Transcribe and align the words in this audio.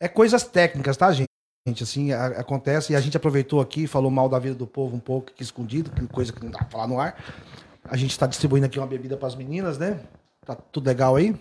É 0.00 0.08
coisas 0.08 0.44
técnicas, 0.44 0.96
tá, 0.96 1.12
gente? 1.12 1.28
Assim, 1.82 2.12
a, 2.12 2.26
acontece, 2.26 2.92
e 2.92 2.96
a 2.96 3.00
gente 3.00 3.16
aproveitou 3.16 3.60
aqui, 3.60 3.86
falou 3.86 4.10
mal 4.10 4.28
da 4.28 4.38
vida 4.38 4.54
do 4.54 4.66
povo 4.66 4.94
um 4.94 5.00
pouco, 5.00 5.32
escondido, 5.40 5.90
que 5.90 6.06
coisa 6.08 6.32
que 6.32 6.44
não 6.44 6.50
dá 6.50 6.58
pra 6.58 6.68
falar 6.68 6.86
no 6.86 7.00
ar. 7.00 7.16
A 7.84 7.96
gente 7.96 8.10
está 8.10 8.26
distribuindo 8.26 8.66
aqui 8.66 8.78
uma 8.78 8.86
bebida 8.86 9.16
para 9.16 9.28
as 9.28 9.34
meninas, 9.34 9.78
né? 9.78 10.00
Tá 10.44 10.54
tudo 10.54 10.86
legal 10.86 11.16
aí? 11.16 11.34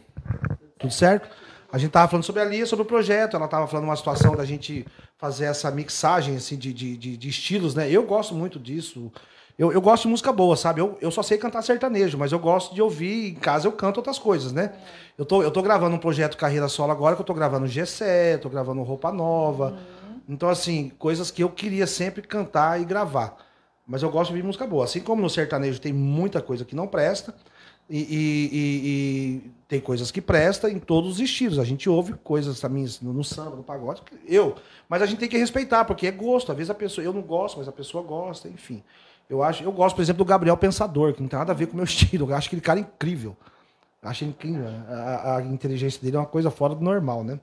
Tudo 0.80 0.94
certo? 0.94 1.30
A 1.72 1.78
gente 1.78 1.92
tava 1.92 2.08
falando 2.08 2.24
sobre 2.24 2.42
a 2.42 2.46
Lia, 2.46 2.66
sobre 2.66 2.84
o 2.84 2.86
projeto. 2.86 3.36
Ela 3.36 3.48
tava 3.48 3.68
falando 3.68 3.86
uma 3.86 3.96
situação 3.96 4.36
da 4.36 4.46
gente 4.46 4.86
fazer 5.18 5.46
essa 5.46 5.72
mixagem 5.72 6.36
assim, 6.36 6.56
de, 6.56 6.72
de, 6.72 6.96
de, 6.96 7.18
de 7.18 7.30
estilos, 7.30 7.74
né? 7.74 7.90
Eu 7.90 8.04
gosto 8.04 8.36
muito 8.36 8.60
disso. 8.60 9.12
Eu, 9.58 9.72
eu 9.72 9.82
gosto 9.82 10.04
de 10.04 10.10
música 10.10 10.32
boa, 10.32 10.56
sabe? 10.56 10.82
Eu, 10.82 10.98
eu 11.00 11.12
só 11.12 11.22
sei 11.22 11.38
cantar 11.38 11.62
sertanejo, 11.62 12.18
mas 12.18 12.32
eu 12.32 12.40
gosto 12.40 12.74
de 12.74 12.82
ouvir, 12.82 13.32
em 13.32 13.36
casa 13.36 13.68
eu 13.68 13.72
canto 13.72 13.98
outras 13.98 14.18
coisas, 14.18 14.52
né? 14.52 14.74
Eu 15.18 15.26
tô, 15.26 15.44
eu 15.44 15.52
tô 15.52 15.62
gravando 15.62 15.96
um 15.96 16.00
projeto 16.00 16.36
Carreira 16.36 16.68
Solo 16.68 16.92
agora, 16.92 17.16
que 17.16 17.22
eu 17.22 17.26
tô 17.26 17.34
gravando 17.34 17.68
GC, 17.68 18.40
tô 18.42 18.50
gravando 18.50 18.82
Roupa 18.82 19.12
Nova. 19.12 19.70
Uhum. 19.70 20.22
Então, 20.28 20.50
assim, 20.50 20.92
coisas 20.98 21.30
que 21.30 21.44
eu 21.44 21.50
queria 21.50 21.86
sempre 21.86 22.24
cantar 22.24 22.82
e 22.82 22.86
gravar. 22.86 23.38
Mas 23.86 24.02
eu 24.02 24.10
gosto 24.10 24.30
de 24.30 24.38
ouvir 24.38 24.46
música 24.46 24.66
boa. 24.66 24.86
Assim 24.86 25.02
como 25.02 25.22
no 25.22 25.30
sertanejo 25.30 25.80
tem 25.80 25.94
muita 25.94 26.42
coisa 26.42 26.66
que 26.66 26.76
não 26.76 26.88
presta, 26.88 27.36
e, 27.90 28.00
e, 28.00 28.50
e, 28.52 28.88
e 28.88 29.52
tem 29.68 29.80
coisas 29.80 30.10
que 30.10 30.22
presta 30.22 30.70
em 30.70 30.80
todos 30.80 31.12
os 31.12 31.20
estilos. 31.20 31.60
A 31.60 31.66
gente 31.66 31.90
ouve 31.90 32.14
coisas 32.24 32.60
também 32.60 32.86
no, 33.02 33.14
no 33.14 33.24
samba, 33.24 33.58
no 33.58 33.64
pagode. 33.64 34.02
Eu. 34.26 34.56
Mas 34.88 35.02
a 35.02 35.06
gente 35.06 35.20
tem 35.20 35.30
que 35.30 35.38
respeitar, 35.38 35.86
porque 35.86 36.08
é 36.08 36.12
gosto. 36.12 36.52
Às 36.52 36.58
vezes 36.58 36.70
a 36.70 36.76
pessoa. 36.76 37.04
Eu 37.04 37.14
não 37.14 37.22
gosto, 37.22 37.58
mas 37.58 37.68
a 37.68 37.72
pessoa 37.72 38.04
gosta, 38.04 38.48
enfim. 38.48 38.82
Eu 39.30 39.42
acho, 39.42 39.64
eu 39.64 39.72
gosto, 39.72 39.96
por 39.96 40.02
exemplo, 40.02 40.24
do 40.24 40.28
Gabriel 40.28 40.58
Pensador, 40.58 41.14
que 41.14 41.22
não 41.22 41.30
tem 41.30 41.40
nada 41.40 41.52
a 41.52 41.56
ver 41.56 41.68
com 41.68 41.74
o 41.74 41.76
meu 41.78 41.86
estilo. 41.86 42.30
Eu 42.30 42.36
acho 42.36 42.48
aquele 42.48 42.62
cara 42.62 42.80
incrível. 42.80 43.36
Eu 44.02 44.10
acho 44.10 44.26
incrível. 44.26 44.68
A, 44.90 45.38
a, 45.38 45.42
inteligência 45.44 46.02
dele 46.02 46.18
é 46.18 46.20
uma 46.20 46.26
coisa 46.26 46.52
fora 46.52 46.76
do 46.76 46.84
normal, 46.84 47.24
né? 47.24 47.40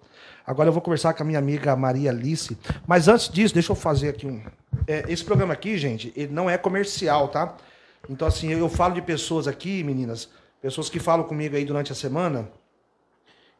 Agora 0.47 0.69
eu 0.69 0.73
vou 0.73 0.83
conversar 0.83 1.15
com 1.15 1.23
a 1.23 1.27
minha 1.27 1.39
amiga 1.39 1.75
Maria 1.75 2.11
Alice. 2.11 2.57
Mas 2.87 3.09
antes 3.09 3.29
disso, 3.29 3.55
deixa 3.55 3.73
eu 3.73 3.77
fazer 3.77 4.11
aqui 4.11 4.27
um. 4.27 4.43
É, 4.87 5.05
esse 5.09 5.25
programa 5.25 5.55
aqui, 5.55 5.79
gente, 5.79 6.13
ele 6.15 6.33
não 6.33 6.51
é 6.51 6.59
comercial, 6.59 7.29
tá? 7.29 7.57
Então, 8.09 8.29
assim, 8.29 8.51
eu 8.51 8.69
falo 8.69 8.95
de 8.95 9.03
pessoas 9.03 9.47
aqui, 9.47 9.83
meninas, 9.83 10.29
pessoas 10.61 10.89
que 10.89 10.99
falam 10.99 11.25
comigo 11.27 11.57
aí 11.57 11.65
durante 11.65 11.93
a 11.93 11.95
semana, 11.95 12.51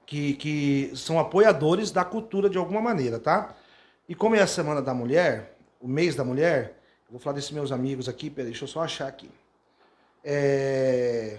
que, 0.07 0.35
que 0.35 0.93
são 0.95 1.19
apoiadores 1.19 1.91
da 1.91 2.05
cultura 2.05 2.51
de 2.51 2.59
alguma 2.59 2.81
maneira, 2.81 3.19
tá? 3.19 3.55
E 4.09 4.15
como 4.15 4.35
é 4.35 4.41
a 4.41 4.47
Semana 4.47 4.83
da 4.83 4.93
Mulher, 4.93 5.57
o 5.81 5.87
mês 5.87 6.17
da 6.17 6.25
mulher, 6.25 6.80
Vou 7.11 7.19
falar 7.19 7.35
desses 7.35 7.51
meus 7.51 7.73
amigos 7.73 8.09
aqui, 8.09 8.31
deixa 8.31 8.65
eu 8.65 8.69
só 8.69 8.83
achar 8.83 9.09
aqui. 9.09 9.29
É, 10.23 11.39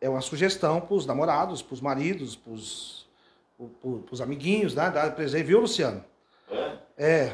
é 0.00 0.08
uma 0.08 0.20
sugestão 0.20 0.80
para 0.80 0.94
os 0.94 1.06
namorados, 1.06 1.62
para 1.62 1.74
os 1.74 1.80
maridos, 1.80 2.34
para 2.34 2.52
os 2.52 4.20
amiguinhos, 4.20 4.74
né? 4.74 4.90
Dá 4.90 5.08
presente, 5.10 5.44
viu, 5.44 5.60
Luciano? 5.60 6.04
É. 6.98 7.06
é. 7.06 7.32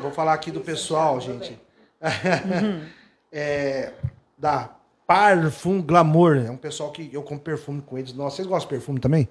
Vou 0.00 0.10
falar 0.10 0.34
aqui 0.34 0.50
do 0.50 0.60
pessoal, 0.60 1.18
gente. 1.18 1.58
é, 3.32 3.92
da 4.36 4.76
Parfum 5.06 5.80
Glamour. 5.80 6.36
É 6.36 6.50
um 6.50 6.58
pessoal 6.58 6.92
que 6.92 7.08
eu 7.10 7.22
compro 7.22 7.44
perfume 7.44 7.80
com 7.80 7.96
eles. 7.96 8.12
Nossa, 8.12 8.36
vocês 8.36 8.46
gostam 8.46 8.68
de 8.68 8.74
perfume 8.74 9.00
também? 9.00 9.26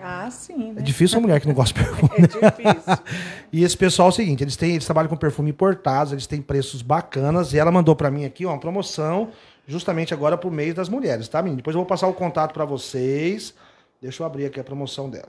Ah, 0.00 0.30
sim. 0.30 0.72
Né? 0.72 0.80
É 0.80 0.82
difícil 0.82 1.18
uma 1.18 1.22
mulher 1.22 1.40
que 1.40 1.46
não 1.46 1.54
gosta 1.54 1.78
de 1.78 1.84
perfume. 1.84 2.10
é 2.18 2.26
difícil. 2.26 3.04
e 3.52 3.64
esse 3.64 3.76
pessoal 3.76 4.08
é 4.08 4.10
o 4.10 4.14
seguinte: 4.14 4.42
eles, 4.42 4.56
têm, 4.56 4.72
eles 4.72 4.84
trabalham 4.84 5.08
com 5.08 5.16
perfume 5.16 5.50
importados, 5.50 6.12
eles 6.12 6.26
têm 6.26 6.40
preços 6.40 6.82
bacanas. 6.82 7.52
E 7.52 7.58
ela 7.58 7.70
mandou 7.70 7.94
para 7.94 8.10
mim 8.10 8.24
aqui 8.24 8.46
ó, 8.46 8.50
uma 8.50 8.58
promoção, 8.60 9.30
justamente 9.66 10.12
agora 10.14 10.36
pro 10.36 10.50
mês 10.50 10.74
das 10.74 10.88
mulheres, 10.88 11.28
tá, 11.28 11.42
menino? 11.42 11.58
Depois 11.58 11.74
eu 11.74 11.80
vou 11.80 11.86
passar 11.86 12.06
o 12.08 12.14
contato 12.14 12.52
para 12.52 12.64
vocês. 12.64 13.54
Deixa 14.00 14.22
eu 14.22 14.26
abrir 14.26 14.46
aqui 14.46 14.58
a 14.58 14.64
promoção 14.64 15.08
dela. 15.08 15.28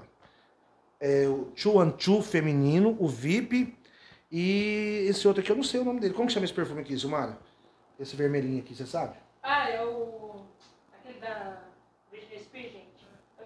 É 1.00 1.28
o 1.28 1.52
Chu 1.56 2.22
feminino, 2.22 2.96
o 3.00 3.08
VIP. 3.08 3.76
E 4.32 5.06
esse 5.08 5.28
outro 5.28 5.42
aqui, 5.42 5.52
eu 5.52 5.56
não 5.56 5.64
sei 5.64 5.80
o 5.80 5.86
nome 5.86 6.00
dele. 6.00 6.14
Como 6.14 6.28
que 6.28 6.34
chama 6.34 6.46
esse 6.46 6.54
perfume 6.54 6.82
aqui, 6.82 6.98
Silmara? 6.98 7.38
Esse 8.00 8.16
vermelhinho 8.16 8.60
aqui, 8.62 8.74
você 8.74 8.86
sabe? 8.86 9.14
Ah, 9.44 9.70
é 9.70 9.84
o. 9.86 10.42
aquele 10.98 11.20
da. 11.20 11.62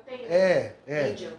É, 0.07 0.73
é. 0.87 1.11
Angel. 1.11 1.33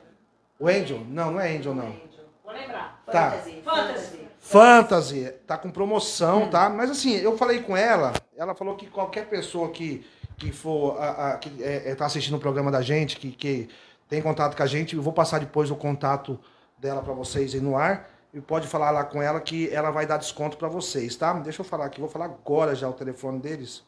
O 0.58 0.68
Angel? 0.68 1.00
Não, 1.08 1.32
não 1.32 1.40
é 1.40 1.56
Angel, 1.56 1.74
não. 1.74 1.96
Vou 2.44 2.52
lembrar. 2.52 3.02
Tá. 3.06 3.30
Fantasy. 3.30 3.62
Fantasy. 3.62 4.28
Fantasy. 4.38 5.34
Tá 5.46 5.58
com 5.58 5.70
promoção, 5.70 6.44
hum. 6.44 6.50
tá? 6.50 6.68
Mas 6.68 6.90
assim, 6.90 7.16
eu 7.16 7.36
falei 7.36 7.62
com 7.62 7.76
ela, 7.76 8.12
ela 8.36 8.54
falou 8.54 8.76
que 8.76 8.86
qualquer 8.86 9.26
pessoa 9.26 9.70
que, 9.70 10.06
que 10.36 10.52
for, 10.52 11.00
a, 11.00 11.32
a, 11.32 11.38
que 11.38 11.62
é, 11.62 11.90
é, 11.90 11.94
tá 11.94 12.06
assistindo 12.06 12.36
o 12.36 12.40
programa 12.40 12.70
da 12.70 12.82
gente, 12.82 13.16
que, 13.16 13.30
que 13.30 13.68
tem 14.08 14.22
contato 14.22 14.56
com 14.56 14.62
a 14.62 14.66
gente, 14.66 14.96
eu 14.96 15.02
vou 15.02 15.12
passar 15.12 15.40
depois 15.40 15.70
o 15.70 15.76
contato 15.76 16.38
dela 16.78 17.02
para 17.02 17.12
vocês 17.12 17.54
aí 17.54 17.60
no 17.60 17.76
ar. 17.76 18.10
E 18.32 18.40
pode 18.40 18.66
falar 18.66 18.90
lá 18.90 19.04
com 19.04 19.22
ela 19.22 19.40
que 19.40 19.72
ela 19.72 19.90
vai 19.90 20.06
dar 20.06 20.18
desconto 20.18 20.58
para 20.58 20.68
vocês, 20.68 21.16
tá? 21.16 21.32
Deixa 21.34 21.62
eu 21.62 21.64
falar 21.64 21.86
aqui, 21.86 21.98
vou 21.98 22.10
falar 22.10 22.26
agora 22.26 22.74
já 22.74 22.88
o 22.88 22.92
telefone 22.92 23.38
deles. 23.38 23.82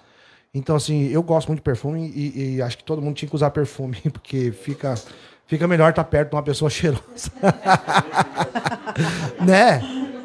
Então, 0.55 0.77
assim, 0.77 1.09
eu 1.09 1.23
gosto 1.23 1.49
muito 1.49 1.59
de 1.59 1.65
perfume 1.65 2.11
e, 2.15 2.55
e 2.55 2.63
acho 2.63 2.79
que 2.79 2.85
todo 2.85 3.03
mundo 3.03 3.15
tinha 3.15 3.29
que 3.29 3.35
usar 3.35 3.51
perfume, 3.51 3.99
porque 4.11 4.53
fica 4.53 4.95
Fica 5.47 5.69
melhor 5.69 5.91
estar 5.91 6.05
tá 6.05 6.11
perto 6.11 6.31
de 6.31 6.37
uma 6.37 6.43
pessoa 6.43 6.69
cheirosa. 6.71 7.31
né? 9.41 9.81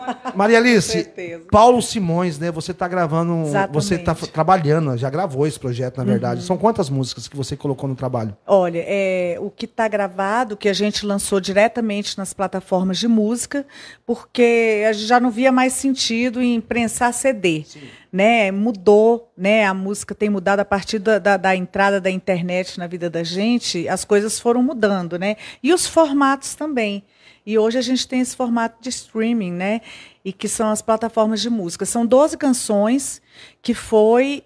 Maria 0.35 0.57
Alice, 0.57 1.09
Paulo 1.51 1.81
Simões, 1.81 2.39
né? 2.39 2.51
Você 2.51 2.71
está 2.71 2.87
gravando, 2.87 3.43
Exatamente. 3.47 3.73
você 3.73 3.95
está 3.95 4.15
trabalhando, 4.15 4.97
já 4.97 5.09
gravou 5.09 5.45
esse 5.47 5.59
projeto, 5.59 5.97
na 5.97 6.03
verdade. 6.03 6.41
Uhum. 6.41 6.47
São 6.47 6.57
quantas 6.57 6.89
músicas 6.89 7.27
que 7.27 7.35
você 7.35 7.55
colocou 7.55 7.87
no 7.89 7.95
trabalho? 7.95 8.35
Olha, 8.45 8.83
é, 8.85 9.37
o 9.39 9.49
que 9.49 9.65
está 9.65 9.87
gravado, 9.87 10.57
que 10.57 10.69
a 10.69 10.73
gente 10.73 11.05
lançou 11.05 11.39
diretamente 11.39 12.17
nas 12.17 12.33
plataformas 12.33 12.97
de 12.97 13.07
música, 13.07 13.65
porque 14.05 14.83
a 14.87 14.93
gente 14.93 15.07
já 15.07 15.19
não 15.19 15.31
via 15.31 15.51
mais 15.51 15.73
sentido 15.73 16.41
em 16.41 16.59
prensar 16.59 17.13
CD. 17.13 17.63
Sim 17.65 17.81
né, 18.11 18.51
mudou, 18.51 19.31
né, 19.37 19.65
a 19.65 19.73
música 19.73 20.13
tem 20.13 20.29
mudado 20.29 20.59
a 20.59 20.65
partir 20.65 20.99
da, 20.99 21.17
da, 21.17 21.37
da, 21.37 21.55
entrada 21.55 22.01
da 22.01 22.11
internet 22.11 22.77
na 22.77 22.85
vida 22.85 23.09
da 23.09 23.23
gente, 23.23 23.87
as 23.87 24.03
coisas 24.03 24.39
foram 24.39 24.61
mudando, 24.61 25.17
né, 25.17 25.37
e 25.63 25.73
os 25.73 25.87
formatos 25.87 26.53
também. 26.53 27.03
E 27.45 27.57
hoje 27.57 27.77
a 27.77 27.81
gente 27.81 28.07
tem 28.07 28.19
esse 28.21 28.35
formato 28.35 28.81
de 28.81 28.89
streaming, 28.89 29.51
né, 29.51 29.81
e 30.23 30.31
que 30.31 30.47
são 30.47 30.69
as 30.69 30.81
plataformas 30.81 31.41
de 31.41 31.49
música. 31.49 31.85
São 31.85 32.05
12 32.05 32.37
canções 32.37 33.21
que 33.61 33.73
foi 33.73 34.43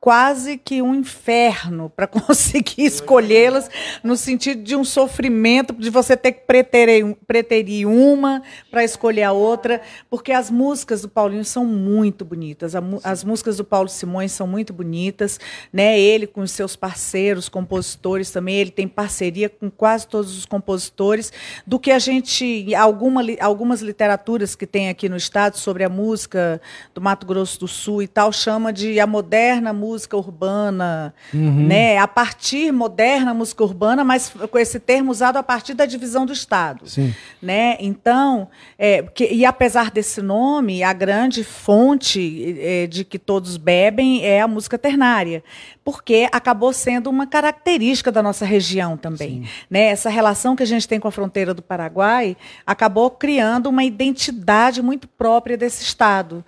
quase 0.00 0.56
que 0.56 0.80
um 0.82 0.94
inferno 0.94 1.90
para 1.90 2.06
conseguir 2.06 2.84
escolhê-las, 2.84 3.68
no 4.02 4.16
sentido 4.16 4.62
de 4.62 4.76
um 4.76 4.84
sofrimento, 4.84 5.72
de 5.72 5.90
você 5.90 6.16
ter 6.16 6.32
que 6.32 6.46
preterir, 6.46 7.16
preterir 7.26 7.88
uma 7.88 8.42
para 8.70 8.84
escolher 8.84 9.24
a 9.24 9.32
outra, 9.32 9.80
porque 10.08 10.32
as 10.32 10.50
músicas 10.50 11.02
do 11.02 11.08
Paulinho 11.08 11.44
são 11.44 11.64
muito 11.64 12.24
bonitas. 12.24 12.74
As 13.02 13.24
músicas 13.24 13.56
do 13.56 13.64
Paulo 13.64 13.88
Simões 13.88 14.32
são 14.32 14.46
muito 14.46 14.72
bonitas, 14.72 15.40
né? 15.72 15.98
Ele 15.98 16.26
com 16.26 16.40
os 16.40 16.50
seus 16.50 16.76
parceiros, 16.76 17.48
compositores 17.48 18.30
também, 18.30 18.56
ele 18.56 18.70
tem 18.70 18.86
parceria 18.86 19.48
com 19.48 19.70
quase 19.70 20.06
todos 20.06 20.36
os 20.36 20.46
compositores, 20.46 21.32
do 21.66 21.78
que 21.78 21.90
a 21.90 21.98
gente 21.98 22.74
alguma, 22.74 23.22
algumas 23.40 23.80
literaturas 23.80 24.54
que 24.54 24.66
tem 24.66 24.88
aqui 24.88 25.08
no 25.08 25.16
estado 25.16 25.56
sobre 25.56 25.84
a 25.84 25.88
música 25.88 26.60
do 26.94 27.00
Mato 27.00 27.26
Grosso 27.26 27.60
do 27.60 27.68
Sul 27.68 28.02
e 28.02 28.08
tal 28.08 28.32
chama 28.32 28.72
de 28.72 29.00
a 29.00 29.06
moderna 29.06 29.72
música 29.72 29.85
música 29.86 30.16
urbana, 30.16 31.14
uhum. 31.32 31.66
né? 31.66 31.98
A 31.98 32.08
partir 32.08 32.72
moderna 32.72 33.32
música 33.32 33.62
urbana, 33.62 34.02
mas 34.02 34.32
com 34.50 34.58
esse 34.58 34.80
termo 34.80 35.12
usado 35.12 35.36
a 35.36 35.42
partir 35.42 35.74
da 35.74 35.86
divisão 35.86 36.26
do 36.26 36.32
Estado, 36.32 36.88
Sim. 36.88 37.14
né? 37.40 37.76
Então, 37.78 38.48
é, 38.76 39.02
que, 39.02 39.32
e 39.32 39.44
apesar 39.44 39.90
desse 39.90 40.20
nome, 40.20 40.82
a 40.82 40.92
grande 40.92 41.44
fonte 41.44 42.56
é, 42.58 42.86
de 42.86 43.04
que 43.04 43.18
todos 43.18 43.56
bebem 43.56 44.24
é 44.24 44.40
a 44.40 44.48
música 44.48 44.76
ternária, 44.76 45.42
porque 45.84 46.28
acabou 46.32 46.72
sendo 46.72 47.08
uma 47.08 47.26
característica 47.26 48.10
da 48.10 48.22
nossa 48.22 48.44
região 48.44 48.96
também, 48.96 49.44
Sim. 49.44 49.48
né? 49.70 49.86
Essa 49.86 50.10
relação 50.10 50.56
que 50.56 50.62
a 50.62 50.66
gente 50.66 50.88
tem 50.88 50.98
com 50.98 51.06
a 51.06 51.12
fronteira 51.12 51.54
do 51.54 51.62
Paraguai 51.62 52.36
acabou 52.66 53.08
criando 53.10 53.68
uma 53.68 53.84
identidade 53.84 54.82
muito 54.82 55.06
própria 55.06 55.56
desse 55.56 55.84
estado 55.84 56.44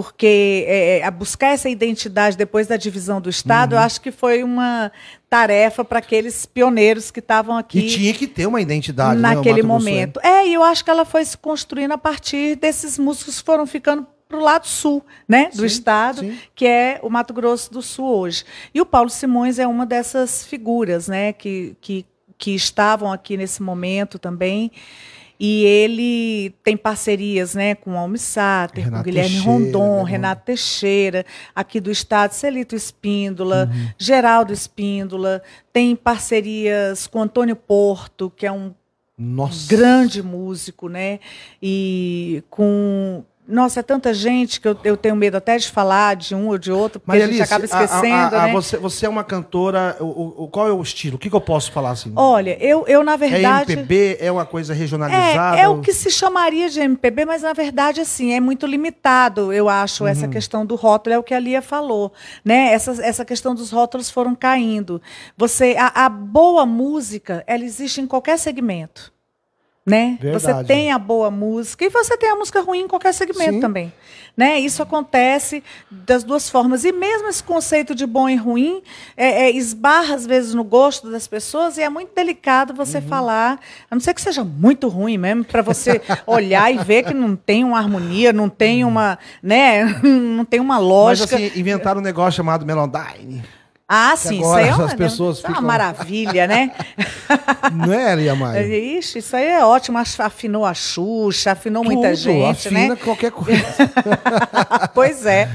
porque 0.00 0.64
é, 0.68 1.02
a 1.02 1.10
buscar 1.10 1.48
essa 1.48 1.68
identidade 1.68 2.36
depois 2.36 2.68
da 2.68 2.76
divisão 2.76 3.20
do 3.20 3.28
Estado, 3.28 3.74
eu 3.74 3.80
acho 3.80 4.00
que 4.00 4.12
foi 4.12 4.44
uma 4.44 4.92
tarefa 5.28 5.84
para 5.84 5.98
aqueles 5.98 6.46
pioneiros 6.46 7.10
que 7.10 7.18
estavam 7.18 7.56
aqui. 7.56 7.80
E 7.80 7.88
tinha 7.88 8.14
que 8.14 8.28
ter 8.28 8.46
uma 8.46 8.60
identidade 8.60 9.20
né, 9.20 9.34
naquele 9.34 9.60
Mato 9.60 9.66
Grosso, 9.66 9.88
é. 9.88 9.90
momento. 9.90 10.20
É, 10.22 10.46
e 10.46 10.54
eu 10.54 10.62
acho 10.62 10.84
que 10.84 10.90
ela 10.90 11.04
foi 11.04 11.24
se 11.24 11.36
construindo 11.36 11.90
a 11.90 11.98
partir 11.98 12.54
desses 12.54 12.96
músicos 12.96 13.40
que 13.40 13.44
foram 13.44 13.66
ficando 13.66 14.06
para 14.28 14.38
o 14.38 14.40
lado 14.40 14.68
sul 14.68 15.04
né, 15.26 15.50
do 15.52 15.62
Sim, 15.62 15.66
estado, 15.66 16.20
sim. 16.20 16.38
que 16.54 16.64
é 16.64 17.00
o 17.02 17.10
Mato 17.10 17.34
Grosso 17.34 17.72
do 17.72 17.82
Sul 17.82 18.06
hoje. 18.06 18.44
E 18.72 18.80
o 18.80 18.86
Paulo 18.86 19.10
Simões 19.10 19.58
é 19.58 19.66
uma 19.66 19.84
dessas 19.84 20.46
figuras 20.46 21.08
né, 21.08 21.32
que, 21.32 21.76
que, 21.80 22.06
que 22.38 22.54
estavam 22.54 23.10
aqui 23.10 23.36
nesse 23.36 23.60
momento 23.64 24.16
também. 24.16 24.70
E 25.40 25.64
ele 25.64 26.50
tem 26.64 26.76
parcerias 26.76 27.54
né, 27.54 27.74
com 27.76 27.92
o 27.92 27.96
Almissáter, 27.96 28.90
com 28.90 29.02
Guilherme 29.02 29.30
Teixeira, 29.30 29.50
Rondon, 29.50 30.04
né? 30.04 30.10
Renato 30.10 30.44
Teixeira, 30.44 31.24
aqui 31.54 31.80
do 31.80 31.90
estado, 31.90 32.32
Celito 32.32 32.74
Espíndola, 32.74 33.70
Uhum. 33.72 33.88
Geraldo 33.96 34.52
Espíndola, 34.52 35.40
tem 35.72 35.94
parcerias 35.94 37.06
com 37.06 37.22
Antônio 37.22 37.54
Porto, 37.54 38.30
que 38.36 38.46
é 38.46 38.52
um 38.52 38.74
Nossa. 39.16 39.68
grande 39.68 40.22
músico, 40.22 40.88
né? 40.88 41.20
E 41.62 42.42
com. 42.50 43.22
Nossa, 43.48 43.80
é 43.80 43.82
tanta 43.82 44.12
gente 44.12 44.60
que 44.60 44.68
eu, 44.68 44.76
eu 44.84 44.94
tenho 44.94 45.16
medo 45.16 45.38
até 45.38 45.56
de 45.56 45.70
falar 45.70 46.14
de 46.16 46.34
um 46.34 46.48
ou 46.48 46.58
de 46.58 46.70
outro, 46.70 47.00
porque 47.00 47.18
Maria 47.18 47.24
a 47.24 47.28
gente 47.28 47.40
Alice, 47.40 47.54
acaba 47.54 47.64
a- 47.74 47.78
a- 47.80 47.84
esquecendo, 47.84 48.36
a- 48.36 48.42
a- 48.42 48.46
né? 48.48 48.52
você, 48.52 48.76
você 48.76 49.06
é 49.06 49.08
uma 49.08 49.24
cantora. 49.24 49.96
O, 50.00 50.44
o- 50.44 50.48
qual 50.48 50.68
é 50.68 50.72
o 50.72 50.82
estilo? 50.82 51.16
O 51.16 51.18
que, 51.18 51.30
que 51.30 51.34
eu 51.34 51.40
posso 51.40 51.72
falar 51.72 51.92
assim? 51.92 52.12
Olha, 52.14 52.62
eu, 52.62 52.84
eu 52.86 53.02
na 53.02 53.14
é 53.14 53.16
verdade. 53.16 53.72
MPB? 53.72 54.18
É 54.20 54.30
uma 54.30 54.44
coisa 54.44 54.74
regionalizada? 54.74 55.56
É, 55.58 55.62
é 55.62 55.68
o 55.68 55.80
que 55.80 55.94
se 55.94 56.10
chamaria 56.10 56.68
de 56.68 56.78
MPB, 56.80 57.24
mas 57.24 57.40
na 57.40 57.54
verdade, 57.54 58.02
assim, 58.02 58.32
é 58.34 58.40
muito 58.40 58.66
limitado, 58.66 59.50
eu 59.50 59.66
acho, 59.68 60.06
essa 60.06 60.26
Uhum. 60.26 60.30
questão 60.30 60.66
do 60.66 60.74
rótulo, 60.74 61.14
é 61.14 61.18
o 61.18 61.22
que 61.22 61.32
a 61.32 61.40
Lia 61.40 61.62
falou, 61.62 62.12
né? 62.44 62.72
Essa, 62.74 63.02
essa 63.02 63.24
questão 63.24 63.54
dos 63.54 63.70
rótulos 63.70 64.10
foram 64.10 64.34
caindo. 64.34 65.00
Você, 65.38 65.74
a, 65.78 66.04
a 66.04 66.08
boa 66.10 66.66
música, 66.66 67.42
ela 67.46 67.64
existe 67.64 68.00
em 68.00 68.06
qualquer 68.06 68.38
segmento. 68.38 69.10
Né? 69.88 70.18
Você 70.32 70.46
Verdade. 70.46 70.68
tem 70.68 70.92
a 70.92 70.98
boa 70.98 71.30
música 71.30 71.84
e 71.84 71.88
você 71.88 72.16
tem 72.16 72.30
a 72.30 72.36
música 72.36 72.60
ruim 72.60 72.80
em 72.80 72.88
qualquer 72.88 73.12
segmento 73.14 73.54
Sim. 73.54 73.60
também. 73.60 73.92
Né? 74.36 74.60
Isso 74.60 74.80
acontece 74.82 75.64
das 75.90 76.22
duas 76.22 76.48
formas. 76.48 76.84
E 76.84 76.92
mesmo 76.92 77.28
esse 77.28 77.42
conceito 77.42 77.92
de 77.94 78.06
bom 78.06 78.28
e 78.28 78.36
ruim 78.36 78.82
é, 79.16 79.46
é, 79.46 79.50
esbarra, 79.50 80.14
às 80.14 80.24
vezes, 80.26 80.54
no 80.54 80.62
gosto 80.62 81.10
das 81.10 81.26
pessoas 81.26 81.76
e 81.76 81.82
é 81.82 81.88
muito 81.88 82.14
delicado 82.14 82.72
você 82.72 82.98
Uhum. 82.98 83.02
falar, 83.08 83.58
a 83.90 83.94
não 83.94 84.00
ser 84.00 84.14
que 84.14 84.20
seja 84.22 84.44
muito 84.44 84.86
ruim 84.88 85.18
mesmo, 85.18 85.44
para 85.44 85.60
você 85.62 86.00
olhar 86.26 86.72
e 86.72 86.78
ver 86.78 87.04
que 87.04 87.14
não 87.14 87.34
tem 87.34 87.64
uma 87.64 87.78
harmonia, 87.78 88.32
não 88.32 88.48
tem 88.48 88.84
uma, 88.84 89.18
né, 89.42 89.84
não 90.02 90.44
tem 90.44 90.60
uma 90.60 90.76
Mas 90.76 90.84
lógica. 90.84 91.34
assim, 91.36 91.50
inventaram 91.56 92.00
um 92.00 92.04
negócio 92.04 92.36
chamado 92.36 92.64
Melodine. 92.64 93.42
Ah, 93.90 94.14
sim, 94.16 94.36
isso 94.36 94.44
agora 94.44 94.62
aí 94.62 94.68
é 94.68 94.74
uma, 94.74 94.84
as 94.84 94.94
pessoas 94.94 95.38
isso 95.38 95.46
é 95.46 95.48
uma 95.48 95.56
ficam- 95.56 95.66
maravilha, 95.66 96.46
né? 96.46 96.72
Não 97.72 97.92
é, 97.92 98.14
Lia 98.14 98.34
Maia? 98.34 98.66
Ixi, 98.98 99.18
isso 99.18 99.34
aí 99.34 99.46
é 99.46 99.64
ótimo. 99.64 99.96
Afinou 99.98 100.64
a 100.66 100.74
Xuxa, 100.74 101.52
afinou 101.52 101.82
muita 101.82 102.10
Tudo, 102.10 102.16
gente, 102.16 102.68
afina 102.68 102.88
né? 102.88 102.96
qualquer 102.96 103.30
coisa. 103.30 103.64
pois 104.94 105.24
é. 105.24 105.48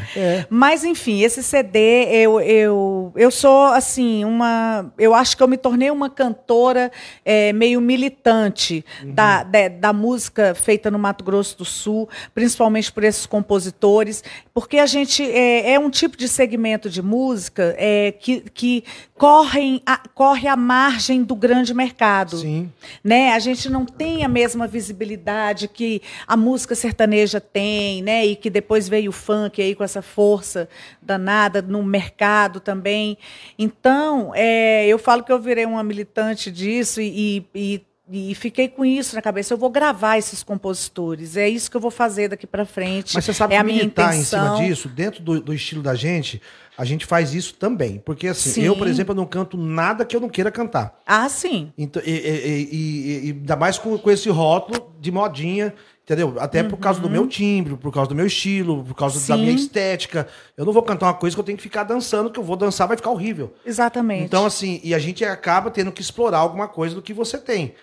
Mas, 0.49 0.83
enfim, 0.83 1.21
esse 1.21 1.43
CD, 1.43 2.07
eu, 2.11 2.39
eu, 2.41 3.11
eu 3.15 3.29
sou, 3.31 3.65
assim, 3.67 4.25
uma. 4.25 4.91
Eu 4.97 5.13
acho 5.13 5.37
que 5.37 5.43
eu 5.43 5.47
me 5.47 5.57
tornei 5.57 5.91
uma 5.91 6.09
cantora 6.09 6.91
é, 7.23 7.53
meio 7.53 7.79
militante 7.81 8.83
da, 9.05 9.43
da, 9.43 9.67
da 9.67 9.93
música 9.93 10.55
feita 10.55 10.89
no 10.89 10.97
Mato 10.97 11.23
Grosso 11.23 11.57
do 11.57 11.65
Sul, 11.65 12.09
principalmente 12.33 12.91
por 12.91 13.03
esses 13.03 13.25
compositores, 13.25 14.23
porque 14.53 14.77
a 14.77 14.85
gente 14.85 15.23
é, 15.23 15.73
é 15.73 15.79
um 15.79 15.89
tipo 15.89 16.17
de 16.17 16.27
segmento 16.27 16.89
de 16.89 17.01
música 17.01 17.75
é, 17.77 18.11
que, 18.23 18.39
que 18.39 18.85
correm 19.15 19.81
a, 19.85 19.97
corre 19.97 20.47
à 20.47 20.55
margem 20.55 21.23
do 21.23 21.35
grande 21.35 21.73
mercado 21.73 22.37
Sim. 22.37 22.71
né? 23.03 23.33
A 23.33 23.39
gente 23.39 23.69
não 23.69 23.85
tem 23.85 24.23
a 24.23 24.29
mesma 24.29 24.65
visibilidade 24.65 25.67
que 25.67 26.01
a 26.25 26.37
música 26.37 26.73
sertaneja 26.73 27.41
tem, 27.41 28.01
né? 28.01 28.25
E 28.25 28.37
que 28.37 28.49
depois 28.49 28.87
veio 28.87 29.09
o 29.09 29.13
funk 29.13 29.61
aí 29.61 29.75
com 29.75 29.83
essa 29.83 30.01
força 30.01 30.69
danada 31.01 31.61
no 31.61 31.83
mercado 31.83 32.61
também. 32.61 33.17
Então, 33.59 34.31
é, 34.33 34.87
eu 34.87 34.97
falo 34.97 35.21
que 35.21 35.31
eu 35.31 35.39
virei 35.39 35.65
uma 35.65 35.83
militante 35.83 36.49
disso 36.49 37.01
e, 37.01 37.43
e, 37.53 37.75
e- 37.75 37.81
e 38.13 38.35
fiquei 38.35 38.67
com 38.67 38.85
isso 38.85 39.15
na 39.15 39.21
cabeça. 39.21 39.53
Eu 39.53 39.57
vou 39.57 39.69
gravar 39.69 40.17
esses 40.17 40.43
compositores. 40.43 41.35
É 41.37 41.47
isso 41.49 41.69
que 41.71 41.77
eu 41.77 41.81
vou 41.81 41.91
fazer 41.91 42.27
daqui 42.29 42.45
para 42.45 42.65
frente. 42.65 43.15
Mas 43.15 43.25
você 43.25 43.33
sabe 43.33 43.53
é 43.53 43.57
que 43.57 43.61
a 43.61 43.63
minha 43.63 43.83
intenção. 43.83 44.19
em 44.19 44.23
cima 44.23 44.55
disso, 44.57 44.87
dentro 44.89 45.23
do, 45.23 45.41
do 45.41 45.53
estilo 45.53 45.81
da 45.81 45.95
gente, 45.95 46.41
a 46.77 46.85
gente 46.85 47.05
faz 47.05 47.33
isso 47.33 47.53
também. 47.55 48.01
Porque 48.05 48.27
assim, 48.27 48.51
Sim. 48.51 48.61
eu, 48.63 48.75
por 48.75 48.87
exemplo, 48.87 49.13
não 49.15 49.25
canto 49.25 49.57
nada 49.57 50.05
que 50.05 50.15
eu 50.15 50.19
não 50.21 50.29
queira 50.29 50.51
cantar. 50.51 50.99
Ah, 51.05 51.27
sim. 51.29 51.71
Então, 51.77 52.01
e, 52.05 52.11
e- 52.11 52.69
e- 52.71 53.27
e- 53.27 53.31
ainda 53.31 53.55
mais 53.55 53.77
com, 53.77 53.97
com 53.97 54.11
esse 54.11 54.29
rótulo 54.29 54.93
de 54.99 55.11
modinha, 55.11 55.73
entendeu? 56.03 56.35
Até 56.39 56.63
por 56.63 56.77
causa 56.77 56.99
do 56.99 57.09
meu 57.09 57.27
timbre, 57.27 57.75
por 57.77 57.91
causa 57.93 58.09
do 58.09 58.15
meu 58.15 58.25
estilo, 58.25 58.83
por 58.83 58.95
causa 58.95 59.15
da 59.27 59.35
Uhum. 59.35 59.39
Sim. 59.41 59.45
minha 59.47 59.55
estética. 59.57 60.27
Eu 60.57 60.65
não 60.65 60.73
vou 60.73 60.83
cantar 60.83 61.07
uma 61.07 61.13
coisa 61.13 61.35
que 61.35 61.39
eu 61.39 61.43
tenho 61.45 61.57
que 61.57 61.63
ficar 61.63 61.83
dançando, 61.83 62.29
que 62.29 62.39
eu 62.39 62.43
vou 62.43 62.55
dançar, 62.55 62.87
vai 62.87 62.97
ficar 62.97 63.11
horrível. 63.11 63.53
Exatamente. 63.65 64.23
Então, 64.25 64.45
assim, 64.45 64.79
e 64.83 64.93
a 64.93 64.99
gente 64.99 65.23
acaba 65.23 65.69
tendo 65.71 65.91
que 65.91 66.01
explorar 66.01 66.39
alguma 66.39 66.67
coisa 66.67 66.95
do 66.95 67.01
que 67.01 67.13
você 67.13 67.37
tem. 67.37 67.73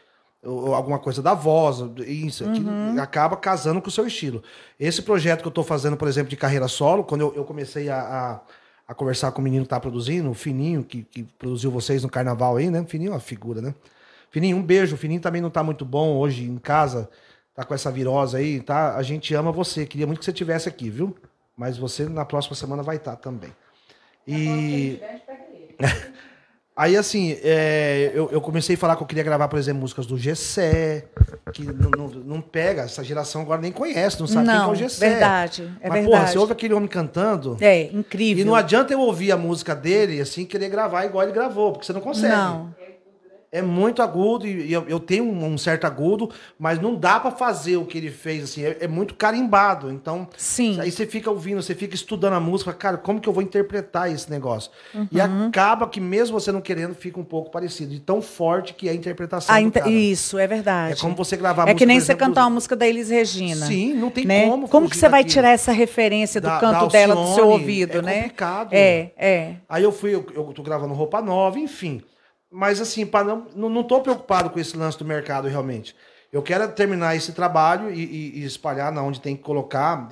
Ou 0.42 0.75
alguma 0.75 0.98
coisa 0.98 1.20
da 1.22 1.34
voz, 1.34 1.82
isso, 2.06 2.44
Uhum. 2.44 2.98
acaba 2.98 3.37
casando 3.37 3.81
com 3.82 3.88
o 3.88 3.90
seu 3.92 4.06
estilo. 4.06 4.42
Esse 4.78 5.02
projeto 5.02 5.42
que 5.42 5.48
eu 5.48 5.52
tô 5.52 5.62
fazendo, 5.62 5.96
por 5.98 6.08
exemplo, 6.08 6.31
de 6.31 6.37
carreira 6.37 6.66
solo, 6.66 7.04
quando 7.04 7.20
eu, 7.20 7.34
eu 7.34 7.44
comecei 7.44 7.90
a, 7.90 8.00
a, 8.00 8.40
a 8.88 8.94
conversar 8.94 9.32
com 9.32 9.40
o 9.42 9.44
menino 9.44 9.64
que 9.64 9.69
tá 9.69 9.78
produzindo, 9.78 10.31
o 10.31 10.34
Fininho, 10.34 10.82
que, 10.82 11.02
que 11.02 11.25
produziu 11.25 11.70
vocês 11.70 12.02
no 12.02 12.08
carnaval 12.08 12.56
aí, 12.56 12.70
né? 12.70 12.82
Fininho 12.88 13.10
é 13.10 13.14
uma 13.14 13.20
figura, 13.20 13.60
né? 13.60 13.75
Fininho, 14.31 14.56
um 14.56 14.62
beijo. 14.62 14.94
O 14.94 14.98
Fininho 14.98 15.20
também 15.20 15.42
não 15.42 15.50
tá 15.50 15.62
muito 15.62 15.84
bom 15.84 16.16
hoje 16.16 16.44
em 16.44 16.56
casa, 16.56 17.10
tá 17.54 17.62
com 17.62 17.75
essa 17.75 17.90
virose 17.90 18.34
aí, 18.37 18.60
tá? 18.62 18.96
A 18.96 19.02
gente 19.02 19.34
ama 19.34 19.52
você. 19.52 19.84
Queria 19.84 20.06
muito 20.06 20.20
que 20.20 20.25
você 20.25 20.32
tivesse 20.32 20.70
aqui, 20.70 20.88
viu? 20.88 21.14
Mas 21.54 21.76
você 21.76 22.08
na 22.08 22.25
próxima 22.25 22.56
semana 22.56 22.82
vai 22.82 22.96
estar 22.96 23.16
também. 23.16 23.52
E. 24.26 24.98
Aí, 26.80 26.96
assim, 26.96 27.36
é, 27.42 28.10
eu, 28.14 28.30
eu 28.32 28.40
comecei 28.40 28.74
a 28.74 28.78
falar 28.78 28.96
que 28.96 29.02
eu 29.02 29.06
queria 29.06 29.22
gravar, 29.22 29.48
por 29.48 29.58
exemplo, 29.58 29.82
músicas 29.82 30.06
do 30.06 30.16
Gessé, 30.16 31.04
que 31.52 31.62
não, 31.62 31.90
não, 31.90 32.06
não 32.08 32.40
pega, 32.40 32.80
essa 32.84 33.04
geração 33.04 33.42
agora 33.42 33.60
nem 33.60 33.70
conhece, 33.70 34.18
não 34.18 34.26
sabe 34.26 34.46
quem 34.46 34.54
que 34.54 34.60
é 34.62 34.64
não, 34.64 34.70
o 34.70 34.74
Gessé. 34.74 35.10
verdade. 35.10 35.70
É 35.82 35.90
Mas, 35.90 36.00
verdade. 36.00 36.06
porra, 36.06 36.26
você 36.32 36.38
ouve 36.38 36.52
aquele 36.52 36.72
homem 36.72 36.88
cantando, 36.88 37.58
É, 37.60 37.82
incrível. 37.92 38.40
e 38.42 38.46
não 38.46 38.54
adianta 38.54 38.94
eu 38.94 39.00
ouvir 39.00 39.30
a 39.30 39.36
música 39.36 39.76
dele 39.76 40.22
assim 40.22 40.46
querer 40.46 40.70
gravar 40.70 41.04
igual 41.04 41.22
ele 41.22 41.32
gravou, 41.32 41.72
porque 41.72 41.84
você 41.84 41.92
não 41.92 42.00
consegue. 42.00 42.32
Não. 42.34 42.74
É 43.52 43.61
muito 43.61 44.00
agudo 44.00 44.47
e 44.47 44.69
e 44.69 44.73
eu, 44.73 44.85
eu 44.87 45.00
tenho 45.00 45.25
um, 45.25 45.44
um 45.44 45.58
certo 45.58 45.85
agudo, 45.85 46.31
mas 46.56 46.81
não 46.81 46.94
dá 46.94 47.19
pra 47.19 47.32
fazer 47.32 47.76
o 47.79 47.85
que 47.85 47.99
ele 47.99 48.11
fez, 48.11 48.44
assim, 48.44 48.62
é, 48.64 48.76
é 48.82 48.87
muito 48.88 49.14
carimbado. 49.14 49.91
Então, 49.91 50.29
Sim. 50.37 50.79
aí 50.81 50.88
você 50.91 51.05
fica 51.05 51.29
ouvindo, 51.29 51.61
você 51.61 51.75
fica 51.75 51.95
estudando 51.97 52.35
a 52.35 52.40
música, 52.40 52.73
cara, 52.73 52.97
como 52.97 53.19
que 53.21 53.28
eu 53.28 53.33
vou 53.33 53.42
interpretar 53.42 54.09
esse 54.12 54.30
negócio? 54.30 54.71
E 55.11 55.19
Uhum. 55.21 55.47
acaba 55.49 55.88
que 55.88 56.00
mesmo 56.00 56.38
você 56.38 56.52
não 56.52 56.61
querendo, 56.61 56.95
fica 56.95 57.19
um 57.19 57.25
pouco 57.25 57.50
parecido, 57.50 57.90
de 57.92 57.99
tão 57.99 58.23
forte 58.23 58.73
que 58.75 58.88
é 58.88 58.92
a 58.92 58.95
interpretação 58.95 59.52
A 59.52 59.61
inter-. 59.61 59.88
Isso, 59.88 60.38
é 60.38 60.47
verdade. 60.47 60.92
É 60.92 60.97
como 60.97 61.16
você 61.16 61.37
gravar 61.37 61.62
É 61.62 61.66
música, 61.66 61.78
que 61.78 61.87
nem 61.87 61.97
por 61.99 62.04
você 62.04 62.12
exemplo, 62.12 62.26
cantar 62.28 62.42
uma 62.45 62.50
música 62.50 62.76
da 62.76 62.87
Elis 62.87 63.11
Regina. 63.11 63.66
Sim, 63.66 63.95
não 63.95 64.11
tem 64.11 64.25
né? 64.26 64.47
como 64.49 64.69
Como 64.69 64.88
que 64.88 64.97
você 64.97 65.09
vai 65.09 65.23
daquilo. 65.25 65.35
tirar 65.35 65.50
essa 65.50 65.73
referência 65.73 66.40
do 66.40 66.47
Da- 66.47 66.61
canto 66.61 66.83
da 66.83 66.87
dela 66.87 67.16
do 67.16 67.35
seu 67.35 67.49
ouvido, 67.49 67.99
é 67.99 68.02
né? 68.02 68.14
complicado. 68.23 68.73
É, 68.75 69.11
é. 69.16 69.54
Aí 69.69 69.83
eu 69.83 69.90
fui, 69.90 70.14
eu, 70.14 70.25
eu 70.37 70.45
tô 70.52 70.62
gravando 70.62 70.95
roupa 70.95 71.21
nova, 71.21 71.59
enfim. 71.59 72.00
Mas 72.50 72.80
assim, 72.80 73.07
para 73.07 73.25
não, 73.25 73.47
não, 73.54 73.69
não 73.69 73.83
tô 73.85 74.00
preocupado 74.00 74.50
com 74.50 74.59
esse 74.59 74.76
lance 74.76 74.99
do 74.99 75.04
mercado 75.04 75.47
realmente. 75.49 75.95
Eu 76.33 76.42
quero 76.42 76.69
terminar 76.73 77.14
esse 77.16 77.33
trabalho 77.33 77.90
e, 77.90 78.02
e- 78.02 78.38
e 78.40 78.45
espalhar 78.45 78.90
na 78.92 79.02
onde 79.02 79.21
tem 79.21 79.37
que 79.37 79.42
colocar 79.42 80.09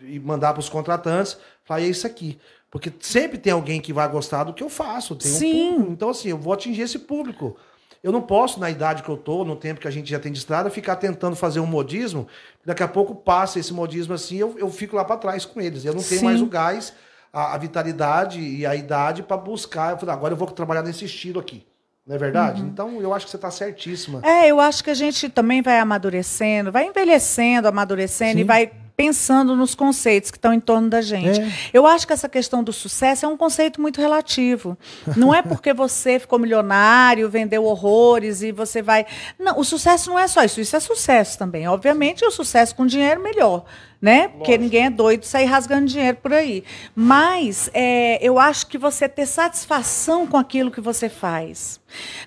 e, 0.00 0.16
e 0.16 0.20
mandar 0.20 0.52
para 0.52 0.60
os 0.60 0.68
contratantes. 0.68 1.38
Falar, 1.64 1.80
é 1.82 1.84
isso 1.86 2.06
aqui. 2.06 2.38
Porque 2.70 2.92
sempre 3.00 3.36
tem 3.38 3.52
alguém 3.52 3.80
que 3.80 3.92
vai 3.92 4.08
gostar 4.08 4.44
do 4.44 4.52
que 4.54 4.62
eu 4.62 4.68
faço. 4.70 5.16
Tem 5.16 5.30
um 5.30 5.34
Sim. 5.34 5.70
público. 5.72 5.92
Então, 5.92 6.10
assim, 6.10 6.28
eu 6.28 6.38
vou 6.38 6.52
atingir 6.52 6.82
esse 6.82 6.98
público. 7.00 7.56
Eu 8.02 8.12
não 8.12 8.22
posso, 8.22 8.58
na 8.60 8.70
idade 8.70 9.02
que 9.02 9.08
eu 9.08 9.16
tô, 9.16 9.44
no 9.44 9.56
tempo 9.56 9.80
que 9.80 9.88
a 9.88 9.90
gente 9.90 10.08
já 10.08 10.18
tem 10.18 10.32
de 10.32 10.38
estrada, 10.38 10.70
ficar 10.70 10.96
tentando 10.96 11.36
fazer 11.36 11.60
um 11.60 11.66
modismo. 11.66 12.26
Daqui 12.64 12.82
a 12.82 12.88
pouco 12.88 13.14
passa 13.14 13.58
esse 13.58 13.72
modismo 13.74 14.14
assim, 14.14 14.36
eu, 14.36 14.56
eu 14.58 14.70
fico 14.70 14.96
lá 14.96 15.04
para 15.04 15.16
trás 15.18 15.44
com 15.44 15.60
eles. 15.60 15.84
Eu 15.84 15.92
não 15.92 16.02
tenho 16.02 16.20
Sim. 16.20 16.24
mais 16.26 16.40
o 16.40 16.46
gás, 16.46 16.94
a, 17.32 17.54
a 17.54 17.58
vitalidade 17.58 18.40
e 18.40 18.64
a 18.64 18.74
idade 18.74 19.22
para 19.22 19.36
buscar. 19.36 19.92
Eu 19.92 19.98
falei, 19.98 20.14
agora 20.14 20.32
eu 20.32 20.36
vou 20.38 20.48
trabalhar 20.48 20.82
nesse 20.82 21.04
estilo 21.04 21.38
aqui. 21.40 21.66
Não 22.10 22.16
é 22.16 22.18
verdade? 22.18 22.60
Então 22.62 23.00
eu 23.00 23.14
acho 23.14 23.26
que 23.26 23.30
você 23.30 23.36
está 23.36 23.52
certíssima. 23.52 24.20
É, 24.24 24.48
eu 24.48 24.58
acho 24.58 24.82
que 24.82 24.90
a 24.90 24.94
gente 24.94 25.28
também 25.28 25.62
vai 25.62 25.78
amadurecendo, 25.78 26.72
vai 26.72 26.88
envelhecendo, 26.88 27.68
amadurecendo 27.68 28.32
Sim. 28.32 28.40
e 28.40 28.42
vai 28.42 28.72
pensando 28.96 29.54
nos 29.54 29.76
conceitos 29.76 30.28
que 30.28 30.36
estão 30.36 30.52
em 30.52 30.58
torno 30.58 30.90
da 30.90 31.00
gente. 31.00 31.40
É. 31.40 31.48
Eu 31.72 31.86
acho 31.86 32.08
que 32.08 32.12
essa 32.12 32.28
questão 32.28 32.64
do 32.64 32.72
sucesso 32.72 33.24
é 33.24 33.28
um 33.28 33.36
conceito 33.36 33.80
muito 33.80 34.00
relativo. 34.00 34.76
Não 35.16 35.32
é 35.32 35.40
porque 35.40 35.72
você 35.72 36.18
ficou 36.18 36.36
milionário, 36.36 37.30
vendeu 37.30 37.64
horrores 37.64 38.42
e 38.42 38.50
você 38.50 38.82
vai. 38.82 39.06
Não, 39.38 39.60
o 39.60 39.62
sucesso 39.62 40.10
não 40.10 40.18
é 40.18 40.26
só 40.26 40.42
isso. 40.42 40.60
Isso 40.60 40.74
é 40.74 40.80
sucesso 40.80 41.38
também. 41.38 41.68
Obviamente, 41.68 42.24
o 42.24 42.30
sucesso 42.32 42.74
com 42.74 42.84
dinheiro 42.84 43.22
melhor. 43.22 43.64
Né? 44.00 44.28
Porque 44.28 44.56
ninguém 44.56 44.86
é 44.86 44.90
doido 44.90 45.20
de 45.20 45.26
sair 45.26 45.44
rasgando 45.44 45.86
dinheiro 45.86 46.16
por 46.22 46.32
aí. 46.32 46.64
Mas 46.94 47.68
é, 47.74 48.18
eu 48.22 48.38
acho 48.38 48.66
que 48.66 48.78
você 48.78 49.08
ter 49.08 49.26
satisfação 49.26 50.26
com 50.26 50.38
aquilo 50.38 50.70
que 50.70 50.80
você 50.80 51.08
faz, 51.08 51.78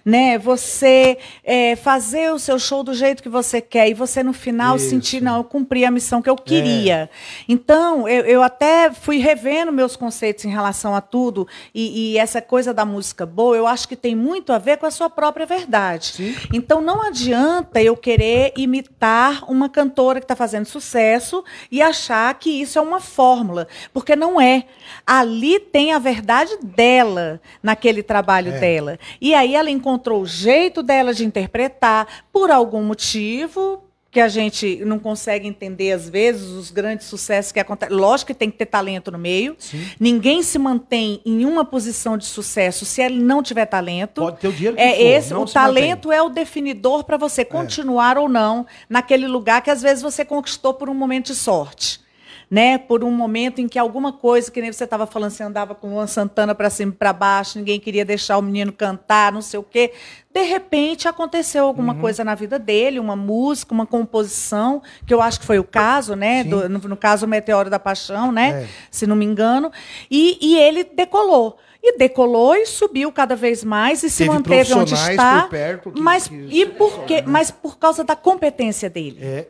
né? 0.05 0.37
Você 0.37 1.17
é, 1.43 1.75
fazer 1.75 2.31
o 2.31 2.37
seu 2.37 2.59
show 2.59 2.83
do 2.83 2.93
jeito 2.93 3.23
que 3.23 3.29
você 3.29 3.59
quer 3.59 3.89
e 3.89 3.93
você 3.93 4.21
no 4.21 4.33
final 4.33 4.75
Isso. 4.75 4.89
sentir, 4.89 5.21
não, 5.21 5.37
eu 5.37 5.43
cumpri 5.43 5.83
a 5.83 5.89
missão 5.89 6.21
que 6.21 6.29
eu 6.29 6.35
queria. 6.35 7.09
Então, 7.49 8.07
eu, 8.07 8.23
eu 8.25 8.43
até 8.43 8.91
fui 8.91 9.17
revendo 9.17 9.71
meus 9.71 9.95
conceitos 9.95 10.45
em 10.45 10.49
relação 10.49 10.93
a 10.93 11.01
tudo 11.01 11.47
e, 11.73 12.13
e 12.13 12.17
essa 12.17 12.41
coisa 12.41 12.73
da 12.73 12.85
música 12.85 13.25
boa, 13.25 13.55
eu 13.55 13.65
acho 13.65 13.87
que 13.87 13.95
tem 13.95 14.15
muito 14.15 14.53
a 14.53 14.59
ver 14.59 14.77
com 14.77 14.85
a 14.85 14.91
sua 14.91 15.09
própria 15.09 15.45
verdade. 15.45 16.13
Sim. 16.13 16.35
Então, 16.53 16.81
não 16.81 17.01
adianta 17.01 17.81
eu 17.81 17.97
querer 17.97 18.53
imitar 18.55 19.43
uma 19.49 19.67
cantora 19.67 20.19
que 20.19 20.25
está 20.25 20.35
fazendo 20.35 20.65
sucesso 20.65 21.43
e 21.71 21.81
achar 21.81 22.33
que 22.39 22.49
isso 22.61 22.77
é 22.77 22.81
uma 22.81 22.99
fórmula, 22.99 23.67
porque 23.93 24.15
não 24.15 24.39
é. 24.39 24.65
Ali 25.05 25.59
tem 25.59 25.93
a 25.93 25.99
verdade 25.99 26.57
dela 26.61 27.41
naquele 27.61 28.01
trabalho 28.03 28.51
É. 28.53 28.59
dela. 28.59 28.99
E 29.19 29.33
aí 29.33 29.55
ela 29.55 29.69
encontrou 29.69 30.21
o 30.21 30.25
jeito 30.25 30.81
dela 30.83 31.13
de 31.13 31.25
interpretar 31.25 32.07
por 32.31 32.51
algum 32.51 32.83
motivo 32.83 33.83
que 34.13 34.19
a 34.19 34.27
gente 34.27 34.79
não 34.85 34.99
consegue 34.99 35.47
entender 35.47 35.91
às 35.91 36.07
vezes 36.07 36.43
os 36.49 36.69
grandes 36.69 37.07
sucessos 37.07 37.51
que 37.51 37.59
acontecem. 37.59 37.95
Lógico 37.97 38.27
que 38.27 38.35
tem 38.35 38.51
que 38.51 38.57
ter 38.57 38.67
talento 38.67 39.11
no 39.11 39.17
meio. 39.17 39.55
Sim. 39.57 39.83
Ninguém 39.99 40.43
se 40.43 40.59
mantém 40.59 41.19
em 41.25 41.43
uma 41.45 41.65
posição 41.65 42.15
de 42.15 42.25
sucesso 42.25 42.85
se 42.85 43.01
ele 43.01 43.19
não 43.19 43.41
tiver 43.41 43.65
talento. 43.65 44.21
Pode 44.21 44.37
ter 44.37 44.47
o 44.49 44.51
dinheiro 44.53 44.77
que 44.77 44.81
É 44.83 44.91
for, 44.95 45.01
esse, 45.01 45.25
o 45.25 45.27
se 45.27 45.33
mantém. 45.35 45.53
talento 45.53 46.11
é 46.11 46.21
o 46.21 46.29
definidor 46.29 47.03
para 47.03 47.17
você 47.17 47.43
continuar 47.43 48.17
ou 48.19 48.29
não 48.29 48.67
naquele 48.87 49.27
lugar 49.27 49.63
que 49.63 49.71
às 49.71 49.81
vezes 49.81 50.03
você 50.03 50.23
conquistou 50.23 50.75
por 50.75 50.89
um 50.89 50.93
momento 50.93 51.27
de 51.27 51.35
sorte. 51.35 52.02
Né, 52.51 52.77
por 52.77 53.03
um 53.03 53.11
momento 53.11 53.59
em 53.59 53.67
que 53.67 53.79
alguma 53.79 54.13
coisa, 54.13 54.51
que 54.51 54.61
nem 54.61 54.71
você 54.71 54.83
estava 54.83 55.07
falando, 55.07 55.31
você 55.31 55.43
andava 55.43 55.73
com 55.73 55.87
o 55.87 55.93
Luan 55.95 56.05
Santana 56.07 56.53
para 56.53 56.69
cima 56.69 56.91
e 56.91 56.95
para 56.95 57.11
baixo, 57.11 57.57
ninguém 57.57 57.79
queria 57.79 58.05
deixar 58.05 58.37
o 58.37 58.41
menino 58.41 58.71
cantar, 58.71 59.31
não 59.31 59.41
sei 59.41 59.59
o 59.59 59.63
quê. 59.63 59.91
De 60.31 60.41
repente 60.43 61.07
aconteceu 61.07 61.63
Uhum. 61.63 61.69
alguma 61.69 61.95
coisa 61.95 62.23
na 62.23 62.35
vida 62.35 62.59
dele, 62.59 62.99
uma 62.99 63.15
música, 63.15 63.73
uma 63.73 63.85
composição, 63.85 64.81
que 65.05 65.13
eu 65.13 65.21
acho 65.21 65.39
que 65.39 65.45
foi 65.45 65.57
o 65.59 65.63
caso, 65.63 66.15
né? 66.15 66.43
Do- 66.43 66.69
no, 66.69 66.79
no 66.79 66.97
caso, 66.97 67.25
o 67.25 67.29
Meteoro 67.29 67.69
da 67.69 67.79
Paixão, 67.79 68.31
né? 68.31 68.63
É. 68.63 68.67
Se 68.91 69.07
não 69.07 69.15
me 69.15 69.25
engano. 69.25 69.71
E, 70.11 70.37
e 70.41 70.55
ele 70.57 70.83
decolou. 70.83 71.57
E 71.85 71.97
decolou 71.97 72.55
e 72.55 72.65
subiu 72.65 73.11
cada 73.11 73.35
vez 73.35 73.61
mais 73.61 74.03
e 74.03 74.09
se 74.09 74.19
Teve 74.19 74.29
manteve 74.29 74.73
onde 74.73 74.93
está. 74.93 75.41
por 75.41 75.49
perto 75.49 75.91
que- 75.91 75.99
mas, 75.99 76.29
que- 76.29 76.47
e 76.49 76.65
por 76.65 77.03
quê? 77.03 77.21
mas 77.27 77.51
por 77.51 77.77
causa 77.77 78.05
da 78.05 78.15
competência 78.15 78.89
dele. 78.89 79.17
É. 79.21 79.47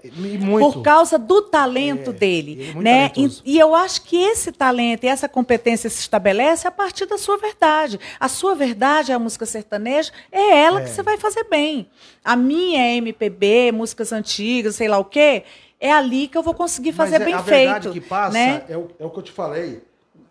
Por 0.59 0.81
causa 0.81 1.19
do 1.19 1.43
talento 1.43 2.09
É, 2.09 2.13
dele. 2.13 2.51
ele 2.59 2.79
é 2.79 2.81
né? 2.81 3.11
E, 3.15 3.29
e 3.45 3.59
eu 3.59 3.75
acho 3.75 4.01
que 4.01 4.17
esse 4.17 4.51
talento 4.51 5.03
e 5.03 5.07
essa 5.07 5.29
competência 5.29 5.87
se 5.91 5.99
estabelece 5.99 6.67
a 6.67 6.71
partir 6.71 7.05
da 7.05 7.19
sua 7.19 7.37
verdade. 7.37 7.99
A 8.19 8.27
sua 8.27 8.55
verdade 8.55 9.11
é 9.11 9.15
a 9.15 9.19
música 9.19 9.45
sertaneja, 9.45 10.11
é 10.31 10.57
ela 10.63 10.81
que 10.81 10.89
você 10.89 11.03
vai 11.03 11.17
fazer 11.19 11.43
bem. 11.47 11.87
A 12.25 12.35
minha 12.35 12.81
é 12.81 12.95
MPB, 12.95 13.71
músicas 13.71 14.11
antigas, 14.11 14.75
sei 14.75 14.87
lá 14.87 14.97
o 14.97 15.05
quê. 15.05 15.43
É 15.79 15.91
ali 15.91 16.27
que 16.27 16.35
eu 16.37 16.41
vou 16.41 16.55
conseguir 16.55 16.93
fazer 16.93 17.19
Mas 17.19 17.21
é- 17.21 17.25
bem 17.25 17.33
a 17.35 17.43
feito. 17.43 17.59
verdade 17.73 17.89
que 17.91 18.01
passa 18.01 18.33
né? 18.33 18.63
é, 18.67 18.75
o, 18.75 18.89
é 18.99 19.05
o 19.05 19.09
que 19.11 19.19
eu 19.19 19.23
te 19.23 19.31
falei. 19.31 19.83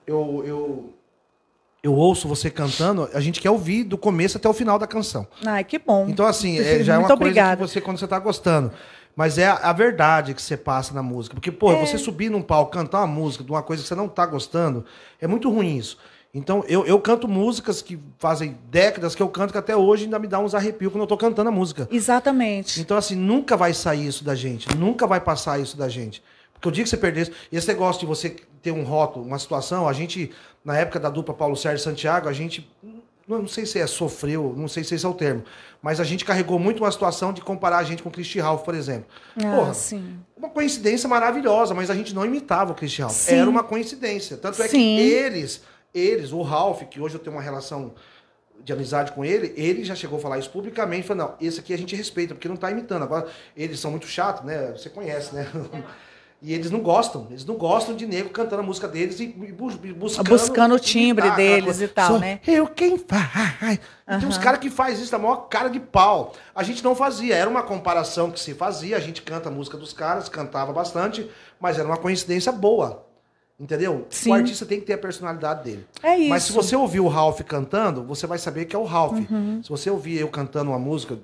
Eu, 0.05 0.43
eu, 0.45 0.93
eu 1.83 1.95
ouço 1.95 2.29
você 2.29 2.49
cantando, 2.49 3.09
a 3.13 3.21
gente 3.21 3.41
quer 3.41 3.51
ouvir 3.51 3.83
do 3.85 3.99
começo 3.99 4.37
até 4.37 4.49
o 4.49 4.53
final 4.53 4.79
da 4.79 4.87
canção. 4.87 5.27
Ai, 5.45 5.65
que 5.65 5.79
bom. 5.79 6.07
Então, 6.09 6.25
assim, 6.27 6.59
é, 6.59 6.83
já 6.85 6.95
é 6.95 6.99
uma 6.99 7.13
obrigada. 7.13 7.57
coisa 7.59 7.73
que 7.73 7.75
você, 7.75 7.81
quando 7.81 7.99
você 7.99 8.07
tá 8.07 8.19
gostando. 8.19 8.71
Mas 9.17 9.37
é 9.37 9.47
a, 9.47 9.55
a 9.55 9.73
verdade 9.73 10.33
que 10.33 10.41
você 10.41 10.57
passa 10.57 10.95
na 10.95 11.03
música. 11.03 11.35
Porque, 11.35 11.51
pô, 11.51 11.73
É. 11.73 11.85
você 11.85 11.99
subir 11.99 12.31
num 12.31 12.41
palco, 12.41 12.71
cantar 12.73 13.01
uma 13.01 13.07
música 13.07 13.45
de 13.45 13.51
uma 13.51 13.63
coisa 13.63 13.83
que 13.83 13.89
você 13.89 13.95
não 13.95 14.09
tá 14.09 14.25
gostando, 14.25 14.85
é 15.21 15.27
muito 15.27 15.51
ruim 15.51 15.77
isso. 15.77 15.99
Então, 16.33 16.65
eu, 16.67 16.87
eu 16.87 16.99
canto 16.99 17.29
músicas 17.29 17.83
que 17.83 17.99
fazem 18.19 18.57
décadas 18.71 19.15
que 19.15 19.23
eu 19.23 19.29
canto, 19.29 19.53
que 19.53 19.59
até 19.59 19.77
hoje 19.77 20.05
ainda 20.05 20.19
me 20.19 20.27
dá 20.27 20.39
uns 20.39 20.55
arrepios 20.55 20.91
quando 20.91 21.03
eu 21.03 21.07
tô 21.07 21.17
cantando 21.19 21.51
a 21.51 21.53
música. 21.53 21.87
Exatamente. 21.91 22.81
Então, 22.81 22.97
assim, 22.97 23.15
nunca 23.15 23.55
vai 23.55 23.75
sair 23.75 24.07
isso 24.07 24.25
da 24.25 24.35
gente. 24.35 24.75
Nunca 24.79 25.07
vai 25.07 25.21
passar 25.21 25.61
isso 25.61 25.77
da 25.77 25.91
gente. 25.91 26.23
Porque 26.63 26.69
o 26.69 26.73
dia 26.73 26.85
que 26.85 26.91
você 26.91 26.97
perder 26.97 27.23
isso. 27.23 27.33
Esse 27.51 27.67
negócio 27.67 27.99
de 28.01 28.07
você 28.07 28.37
ter 28.63 28.71
um 28.71 28.85
rótulo, 28.85 29.27
uma 29.27 29.39
situação, 29.39 29.89
a 29.89 29.93
gente, 29.93 30.31
na 30.65 30.79
época 30.79 31.01
da 31.01 31.11
dupla 31.11 31.35
Paulo 31.35 31.57
Sérgio 31.57 31.81
e 31.81 31.83
Santiago, 31.83 32.29
a 32.29 32.33
gente. 32.33 32.71
Não, 33.27 33.47
sei 33.47 33.65
se 33.65 33.79
é 33.79 33.87
sofreu, 33.87 34.55
não 34.57 34.69
sei 34.69 34.85
se 34.85 34.95
esse 34.95 35.07
é 35.07 35.09
o 35.09 35.15
termo. 35.15 35.45
Mas 35.81 35.99
a 35.99 36.05
gente 36.05 36.25
carregou 36.25 36.59
muito 36.59 36.83
uma 36.83 36.91
situação 36.91 37.33
de 37.33 37.41
comparar 37.41 37.79
a 37.79 37.83
gente 37.83 38.03
com 38.03 38.09
o 38.09 38.13
Christy 38.13 38.39
Ralph, 38.39 38.63
por 38.63 38.75
exemplo. 38.75 39.07
Ah, 39.37 39.57
Porra, 39.57 39.75
sim. 39.75 40.19
uma 40.37 40.51
coincidência 40.51 41.09
maravilhosa, 41.09 41.73
mas 41.73 41.89
a 41.89 41.95
gente 41.95 42.15
não 42.15 42.25
imitava 42.25 42.73
o 42.73 42.75
Christy 42.75 43.01
Ralph. 43.01 43.15
Sim. 43.15 43.37
Era 43.37 43.49
uma 43.49 43.63
coincidência. 43.65 44.37
Tanto 44.37 44.63
é 44.63 44.69
Sim. 44.69 44.97
que 44.97 45.01
eles, 45.01 45.63
eles, 45.95 46.33
o 46.33 46.43
Ralph, 46.43 46.83
que 46.83 47.01
hoje 47.01 47.15
eu 47.15 47.21
tenho 47.21 47.35
uma 47.35 47.43
relação 47.43 47.95
de 48.63 48.73
amizade 48.73 49.13
com 49.13 49.25
ele, 49.25 49.53
ele 49.57 49.85
já 49.85 49.95
chegou 49.95 50.19
a 50.19 50.23
falar 50.23 50.39
isso 50.39 50.51
publicamente, 50.51 51.07
falou, 51.07 51.29
não, 51.29 51.35
esse 51.41 51.59
aqui 51.59 51.73
a 51.73 51.79
gente 51.79 51.97
respeita, 51.97 52.35
porque 52.35 52.49
não 52.49 52.57
tá 52.57 52.71
imitando. 52.71 53.03
Agora, 53.03 53.27
eles 53.57 53.81
são 53.81 53.91
muito 53.91 54.07
chatos, 54.07 54.45
né? 54.45 54.73
Você 54.73 54.91
conhece, 54.91 55.35
né? 55.35 55.49
E 56.45 56.53
eles 56.53 56.73
não 56.73 56.81
gostam, 56.81 57.29
eles 57.31 57.45
não 57.45 57.55
gostam 57.55 57.95
de 57.95 58.05
nego 58.05 58.29
cantando 58.31 58.63
a 58.63 58.65
música 58.65 58.89
deles 58.89 59.21
e, 59.21 59.29
bu- 59.29 59.71
buscando... 59.95 60.29
Buscando 60.29 60.75
o 60.75 60.79
timbre 60.81 61.25
imitar 61.25 61.37
deles 61.37 61.81
e 61.81 61.87
tal, 61.87 62.09
Sou 62.11 62.19
né? 62.19 62.41
Eu 62.45 62.67
quem 62.67 62.99
faz. 62.99 63.79
E 64.09 64.19
Tem 64.19 64.29
uns 64.29 64.39
caras 64.39 64.59
que 64.59 64.69
faz 64.69 64.99
isso 64.99 65.13
da 65.13 65.19
maior 65.21 65.47
cara 65.49 65.69
de 65.69 65.79
pau. 65.79 66.33
A 66.53 66.65
gente 66.65 66.83
não 66.83 66.97
fazia, 66.97 67.37
era 67.37 67.49
uma 67.49 67.63
comparação 67.63 68.29
que 68.29 68.41
se 68.41 68.55
fazia, 68.55 68.97
a 68.97 69.01
gente 69.01 69.23
canta 69.23 69.49
a 69.49 69.53
música 69.53 69.77
dos 69.79 69.93
caras, 69.93 70.29
cantava 70.29 70.73
bastante, 70.73 71.31
mas 71.61 71.79
era 71.79 71.87
uma 71.87 71.97
coincidência 71.97 72.51
boa. 72.51 73.07
Entendeu? 73.61 74.07
Sim. 74.11 74.31
O 74.31 74.35
artista 74.35 74.67
tem 74.67 74.81
que 74.81 74.87
ter 74.87 74.95
a 74.95 74.99
personalidade 74.99 75.63
dele. 75.63 75.87
É 76.03 76.17
isso. 76.17 76.29
Mas 76.31 76.43
se 76.43 76.53
você 76.53 76.75
ouvir 76.75 76.99
o 76.99 77.07
Ralph 77.07 77.41
cantando, 77.43 78.03
você 78.03 78.27
vai 78.27 78.37
saber 78.37 78.65
que 78.65 78.75
é 78.75 78.79
o 78.79 78.85
Ralph. 78.85 79.19
Uhum. 79.31 79.61
Se 79.63 79.69
você 79.71 79.89
ouvir 79.89 80.19
eu 80.19 80.29
cantando 80.29 80.71
uma 80.71 80.79
música 80.81 81.17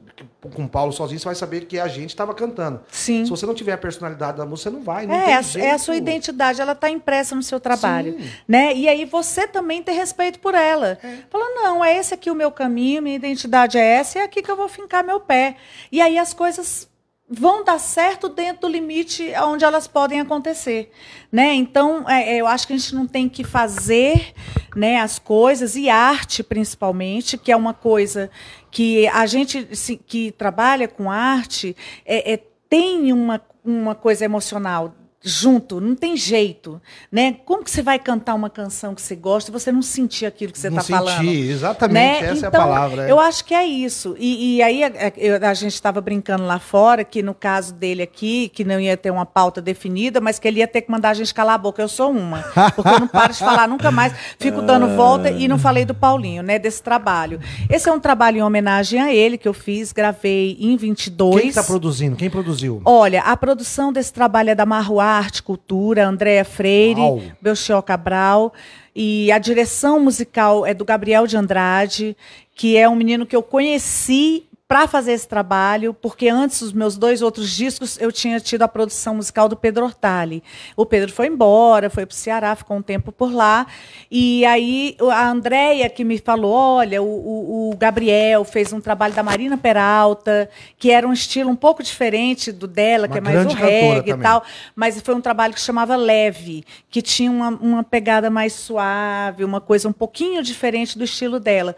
com 0.55 0.65
o 0.65 0.69
Paulo 0.69 0.93
sozinho, 0.93 1.19
você 1.19 1.25
vai 1.25 1.35
saber 1.35 1.63
que 1.67 1.81
a 1.81 1.89
gente 1.89 2.11
estava 2.11 2.33
cantando. 2.35 2.81
Sim. 2.93 3.25
Se 3.25 3.31
você 3.31 3.45
não 3.45 3.55
tiver 3.55 3.73
a 3.73 3.79
personalidade 3.79 4.39
da 4.39 4.47
música, 4.47 4.71
você 4.71 4.77
não 4.77 4.85
vai. 4.85 5.07
Não 5.07 5.15
É, 5.15 5.25
tem 5.43 5.63
a, 5.63 5.67
é 5.67 5.71
a 5.73 5.79
sua 5.79 5.97
identidade, 5.97 6.61
ela 6.61 6.73
está 6.73 6.89
impressa 6.89 7.35
no 7.35 7.43
seu 7.43 7.59
trabalho. 7.59 8.13
Sim. 8.13 8.31
Né? 8.47 8.73
E 8.77 8.89
aí 8.89 9.05
você 9.05 9.49
também 9.49 9.83
ter 9.83 9.93
respeito 9.93 10.39
por 10.39 10.55
ela. 10.55 10.99
Fala, 11.31 11.45
não, 11.57 11.85
é 11.85 11.97
esse 11.97 12.15
aqui 12.15 12.31
o 12.31 12.35
meu 12.37 12.53
caminho, 12.53 13.03
minha 13.03 13.17
identidade 13.17 13.77
é 13.79 13.85
essa, 13.85 14.21
é 14.21 14.23
aqui 14.23 14.43
que 14.43 14.51
eu 14.51 14.57
vou 14.57 14.69
fincar 14.69 15.03
meu 15.03 15.19
pé. 15.19 15.57
E 15.91 16.01
aí 16.01 16.17
as 16.17 16.33
coisas 16.33 16.88
vão 17.31 17.63
dar 17.63 17.79
certo 17.79 18.29
dentro 18.29 18.63
do 18.63 18.69
limite 18.69 19.33
onde 19.43 19.65
elas 19.65 19.87
podem 19.87 20.21
acontecer. 20.21 20.91
Né? 21.31 21.55
Então, 21.55 22.09
é, 22.09 22.35
é, 22.35 22.41
eu 22.41 22.47
acho 22.47 22.67
que 22.67 22.73
a 22.73 22.77
gente 22.77 22.95
não 22.95 23.07
tem 23.07 23.29
que 23.29 23.45
fazer 23.45 24.33
né, 24.75 25.01
as 25.01 25.19
coisas, 25.19 25.77
e 25.77 25.91
arte 25.91 26.43
principalmente, 26.43 27.37
que 27.37 27.53
é 27.53 27.57
uma 27.57 27.75
coisa 27.75 28.31
que 28.71 29.07
a 29.09 29.27
gente 29.27 29.77
se- 29.77 29.97
que 29.97 30.33
trabalha 30.33 30.89
com 30.89 31.11
arte 31.11 31.77
é, 32.05 32.33
é, 32.33 32.43
tem 32.69 33.13
uma, 33.13 33.41
uma 33.65 33.95
coisa 33.95 34.25
emocional 34.25 34.95
junto, 35.29 35.81
não 35.81 35.95
tem 35.95 36.17
jeito, 36.17 36.81
né? 37.13 37.37
Como 37.45 37.63
que 37.63 37.71
você 37.71 37.83
vai 37.83 37.99
cantar 37.99 38.35
uma 38.35 38.49
canção 38.51 38.95
que 38.95 39.03
você 39.03 39.15
gosta 39.15 39.51
e 39.51 39.53
você 39.53 39.71
não 39.71 39.83
sentir 39.83 40.27
aquilo 40.27 40.53
que 40.53 40.59
você 40.59 40.71
Não 40.71 40.79
está 40.79 40.97
falando? 40.99 41.19
senti, 41.21 41.49
exatamente, 41.51 42.23
né? 42.23 42.31
essa 42.31 42.47
é 42.47 42.47
a 42.47 42.49
Então, 42.49 42.61
palavra. 42.63 43.07
é. 43.07 43.11
Eu 43.11 43.21
acho 43.21 43.45
que 43.45 43.55
é 43.55 43.65
isso. 43.67 44.17
E, 44.19 44.57
e 44.57 44.63
aí 44.63 44.83
a, 44.85 45.13
eu- 45.17 45.47
a 45.47 45.55
gente 45.55 45.75
estava 45.75 46.01
brincando 46.01 46.45
lá 46.45 46.59
fora 46.59 47.05
que 47.05 47.23
no 47.23 47.35
caso 47.35 47.75
dele 47.75 48.03
aqui, 48.03 48.49
que 48.49 48.65
não 48.65 48.81
ia 48.81 48.97
ter 48.97 49.11
uma 49.11 49.27
pauta 49.27 49.61
definida, 49.61 50.21
mas 50.21 50.39
que 50.39 50.49
ele 50.49 50.61
ia 50.61 50.69
ter 50.69 50.83
que 50.83 50.91
mandar 50.91 51.11
a 51.11 51.15
gente 51.15 51.33
calar 51.35 51.55
a 51.55 51.59
boca. 51.59 51.83
Eu 51.83 51.89
sou 51.89 52.11
uma, 52.11 52.43
porque 52.75 52.89
eu 52.89 53.01
não 53.01 53.09
paro 53.09 53.33
de 53.33 53.39
falar 53.39 53.69
nunca 53.69 53.91
mais. 53.91 54.13
Fico 54.39 54.63
dando 54.63 54.89
volta 54.97 55.31
e 55.31 55.47
não 55.47 55.59
falei 55.59 55.85
do 55.85 55.95
Paulinho, 55.95 56.43
né? 56.43 56.59
Desse 56.59 56.83
trabalho. 56.83 57.41
Esse 57.69 57.89
é 57.89 57.93
um 57.93 58.01
trabalho 58.01 58.39
em 58.39 58.43
homenagem 58.43 59.01
a 59.01 59.13
ele 59.13 59.37
que 59.37 59.47
eu 59.47 59.53
fiz, 59.55 59.93
gravei 59.93 60.57
em 60.61 60.77
22. 60.77 61.41
Quem 61.41 61.49
está 61.51 61.63
produzindo? 61.63 62.17
Quem 62.17 62.31
produziu? 62.31 62.81
Olha, 62.85 63.23
a 63.23 63.37
produção 63.37 63.93
desse 63.93 64.13
trabalho 64.13 64.51
é 64.51 64.55
da 64.55 64.65
Marro 64.65 65.01
Arte 65.19 65.43
Cultura, 65.43 66.07
Andréa 66.07 66.45
Freire, 66.45 67.01
Uau. 67.01 67.23
Belchior 67.41 67.83
Cabral. 67.83 68.53
E 68.95 69.31
a 69.31 69.39
direção 69.39 70.01
musical 70.01 70.67
é 70.67 70.75
do 70.75 70.85
Gabriel 70.85 71.27
de 71.27 71.37
Andrade, 71.37 72.17
que 72.55 72.77
é 72.77 72.89
um 72.89 72.97
menino 72.97 73.27
que 73.27 73.37
eu 73.37 73.43
conheci 73.43 74.48
para 74.69 74.87
fazer 74.87 75.13
esse 75.13 75.27
trabalho, 75.27 75.95
porque 75.95 76.29
antes 76.29 76.61
dos 76.61 76.75
meus 76.75 76.95
dois 76.99 77.23
outros 77.23 77.51
discos 77.51 77.99
eu 77.99 78.13
tinha 78.13 78.39
tido 78.39 78.61
a 78.63 78.69
produção 78.69 79.15
musical 79.15 79.49
do 79.49 79.57
Pedro 79.57 79.87
Hortali. 79.87 80.43
O 80.77 80.85
Pedro 80.85 81.11
foi 81.11 81.27
embora, 81.27 81.89
foi 81.89 82.05
para 82.05 82.13
o 82.13 82.17
Ceará, 82.17 82.55
ficou 82.55 82.77
um 82.77 82.83
tempo 82.83 83.11
por 83.11 83.33
lá. 83.33 83.67
E 84.11 84.45
aí 84.45 84.95
a 85.11 85.31
Andréia 85.31 85.89
que 85.89 86.05
me 86.05 86.19
falou: 86.19 86.53
olha, 86.53 87.03
o, 87.03 87.07
o- 87.07 87.71
o 87.73 87.77
Gabriel 87.79 88.45
fez 88.45 88.71
um 88.71 88.81
trabalho 88.81 89.15
da 89.15 89.23
Marina 89.23 89.57
Peralta, 89.57 90.51
que 90.79 90.91
era 90.91 91.09
um 91.09 91.15
estilo 91.15 91.49
um 91.49 91.57
pouco 91.57 91.83
diferente 91.83 92.53
do 92.53 92.67
dela, 92.67 93.07
Uma 93.07 93.13
que 93.13 93.19
é 93.19 93.21
mais 93.23 93.37
o 93.47 93.49
reggae 93.95 94.11
e 94.11 94.13
tal. 94.23 94.45
Mas 94.77 95.01
foi 95.01 95.15
um 95.15 95.21
trabalho 95.23 95.55
que 95.55 95.61
chamava 95.63 95.97
Leve, 95.97 96.63
que 96.91 97.01
tinha 97.01 97.31
uma, 97.31 97.49
uma 97.49 97.83
pegada 97.83 98.29
mais 98.29 98.53
suave, 98.53 99.45
uma 99.45 99.63
coisa 99.63 99.89
um 99.89 99.93
pouquinho 99.95 100.43
diferente 100.43 100.99
do 100.99 101.05
estilo 101.05 101.41
dela. 101.41 101.75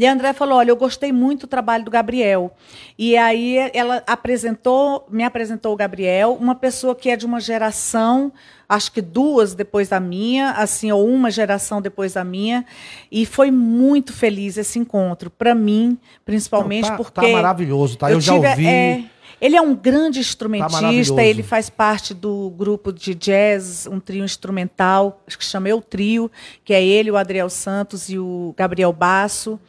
E 0.00 0.06
a 0.06 0.12
André 0.14 0.32
falou: 0.32 0.56
Olha, 0.56 0.70
eu 0.70 0.76
gostei 0.76 1.12
muito 1.12 1.42
do 1.42 1.46
trabalho 1.46 1.84
do 1.84 1.90
Gabriel. 1.90 2.50
E 2.98 3.18
aí 3.18 3.58
ela 3.74 4.02
apresentou, 4.06 5.06
me 5.10 5.22
apresentou 5.22 5.74
o 5.74 5.76
Gabriel, 5.76 6.38
uma 6.40 6.54
pessoa 6.54 6.94
que 6.94 7.10
é 7.10 7.16
de 7.16 7.26
uma 7.26 7.38
geração, 7.38 8.32
acho 8.66 8.90
que 8.92 9.02
duas 9.02 9.52
depois 9.54 9.90
da 9.90 10.00
minha, 10.00 10.52
assim, 10.52 10.90
ou 10.90 11.06
uma 11.06 11.30
geração 11.30 11.82
depois 11.82 12.14
da 12.14 12.24
minha. 12.24 12.64
E 13.12 13.26
foi 13.26 13.50
muito 13.50 14.10
feliz 14.14 14.56
esse 14.56 14.78
encontro, 14.78 15.28
para 15.28 15.54
mim, 15.54 15.98
principalmente 16.24 16.84
Não, 16.88 16.92
tá, 16.92 16.96
porque. 16.96 17.20
Tá 17.20 17.28
maravilhoso, 17.28 17.98
tá? 17.98 18.10
Eu, 18.10 18.22
já 18.22 18.32
tive- 18.32 18.48
ouvi. 18.48 18.66
é, 18.66 19.04
ele 19.38 19.54
é 19.54 19.60
um 19.60 19.74
grande 19.74 20.18
Tá 20.18 20.20
instrumentista, 20.22 20.80
maravilhoso. 20.80 21.20
ele 21.20 21.42
faz 21.42 21.68
parte 21.68 22.14
do 22.14 22.48
grupo 22.56 22.90
de 22.90 23.14
jazz, 23.14 23.86
um 23.86 24.00
trio 24.00 24.24
instrumental, 24.24 25.22
acho 25.26 25.36
que 25.36 25.44
chama 25.44 25.68
Eu 25.68 25.82
Trio, 25.82 26.30
que 26.64 26.72
é 26.72 26.82
ele, 26.82 27.10
o 27.10 27.18
Adriel 27.18 27.50
Santos 27.50 28.08
e 28.08 28.18
o 28.18 28.54
Gabriel 28.56 28.94
Basso, 28.94 29.60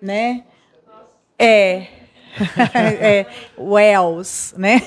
né? 0.00 0.42
É. 1.38 1.86
é, 2.74 3.26
Wells, 3.58 4.54
né? 4.56 4.80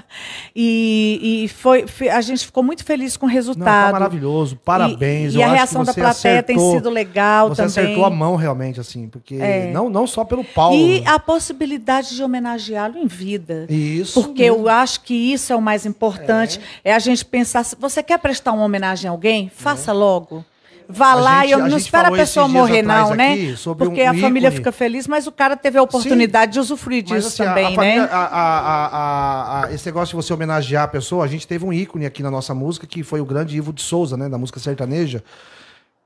e 0.56 1.42
e 1.44 1.48
foi, 1.48 1.84
a 2.10 2.20
gente 2.22 2.46
ficou 2.46 2.62
muito 2.62 2.84
feliz 2.84 3.18
com 3.18 3.26
o 3.26 3.28
Não, 3.28 3.34
resultado. 3.34 3.86
tá 3.86 3.92
maravilhoso. 3.92 4.56
Parabéns. 4.64 5.34
E, 5.34 5.38
e 5.38 5.42
a 5.42 5.52
reação 5.52 5.84
da 5.84 5.92
você 5.92 6.00
plateia 6.00 6.42
tem 6.42 6.56
acertou- 6.56 6.74
sido 6.76 6.90
legal 6.90 7.48
Você 7.50 7.56
também. 7.66 7.84
acertou 7.84 8.04
a 8.06 8.10
mão 8.10 8.34
realmente, 8.34 8.80
assim, 8.80 9.08
porque 9.08 9.34
É. 9.34 9.70
não, 9.70 9.90
não 9.90 10.06
só 10.06 10.24
pelo 10.24 10.42
Paulo. 10.42 10.74
E 10.74 11.04
a 11.06 11.18
possibilidade 11.18 12.16
de 12.16 12.22
homenageá-lo 12.22 12.96
em 12.96 13.06
vida. 13.06 13.66
Isso. 13.68 14.22
Porque 14.22 14.44
mesmo. 14.50 14.64
eu 14.64 14.68
acho 14.70 15.02
que 15.02 15.14
isso 15.14 15.52
é 15.52 15.56
o 15.56 15.60
mais 15.60 15.84
importante. 15.84 16.58
É, 16.82 16.94
a 16.94 16.98
gente 16.98 17.24
pensar, 17.26 17.62
você 17.78 18.02
quer 18.02 18.18
prestar 18.18 18.52
uma 18.52 18.64
homenagem 18.64 19.06
a 19.08 19.12
alguém, 19.12 19.50
faça 19.54 19.92
logo. 19.92 20.42
Vá 20.88 21.14
lá 21.14 21.40
gente- 21.40 21.48
e 21.48 21.52
eu 21.52 21.58
não 21.58 21.76
espera 21.76 22.08
a 22.08 22.10
pessoa 22.12 22.46
morrer, 22.48 22.82
não, 22.82 23.14
né? 23.14 23.34
Porque 23.76 24.02
um 24.02 24.10
a 24.10 24.14
família 24.14 24.48
ícone. 24.48 24.56
fica 24.56 24.72
feliz, 24.72 25.06
mas 25.08 25.26
o 25.26 25.32
cara 25.32 25.56
teve 25.56 25.76
a 25.78 25.82
oportunidade 25.82 26.52
de 26.52 26.60
usufruir 26.60 27.02
disso 27.02 27.28
assim, 27.28 27.44
também, 27.44 27.66
a 27.66 27.74
família- 27.74 28.02
né? 28.02 28.08
a- 28.12 28.16
a- 28.26 28.86
a- 28.86 29.64
a- 29.66 29.72
esse 29.72 29.84
negócio 29.86 30.16
de 30.16 30.24
você 30.24 30.32
homenagear 30.32 30.84
a 30.84 30.88
pessoa, 30.88 31.24
a 31.24 31.28
gente 31.28 31.46
teve 31.46 31.64
um 31.64 31.72
ícone 31.72 32.06
aqui 32.06 32.22
na 32.22 32.30
nossa 32.30 32.54
música, 32.54 32.86
que 32.86 33.02
foi 33.02 33.20
o 33.20 33.24
grande 33.24 33.56
Ivo 33.56 33.72
de 33.72 33.82
Souza, 33.82 34.16
né? 34.16 34.28
Da 34.28 34.38
música 34.38 34.60
sertaneja. 34.60 35.22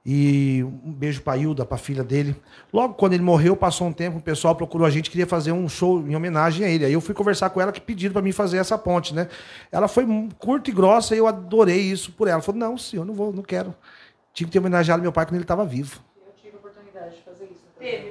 E 0.05 0.65
um 0.83 0.91
beijo 0.93 1.21
pra 1.21 1.37
Hilda, 1.37 1.63
pra 1.67 1.77
filha 1.77 2.03
dele. 2.03 2.35
Logo 2.73 2.95
quando 2.95 3.13
ele 3.13 3.23
morreu, 3.23 3.55
passou 3.55 3.87
um 3.87 3.93
tempo, 3.93 4.17
o 4.17 4.23
pessoal 4.23 4.55
procurou 4.57 4.87
a 4.87 4.91
gente, 4.91 5.11
queria 5.11 5.27
fazer 5.27 5.53
um 5.53 5.69
show 5.69 6.01
em 6.09 6.17
homenagem 6.17 6.65
a 6.65 6.71
ele. 6.71 6.87
Aí 6.87 6.93
eu 6.95 7.03
fui 7.03 7.15
conversar 7.15 7.51
com 7.51 7.61
ela 7.61 7.71
que 7.71 7.83
pediram 7.83 8.15
pra 8.15 8.23
mim 8.23 8.33
fazer 8.33 8.57
essa 8.57 8.79
ponte, 8.79 9.15
né? 9.15 9.29
Ela 9.71 9.89
foi 9.89 10.07
curta 10.39 10.71
e 10.71 10.73
grossa 10.73 11.15
e 11.15 11.19
eu 11.19 11.27
adorei 11.27 11.81
isso 11.83 12.13
por 12.13 12.29
ela. 12.29 12.37
Ela 12.37 12.43
falou: 12.43 12.59
não, 12.59 12.79
senhor, 12.79 13.05
não 13.05 13.13
vou, 13.13 13.31
não 13.31 13.43
quero. 13.43 13.75
Tinha 14.41 14.49
que 14.49 14.53
ter 14.53 14.59
homenageado 14.59 15.03
meu 15.03 15.13
pai 15.13 15.27
quando 15.27 15.35
ele 15.35 15.45
estava 15.45 15.67
vivo. 15.67 16.01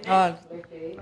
Olha. 0.07 0.39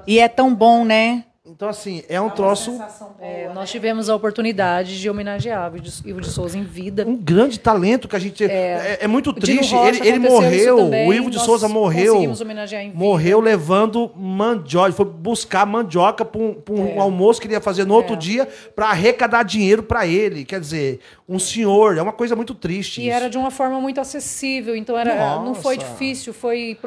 E 0.08 0.20
é 0.22 0.30
tão 0.30 0.56
bom, 0.56 0.86
né? 0.86 1.26
Então, 1.50 1.70
assim, 1.70 2.04
é 2.10 2.20
um 2.20 2.30
troço. 2.30 2.78
É, 3.22 3.50
nós 3.54 3.72
tivemos 3.72 4.10
a 4.10 4.16
oportunidade 4.16 5.00
de 5.00 5.10
homenagear 5.10 5.72
o 5.74 5.78
Ivo 6.06 6.20
de 6.22 6.30
Souza 6.30 6.58
em 6.58 6.64
vida. 6.64 7.06
um 7.08 7.16
grande 7.16 7.58
talento 7.60 8.08
que 8.08 8.16
a 8.16 8.20
gente. 8.20 8.44
É, 8.44 8.98
é 9.02 9.08
muito 9.08 9.30
O 9.30 9.34
Dino 9.34 9.58
triste. 9.60 9.76
Ele, 9.76 10.08
ele 10.08 10.20
morreu, 10.20 10.78
também, 10.78 11.10
o 11.10 11.14
Ivo 11.14 11.30
de 11.30 11.38
nós 11.38 11.46
Souza 11.46 11.68
morreu. 11.70 12.14
conseguimos 12.14 12.42
homenagear 12.42 12.84
em 12.84 12.88
vida. 12.90 13.00
Morreu 13.00 13.40
levando 13.40 14.12
mandioca. 14.16 14.92
Foi 14.92 15.06
buscar 15.06 15.66
mandioca 15.66 16.26
para 16.26 16.42
um, 16.42 16.54
pra 16.54 16.74
um 16.76 17.02
almoço 17.02 17.40
que 17.40 17.48
ele 17.48 17.54
ia 17.54 17.62
fazer 17.62 17.86
no 17.86 17.94
outro 17.94 18.16
É. 18.16 18.18
dia 18.18 18.48
para 18.76 18.88
arrecadar 18.90 19.44
dinheiro 19.44 19.84
para 19.84 20.06
ele. 20.06 20.44
Quer 20.44 20.60
dizer, 20.60 21.00
um 21.30 21.40
senhor. 21.40 21.98
É 21.98 22.02
uma 22.02 22.14
coisa 22.14 22.36
muito 22.36 22.54
triste. 22.54 23.02
E 23.02 23.08
isso. 23.08 23.16
era 23.16 23.30
de 23.30 23.38
uma 23.38 23.52
forma 23.52 23.80
muito 23.80 24.02
acessível, 24.02 24.76
então 24.76 24.98
era, 24.98 25.40
não 25.40 25.56
foi 25.56 25.78
difícil, 25.78 26.34
foi 26.34 26.78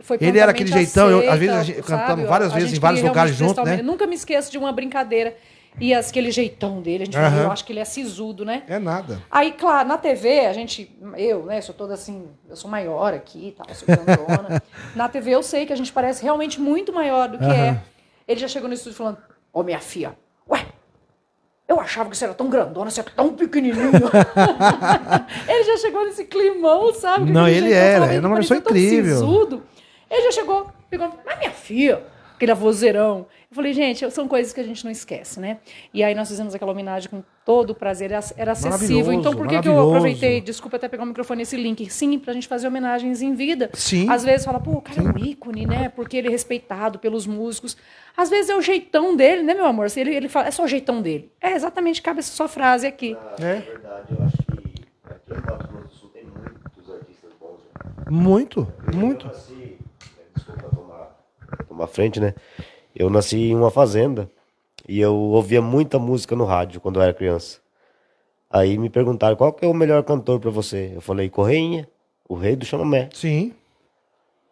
foi 0.00 0.18
Ele 0.20 0.38
era 0.38 0.50
aquele 0.50 0.70
jeitão, 0.72 1.10
eu- 1.10 1.30
às 1.30 1.38
vezes 1.38 1.54
a 1.56 1.62
gente- 1.62 1.82
cantamos 1.82 2.28
várias 2.28 2.52
A 2.52 2.54
vezes 2.54 2.76
em 2.76 2.80
vários 2.80 3.02
lugares 3.02 3.32
realmente 3.32 3.38
junto, 3.38 3.54
prestar 3.54 3.62
né? 3.64 3.70
homenagem. 3.76 3.86
Nunca 3.86 4.06
me 4.06 4.14
esqueço 4.14 4.50
de 4.50 4.58
uma 4.58 4.72
brincadeira 4.72 5.36
e 5.80 5.92
as- 5.92 6.10
aquele 6.10 6.30
jeitão 6.30 6.80
dele, 6.80 7.02
a 7.02 7.06
gente 7.06 7.16
falou, 7.16 7.40
eu 7.44 7.52
acho 7.52 7.64
que 7.64 7.72
ele 7.72 7.80
é 7.80 7.84
sisudo, 7.84 8.44
né? 8.44 8.62
É 8.68 8.78
nada. 8.78 9.20
Aí, 9.30 9.52
claro, 9.52 9.88
na 9.88 9.98
TV, 9.98 10.46
a 10.46 10.52
gente, 10.52 10.90
eu, 11.16 11.44
né, 11.46 11.60
sou 11.60 11.74
toda 11.74 11.94
assim, 11.94 12.26
eu 12.48 12.56
sou 12.56 12.70
maior 12.70 13.12
aqui 13.14 13.48
e 13.48 13.52
tal, 13.52 13.66
sou 13.74 13.86
grandona. 13.86 14.62
na 14.94 15.08
TV 15.08 15.32
eu 15.32 15.42
sei 15.42 15.66
que 15.66 15.72
a 15.72 15.76
gente 15.76 15.92
parece 15.92 16.22
realmente 16.22 16.60
muito 16.60 16.92
maior 16.92 17.28
do 17.28 17.38
que 17.38 17.44
é. 17.44 17.68
Aham. 17.70 17.80
Ele 18.28 18.40
já 18.40 18.48
chegou 18.48 18.68
no 18.68 18.74
estúdio 18.74 18.96
falando, 18.96 19.18
ô 19.52 19.62
minha 19.62 19.80
filha, 19.80 20.16
ué, 20.48 20.64
eu 21.68 21.80
achava 21.80 22.08
que 22.10 22.16
você 22.16 22.24
era 22.24 22.34
tão 22.34 22.48
grandona, 22.48 22.90
você 22.90 23.00
é 23.00 23.04
tão 23.04 23.34
pequenininho. 23.34 23.90
ele 25.48 25.64
já 25.64 25.76
chegou 25.78 26.04
nesse 26.04 26.24
climão, 26.24 26.92
sabe? 26.94 27.30
Não, 27.30 27.48
ele 27.48 27.72
era, 27.72 28.06
ele 28.06 28.16
era 28.16 28.26
uma 28.28 28.36
pessoa 28.36 28.58
incrível. 28.58 29.14
sisudo. 29.14 29.62
Ele 30.14 30.22
já 30.22 30.32
chegou, 30.32 30.70
pegou, 30.88 31.12
mas 31.26 31.38
minha 31.38 31.50
filha, 31.50 32.00
aquele 32.36 32.54
vozeirão. 32.54 33.26
Eu 33.50 33.54
falei, 33.54 33.72
gente, 33.72 34.08
são 34.12 34.28
coisas 34.28 34.52
que 34.52 34.60
a 34.60 34.64
gente 34.64 34.84
não 34.84 34.92
esquece, 34.92 35.40
né? 35.40 35.58
E 35.92 36.04
aí 36.04 36.14
nós 36.14 36.28
fizemos 36.28 36.54
aquela 36.54 36.70
homenagem 36.70 37.10
com 37.10 37.22
todo 37.44 37.70
o 37.70 37.74
prazer, 37.74 38.12
era, 38.12 38.24
era 38.36 38.52
acessível. 38.52 39.12
Então, 39.12 39.34
por 39.34 39.48
que, 39.48 39.60
que 39.60 39.68
eu 39.68 39.88
aproveitei, 39.88 40.40
desculpa 40.40 40.76
até 40.76 40.88
pegar 40.88 41.02
o 41.02 41.06
microfone 41.06 41.42
esse 41.42 41.56
link, 41.56 41.88
sim, 41.90 42.16
pra 42.18 42.32
gente 42.32 42.46
fazer 42.46 42.68
homenagens 42.68 43.22
em 43.22 43.34
vida. 43.34 43.70
Sim. 43.74 44.08
Às 44.08 44.24
vezes 44.24 44.44
fala, 44.44 44.60
pô, 44.60 44.72
o 44.72 44.80
cara 44.80 45.00
é 45.00 45.02
um 45.02 45.18
ícone, 45.18 45.66
né? 45.66 45.88
Porque 45.88 46.16
ele 46.16 46.28
é 46.28 46.30
respeitado 46.30 46.98
pelos 47.00 47.26
músicos. 47.26 47.76
Às 48.16 48.30
vezes 48.30 48.50
é 48.50 48.56
o 48.56 48.60
jeitão 48.60 49.16
dele, 49.16 49.42
né, 49.42 49.54
meu 49.54 49.66
amor? 49.66 49.90
Se 49.90 50.00
Ele, 50.00 50.14
ele 50.14 50.28
fala, 50.28 50.46
é 50.46 50.50
só 50.52 50.62
o 50.62 50.68
jeitão 50.68 51.02
dele. 51.02 51.32
É 51.40 51.52
exatamente, 51.52 52.00
cabe 52.00 52.20
essa 52.20 52.32
sua 52.32 52.46
frase 52.46 52.86
aqui. 52.86 53.16
É. 53.40 53.56
verdade, 53.56 54.14
eu 54.16 54.24
acho 54.24 54.36
que 54.36 54.52
aqui 55.10 55.50
Mato 55.50 55.68
Grosso 55.68 55.88
do 55.88 55.94
Sul 55.94 56.10
tem 56.10 56.24
muitos 56.24 56.92
artistas 56.92 57.30
bons. 57.40 57.60
Né? 57.74 58.04
Muito, 58.10 58.72
muito. 58.92 59.26
Eu 59.26 59.32
é, 59.32 59.34
tomar, 59.34 59.63
tomar 61.74 61.86
frente, 61.88 62.20
né? 62.20 62.34
Eu 62.94 63.10
nasci 63.10 63.36
em 63.50 63.54
uma 63.54 63.70
fazenda 63.70 64.30
e 64.88 65.00
eu 65.00 65.14
ouvia 65.14 65.60
muita 65.60 65.98
música 65.98 66.36
no 66.36 66.44
rádio 66.44 66.80
quando 66.80 66.96
eu 66.96 67.02
era 67.02 67.12
criança. 67.12 67.58
Aí 68.50 68.78
me 68.78 68.88
perguntaram 68.88 69.34
qual 69.34 69.52
que 69.52 69.64
é 69.64 69.68
o 69.68 69.74
melhor 69.74 70.02
cantor 70.04 70.38
pra 70.38 70.50
você. 70.50 70.92
Eu 70.94 71.00
falei 71.00 71.28
Correinha, 71.28 71.88
o 72.28 72.34
rei 72.34 72.54
do 72.54 72.64
chamamé, 72.64 73.08
Sim. 73.12 73.52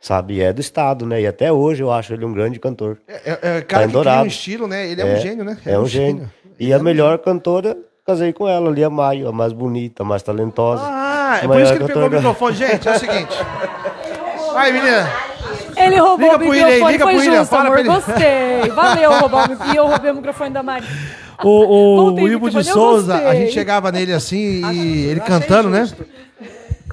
sabe? 0.01 0.41
É 0.41 0.53
do 0.53 0.61
estado, 0.61 1.07
né? 1.07 1.21
E 1.21 1.27
até 1.27 1.53
hoje 1.53 1.83
eu 1.83 1.93
acho 1.93 2.13
ele 2.13 2.25
um 2.25 2.33
grande 2.33 2.59
cantor. 2.59 2.99
É, 3.07 3.31
é, 3.31 3.57
é 3.59 3.63
cara 3.63 3.87
Tá 3.89 3.93
que 3.93 4.01
cria 4.01 4.23
um 4.23 4.27
estilo, 4.27 4.67
né? 4.67 4.89
Ele 4.89 5.01
é, 5.01 5.05
um 5.05 5.21
gênio, 5.21 5.45
né? 5.45 5.57
É 5.65 5.79
um 5.79 5.87
gênio. 5.87 6.29
E 6.59 6.73
a 6.73 6.81
melhor 6.81 7.19
cantora, 7.19 7.77
casei 8.05 8.33
com 8.33 8.49
ela, 8.49 8.71
Lia 8.71 8.91
Maio, 8.91 9.29
a 9.29 9.33
mais 9.33 9.53
bonita, 9.53 10.03
a 10.03 10.07
mais 10.07 10.23
talentosa. 10.23 10.83
Ah, 10.85 11.39
é 11.41 11.45
a 11.45 11.49
por 11.49 11.61
isso 11.61 11.73
que 11.73 11.79
ele 11.79 11.87
pegou 11.87 12.03
o 12.03 12.11
cantora. 12.11 12.17
microfone. 12.17 12.57
Gente, 12.57 12.89
é 12.89 12.93
o 12.93 12.99
seguinte. 12.99 13.37
Aí, 14.57 14.73
menina. 14.73 15.09
Ele 15.87 15.97
roubou 15.97 16.19
Liga 16.19 16.35
o 16.35 16.39
pro 16.39 16.49
William 16.49 16.67
microfone, 16.67 16.93
liga 16.93 17.05
foi 17.05 17.13
pro 17.13 17.23
William, 17.23 17.39
justo, 17.39 17.51
fala 17.51 17.63
amor, 17.63 17.73
pra 17.73 17.81
ele. 17.81 17.89
gostei. 17.89 18.71
Valeu 18.71 19.13
roubar 19.13 19.39
o 19.39 19.51
microfone. 19.51 19.75
E 19.75 19.77
eu 19.77 19.87
roubei 19.87 20.11
o 20.11 20.15
microfone 20.15 20.51
da 20.51 20.63
Mari. 20.63 20.87
O, 21.43 21.49
o, 21.49 22.15
o 22.15 22.29
Ivo 22.29 22.51
de 22.51 22.57
microfone, 22.57 22.65
Souza, 22.65 23.17
a 23.17 23.35
gente 23.35 23.53
chegava 23.53 23.91
nele 23.93 24.13
assim, 24.13 24.65
e 24.73 25.07
ele 25.07 25.21
cantando, 25.21 25.69
né? 25.69 25.91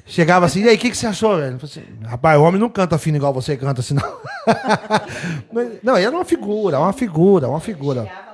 Chegava 0.06 0.48
assim, 0.48 0.64
e 0.64 0.70
aí, 0.70 0.76
o 0.76 0.80
que, 0.80 0.90
que 0.90 0.98
você 0.98 1.06
achou, 1.06 1.38
velho? 1.38 1.54
Eu 1.54 1.60
falei 1.60 1.86
assim, 1.86 2.08
Rapaz, 2.08 2.40
o 2.40 2.44
homem 2.44 2.60
não 2.60 2.68
canta 2.68 2.98
fino 2.98 3.18
igual 3.18 3.32
você 3.32 3.56
canta 3.56 3.82
assim, 3.82 3.94
não. 3.94 4.18
Não, 5.84 5.96
ele 5.96 6.08
era 6.08 6.16
uma 6.16 6.26
figura, 6.26 6.80
uma 6.80 6.94
figura, 6.94 7.48
uma 7.48 7.60
figura. 7.60 8.02
E 8.02 8.10
assim, 8.10 8.30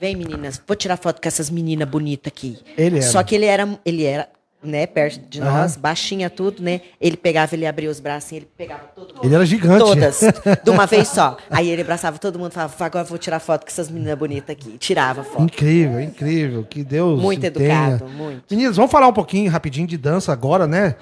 Vem, 0.00 0.14
meninas, 0.14 0.62
vou 0.64 0.76
tirar 0.76 0.96
foto 0.96 1.20
com 1.20 1.26
essas 1.26 1.50
meninas 1.50 1.88
bonitas 1.88 2.32
aqui. 2.32 2.56
Ele 2.76 2.98
era. 2.98 3.06
Só 3.06 3.20
que 3.24 3.34
ele 3.34 3.46
era, 3.46 3.68
ele 3.84 4.04
era, 4.04 4.28
né, 4.68 4.86
perto 4.86 5.20
de 5.28 5.40
Aham. 5.40 5.50
nós, 5.62 5.76
baixinha 5.76 6.28
tudo, 6.30 6.62
né? 6.62 6.80
Ele 7.00 7.16
pegava, 7.16 7.54
ele 7.54 7.66
abria 7.66 7.90
os 7.90 8.00
braços, 8.00 8.32
ele 8.32 8.48
pegava 8.56 8.82
todo 8.94 9.14
Ele 9.22 9.34
era 9.34 9.44
gigante. 9.46 9.78
Todas, 9.84 10.20
de 10.62 10.70
uma 10.70 10.86
vez 10.86 11.08
só. 11.08 11.36
Aí 11.50 11.68
ele 11.70 11.82
abraçava 11.82 12.18
todo 12.18 12.38
mundo, 12.38 12.52
falava, 12.52 12.74
agora 12.84 13.04
eu 13.04 13.08
vou 13.08 13.18
tirar 13.18 13.40
foto 13.40 13.62
com 13.64 13.68
essas 13.70 13.90
meninas 13.90 14.18
bonitas 14.18 14.50
aqui. 14.50 14.76
Tirava 14.78 15.24
foto. 15.24 15.42
Incrível, 15.42 16.00
incrível. 16.00 16.64
Que 16.64 16.84
Deus 16.84 17.20
Muito 17.20 17.40
tenha. 17.50 17.88
educado, 17.92 18.10
muito. 18.10 18.44
Meninas, 18.50 18.76
vamos 18.76 18.90
falar 18.90 19.08
um 19.08 19.12
pouquinho 19.12 19.50
rapidinho 19.50 19.86
de 19.86 19.96
dança 19.96 20.32
agora, 20.32 20.66
né? 20.66 20.94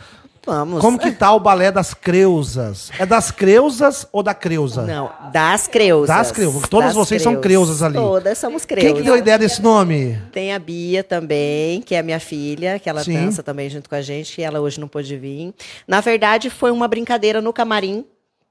Vamos. 0.46 0.80
Como 0.80 0.96
que 0.98 1.10
tá 1.10 1.32
o 1.34 1.40
balé 1.40 1.72
das 1.72 1.92
Creusas? 1.92 2.90
É 2.98 3.04
das 3.04 3.30
Creusas 3.32 4.06
ou 4.12 4.22
da 4.22 4.32
Creusa? 4.32 4.82
Não, 4.82 5.10
das 5.32 5.66
creusas. 5.66 6.08
Das 6.16 6.30
creusas. 6.30 6.68
Todas 6.68 6.94
vocês 6.94 7.20
são 7.20 7.40
creusas 7.40 7.82
ali. 7.82 7.96
Todas 7.96 8.38
somos 8.38 8.64
creusas. 8.64 8.92
Quem 8.92 8.96
que 8.96 9.04
deu 9.04 9.14
a 9.14 9.18
ideia 9.18 9.38
desse 9.38 9.60
nome? 9.60 10.16
Tem 10.32 10.54
a 10.54 10.58
Bia 10.58 11.02
também, 11.02 11.82
que 11.82 11.94
é 11.96 12.02
minha 12.02 12.20
filha, 12.20 12.78
que 12.78 12.88
ela 12.88 13.02
Sim. 13.02 13.14
dança 13.14 13.42
também 13.42 13.68
junto 13.68 13.88
com 13.88 13.96
a 13.96 14.00
gente, 14.02 14.40
e 14.40 14.44
ela 14.44 14.60
hoje 14.60 14.78
não 14.78 14.86
pôde 14.86 15.16
vir. 15.16 15.52
Na 15.86 16.00
verdade, 16.00 16.48
foi 16.48 16.70
uma 16.70 16.86
brincadeira 16.86 17.40
no 17.42 17.52
camarim. 17.52 18.04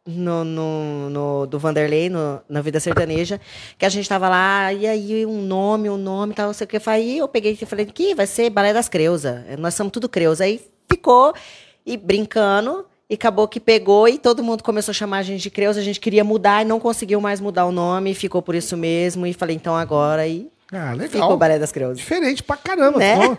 No, 0.08 0.44
no, 0.44 1.10
no- 1.10 1.46
do 1.48 1.58
Vanderlei, 1.58 2.10
no- 2.12 2.40
na 2.48 2.62
Vida 2.62 2.80
Sertaneja, 2.80 3.42
que 3.76 3.88
a 3.88 3.90
gente 3.90 4.08
tava 4.08 4.30
lá, 4.30 4.72
e 4.72 4.86
aí 4.86 5.26
um 5.26 5.42
nome, 5.42 5.90
um 5.90 5.98
nome, 5.98 6.36
tal, 6.36 6.46
não 6.46 6.54
sei 6.54 6.66
o 6.66 6.68
que. 6.68 6.80
Aí 6.86 7.18
eu 7.18 7.28
peguei 7.28 7.58
e 7.60 7.66
falei, 7.66 7.86
que 7.88 8.14
vai 8.14 8.28
ser 8.28 8.52
Balé 8.52 8.72
das 8.72 8.88
Creusas. 8.88 9.42
Nós 9.58 9.74
somos 9.74 9.92
tudo 9.92 10.08
Creusa. 10.08 10.44
Aí 10.44 10.62
ficou, 10.88 11.34
e 11.86 11.96
brincando, 11.98 12.86
e 13.10 13.14
acabou 13.14 13.48
que 13.48 13.60
pegou, 13.60 14.08
e 14.08 14.18
todo 14.18 14.44
mundo 14.44 14.64
começou 14.64 14.92
a 14.92 14.96
chamar 14.96 15.18
a 15.20 15.24
gente 15.24 15.42
de 15.44 15.50
Creusa. 15.50 15.80
A 15.80 15.84
gente 15.84 16.00
queria 16.00 16.24
mudar, 16.24 16.62
e 16.64 16.66
não 16.66 16.80
conseguiu 16.80 17.22
mais 17.22 17.40
mudar 17.40 17.66
o 17.66 17.72
nome, 17.72 18.14
ficou 18.14 18.42
por 18.42 18.56
isso 18.56 18.76
mesmo. 18.76 19.26
E 19.28 19.34
falei, 19.34 19.56
então 19.56 19.76
agora, 19.76 20.28
e 20.28 20.50
Ah, 20.72 20.92
legal. 20.94 21.10
ficou 21.10 21.34
o 21.34 21.38
Balé 21.38 21.60
das 21.60 21.72
Creusas. 21.72 21.98
Diferente 21.98 22.42
pra 22.42 22.58
caramba. 22.58 22.98
Né? 23.00 23.16
ficou 23.22 23.38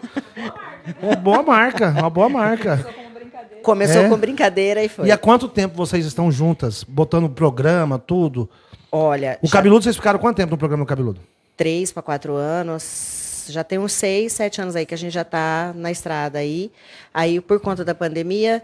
Uma 1.11 1.17
boa 1.17 1.43
marca, 1.43 1.89
uma 1.91 2.09
boa 2.11 2.29
marca. 2.29 2.87
Começou 3.63 4.03
É? 4.03 4.09
com 4.09 4.17
brincadeira 4.17 4.85
e 4.85 4.89
foi. 4.89 5.07
E 5.09 5.11
há 5.11 5.19
quanto 5.19 5.49
tempo 5.49 5.75
vocês 5.77 6.07
estão 6.07 6.31
juntas, 6.31 6.85
botando 6.85 7.29
programa, 7.29 7.99
tudo? 7.99 8.49
Olha, 8.93 9.37
O 9.43 9.49
já 9.49 9.53
Cabeludo, 9.55 9.83
vocês 9.83 9.97
ficaram 9.97 10.21
quanto 10.21 10.37
tempo 10.37 10.53
no 10.53 10.57
programa 10.59 10.85
do 10.85 10.89
Cabeludo? 10.89 11.21
três 11.57 11.91
para 11.91 12.03
quatro 12.03 12.35
anos. 12.37 13.26
Já 13.53 13.65
tem 13.65 13.79
uns 13.79 13.93
seis, 13.93 14.33
sete 14.33 14.61
anos 14.61 14.77
aí 14.77 14.87
que 14.87 14.95
a 14.95 14.99
gente 14.99 15.13
já 15.13 15.23
está 15.23 15.73
na 15.75 15.91
estrada 15.91 16.39
aí. 16.39 16.71
Aí, 17.13 17.41
por 17.41 17.61
conta 17.61 17.85
da 17.85 17.95
pandemia, 17.95 18.63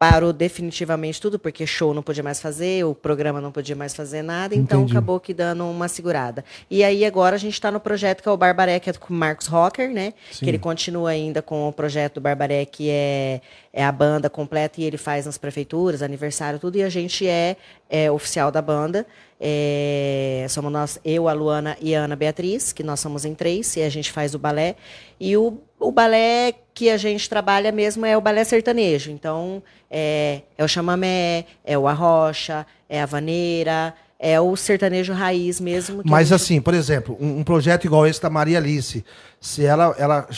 parou 0.00 0.32
definitivamente 0.32 1.20
tudo, 1.20 1.38
porque 1.38 1.66
show 1.66 1.92
não 1.92 2.02
podia 2.02 2.22
mais 2.22 2.40
fazer, 2.40 2.86
o 2.86 2.94
programa 2.94 3.38
não 3.38 3.52
podia 3.52 3.76
mais 3.76 3.94
fazer 3.94 4.22
nada, 4.22 4.54
então 4.54 4.80
Entendi. 4.80 4.92
acabou 4.96 5.20
que 5.20 5.34
dando 5.34 5.62
uma 5.66 5.88
segurada. 5.88 6.42
E 6.70 6.82
aí 6.82 7.04
agora 7.04 7.36
a 7.36 7.38
gente 7.38 7.52
está 7.52 7.70
no 7.70 7.78
projeto 7.78 8.22
que 8.22 8.28
é 8.30 8.32
o 8.32 8.36
Barbaré, 8.36 8.80
que 8.80 8.88
é 8.88 8.94
com 8.94 9.12
o 9.12 9.16
Marcos 9.16 9.46
Rocker, 9.46 9.90
né? 9.90 10.14
Sim. 10.32 10.46
Que 10.46 10.50
ele 10.50 10.58
continua 10.58 11.10
ainda 11.10 11.42
com 11.42 11.68
o 11.68 11.72
projeto 11.72 12.14
do 12.14 12.22
Barbaré, 12.22 12.64
que 12.64 12.88
é, 12.88 13.42
é 13.74 13.84
a 13.84 13.92
banda 13.92 14.30
completa 14.30 14.80
e 14.80 14.84
ele 14.84 14.96
faz 14.96 15.26
nas 15.26 15.36
prefeituras, 15.36 16.00
aniversário, 16.00 16.58
tudo, 16.58 16.76
e 16.76 16.82
a 16.82 16.88
gente 16.88 17.28
é, 17.28 17.58
é 17.90 18.10
oficial 18.10 18.50
da 18.50 18.62
banda. 18.62 19.06
É, 19.38 20.46
somos 20.48 20.72
nós, 20.72 20.98
eu, 21.04 21.28
a 21.28 21.34
Luana 21.34 21.76
e 21.78 21.94
a 21.94 22.04
Ana 22.04 22.16
Beatriz, 22.16 22.72
que 22.72 22.82
nós 22.82 23.00
somos 23.00 23.26
em 23.26 23.34
três, 23.34 23.76
e 23.76 23.82
a 23.82 23.90
gente 23.90 24.10
faz 24.10 24.34
o 24.34 24.38
balé. 24.38 24.76
E 25.18 25.36
o, 25.36 25.58
o 25.80 25.90
balé 25.90 26.52
que 26.74 26.90
a 26.90 26.96
gente 26.96 27.28
trabalha 27.28 27.72
mesmo 27.72 28.04
é 28.06 28.16
o 28.16 28.20
balé 28.20 28.44
sertanejo. 28.44 29.10
Então, 29.10 29.62
é, 29.90 30.42
é 30.56 30.62
o 30.64 30.68
chamamé, 30.68 31.46
é 31.64 31.76
o 31.76 31.88
arrocha, 31.88 32.66
é 32.88 33.00
a 33.02 33.06
vaneira, 33.06 33.94
é 34.18 34.40
o 34.40 34.54
sertanejo 34.56 35.12
raiz 35.12 35.58
mesmo. 35.60 36.02
Mas 36.04 36.28
gente- 36.28 36.36
assim, 36.36 36.60
por 36.60 36.74
exemplo, 36.74 37.16
um, 37.20 37.38
um 37.40 37.42
projeto 37.44 37.86
igual 37.86 38.06
esse 38.06 38.20
da 38.20 38.28
Maria 38.30 38.58
Alice, 38.58 39.04
se 39.40 39.64
ela, 39.64 39.94
ela 39.98 40.28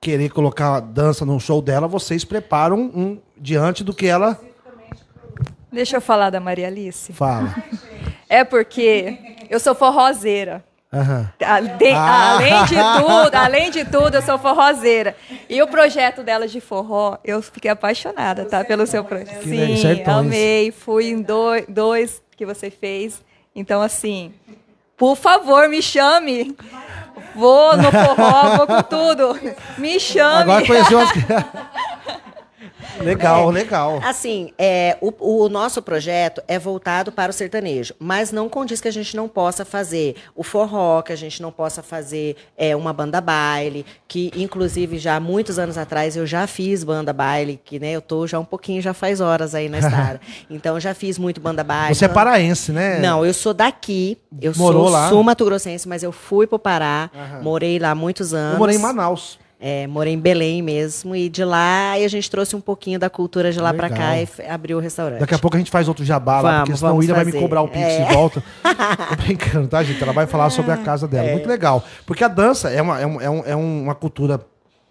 querer 0.00 0.30
colocar 0.30 0.76
a 0.76 0.80
dança 0.80 1.24
no 1.24 1.38
show 1.38 1.62
dela, 1.62 1.86
vocês 1.86 2.24
preparam 2.24 2.78
um 2.94 3.18
diante 3.36 3.84
do 3.84 3.94
que 3.94 4.06
ela 4.06 4.38
Deixa 5.72 5.98
eu 5.98 6.00
falar 6.00 6.30
da 6.30 6.40
Maria 6.40 6.66
Alice. 6.66 7.12
fala. 7.12 7.54
É 8.28 8.42
porque 8.42 9.16
eu 9.48 9.60
sou 9.60 9.72
forrozeira. 9.74 10.64
Aham. 10.92 11.32
Além, 11.46 11.94
Ah. 11.94 12.32
além 12.34 12.64
de 12.64 12.74
tudo, 12.74 13.34
além 13.36 13.70
de 13.70 13.84
tudo, 13.84 14.14
eu 14.16 14.22
sou 14.22 14.38
forrozeira. 14.38 15.16
E 15.48 15.62
o 15.62 15.68
projeto 15.68 16.22
dela 16.24 16.48
de 16.48 16.60
forró, 16.60 17.16
eu 17.24 17.40
fiquei 17.40 17.70
apaixonada, 17.70 18.44
tá? 18.44 18.64
Pelo 18.64 18.86
seu 18.86 19.04
projeto. 19.04 19.44
Sim, 19.44 19.76
sertões. 19.76 20.08
amei. 20.26 20.72
Fui 20.72 21.08
em 21.10 21.22
dois, 21.22 21.64
dois 21.68 22.20
que 22.36 22.44
você 22.44 22.70
fez. 22.70 23.22
Então, 23.54 23.80
assim, 23.80 24.32
por 24.96 25.16
favor, 25.16 25.68
me 25.68 25.80
chame. 25.80 26.56
Vou 27.36 27.76
no 27.76 27.90
forró, 27.92 28.56
vou 28.56 28.66
com 28.66 28.82
tudo. 28.82 29.38
Me 29.78 30.00
chame. 30.00 30.42
Agora 30.50 30.66
conheceu 30.66 30.98
as... 30.98 31.10
Legal, 33.00 33.50
legal. 33.50 34.00
Assim, 34.04 34.52
é, 34.58 34.96
o, 35.00 35.44
o 35.44 35.48
nosso 35.48 35.82
projeto 35.82 36.42
é 36.46 36.58
voltado 36.58 37.10
para 37.10 37.30
o 37.30 37.32
sertanejo, 37.32 37.94
mas 37.98 38.32
não 38.32 38.48
condiz 38.48 38.80
que 38.80 38.88
a 38.88 38.92
gente 38.92 39.16
não 39.16 39.28
possa 39.28 39.64
fazer 39.64 40.16
o 40.34 40.42
forró, 40.42 41.02
que 41.02 41.12
a 41.12 41.16
gente 41.16 41.40
não 41.42 41.50
possa 41.50 41.82
fazer 41.82 42.36
é, 42.56 42.74
uma 42.76 42.92
banda 42.92 43.20
baile, 43.20 43.84
que 44.06 44.30
inclusive 44.36 44.98
já 44.98 45.16
há 45.16 45.20
muitos 45.20 45.58
anos 45.58 45.78
atrás 45.78 46.16
eu 46.16 46.26
já 46.26 46.46
fiz 46.46 46.84
banda 46.84 47.12
baile, 47.12 47.60
que 47.64 47.78
né, 47.78 47.92
eu 47.92 48.00
tô 48.02 48.26
já 48.26 48.38
um 48.38 48.44
pouquinho, 48.44 48.80
já 48.82 48.94
faz 48.94 49.20
horas 49.20 49.54
aí 49.54 49.68
na 49.68 49.78
estrada. 49.80 50.20
Então 50.48 50.78
já 50.78 50.94
fiz 50.94 51.18
muito 51.18 51.40
banda 51.40 51.64
baile. 51.64 51.94
Você 51.94 52.04
é 52.04 52.08
paraense, 52.08 52.72
né? 52.72 52.98
Não, 52.98 53.24
eu 53.24 53.32
sou 53.34 53.54
daqui, 53.54 54.18
eu 54.40 54.52
Morou 54.56 54.84
sou 54.84 54.92
lá? 54.92 55.08
sul-mato-grossense, 55.08 55.88
mas 55.88 56.02
eu 56.02 56.12
fui 56.12 56.46
pro 56.46 56.58
Pará, 56.58 57.10
morei 57.42 57.78
lá 57.78 57.94
muitos 57.94 58.34
anos. 58.34 58.54
Eu 58.54 58.58
morei 58.58 58.76
em 58.76 58.78
Manaus. 58.78 59.38
É, 59.62 59.86
morei 59.86 60.14
em 60.14 60.18
Belém 60.18 60.62
mesmo, 60.62 61.14
e 61.14 61.28
de 61.28 61.44
lá 61.44 61.92
a 61.92 62.08
gente 62.08 62.30
trouxe 62.30 62.56
um 62.56 62.62
pouquinho 62.62 62.98
da 62.98 63.10
cultura 63.10 63.52
de 63.52 63.60
lá 63.60 63.74
pra 63.74 63.88
Legal. 63.88 63.98
cá 63.98 64.16
e 64.22 64.28
abriu 64.48 64.78
o 64.78 64.80
restaurante. 64.80 65.20
Daqui 65.20 65.34
a 65.34 65.38
pouco 65.38 65.54
a 65.54 65.58
gente 65.58 65.70
faz 65.70 65.86
outro 65.86 66.02
jabá 66.02 66.40
lá, 66.40 66.50
Vamos, 66.50 66.60
porque 66.70 66.78
senão 66.78 66.94
o 66.94 66.96
William 66.96 67.14
vai 67.14 67.24
me 67.26 67.32
cobrar 67.32 67.60
o 67.60 67.68
Pix 67.68 67.84
É. 67.84 68.04
de 68.06 68.14
volta. 68.14 68.42
Tô 69.10 69.16
brincando, 69.22 69.68
tá, 69.68 69.82
gente? 69.82 70.02
Ela 70.02 70.14
vai 70.14 70.26
falar 70.26 70.48
sobre 70.48 70.72
a 70.72 70.78
casa 70.78 71.06
dela. 71.06 71.32
Muito 71.32 71.46
legal. 71.46 71.84
Porque 72.06 72.24
a 72.24 72.28
dança 72.28 72.70
é 72.70 72.80
uma, 72.80 72.98
é 73.00 73.06
um- 73.06 73.20
é 73.20 73.28
um- 73.30 73.42
é 73.48 73.54
uma 73.54 73.94
cultura 73.94 74.40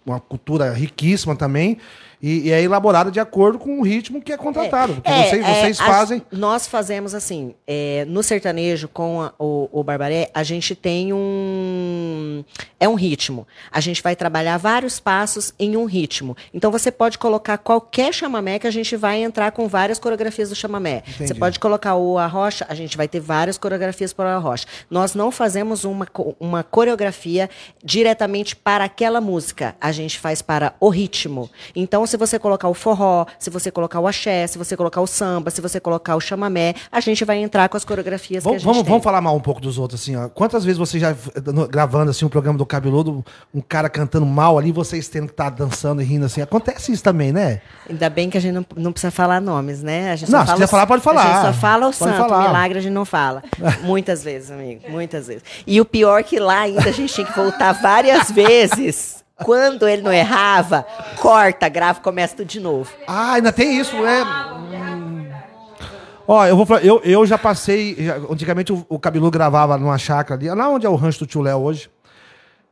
uma 0.06 0.18
cultura 0.18 0.72
riquíssima 0.72 1.36
também 1.36 1.76
e, 2.22 2.48
e 2.48 2.50
é 2.52 2.62
elaborada 2.62 3.10
de 3.10 3.18
acordo 3.20 3.58
com 3.58 3.78
o 3.80 3.82
ritmo 3.82 4.20
que 4.20 4.32
é 4.32 4.36
contratado. 4.36 4.94
Porque 4.94 5.10
É, 5.10 5.28
vocês, 5.28 5.44
é, 5.46 5.54
vocês 5.60 5.80
a- 5.80 5.84
fazem. 5.86 6.22
nós 6.30 6.66
fazemos 6.66 7.14
assim, 7.14 7.54
é, 7.66 8.04
no 8.08 8.22
sertanejo 8.22 8.88
com 8.88 9.22
a- 9.22 9.32
o, 9.38 9.68
o 9.72 9.82
Barbaré, 9.84 10.30
a 10.34 10.42
gente 10.42 10.74
tem 10.74 11.12
um. 11.12 12.44
É 12.78 12.88
um 12.88 12.94
ritmo. 12.94 13.46
A 13.70 13.80
gente 13.80 14.02
vai 14.02 14.16
trabalhar 14.16 14.56
vários 14.56 14.98
passos 14.98 15.52
em 15.58 15.76
um 15.76 15.84
ritmo. 15.84 16.36
Então 16.52 16.70
você 16.70 16.90
pode 16.90 17.18
colocar 17.18 17.58
qualquer 17.58 18.12
chamamé 18.12 18.58
que 18.58 18.66
a 18.66 18.70
gente 18.70 18.96
vai 18.96 19.22
entrar 19.22 19.52
com 19.52 19.68
várias 19.68 19.98
coreografias 19.98 20.48
do 20.48 20.54
chamamé. 20.54 21.02
Você 21.06 21.24
Entendi. 21.24 21.38
pode 21.40 21.58
colocar 21.60 21.94
o 21.96 22.18
arrocha, 22.18 22.64
a 22.68 22.74
gente 22.74 22.96
vai 22.96 23.06
ter 23.08 23.20
várias 23.20 23.58
coreografias 23.58 24.12
para 24.12 24.26
o 24.34 24.36
arrocha. 24.36 24.66
Nós 24.90 25.14
não 25.14 25.30
fazemos 25.30 25.84
uma, 25.84 26.06
uma 26.38 26.62
coreografia 26.62 27.50
diretamente 27.84 28.56
para 28.56 28.84
aquela 28.84 29.20
música. 29.20 29.74
A 29.80 29.92
gente 29.92 30.18
faz 30.18 30.40
para 30.42 30.74
o 30.80 30.88
ritmo. 30.88 31.50
Então, 31.74 32.02
se 32.10 32.16
você 32.16 32.38
colocar 32.38 32.68
o 32.68 32.74
forró, 32.74 33.24
se 33.38 33.48
você 33.50 33.70
colocar 33.70 34.00
o 34.00 34.06
axé, 34.06 34.46
se 34.46 34.58
você 34.58 34.76
colocar 34.76 35.00
o 35.00 35.06
samba, 35.06 35.50
se 35.50 35.60
você 35.60 35.78
colocar 35.80 36.16
o 36.16 36.20
chamamé, 36.20 36.74
a 36.90 37.00
gente 37.00 37.24
vai 37.24 37.38
entrar 37.38 37.68
com 37.68 37.76
as 37.76 37.84
coreografias 37.84 38.42
que 38.42 38.48
a 38.48 38.50
Vamos, 38.50 38.62
gente 38.62 38.66
vamos, 38.66 38.82
tem. 38.82 38.90
vamos 38.90 39.04
falar 39.04 39.20
mal 39.20 39.34
um 39.36 39.40
pouco 39.40 39.60
dos 39.60 39.78
outros, 39.78 40.00
assim, 40.02 40.16
ó. 40.16 40.28
Quantas 40.28 40.64
vezes 40.64 40.78
você 40.78 40.98
já, 40.98 41.14
gravando 41.70 42.10
assim, 42.10 42.24
um 42.24 42.28
programa 42.28 42.58
do 42.58 42.66
Cabeludo, 42.66 43.24
um 43.54 43.60
cara 43.60 43.88
cantando 43.88 44.26
mal 44.26 44.58
ali, 44.58 44.72
vocês 44.72 45.08
tendo 45.08 45.26
que 45.26 45.32
estar 45.32 45.50
dançando 45.50 46.02
e 46.02 46.04
rindo 46.04 46.26
assim? 46.26 46.40
Acontece 46.42 46.92
isso 46.92 47.02
também, 47.02 47.32
né? 47.32 47.60
Ainda 47.88 48.10
bem 48.10 48.28
que 48.28 48.36
a 48.36 48.40
gente 48.40 48.52
não, 48.52 48.66
não 48.76 48.92
precisa 48.92 49.10
falar 49.10 49.40
nomes, 49.40 49.82
né? 49.82 50.10
A 50.12 50.16
gente 50.16 50.30
Não, 50.30 50.38
só 50.40 50.44
se 50.44 50.46
fala 50.46 50.56
quiser 50.56 50.64
o- 50.64 50.68
falar, 50.68 50.86
pode 50.86 51.02
falar. 51.02 51.22
A 51.22 51.32
gente 51.44 51.54
só 51.54 51.60
fala 51.60 51.80
o 51.88 51.92
Pode 51.92 51.96
santo, 51.96 52.28
falar. 52.28 52.46
milagre 52.48 52.78
a 52.78 52.82
gente 52.82 52.92
não 52.92 53.04
fala. 53.04 53.42
Muitas 53.82 54.24
vezes, 54.24 54.50
amigo, 54.50 54.90
muitas 54.90 55.26
vezes. 55.28 55.42
E 55.66 55.80
o 55.80 55.84
pior 55.84 56.18
é 56.20 56.22
que 56.22 56.38
lá 56.38 56.60
ainda 56.60 56.88
a 56.88 56.92
gente 56.92 57.12
tinha 57.12 57.26
que 57.26 57.34
voltar 57.36 57.72
várias 57.72 58.30
vezes. 58.30 59.19
Quando 59.44 59.88
ele 59.88 60.02
não 60.02 60.12
errava, 60.12 60.86
corta, 61.18 61.68
grava, 61.68 62.00
começa 62.00 62.36
tudo 62.36 62.46
de 62.48 62.60
novo. 62.60 62.90
Ah, 63.06 63.32
ainda 63.34 63.52
tem 63.52 63.78
isso, 63.78 63.96
né? 64.00 64.22
Hum. 64.24 65.26
Ó, 66.26 66.46
eu 66.46 66.56
vou 66.56 66.64
falar, 66.64 66.84
eu, 66.84 67.00
eu 67.02 67.26
já 67.26 67.36
passei. 67.36 67.96
já- 67.98 68.16
antigamente 68.30 68.72
o, 68.72 68.84
o 68.88 68.98
gravava 69.30 69.76
numa 69.76 69.98
chácara 69.98 70.38
ali, 70.40 70.48
lá 70.48 70.68
onde 70.68 70.86
é 70.86 70.88
o 70.88 70.94
rancho 70.94 71.20
do 71.20 71.26
tio 71.26 71.40
Léo 71.42 71.58
hoje. 71.60 71.90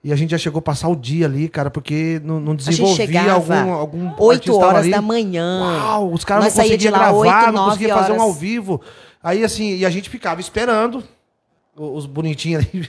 E 0.05 0.13
a 0.13 0.17
gente 0.17 0.31
já 0.31 0.39
chegou 0.39 0.61
a 0.61 0.63
passar 0.63 0.89
o 0.89 0.95
dia 0.95 1.27
ali, 1.27 1.49
cara, 1.49 1.71
porque 1.71 2.21
não, 2.23 2.39
não 2.39 2.53
A 2.53 2.57
gente 2.57 2.67
desenvolvia 2.69 3.07
chegava 3.07 3.59
algum, 3.59 3.73
algum 3.73 4.07
8 4.17 4.31
artista 4.31 4.53
tava 4.53 4.67
horas 4.67 4.83
ali. 4.83 4.91
da 4.93 5.03
manhã. 5.03 5.61
Uau, 5.61 6.13
os 6.13 6.25
caras 6.25 6.45
Nós 6.45 6.55
não 6.55 6.63
saía 6.63 6.79
de 6.79 6.89
conseguiam 6.89 6.93
lá 6.93 7.09
gravar, 7.23 7.43
8, 7.43 7.47
não 7.47 7.53
9 7.53 7.71
conseguiam 7.71 7.99
fazer 7.99 8.13
um 8.13 8.15
horas. 8.15 8.27
ao 8.29 8.33
vivo. 8.33 8.81
Aí 9.21 9.43
assim, 9.43 9.75
e 9.77 9.85
a 9.85 9.91
gente 9.91 10.09
ficava 10.09 10.41
esperando 10.41 11.03
o- 11.77 11.97
os 11.97 12.07
bonitinhos 12.07 12.65
ali. 12.73 12.89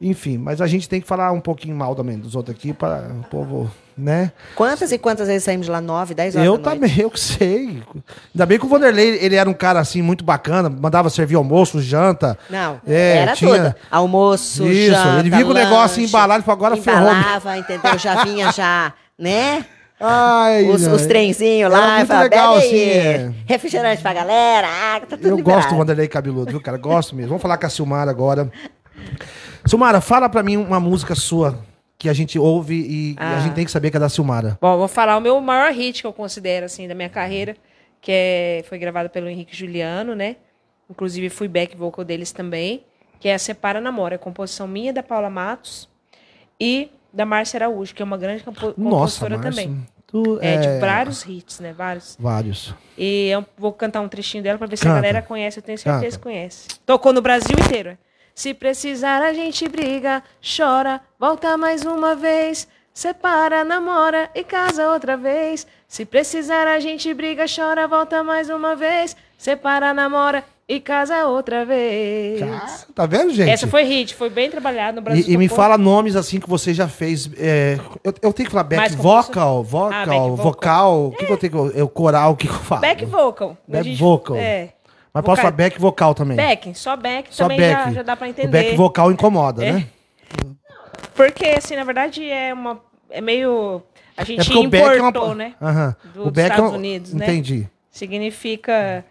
Enfim, 0.00 0.38
mas 0.38 0.62
a 0.62 0.66
gente 0.66 0.88
tem 0.88 0.98
que 1.00 1.06
falar 1.06 1.30
um 1.30 1.40
pouquinho 1.40 1.76
mal 1.76 1.94
também 1.94 2.18
dos 2.18 2.34
outros 2.34 2.56
aqui 2.56 2.72
para 2.72 3.10
o 3.20 3.22
povo, 3.24 3.70
né? 3.96 4.32
Quantas 4.56 4.90
e 4.92 4.96
quantas 4.98 5.28
vezes 5.28 5.44
saímos 5.44 5.66
de 5.66 5.72
lá? 5.72 5.78
9, 5.78 6.14
10 6.14 6.36
horas 6.36 6.46
Eu 6.46 6.56
também, 6.56 6.90
eu 6.98 7.10
que 7.10 7.20
sei. 7.20 7.82
Ainda 8.34 8.46
bem 8.46 8.58
que 8.58 8.64
o 8.64 8.68
Vanderlei, 8.68 9.18
ele 9.20 9.34
era 9.36 9.48
um 9.48 9.52
cara 9.52 9.78
assim 9.78 10.00
muito 10.00 10.24
bacana, 10.24 10.70
mandava 10.70 11.10
servir 11.10 11.34
almoço, 11.34 11.82
janta. 11.82 12.38
Não, 12.48 12.80
É, 12.86 13.16
era 13.18 13.32
tinha- 13.34 13.72
tudo. 13.72 13.74
Almoço, 13.90 14.66
Isso, 14.66 14.90
janta, 14.94 15.18
ele 15.20 15.28
via 15.28 15.46
o 15.46 15.52
negócio 15.52 16.02
embalado 16.02 16.40
e 16.42 16.44
falou, 16.46 16.56
agora 16.64 16.76
ferrou. 16.82 17.10
Embalava, 17.12 17.58
entendeu? 17.58 17.98
Já 17.98 18.24
vinha 18.24 18.50
já, 18.52 18.94
né? 19.18 19.66
Ai, 20.00 20.64
Os, 20.66 20.86
os 20.86 21.04
trenzinhos 21.04 21.70
lá, 21.70 21.96
muito 21.96 22.06
falava, 22.06 22.24
legal, 22.24 22.54
"Bebe 22.54 22.66
assim, 22.66 22.80
é. 22.88 23.32
refrigerante 23.44 24.00
pra 24.00 24.14
galera, 24.14 24.66
água, 24.66 25.06
tá 25.08 25.16
tudo 25.18 25.28
Eu 25.28 25.36
liberado." 25.36 25.60
gosto 25.60 25.74
do 25.74 25.76
Vanderlei 25.76 26.08
cabeludo, 26.08 26.50
viu, 26.52 26.60
cara? 26.62 26.78
Gosto 26.78 27.14
mesmo. 27.14 27.28
Vamos 27.28 27.42
falar 27.42 27.58
com 27.58 27.66
a 27.66 27.68
Silmara 27.68 28.10
agora. 28.10 28.50
Silmara, 29.70 30.00
fala 30.00 30.28
pra 30.28 30.42
mim 30.42 30.56
uma 30.56 30.80
música 30.80 31.14
sua 31.14 31.56
que 31.96 32.08
a 32.08 32.12
gente 32.12 32.38
ouve 32.38 32.74
e, 32.74 33.12
e 33.12 33.16
a 33.18 33.36
Ah. 33.36 33.40
gente 33.40 33.54
tem 33.54 33.64
que 33.64 33.70
saber 33.70 33.90
que 33.90 33.96
é 33.96 34.00
da 34.00 34.08
Silmara. 34.08 34.58
Bom, 34.60 34.76
vou 34.76 34.88
falar 34.88 35.16
o 35.16 35.20
meu 35.20 35.40
maior 35.40 35.72
hit 35.72 36.00
que 36.00 36.06
eu 36.06 36.12
considero, 36.12 36.66
assim, 36.66 36.88
da 36.88 36.94
minha 36.94 37.08
carreira, 37.08 37.56
que 38.00 38.10
é, 38.10 38.64
foi 38.68 38.78
gravado 38.78 39.08
pelo 39.10 39.28
Henrique 39.28 39.56
Juliano, 39.56 40.14
né? 40.16 40.36
Inclusive 40.90 41.28
fui 41.30 41.46
back 41.46 41.76
vocal 41.76 42.04
deles 42.04 42.32
também, 42.32 42.82
que 43.20 43.28
é 43.28 43.34
a 43.34 43.38
Separa 43.38 43.80
Namora, 43.80 44.16
é 44.16 44.18
composição 44.18 44.66
minha 44.66 44.92
da 44.92 45.02
Paula 45.04 45.30
Matos 45.30 45.88
e 46.58 46.90
da 47.12 47.24
Márcia 47.24 47.58
Araújo, 47.58 47.94
que 47.94 48.02
é 48.02 48.04
uma 48.04 48.16
grande 48.18 48.42
compo 48.42 48.74
Nossa, 48.76 49.20
compositora 49.26 49.38
Márcio. 49.38 49.50
também. 49.66 49.86
Tu, 50.08 50.38
É, 50.42 50.56
de 50.56 50.80
vários 50.80 51.24
hits, 51.24 51.60
né? 51.60 51.72
Vários. 51.72 52.16
Vários. 52.18 52.74
E 52.98 53.28
eu 53.28 53.46
vou 53.56 53.72
cantar 53.72 54.00
um 54.00 54.08
trechinho 54.08 54.42
dela 54.42 54.58
pra 54.58 54.66
ver 54.66 54.76
se 54.76 54.82
Canta. 54.82 54.94
a 54.98 55.00
galera 55.00 55.22
conhece, 55.22 55.60
eu 55.60 55.62
tenho 55.62 55.78
certeza 55.78 56.04
Canta. 56.06 56.16
que 56.16 56.22
conhece. 56.22 56.66
Tocou 56.84 57.12
no 57.12 57.22
Brasil 57.22 57.56
inteiro. 57.56 57.96
É. 58.40 58.42
Se 58.42 58.54
precisar, 58.54 59.22
a 59.22 59.32
gente 59.32 59.68
briga, 59.68 60.22
chora, 60.56 61.00
volta 61.18 61.56
mais 61.56 61.84
uma 61.84 62.14
vez. 62.14 62.66
Separa, 62.92 63.64
namora 63.64 64.30
e 64.34 64.42
casa 64.42 64.90
outra 64.92 65.16
vez. 65.16 65.66
Se 65.86 66.04
precisar, 66.04 66.66
a 66.66 66.80
gente 66.80 67.12
briga, 67.14 67.44
chora, 67.46 67.86
volta 67.86 68.22
mais 68.24 68.50
uma 68.50 68.74
vez. 68.74 69.16
Separa, 69.38 69.92
namora 69.94 70.44
e 70.68 70.80
casa 70.80 71.26
outra 71.26 71.64
vez. 71.64 72.40
Cara, 72.40 72.66
tá 72.94 73.06
vendo, 73.06 73.32
gente? 73.32 73.50
Essa 73.50 73.66
foi 73.66 73.84
hit, 73.84 74.14
foi 74.14 74.30
bem 74.30 74.50
trabalhado 74.50 74.96
no 74.96 75.02
Brasil. 75.02 75.24
E, 75.26 75.32
e 75.32 75.36
me 75.36 75.48
fala 75.48 75.76
nomes 75.76 76.14
assim 76.16 76.38
que 76.40 76.48
você 76.48 76.72
já 76.74 76.88
fez. 76.88 77.28
é, 77.38 77.78
eu, 78.04 78.14
eu 78.22 78.32
tenho 78.32 78.46
que 78.48 78.52
falar 78.52 78.64
back 78.64 78.94
vocal, 78.96 79.62
vocal, 79.64 79.92
Ah, 79.92 80.06
back 80.06 80.18
vocal. 80.18 80.36
vocal. 80.36 81.06
O 81.06 81.10
que, 81.12 81.26
que 81.26 81.32
eu 81.32 81.38
tenho 81.38 81.52
que. 81.72 81.78
Eu, 81.78 81.88
coral, 81.88 82.32
o 82.32 82.36
que, 82.36 82.46
que 82.48 82.54
eu 82.54 82.58
falo? 82.60 82.80
Back 82.80 83.04
vocal. 83.04 83.56
Back 83.66 83.84
gente- 83.88 83.98
vocal. 83.98 84.36
É. 84.36 84.70
Mas 85.12 85.24
posso 85.24 85.36
vocal- 85.36 85.36
falar 85.36 85.50
back 85.56 85.80
vocal 85.80 86.14
também. 86.14 86.36
Back, 86.36 86.74
só 86.78 86.96
back 86.96 87.28
Só 87.34 87.44
também 87.44 87.58
back. 87.58 87.84
Já, 87.86 87.92
já 87.92 88.02
dá 88.02 88.16
pra 88.16 88.26
O 88.26 88.30
entender. 88.30 88.48
back 88.48 88.76
vocal 88.76 89.10
incomoda, 89.10 89.64
É. 89.64 89.72
né? 89.72 89.86
Porque, 91.14 91.46
assim, 91.46 91.76
na 91.76 91.84
verdade, 91.84 92.28
é 92.28 92.52
uma. 92.54 92.80
É 93.10 93.20
meio. 93.20 93.82
A 94.16 94.24
gente 94.24 94.52
É 94.52 94.56
o 94.56 94.68
back 94.68 94.84
é 94.88 94.98
importou, 94.98 95.26
uma. 95.26 95.34
né? 95.34 95.54
Aham. 95.60 95.96
Do- 96.14 96.20
O 96.20 96.24
dos 96.24 96.32
back 96.32 96.40
é 96.40 96.52
Estados 96.52 96.72
um- 96.72 96.76
Unidos, 96.76 97.14
né? 97.14 97.24
Entendi. 97.26 97.68
Significa. 97.90 99.04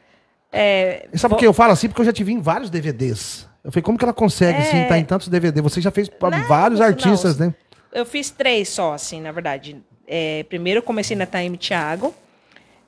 É, 0.51 1.07
sabe 1.13 1.33
por 1.33 1.39
que 1.39 1.45
eu 1.45 1.53
falo 1.53 1.73
assim? 1.73 1.87
Porque 1.87 2.01
eu 2.01 2.05
já 2.05 2.13
te 2.13 2.23
vi 2.23 2.33
em 2.33 2.41
vários 2.41 2.69
DVDs. 2.69 3.47
Eu 3.63 3.71
falei, 3.71 3.83
como 3.83 3.97
que 3.97 4.03
ela 4.05 4.13
consegue, 4.13 4.57
É. 4.57 4.61
assim, 4.61 4.81
estar 4.83 4.97
em 4.97 5.03
tantos 5.05 5.27
DVDs? 5.27 5.61
Você 5.61 5.81
já 5.81 5.91
fez 5.91 6.09
Não, 6.09 6.47
vários 6.47 6.79
não. 6.79 6.87
artistas, 6.87 7.37
né? 7.37 7.53
Eu 7.91 8.05
fiz 8.05 8.29
três 8.31 8.69
só, 8.69 8.93
assim, 8.93 9.19
na 9.21 9.31
verdade. 9.31 9.77
É, 10.07 10.43
primeiro 10.49 10.79
eu 10.79 10.83
comecei 10.83 11.15
na 11.15 11.25
Time 11.25 11.57
Thiago. 11.57 12.15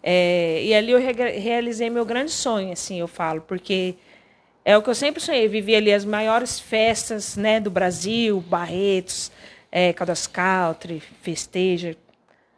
É, 0.04 0.64
e 0.64 0.74
ali 0.74 0.92
eu 0.92 1.00
re- 1.00 1.40
realizei 1.40 1.90
meu 1.90 2.06
grande 2.06 2.32
sonho, 2.32 2.72
assim, 2.72 3.00
eu 3.00 3.08
falo, 3.08 3.42
porque 3.42 3.96
é 4.66 4.78
o 4.78 4.82
que 4.82 4.90
eu 4.90 4.96
sempre 4.96 5.22
sonhei, 5.22 5.48
viver 5.48 5.76
ali 5.78 5.94
as 5.94 6.06
maiores 6.06 6.60
festas 6.60 7.36
né, 7.36 7.60
do 7.60 7.70
Brasil, 7.72 8.40
Barretos, 8.42 9.32
é, 9.72 9.94
Caldas 9.94 10.28
Country, 10.28 11.02
Festeja, 11.22 11.96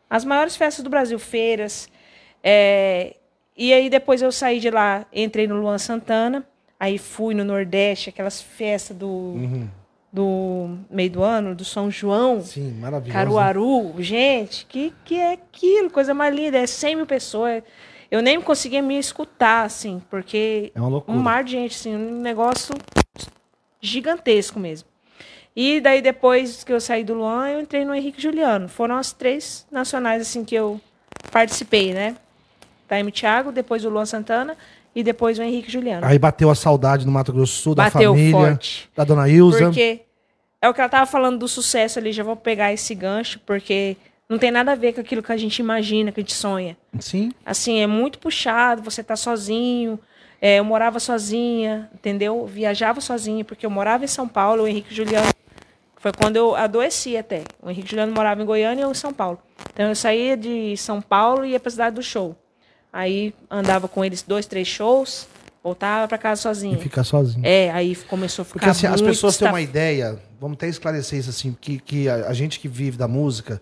as 0.10 0.24
maiores 0.26 0.56
festas 0.56 0.84
do 0.84 0.90
Brasil, 0.90 1.18
feiras. 1.20 1.90
É, 2.44 3.16
e 3.58 3.74
aí 3.74 3.90
depois 3.90 4.22
eu 4.22 4.32
saí 4.32 4.60
de 4.60 4.70
lá, 4.70 5.06
entrei 5.14 5.48
no 5.48 5.56
Luan 5.56 5.78
Santana, 5.78 6.46
aí 6.80 6.98
fui 6.98 7.34
no 7.34 7.44
Nordeste, 7.44 8.10
aquelas 8.10 8.42
festas 8.42 8.96
do, 8.98 9.34
do 10.14 10.78
meio 10.92 11.10
do 11.10 11.24
ano, 11.24 11.56
do 11.56 11.66
São 11.66 11.90
João. 11.90 12.40
Sim? 12.42 12.80
Caruaru, 13.12 13.96
gente, 13.98 14.64
que, 14.68 14.94
que 15.04 15.16
é 15.16 15.34
aquilo? 15.34 15.90
Coisa 15.90 16.14
mais 16.14 16.34
linda, 16.36 16.60
é 16.60 16.68
100 16.68 16.98
mil 16.98 17.06
pessoas. 17.08 17.64
Eu 18.12 18.22
nem 18.22 18.40
conseguia 18.40 18.80
me 18.84 18.96
escutar, 19.00 19.66
assim, 19.66 20.00
porque 20.12 20.72
É 20.76 20.80
uma 20.80 20.88
loucura. 20.88 21.18
um 21.18 21.20
mar 21.20 21.44
de 21.44 21.54
gente, 21.54 21.76
assim, 21.76 21.96
um 21.96 22.22
negócio 22.22 22.76
gigantesco 23.82 24.60
mesmo. 24.60 24.88
E 25.56 25.80
daí, 25.82 26.00
depois 26.00 26.64
que 26.64 26.72
eu 26.72 26.80
saí 26.80 27.04
do 27.04 27.16
Luan, 27.16 27.50
eu 27.50 27.60
entrei 27.60 27.84
no 27.84 27.94
Henrique 27.94 28.22
Juliano. 28.22 28.70
Foram 28.70 28.98
as 28.98 29.12
três 29.12 29.66
nacionais, 29.72 30.22
assim, 30.22 30.46
que 30.46 30.54
eu 30.54 30.80
participei, 31.32 31.92
né? 31.92 32.16
Time 32.88 33.12
Thiago, 33.12 33.52
depois 33.52 33.84
o 33.84 33.90
Luan 33.90 34.06
Santana 34.06 34.56
e 34.96 35.04
depois 35.04 35.40
o 35.40 35.44
Henrique 35.44 35.72
Juliano. 35.72 36.06
Aí 36.06 36.20
bateu 36.20 36.50
a 36.50 36.56
saudade 36.56 37.06
no 37.06 37.12
Mato 37.12 37.34
Grosso 37.34 37.54
do 37.54 37.62
Sul, 37.64 37.76
da 37.76 37.86
Bateu 37.86 38.12
família, 38.12 38.32
forte. 38.32 38.90
da 38.96 39.04
dona 39.04 39.28
Ilza. 39.28 39.66
Porque 39.66 40.02
é 40.62 40.70
o 40.70 40.74
que 40.74 40.80
ela 40.80 40.90
tava 40.90 41.06
falando 41.06 41.40
do 41.40 41.48
sucesso 41.48 42.00
ali, 42.00 42.12
já 42.12 42.24
vou 42.24 42.36
pegar 42.36 42.72
esse 42.72 42.94
gancho, 42.96 43.40
porque 43.46 43.98
não 44.30 44.38
tem 44.38 44.52
nada 44.52 44.72
a 44.72 44.76
ver 44.76 44.94
com 44.94 45.02
aquilo 45.02 45.22
que 45.22 45.32
a 45.32 45.38
gente 45.38 45.60
imagina, 45.60 46.12
que 46.12 46.20
a 46.20 46.24
gente 46.24 46.34
sonha. 46.34 46.78
Sim. 47.00 47.32
Assim, 47.46 47.80
é 47.80 47.88
muito 47.88 48.20
puxado, 48.20 48.82
você 48.82 49.04
tá 49.04 49.16
sozinho. 49.16 50.00
É, 50.42 50.60
eu 50.60 50.66
morava 50.66 51.00
sozinha, 51.00 51.90
entendeu? 51.94 52.46
Viajava 52.46 53.00
sozinha, 53.00 53.46
porque 53.46 53.66
eu 53.66 53.70
morava 53.70 54.04
em 54.04 54.08
São 54.08 54.28
Paulo, 54.28 54.64
o 54.64 54.68
Henrique 54.68 54.94
Juliano. 54.94 55.32
Foi 55.98 56.12
quando 56.12 56.36
eu 56.36 56.54
adoeci 56.54 57.16
até. 57.16 57.44
O 57.62 57.70
Henrique 57.70 57.90
Juliano 57.90 58.14
morava 58.14 58.42
em 58.42 58.46
Goiânia 58.46 58.82
e 58.82 58.84
eu 58.84 58.92
em 58.92 58.94
São 58.94 59.14
Paulo. 59.14 59.40
Então 59.74 59.88
eu 59.88 59.96
saía 59.96 60.36
de 60.36 60.76
São 60.76 61.02
Paulo 61.02 61.46
e 61.46 61.52
ia 61.52 61.60
pra 61.62 61.72
cidade 61.72 61.96
do 61.96 62.04
show. 62.04 62.36
Aí 62.94 63.34
andava 63.50 63.88
com 63.88 64.06
eles 64.06 64.22
dois, 64.22 64.46
três 64.46 64.68
shows, 64.68 65.28
voltava 65.64 66.08
pra 66.08 66.18
casa 66.20 66.42
E 66.42 66.44
sozinha. 66.44 66.78
ficar 66.78 67.04
sozinho. 67.04 67.44
É, 67.44 67.72
aí 67.72 67.96
começou 67.96 68.44
a 68.44 68.46
ficar 68.46 68.60
Porque 68.60 68.70
assim, 68.70 68.86
as 68.86 69.02
pessoas 69.02 69.36
têm 69.36 69.48
uma 69.48 69.62
ideia, 69.62 70.20
vamos 70.40 70.56
até 70.58 70.68
esclarecer 70.68 71.18
isso 71.18 71.32
assim, 71.32 71.58
que, 71.60 71.80
que 71.80 72.08
a, 72.08 72.28
a 72.28 72.34
gente 72.34 72.60
que 72.60 72.68
vive 72.68 72.96
da 72.96 73.08
música, 73.08 73.60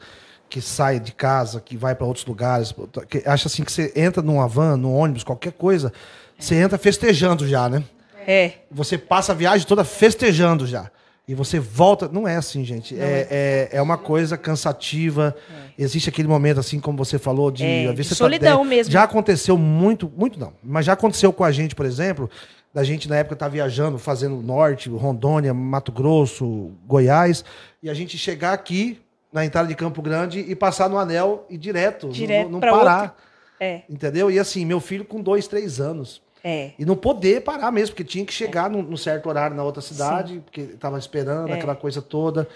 que 0.50 0.60
sai 0.60 1.00
de 1.00 1.14
casa, 1.14 1.62
que 1.62 1.78
vai 1.78 1.96
para 1.96 2.06
outros 2.06 2.26
lugares, 2.26 2.76
que 3.10 3.24
acha 3.26 3.48
assim 3.48 3.64
que 3.64 3.72
você 3.72 3.94
entra 3.96 4.22
numa 4.22 4.50
van, 4.50 4.76
num 4.76 4.94
ônibus, 4.94 5.24
qualquer 5.24 5.54
coisa, 5.54 5.94
você 6.38 6.56
entra 6.56 6.78
festejando 6.78 7.48
já, 7.48 7.70
né? 7.70 7.82
É, 8.28 8.52
Você 8.70 8.98
passa 8.98 9.32
a 9.32 9.36
viagem 9.36 9.66
toda 9.66 9.84
festejando 9.86 10.68
já. 10.68 10.92
E 11.32 11.34
você 11.34 11.62
volta. 11.62 12.10
Não 12.10 12.28
é 12.28 12.36
assim, 12.36 12.66
gente. 12.66 12.94
É, 13.00 13.26
é, 13.32 13.78
é 13.78 13.82
uma 13.82 13.98
coisa 13.98 14.38
cansativa. 14.38 15.34
Existe 15.80 16.10
aquele 16.10 16.28
momento, 16.28 16.60
assim, 16.60 16.78
como 16.78 16.98
você 16.98 17.18
falou, 17.18 17.50
de. 17.50 17.64
É, 17.66 17.94
de 17.94 18.10
tá 18.10 18.16
solidão 18.16 18.64
de- 18.64 18.68
mesmo. 18.68 18.92
Já 18.92 19.04
aconteceu 19.04 19.58
muito, 19.58 20.12
muito 20.14 20.38
não. 20.38 20.52
Mas 20.62 20.86
já 20.86 20.92
aconteceu 20.92 21.32
com 21.32 21.46
a 21.46 21.52
gente, 21.52 21.74
por 21.74 21.86
exemplo, 21.86 22.30
da 22.74 22.84
gente 22.84 23.08
na 23.08 23.16
época 23.16 23.36
estar 23.36 23.48
viajando, 23.48 23.98
fazendo 23.98 24.36
norte, 24.42 24.90
Rondônia, 24.90 25.54
Mato 25.54 25.90
Grosso, 25.94 26.72
Goiás, 26.86 27.46
e 27.82 27.90
a 27.90 27.94
gente 27.94 28.18
chegar 28.18 28.52
aqui 28.52 29.00
na 29.32 29.46
entrada 29.46 29.70
de 29.70 29.76
Campo 29.76 30.02
Grande 30.02 30.42
e 30.42 30.54
passar 30.54 30.90
no 30.90 30.98
anel 30.98 31.46
e 31.50 31.58
direto, 31.58 32.10
Direto 32.10 32.50
não, 32.50 32.60
não 32.60 32.60
parar. 32.60 33.16
é, 33.58 33.84
Entendeu? 33.90 34.30
E 34.30 34.38
assim, 34.38 34.66
meu 34.66 34.82
filho 34.82 35.06
com 35.06 35.22
dois, 35.22 35.48
três 35.48 35.80
anos. 35.80 36.22
É. 36.44 36.72
E 36.78 36.86
não 36.86 36.96
poder 36.96 37.42
parar 37.42 37.72
mesmo, 37.72 37.94
porque 37.96 38.04
tinha 38.04 38.26
que 38.26 38.34
chegar 38.34 38.70
num, 38.70 38.82
num 38.82 38.98
certo 38.98 39.28
horário 39.30 39.56
na 39.56 39.64
outra 39.64 39.82
cidade, 39.82 40.42
porque 40.44 40.64
tava 40.80 40.98
esperando 40.98 41.50
É. 41.50 41.54
aquela 41.54 41.76
coisa 41.76 42.02
toda. 42.02 42.48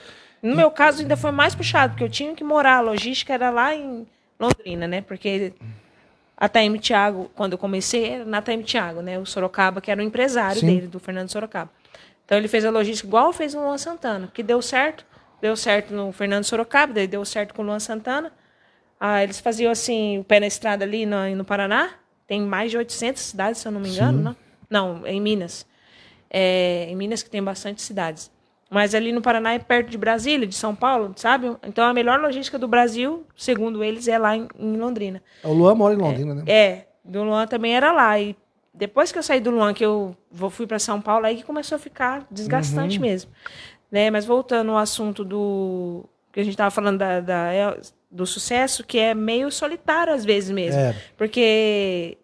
No 0.42 0.56
meu 0.56 0.70
caso, 0.72 1.02
ainda 1.02 1.16
foi 1.18 1.32
mais 1.32 1.56
puxado, 1.56 1.94
porque 1.94 2.04
eu 2.04 2.10
tinha 2.10 2.34
que 2.36 2.44
morar, 2.44 2.78
a 2.78 2.82
logística 2.82 3.34
era 3.34 3.50
lá 3.50 3.74
em 3.76 4.06
Londrina, 4.40 4.88
né? 4.88 5.02
Porque 5.02 5.54
a 6.38 6.50
Taime 6.50 6.80
Thiago, 6.80 7.32
quando 7.36 7.54
eu 7.54 7.58
comecei, 7.58 8.10
era 8.10 8.26
na 8.26 8.42
Taime 8.42 8.64
Thiago, 8.64 9.02
né? 9.02 9.18
O 9.18 9.26
Sorocaba, 9.26 9.82
que 9.82 9.90
era 9.90 10.02
o 10.02 10.04
empresário 10.04 10.60
Sim. 10.60 10.68
dele, 10.68 10.88
do 10.88 11.00
Fernando 11.00 11.30
Sorocaba. 11.30 11.72
Então 12.26 12.38
ele 12.38 12.48
fez 12.48 12.66
a 12.66 12.70
logística 12.72 13.08
igual 13.08 13.32
fez 13.32 13.54
no 13.54 13.62
Luan 13.62 13.78
Santana, 13.78 14.30
que 14.34 14.42
deu 14.44 14.62
certo. 14.62 15.06
Deu 15.42 15.56
certo 15.56 15.94
no 15.94 16.12
Fernando 16.12 16.44
Sorocaba, 16.44 16.94
daí 16.94 17.08
deu 17.08 17.24
certo 17.24 17.54
com 17.54 17.62
o 17.62 17.66
Luan 17.66 17.80
Santana. 17.80 18.32
Ah, 19.00 19.24
eles 19.24 19.40
faziam 19.40 19.72
assim, 19.72 20.18
o 20.20 20.24
pé 20.24 20.40
na 20.40 20.48
estrada 20.48 20.84
ali 20.84 21.06
no, 21.06 21.36
no 21.36 21.46
Paraná. 21.46 21.92
Tem 22.28 22.42
mais 22.42 22.72
de 22.72 22.78
800 22.78 23.22
cidades, 23.22 23.62
se 23.62 23.68
eu 23.68 23.72
não 23.72 23.80
me 23.80 23.90
engano, 23.90 24.20
não? 24.22 24.36
Não, 24.70 25.08
em 25.08 25.22
Minas. 25.22 25.66
É, 26.30 26.88
em 26.90 26.96
Minas 26.96 27.22
que 27.24 27.30
tem 27.30 27.44
bastante 27.44 27.82
cidades. 27.82 28.32
Mas 28.70 28.96
ali 28.96 29.12
no 29.12 29.22
Paraná 29.22 29.54
é 29.54 29.60
perto 29.60 29.90
de 29.90 29.98
Brasília, 29.98 30.48
de 30.48 30.56
São 30.56 30.76
Paulo, 30.76 31.14
sabe? 31.16 31.56
Então 31.64 31.84
a 31.86 31.94
melhor 31.94 32.20
logística 32.20 32.58
do 32.58 32.68
Brasil, 32.68 33.24
segundo 33.38 33.84
eles, 33.84 34.08
é 34.08 34.18
lá 34.18 34.36
em, 34.36 34.48
em 34.58 34.76
Londrina. 34.78 35.22
O 35.44 35.54
Luan 35.54 35.76
mora 35.76 35.94
em 35.94 35.98
Londrina, 35.98 36.34
né? 36.34 36.44
É, 36.48 36.88
do 37.04 37.24
Luan 37.24 37.46
também 37.46 37.76
era 37.76 37.92
lá. 37.92 38.20
E 38.20 38.36
depois 38.74 39.12
que 39.12 39.20
eu 39.20 39.24
saí 39.24 39.40
do 39.40 39.52
Luan, 39.52 39.74
que 39.74 39.86
eu 39.86 40.16
fui 40.50 40.66
para 40.66 40.80
São 40.80 41.00
Paulo, 41.00 41.26
aí 41.28 41.38
que 41.38 41.44
começou 41.44 41.76
a 41.76 41.80
ficar 41.80 42.26
desgastante 42.32 43.00
mesmo. 43.00 43.32
Né? 43.92 44.10
Mas 44.10 44.26
voltando 44.26 44.72
ao 44.72 44.78
assunto 44.78 45.24
do. 45.24 46.04
que 46.34 46.40
a 46.40 46.44
gente 46.44 46.54
estava 46.54 46.72
falando 46.72 46.98
da, 46.98 47.20
da- 47.22 47.54
é, 47.54 47.80
do 48.16 48.26
sucesso, 48.26 48.84
que 48.84 48.98
é 48.98 49.14
meio 49.14 49.52
solitário 49.52 50.14
às 50.14 50.24
vezes 50.24 50.50
mesmo. 50.52 50.80
É. 50.80 50.96
Porque 51.18 52.18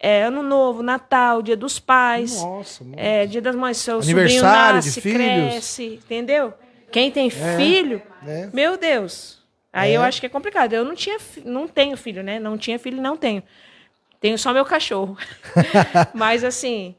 é 0.00 0.22
ano 0.24 0.42
novo, 0.42 0.82
Natal, 0.82 1.42
dia 1.42 1.56
dos 1.56 1.78
pais. 1.78 2.42
Nossa. 2.42 2.84
É, 2.96 3.26
dia 3.26 3.40
das 3.42 3.54
mães, 3.54 3.76
seu 3.76 4.00
Aniversário 4.00 4.32
sobrinho 4.40 4.72
de 4.72 4.74
nasce, 4.76 5.00
filhos. 5.00 5.16
cresce, 5.18 6.00
entendeu? 6.04 6.54
Quem 6.90 7.10
tem 7.10 7.28
filho, 7.30 8.00
é. 8.26 8.48
meu 8.52 8.76
Deus. 8.76 9.42
Aí 9.72 9.92
É. 9.92 9.96
eu 9.96 10.02
acho 10.02 10.20
que 10.20 10.26
é 10.26 10.28
complicado. 10.28 10.72
Eu 10.72 10.84
não 10.84 10.94
tinha, 10.94 11.18
não 11.44 11.66
tenho 11.66 11.96
filho, 11.96 12.22
né? 12.22 12.38
Não 12.38 12.56
tinha 12.56 12.78
filho, 12.78 12.98
e 12.98 13.00
não 13.00 13.16
tenho. 13.16 13.42
Tenho 14.20 14.38
só 14.38 14.52
meu 14.52 14.64
cachorro. 14.64 15.18
Mas 16.14 16.44
assim, 16.44 16.94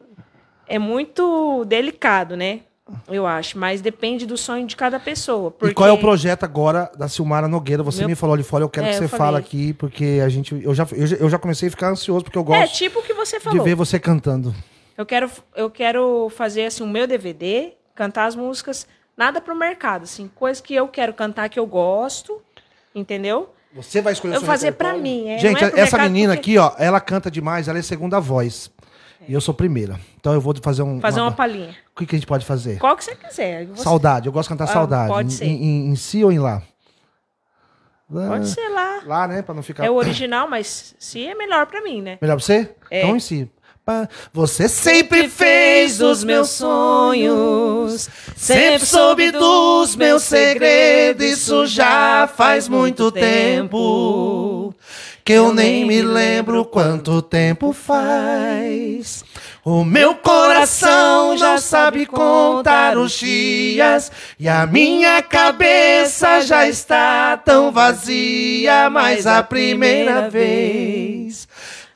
é 0.68 0.78
muito 0.78 1.64
delicado, 1.66 2.36
né? 2.36 2.62
Eu 3.08 3.26
acho, 3.26 3.58
mas 3.58 3.82
depende 3.82 4.26
do 4.28 4.38
sonho 4.38 4.68
de 4.68 4.76
cada 4.76 5.00
pessoa. 5.00 5.50
Porque... 5.50 5.72
E 5.72 5.74
qual 5.74 5.90
é 5.90 5.92
o 5.92 5.98
projeto 5.98 6.44
agora 6.44 6.92
da 6.98 7.08
Silmara 7.08 7.48
Nogueira? 7.48 7.82
Você 7.82 8.00
Meu- 8.02 8.10
me 8.10 8.16
falou 8.16 8.36
ali 8.36 8.44
fora, 8.44 8.64
eu 8.64 8.70
quero 8.70 8.86
É, 8.86 8.92
que 8.92 8.98
você 8.98 9.08
fale 9.08 9.38
aqui, 9.38 9.74
porque 9.74 10.22
a 10.24 10.30
gente. 10.30 10.54
Eu 10.64 10.74
já, 10.76 10.86
eu, 10.92 11.30
já, 11.30 11.40
comecei 11.40 11.68
a 11.68 11.72
ficar 11.72 11.90
ansioso, 11.90 12.24
porque 12.24 12.38
eu 12.38 12.44
É 12.44 12.46
gosto 12.62 12.76
tipo 12.76 13.00
o 13.00 13.04
que 13.04 13.14
você 13.14 13.38
de 13.40 13.44
falou. 13.44 13.64
ver 13.64 13.74
você 13.76 14.00
cantando. 14.00 14.54
Eu 14.96 15.06
quero, 15.06 15.30
eu 15.56 15.70
quero 15.70 16.30
fazer 16.36 16.66
assim 16.66 16.84
o 16.84 16.88
meu 16.88 17.08
DVD, 17.08 17.74
cantar 17.96 18.26
as 18.28 18.36
músicas, 18.36 18.88
nada 19.18 19.42
pro 19.42 19.56
mercado, 19.56 20.04
assim, 20.04 20.30
coisa 20.36 20.62
que 20.62 20.76
eu 20.76 20.88
quero 20.88 21.14
cantar 21.14 21.50
que 21.50 21.60
eu 21.60 21.66
gosto, 21.66 22.40
entendeu? 22.94 23.50
Você 23.74 24.02
vai 24.02 24.14
escolher 24.14 24.34
o 24.34 24.36
Eu 24.36 24.40
seu 24.42 24.48
fazer 24.48 24.72
pra 24.74 24.96
mim, 24.96 25.28
é, 25.28 25.38
Gente, 25.38 25.62
é 25.64 25.80
essa 25.80 25.98
menina 25.98 26.36
porque- 26.36 26.52
aqui, 26.52 26.58
ó, 26.60 26.72
ela 26.78 27.02
canta 27.02 27.30
demais, 27.30 27.68
ela 27.68 27.78
é 27.80 27.82
segunda 27.82 28.20
voz. 28.22 28.72
E 29.28 29.34
eu 29.34 29.42
sou 29.42 29.54
primeira. 29.54 30.00
Então 30.20 30.34
eu 30.34 30.42
vou 30.42 30.54
fazer 30.62 30.84
um. 30.84 31.00
Fazer 31.00 31.22
uma 31.22 31.32
palhinha. 31.32 31.76
O 31.96 32.00
que, 32.00 32.06
que 32.06 32.16
a 32.16 32.20
gente 32.20 32.28
pode 32.28 32.46
fazer? 32.46 32.78
Qual 32.78 32.96
que 32.96 33.04
você 33.04 33.16
quiser. 33.16 33.66
Você- 33.68 33.84
Saudade, 33.84 34.28
eu 34.28 34.32
gosto 34.34 34.48
de 34.50 34.56
cantar 34.56 34.66
Ah, 34.66 34.74
saudade. 34.74 35.10
pode 35.10 35.34
ser. 35.34 35.46
Em, 35.46 35.64
em- 35.64 35.90
em 35.90 35.96
si 35.96 36.24
ou 36.24 36.32
em 36.32 36.40
lá? 36.40 36.62
Pode 38.12 38.48
ser 38.50 38.70
lá. 38.70 39.02
Lá, 39.06 39.28
né? 39.28 39.42
Pra 39.42 39.56
não 39.56 39.64
ficar. 39.64 39.84
É 39.86 39.90
o 39.90 39.96
original, 39.96 40.48
mas 40.48 40.94
se 41.00 41.26
é 41.26 41.34
melhor 41.34 41.66
pra 41.66 41.82
mim, 41.82 42.02
né? 42.02 42.18
Melhor 42.22 42.36
pra 42.36 42.46
você? 42.46 42.70
É. 42.92 43.02
Então 43.02 43.16
em 43.16 43.20
si. 43.20 43.50
Você 44.34 44.68
sempre 44.68 45.30
fez 45.30 46.02
os 46.02 46.24
meus 46.24 46.50
sonhos, 46.50 48.10
sempre 48.36 48.84
soube 48.84 49.30
dos 49.30 49.96
meus 49.96 50.24
segredos. 50.24 51.24
Isso 51.24 51.68
já 51.68 52.28
faz 52.28 52.68
muito 52.68 53.12
tempo 53.12 54.74
que 55.26 55.34
eu 55.34 55.52
nem 55.52 55.86
me 55.86 56.04
lembro 56.04 56.64
quanto 56.64 57.20
tempo 57.20 57.74
faz. 57.74 59.26
O 59.64 59.84
meu 59.84 60.14
coração 60.14 61.36
já 61.36 61.58
sabe 61.58 62.06
contar 62.06 62.96
os 62.96 63.14
dias 63.14 64.12
e 64.40 64.48
a 64.48 64.68
minha 64.68 65.24
cabeça 65.24 66.42
já 66.42 66.68
está 66.68 67.36
tão 67.38 67.72
vazia, 67.72 68.88
mas 68.92 69.26
a 69.26 69.42
primeira 69.42 70.30
vez 70.30 71.48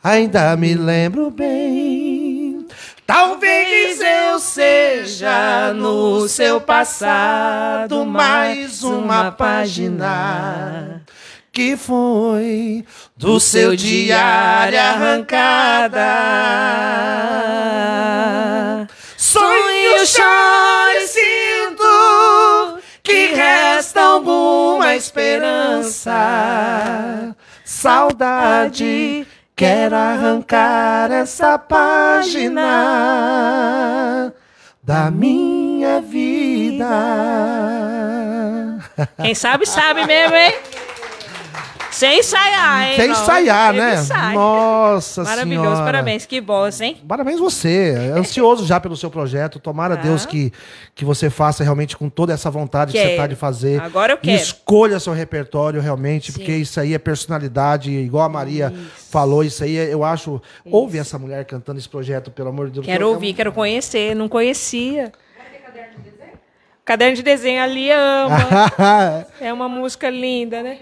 ainda 0.03 0.57
me 0.57 0.73
lembro 0.73 1.29
bem. 1.29 2.65
Talvez 3.05 4.01
eu 4.01 4.39
seja 4.39 5.71
no 5.75 6.27
seu 6.27 6.59
passado 6.59 8.03
mais 8.07 8.81
uma 8.83 9.31
página 9.31 11.03
que 11.51 11.75
foi 11.75 12.85
do 13.17 13.39
seu 13.39 13.75
diário 13.75 14.79
arrancada. 14.79 16.07
Sonho, 19.17 20.05
choro 20.05 20.91
e 20.95 21.07
sinto 21.07 22.79
que 23.03 23.33
resta 23.33 24.01
alguma 24.01 24.95
esperança. 24.95 26.15
Saudade, 27.65 29.27
quero 29.55 29.95
arrancar 29.95 31.11
essa 31.11 31.57
página 31.57 32.63
da 34.81 35.11
minha 35.11 36.01
vida. 36.01 36.87
Quem 39.21 39.35
sabe, 39.35 39.65
sabe 39.65 40.05
mesmo, 40.05 40.35
hein? 40.35 40.53
Sem 41.99 42.19
ensaiar, 42.19 42.89
hein? 42.91 42.95
Sem 42.95 43.11
ensaiar, 43.11 43.73
né? 43.73 43.95
ensaio. 43.95 44.35
Nossa 44.39 45.21
Maravilhoso, 45.23 45.67
senhora. 45.69 45.83
parabéns, 45.83 46.25
que 46.25 46.39
boss, 46.39 46.79
hein? 46.79 46.97
Parabéns 47.05 47.39
você. 47.41 47.93
Ansioso 48.15 48.65
já 48.65 48.79
pelo 48.79 48.95
seu 48.95 49.11
projeto. 49.11 49.59
Tomara 49.59 49.95
Ah. 49.95 49.97
Deus 49.97 50.25
que, 50.25 50.53
que 50.95 51.03
você 51.03 51.29
faça 51.29 51.61
realmente 51.61 51.97
com 51.97 52.07
toda 52.09 52.31
essa 52.31 52.49
vontade 52.49 52.93
que 52.93 52.97
você 52.97 53.03
Quero. 53.03 53.15
está 53.15 53.27
de 53.27 53.35
fazer. 53.35 53.81
Agora 53.81 54.13
eu 54.13 54.17
E 54.17 54.21
quero. 54.21 54.41
escolha 54.41 54.97
seu 54.97 55.11
repertório 55.11 55.81
realmente, 55.81 56.31
Sim. 56.31 56.37
porque 56.39 56.53
isso 56.55 56.79
aí 56.79 56.93
é 56.93 56.97
personalidade, 56.97 57.91
igual 57.91 58.23
a 58.23 58.29
Maria 58.29 58.73
falou, 59.11 59.43
isso 59.43 59.61
aí 59.61 59.75
é- 59.77 59.93
eu 59.93 60.01
acho. 60.01 60.41
Ouve 60.71 60.99
essa 60.99 61.19
mulher 61.19 61.43
cantando 61.43 61.79
esse 61.79 61.89
projeto, 61.89 62.31
pelo 62.31 62.47
amor 62.47 62.67
de 62.67 62.75
Deus. 62.75 62.85
Quero 62.85 63.03
é 63.03 63.07
ouvir, 63.07 63.33
quero 63.33 63.51
conhecer, 63.51 64.15
não 64.15 64.29
conhecia. 64.29 65.11
Caderno 66.85 67.15
de 67.15 67.21
desenho 67.23 67.61
ali 67.61 67.91
ama. 67.91 68.37
É 69.39 69.53
uma 69.53 69.69
música 69.69 70.09
linda, 70.09 70.63
né? 70.63 70.77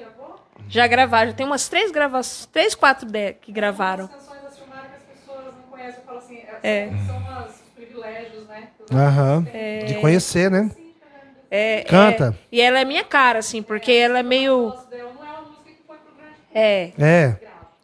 Já 0.69 0.86
gravaram, 0.88 1.30
já 1.32 1.36
tem 1.36 1.45
umas 1.45 1.67
três 1.69 1.91
gravações, 1.91 2.45
três, 2.47 2.75
quatro 2.75 3.10
de- 3.10 3.34
que 3.34 3.51
gravaram. 3.51 4.10
assim, 6.17 6.41
É. 6.63 6.89
são 6.89 7.45
os 7.45 7.51
privilégios, 7.75 8.47
né? 8.47 8.67
Aham. 8.91 9.47
De 9.86 9.95
conhecer, 9.95 10.49
né? 10.51 10.69
É, 11.49 11.82
Canta. 11.84 12.36
é, 12.38 12.45
e 12.51 12.60
ela 12.62 12.80
é 12.80 12.86
minha 12.86 13.03
cara, 13.06 13.39
assim, 13.39 13.62
porque 13.63 13.91
ela 13.91 14.19
é 14.19 14.23
meio. 14.23 14.73
É. 16.53 16.91
É. 16.99 17.36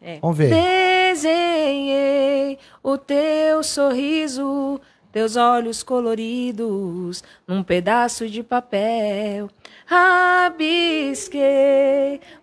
É. 0.02 0.18
Vamos 0.20 0.36
ver. 0.36 0.50
Desenhei 0.50 2.58
o 2.82 2.98
teu 2.98 3.62
sorriso, 3.62 4.78
teus 5.14 5.36
olhos 5.36 5.82
coloridos, 5.84 7.22
num 7.46 7.62
pedaço 7.62 8.28
de 8.28 8.42
papel. 8.42 9.48
Rabisquei 9.86 11.40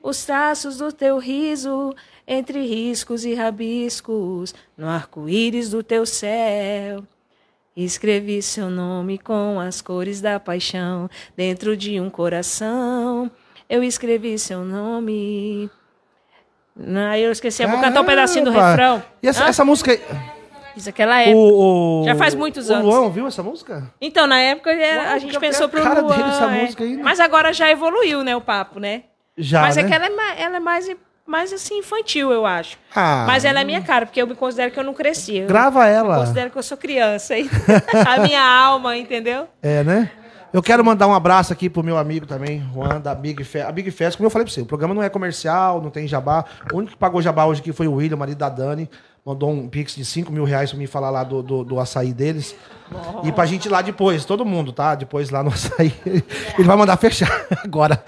os 0.01 0.23
traços 0.23 0.77
do 0.77 0.89
teu 0.89 1.17
riso, 1.17 1.93
entre 2.25 2.65
riscos 2.65 3.25
e 3.25 3.33
rabiscos, 3.33 4.55
no 4.77 4.87
arco-íris 4.87 5.71
do 5.71 5.83
teu 5.83 6.05
céu. 6.05 7.03
Escrevi 7.75 8.41
seu 8.41 8.69
nome 8.69 9.17
com 9.17 9.59
as 9.59 9.81
cores 9.81 10.21
da 10.21 10.39
paixão 10.39 11.09
dentro 11.35 11.75
de 11.75 11.99
um 11.99 12.09
coração. 12.09 13.29
Eu 13.69 13.83
escrevi 13.83 14.39
seu 14.39 14.63
nome. 14.63 15.69
Não, 16.73 17.13
eu 17.15 17.33
esqueci. 17.33 17.63
Eu 17.63 17.69
vou 17.69 17.81
cantar 17.81 17.99
um 17.99 18.05
pedacinho 18.05 18.45
do 18.45 18.51
refrão. 18.51 19.03
E 19.21 19.27
essa, 19.27 19.43
essa 19.43 19.65
música. 19.65 19.99
Isso 20.75 20.89
aquela 20.89 21.21
época. 21.21 21.35
O, 21.37 22.01
o- 22.01 22.05
Já 22.05 22.15
faz 22.15 22.33
muitos 22.35 22.69
o 22.69 22.73
anos. 22.73 22.85
Luan 22.85 23.01
ouviu 23.01 23.27
essa 23.27 23.41
música? 23.43 23.91
Então, 23.99 24.25
na 24.27 24.39
época 24.39 24.71
a 24.71 25.17
gente 25.17 25.37
pensou 25.39 25.67
pro 25.69 25.81
cara 25.81 26.01
Luan. 26.01 26.15
dele, 26.15 26.29
essa 26.29 26.45
é. 26.45 26.61
música 26.61 26.83
aí, 26.83 26.95
né? 26.95 27.03
Mas 27.03 27.19
agora 27.19 27.51
já 27.53 27.69
evoluiu, 27.69 28.23
né, 28.23 28.35
o 28.35 28.41
papo, 28.41 28.79
né? 28.79 29.03
Já. 29.37 29.61
Mas 29.61 29.75
né? 29.75 29.83
é 29.83 29.85
que 29.87 29.93
ela 29.93 30.05
é, 30.05 30.09
ma- 30.09 30.33
ela 30.37 30.57
é 30.57 30.59
mais, 30.59 30.89
mais 31.25 31.53
assim, 31.53 31.79
infantil, 31.79 32.31
eu 32.31 32.45
acho. 32.45 32.77
Ah, 32.95 33.23
Mas 33.27 33.45
ela 33.45 33.61
é 33.61 33.63
minha 33.63 33.81
cara, 33.81 34.05
porque 34.05 34.21
eu 34.21 34.27
me 34.27 34.35
considero 34.35 34.71
que 34.71 34.79
eu 34.79 34.83
não 34.83 34.93
cresci. 34.93 35.37
Eu 35.37 35.47
Grava 35.47 35.87
ela. 35.87 36.19
considero 36.19 36.49
que 36.51 36.57
eu 36.57 36.63
sou 36.63 36.77
criança. 36.77 37.37
hein? 37.37 37.49
a 38.07 38.19
minha 38.21 38.43
alma, 38.43 38.97
entendeu? 38.97 39.47
É, 39.61 39.83
né? 39.83 40.11
Eu 40.53 40.61
quero 40.61 40.83
mandar 40.83 41.07
um 41.07 41.13
abraço 41.13 41.53
aqui 41.53 41.69
pro 41.69 41.81
meu 41.81 41.97
amigo 41.97 42.25
também, 42.25 42.61
Juan, 42.73 42.99
da 42.99 43.15
Big 43.15 43.41
Fest. 43.41 43.65
A 43.65 43.71
Big 43.71 43.89
Fest, 43.89 44.17
como 44.17 44.27
eu 44.27 44.29
falei 44.29 44.43
pra 44.45 44.53
você, 44.53 44.59
o 44.59 44.65
programa 44.65 44.93
não 44.93 45.01
é 45.01 45.07
comercial, 45.07 45.81
não 45.81 45.89
tem 45.89 46.05
jabá. 46.09 46.43
O 46.73 46.77
único 46.77 46.91
que 46.91 46.97
pagou 46.97 47.21
jabá 47.21 47.45
hoje 47.45 47.61
aqui 47.61 47.71
foi 47.71 47.87
o 47.87 47.93
William, 47.93 48.17
marido 48.17 48.37
da 48.37 48.49
Dani. 48.49 48.89
Mandou 49.25 49.51
um 49.51 49.67
pix 49.67 49.95
de 49.95 50.03
5 50.03 50.31
mil 50.31 50.43
reais 50.43 50.71
pra 50.71 50.79
me 50.79 50.87
falar 50.87 51.11
lá 51.11 51.23
do, 51.23 51.43
do, 51.43 51.63
do 51.63 51.79
açaí 51.79 52.11
deles. 52.11 52.55
E 53.23 53.31
pra 53.31 53.45
gente 53.45 53.65
ir 53.65 53.69
lá 53.69 53.81
depois, 53.81 54.25
todo 54.25 54.43
mundo, 54.43 54.73
tá? 54.73 54.95
Depois 54.95 55.29
lá 55.29 55.43
no 55.43 55.49
açaí. 55.49 55.93
Ele 56.05 56.67
vai 56.67 56.75
mandar 56.75 56.97
fechar 56.97 57.45
agora. 57.63 58.03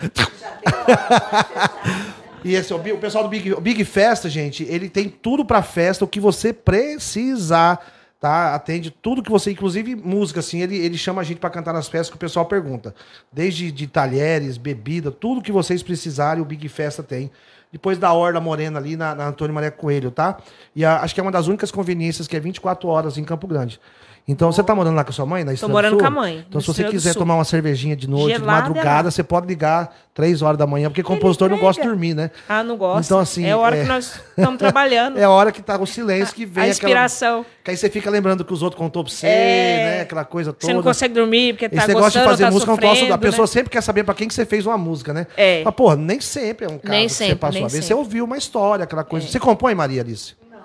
E 2.44 2.56
esse, 2.56 2.74
é 2.74 2.76
o, 2.76 2.80
o 2.80 2.98
pessoal 2.98 3.24
do 3.24 3.30
Big, 3.30 3.56
Big 3.62 3.86
Festa, 3.86 4.30
gente, 4.30 4.64
ele 4.64 4.90
tem 4.90 5.08
tudo 5.08 5.46
pra 5.46 5.64
festa, 5.64 6.04
o 6.04 6.08
que 6.08 6.20
você 6.20 6.52
precisar, 6.52 7.80
tá? 8.20 8.54
Atende 8.54 8.92
tudo 8.92 9.24
que 9.24 9.32
você, 9.32 9.52
inclusive 9.52 9.96
música, 9.96 10.42
assim, 10.42 10.62
ele, 10.62 10.76
ele 10.76 10.98
chama 10.98 11.22
a 11.22 11.24
gente 11.24 11.40
pra 11.40 11.50
cantar 11.50 11.74
nas 11.74 11.88
festas 11.88 12.10
que 12.10 12.18
o 12.18 12.20
pessoal 12.20 12.46
pergunta. 12.46 12.94
Desde 13.32 13.72
de 13.72 13.88
talheres, 13.88 14.58
bebida, 14.58 15.10
tudo 15.10 15.42
que 15.42 15.54
vocês 15.54 15.82
precisarem, 15.82 16.42
o 16.42 16.46
Big 16.46 16.68
Festa 16.68 17.02
tem. 17.02 17.32
Depois 17.74 17.98
da 17.98 18.14
Orla 18.14 18.40
Morena 18.40 18.78
ali 18.80 18.96
na, 18.96 19.16
na 19.16 19.28
Antônio 19.28 19.54
Maria 19.54 19.72
Coelho, 19.72 20.12
tá? 20.12 20.38
E 20.76 20.86
a- 20.86 21.02
acho 21.02 21.14
que 21.16 21.20
é 21.20 21.24
uma 21.24 21.32
das 21.32 21.48
únicas 21.48 21.72
conveniências 21.72 22.28
que 22.28 22.38
é 22.38 22.40
24 22.40 22.88
horas 22.88 23.18
em 23.18 23.24
Campo 23.24 23.48
Grande. 23.48 23.80
Então, 24.26 24.50
você 24.54 24.64
tá 24.64 24.74
morando 24.74 24.96
lá 24.96 25.04
com 25.04 25.10
a 25.10 25.14
sua 25.14 25.26
mãe, 25.26 25.44
na 25.44 25.52
Estrela 25.52 25.70
do 25.70 25.74
morando 25.76 25.92
Sul? 25.92 26.00
com 26.00 26.06
a 26.06 26.10
mãe, 26.10 26.46
Então, 26.48 26.62
se 26.62 26.68
você 26.68 26.86
quiser 26.86 27.14
tomar 27.14 27.36
uma 27.36 27.44
cervejinha 27.44 27.94
de 27.94 28.10
noite, 28.10 28.28
de 28.36 28.40
Gelada, 28.40 28.70
madrugada, 28.70 29.04
lá. 29.04 29.12
você 29.12 29.22
pode 29.22 29.46
ligar 29.48 29.94
3 30.14 30.42
horas 30.42 30.58
da 30.58 30.66
manhã, 30.66 30.88
porque 30.90 31.04
compositor 31.04 31.50
não 31.50 31.58
gosta 31.58 31.82
de 31.82 31.88
dormir, 31.90 32.14
né? 32.14 32.32
Ah, 32.48 32.64
não 32.64 32.78
gosto. 32.78 33.04
Então, 33.06 33.20
assim, 33.20 33.44
É 33.46 33.52
a 33.52 33.58
hora 33.58 33.76
é- 33.76 33.82
que 33.82 33.88
nós 33.90 34.22
estamos 34.30 34.58
trabalhando. 34.58 35.18
É 35.20 35.26
a 35.26 35.30
hora 35.30 35.52
que 35.52 35.62
tá 35.62 35.78
o 35.78 35.86
silêncio 35.86 36.34
que 36.34 36.46
vem 36.46 36.64
a 36.64 36.68
inspiração. 36.70 37.42
aquela. 37.42 37.54
Que 37.66 37.72
aí 37.72 37.76
você 37.78 37.90
fica 37.90 38.10
lembrando 38.10 38.46
que 38.46 38.54
os 38.54 38.62
outros 38.64 38.80
contou 38.80 39.04
pra 39.04 39.12
você, 39.12 39.28
É. 39.28 39.76
né? 39.98 40.02
Aquela 40.04 40.24
coisa 40.24 40.54
toda. 40.54 40.68
Você 40.68 40.74
não 40.74 40.84
consegue 40.84 41.14
dormir 41.14 41.54
porque 41.56 41.68
tá 41.68 41.76
Esse 41.80 41.88
negócio 41.90 42.06
gostando, 42.06 42.24
de 42.26 42.32
fazer 42.32 42.44
tá 42.46 42.52
música 42.52 42.72
é 42.72 42.74
um 42.74 42.78
troço. 42.78 42.94
A 42.94 43.00
sofrendo, 43.00 43.20
pessoa 43.20 43.44
né? 43.44 43.48
sempre 43.52 43.70
quer 43.72 43.82
saber 43.82 44.06
pra 44.06 44.14
quem 44.14 44.30
que 44.30 44.34
você 44.34 44.46
fez 44.46 44.66
uma 44.66 44.78
música, 44.78 45.12
né? 45.14 45.28
É. 45.36 45.64
Mas, 45.66 45.76
pô, 45.76 45.94
nem 45.96 46.22
sempre 46.22 46.66
é 46.66 46.70
um 46.70 46.78
caso 46.78 46.90
Nem 46.94 47.08
que 47.08 47.14
sempre, 47.14 47.34
você 47.34 47.40
passou 47.40 47.54
nem 47.56 47.64
a 47.66 47.68
ver. 47.68 47.72
Você 47.76 47.82
sempre. 47.82 47.94
É. 47.94 47.98
ouviu 47.98 48.24
uma 48.24 48.38
história, 48.38 48.84
aquela 48.84 49.04
coisa. 49.04 49.28
Você 49.28 49.38
compõe, 49.40 49.76
Maria 49.76 50.02
Alice? 50.02 50.34
Não. 50.50 50.60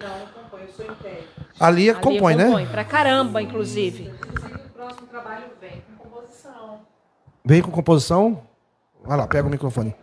Não, 0.00 0.18
não 0.18 0.26
compõe, 0.28 0.60
eu 0.62 0.72
sou 0.74 0.84
intérprete. 0.86 1.28
Ali, 1.60 1.90
Ali 1.90 2.00
compõe, 2.00 2.34
né? 2.34 2.44
compõe, 2.46 2.66
Pra 2.66 2.84
caramba, 2.84 3.42
inclusive. 3.42 4.10
Vem 7.44 7.62
com 7.62 7.70
composição. 7.70 8.42
Vai 9.04 9.16
lá, 9.16 9.26
pega 9.26 9.46
o 9.46 9.50
microfone. 9.50 9.94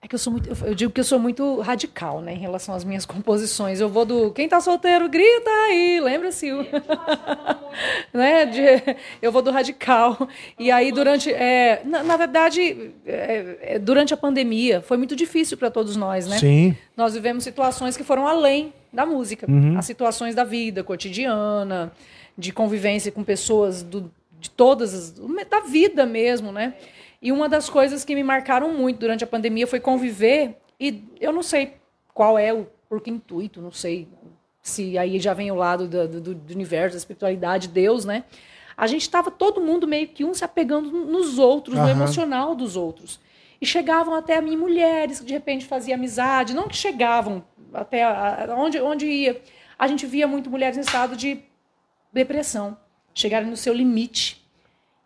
É 0.00 0.08
que 0.08 0.14
eu 0.14 0.18
sou 0.18 0.32
muito, 0.32 0.50
eu- 0.66 0.74
digo 0.74 0.92
que 0.92 1.00
eu 1.00 1.04
sou 1.04 1.18
muito 1.18 1.60
radical, 1.60 2.20
né, 2.20 2.34
em 2.34 2.38
relação 2.38 2.74
às 2.74 2.84
minhas 2.84 3.06
composições. 3.06 3.80
Eu 3.80 3.88
vou 3.88 4.04
do 4.04 4.30
quem 4.32 4.48
tá 4.48 4.60
solteiro 4.60 5.08
grita 5.08 5.48
aí, 5.68 6.00
lembra-se? 6.00 6.50
né? 8.12 8.44
de- 8.46 8.96
eu 9.22 9.30
vou 9.32 9.40
do 9.42 9.50
radical. 9.50 10.28
E 10.58 10.70
aí 10.70 10.92
durante, 10.92 11.32
é, 11.32 11.80
na, 11.84 12.02
na 12.02 12.16
verdade, 12.16 12.90
é, 13.06 13.56
é, 13.62 13.78
durante 13.78 14.12
a 14.12 14.16
pandemia 14.16 14.82
foi 14.82 14.96
muito 14.96 15.16
difícil 15.16 15.56
para 15.56 15.70
todos 15.70 15.96
nós, 15.96 16.26
né? 16.26 16.38
Sim. 16.38 16.76
Nós 16.96 17.14
vivemos 17.14 17.44
situações 17.44 17.96
que 17.96 18.04
foram 18.04 18.26
além 18.26 18.72
da 18.92 19.06
música. 19.06 19.46
As 19.78 19.86
situações 19.86 20.34
da 20.34 20.44
vida 20.44 20.84
cotidiana, 20.84 21.92
de 22.36 22.52
convivência 22.52 23.10
com 23.12 23.22
pessoas 23.24 23.82
do- 23.82 24.12
de 24.40 24.50
todas 24.50 24.92
as. 24.94 25.10
da 25.48 25.60
vida 25.60 26.04
mesmo, 26.04 26.50
né? 26.52 26.74
E 27.20 27.30
uma 27.30 27.48
das 27.48 27.68
coisas 27.70 28.04
que 28.04 28.14
me 28.14 28.22
marcaram 28.24 28.72
muito 28.74 28.98
durante 28.98 29.22
a 29.22 29.26
pandemia 29.26 29.66
foi 29.66 29.78
conviver, 29.80 30.56
e 30.80 31.04
eu 31.20 31.32
não 31.32 31.42
sei 31.42 31.74
qual 32.12 32.38
é 32.38 32.52
o 32.52 32.66
por 32.88 33.00
que 33.00 33.10
intuito, 33.10 33.60
não 33.62 33.70
sei 33.70 34.06
se 34.60 34.98
aí 34.98 35.18
já 35.18 35.32
vem 35.32 35.50
o 35.50 35.54
lado 35.54 35.88
do, 35.88 36.08
do- 36.20 36.34
do 36.34 36.52
universo, 36.52 36.94
da 36.94 36.98
espiritualidade, 36.98 37.68
Deus, 37.68 38.04
né? 38.04 38.24
A 38.76 38.86
gente 38.86 39.02
estava 39.02 39.30
todo 39.30 39.60
mundo 39.60 39.86
meio 39.86 40.08
que 40.08 40.24
um 40.24 40.34
se 40.34 40.44
apegando 40.44 40.90
nos 40.90 41.38
outros, 41.38 41.76
no 41.76 41.82
Aham. 41.82 41.90
emocional 41.92 42.54
dos 42.54 42.76
outros. 42.76 43.20
E 43.60 43.66
chegavam 43.66 44.14
até 44.14 44.36
a 44.36 44.42
mim 44.42 44.56
mulheres 44.56 45.20
que 45.20 45.26
de 45.26 45.32
repente 45.32 45.64
faziam 45.64 45.96
amizade, 45.96 46.52
não 46.54 46.66
que 46.68 46.76
chegavam 46.76 47.44
até 47.74 48.06
onde, 48.54 48.80
onde 48.80 49.06
ia. 49.06 49.40
A 49.78 49.86
gente 49.86 50.06
via 50.06 50.26
muito 50.26 50.50
mulheres 50.50 50.76
em 50.76 50.80
estado 50.80 51.16
de 51.16 51.42
depressão, 52.12 52.76
chegarem 53.14 53.48
no 53.48 53.56
seu 53.56 53.72
limite. 53.72 54.41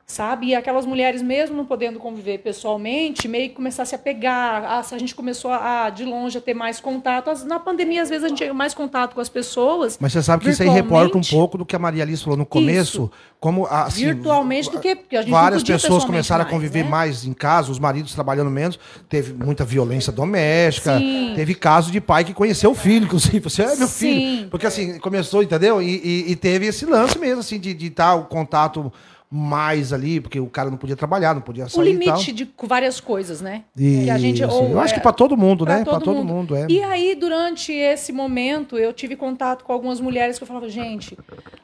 Sabe? 0.07 0.47
E 0.47 0.55
aquelas 0.55 0.87
mulheres, 0.87 1.21
mesmo 1.21 1.57
não 1.57 1.65
podendo 1.65 1.99
conviver 1.99 2.39
pessoalmente, 2.39 3.27
meio 3.27 3.49
que 3.49 3.57
começar 3.57 3.83
a 3.83 3.87
se 3.87 3.95
apegar. 3.95 4.63
A, 4.65 4.79
a 4.79 4.99
gente 4.99 5.15
começou 5.15 5.51
a, 5.51 5.91
de 5.91 6.05
longe, 6.05 6.39
a 6.39 6.41
ter 6.41 6.55
mais 6.55 6.79
contato. 6.79 7.31
Na 7.45 7.59
pandemia, 7.59 8.03
às 8.03 8.09
vezes, 8.09 8.25
a 8.25 8.29
gente 8.29 8.39
tinha 8.39 8.55
mais 8.55 8.73
contato 8.73 9.15
com 9.15 9.21
as 9.21 9.29
pessoas. 9.29 9.99
Mas 10.01 10.13
você 10.13 10.23
sabe 10.23 10.45
que 10.45 10.51
isso 10.51 10.63
aí 10.63 10.69
reporta 10.69 11.19
um 11.19 11.23
pouco 11.23 11.59
do 11.59 11.67
que 11.67 11.75
a 11.75 11.79
Maria 11.79 12.05
Alice 12.05 12.23
falou 12.23 12.37
no 12.39 12.47
começo. 12.47 13.11
Como, 13.41 13.67
assim, 13.67 14.05
Virtualmente 14.07 14.71
do 14.71 14.79
que- 14.81 14.95
porque 14.97 15.17
a 15.17 15.23
gente 15.23 15.31
várias 15.31 15.63
pessoas 15.63 16.05
começaram 16.05 16.43
a 16.43 16.45
mais, 16.45 16.55
conviver 16.55 16.85
né? 16.85 16.91
mais 16.91 17.25
em 17.25 17.33
casa, 17.33 17.71
os 17.73 17.79
maridos 17.79 18.15
trabalhando 18.15 18.51
menos. 18.51 18.79
Teve 19.09 19.35
muita 19.35 19.65
violência 19.65 20.13
doméstica. 20.13 20.99
Sim. 20.99 21.33
Teve 21.35 21.55
caso 21.55 21.91
de 21.91 22.01
pai 22.01 22.25
que 22.25 22.33
conheceu 22.33 22.71
o 22.71 22.75
filho, 22.75 23.05
inclusive. 23.07 23.41
Você 23.41 23.63
é 23.63 23.77
meu 23.77 23.89
Sim. 23.89 24.15
filho. 24.37 24.51
Porque 24.51 24.67
assim, 24.67 24.99
começou, 25.01 25.43
entendeu? 25.43 25.83
E, 25.83 25.97
e- 26.03 26.33
e 26.33 26.37
teve 26.37 26.67
esse 26.67 26.87
lance 26.87 27.19
mesmo, 27.19 27.41
assim, 27.41 27.59
de 27.59 27.71
estar 27.87 28.15
o 28.15 28.25
contato 28.25 28.93
mais 29.31 29.93
ali, 29.93 30.21
porque 30.21 30.39
o 30.39 30.47
cara 30.49 30.71
não 30.71 30.77
podia 30.79 30.95
trabalhar, 30.97 31.35
não 31.35 31.41
podia 31.43 31.65
O 31.65 31.69
sair 31.69 31.89
e 31.89 31.93
limite 31.93 32.33
de 32.33 32.49
várias 32.63 33.01
coisas, 33.01 33.41
né? 33.41 33.65
E, 33.77 34.05
que 34.05 34.11
a 34.11 34.19
gente- 34.19 34.45
ou 34.45 34.71
eu 34.71 34.81
acho 34.81 34.95
é- 34.95 34.97
que 34.97 35.03
para 35.03 35.13
todo 35.13 35.37
mundo, 35.37 35.65
Pra 35.65 35.79
né? 35.79 35.85
Para 35.85 35.99
todo 36.01 36.25
mundo, 36.25 36.55
é. 36.55 36.67
E 36.71 36.81
aí, 36.83 37.15
durante 37.15 37.73
esse 37.73 38.13
momento, 38.13 38.79
eu 38.79 38.93
tive 38.93 39.17
contato 39.17 39.65
com 39.65 39.73
algumas 39.73 40.01
mulheres 40.01 40.39
que 40.39 40.45
eu 40.45 40.47
falava, 40.47 40.69
gente, 40.69 41.19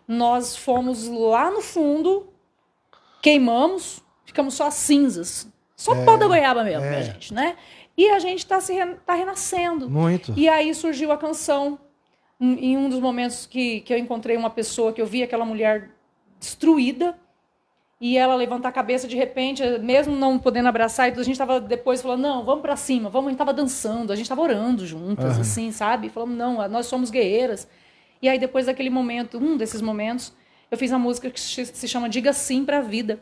nós 0.08 0.56
fomos 0.56 1.06
lá 1.08 1.50
no 1.52 1.60
fundo, 1.60 2.26
queimamos, 3.20 4.02
ficamos 4.24 4.54
só 4.54 4.70
cinzas. 4.70 5.46
Só 5.76 5.94
pó 6.04 6.16
da 6.16 6.26
goiaba 6.28 6.62
mesmo, 6.62 6.82
minha 6.88 7.02
gente, 7.02 7.34
né? 7.34 7.56
E 7.96 8.08
a 8.08 8.18
gente 8.18 8.46
tá, 8.46 8.60
se 8.60 8.72
re- 8.72 8.96
tá 9.04 9.14
renascendo. 9.14 9.90
Muito. 9.90 10.32
E 10.36 10.48
aí 10.48 10.74
surgiu 10.74 11.10
a 11.12 11.16
canção. 11.18 11.78
Em 12.40 12.72
em 12.72 12.76
um 12.76 12.88
dos 12.88 13.00
momentos 13.00 13.46
que, 13.46 13.80
que 13.80 13.92
eu 13.92 13.98
encontrei 13.98 14.36
uma 14.36 14.50
pessoa, 14.50 14.92
que 14.92 15.00
eu 15.02 15.06
vi 15.06 15.22
aquela 15.22 15.44
mulher 15.44 15.90
destruída, 16.40 17.16
e 18.02 18.18
ela 18.18 18.34
levantar 18.34 18.70
a 18.70 18.72
cabeça 18.72 19.06
de 19.06 19.14
repente, 19.14 19.62
mesmo 19.78 20.16
não 20.16 20.36
podendo 20.36 20.66
abraçar, 20.66 21.08
e 21.08 21.12
a 21.12 21.22
gente 21.22 21.30
estava 21.30 21.60
depois 21.60 22.02
falando, 22.02 22.20
não, 22.20 22.44
vamos 22.44 22.60
para 22.60 22.74
cima, 22.74 23.08
vamos, 23.08 23.28
a 23.28 23.30
gente 23.30 23.36
estava 23.36 23.54
dançando, 23.54 24.12
a 24.12 24.16
gente 24.16 24.24
estava 24.24 24.40
orando 24.40 24.84
juntas, 24.84 25.38
assim, 25.38 25.70
sabe? 25.70 26.08
Falando, 26.08 26.32
não, 26.32 26.68
nós 26.68 26.86
somos 26.86 27.10
guerreiras. 27.10 27.68
E 28.20 28.28
aí 28.28 28.40
depois 28.40 28.66
daquele 28.66 28.90
momento, 28.90 29.38
um 29.38 29.56
desses 29.56 29.80
momentos, 29.80 30.34
eu 30.68 30.76
fiz 30.76 30.90
uma 30.90 30.98
música 30.98 31.30
que 31.30 31.38
se 31.38 31.86
chama 31.86 32.08
Diga 32.08 32.32
Sim 32.32 32.64
para 32.64 32.78
a 32.78 32.82
Vida. 32.82 33.20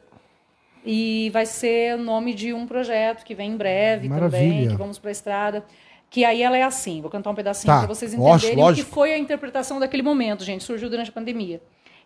E 0.83 1.29
vai 1.31 1.45
ser 1.45 1.97
o 1.97 2.03
nome 2.03 2.33
de 2.33 2.55
um 2.55 2.67
projeto 2.67 3.23
que 3.23 3.35
vem 3.35 3.51
em 3.51 3.57
breve 3.59 4.09
também, 4.09 4.19
Maravilha. 4.19 4.71
que 4.71 4.77
vamos 4.77 4.99
para 4.99 5.11
a 5.11 5.13
estrada. 5.13 5.65
Que 6.09 6.25
aí 6.25 6.43
ela 6.43 6.57
é 6.57 6.63
assim, 6.63 7.03
vou 7.03 7.11
cantar 7.11 7.29
um 7.29 7.35
pedacinho 7.35 7.71
Tá, 7.71 7.81
para 7.81 7.87
vocês 7.87 8.15
entenderem 8.15 8.65
o 8.65 8.75
que 8.75 8.83
foi 8.83 9.13
a 9.13 9.19
interpretação 9.19 9.79
daquele 9.79 10.03
momento, 10.03 10.43
gente. 10.43 10.65
Surgiu 10.65 10.89
durante 10.89 11.11
a 11.11 11.13
pandemia. 11.13 11.61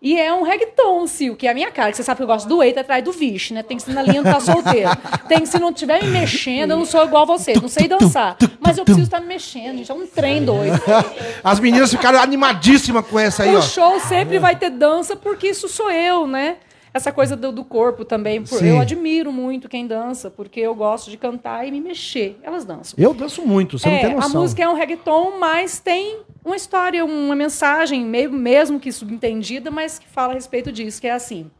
E 0.05 0.21
é 0.21 0.31
um 0.35 0.43
reggaeton, 0.43 1.07
Sil, 1.09 1.33
que 1.35 1.47
é 1.47 1.51
a 1.51 1.55
minha 1.55 1.71
cara. 1.71 1.91
Que 1.91 1.97
você 1.97 2.03
sabe 2.03 2.19
que 2.19 2.25
eu 2.25 2.27
gosto 2.27 2.47
do 2.47 2.63
eita 2.63 2.83
atrás 2.83 3.03
do 3.03 3.11
vixe, 3.11 3.55
né? 3.55 3.63
Tem 3.63 3.79
que 3.79 3.83
ser 3.85 3.95
na 3.95 4.03
linha 4.03 4.23
do 4.23 4.31
tá 4.31 4.39
solteiro. 4.39 4.91
Tem 5.27 5.41
que 5.41 5.47
se 5.47 5.59
não 5.59 5.71
estiver 5.71 6.05
me 6.05 6.11
mexendo, 6.11 6.73
eu 6.73 6.77
não 6.77 6.85
sou 6.85 7.03
igual 7.07 7.23
a 7.23 7.27
vocês. 7.27 7.59
Não 7.59 7.71
sei 7.71 7.89
dançar. 7.89 8.37
Mas 8.61 8.77
eu 8.77 8.85
preciso 8.85 9.07
estar 9.07 9.19
me 9.19 9.27
mexendo, 9.27 9.79
gente. 9.79 9.91
É 9.91 9.95
um 9.95 10.07
trem 10.07 10.45
doido. 10.45 10.79
As 11.43 11.59
meninas 11.59 11.91
ficaram 11.91 12.21
animadíssimas 12.21 13.07
com 13.07 13.19
essa 13.19 13.45
aí, 13.45 13.55
O 13.55 13.59
ó. 13.59 13.63
show 13.63 13.99
sempre 13.99 14.39
vai 14.39 14.55
ter 14.55 14.69
dança, 14.69 15.17
porque 15.17 15.49
isso 15.49 15.69
sou 15.69 15.91
eu, 15.91 16.27
né? 16.27 16.57
Essa 16.95 17.11
coisa 17.13 17.35
do, 17.35 17.51
do 17.51 17.65
corpo 17.65 18.05
também. 18.05 18.41
por- 18.45 18.65
eu 18.65 18.79
admiro 18.81 19.33
muito 19.33 19.69
quem 19.69 19.85
dança, 19.85 20.31
porque 20.31 20.61
eu 20.61 20.75
gosto 20.77 21.11
de 21.11 21.17
cantar 21.19 21.67
e 21.67 21.73
me 21.73 21.81
mexer. 21.81 22.39
Elas 22.41 22.65
dançam. 22.65 22.95
Eu 22.97 23.13
danço 23.13 23.45
muito, 23.45 23.77
você 23.79 23.89
não 23.89 23.97
É, 23.97 24.01
tem 24.01 24.13
a 24.13 24.15
noção. 24.15 24.41
música 24.41 24.63
é 24.63 24.69
um 24.69 24.75
reggaeton, 24.75 25.37
mas 25.39 25.81
tem 25.81 26.21
uma 26.45 26.55
história, 26.55 27.05
uma 27.05 27.35
mensagem, 27.35 28.05
meio, 28.05 28.31
mesmo 28.31 28.79
que 28.79 28.93
subentendida, 28.93 29.73
mas 29.73 29.99
que 29.99 30.07
fala 30.07 30.33
a 30.33 30.35
respeito 30.35 30.71
disso, 30.71 31.01
que 31.01 31.09
é 31.09 31.13
assim. 31.13 31.51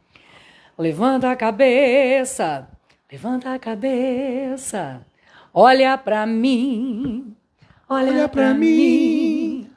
Levanta 0.79 1.29
a 1.31 1.37
cabeça, 1.37 2.69
levanta 3.11 3.53
a 3.55 3.59
cabeça, 3.59 5.05
olha 5.53 5.97
pra 5.99 6.27
mim, 6.27 7.35
olha, 7.89 8.09
Olha 8.13 8.29
pra 8.29 8.43
pra 8.47 8.55
mim. 8.55 8.67
mim. 8.67 9.71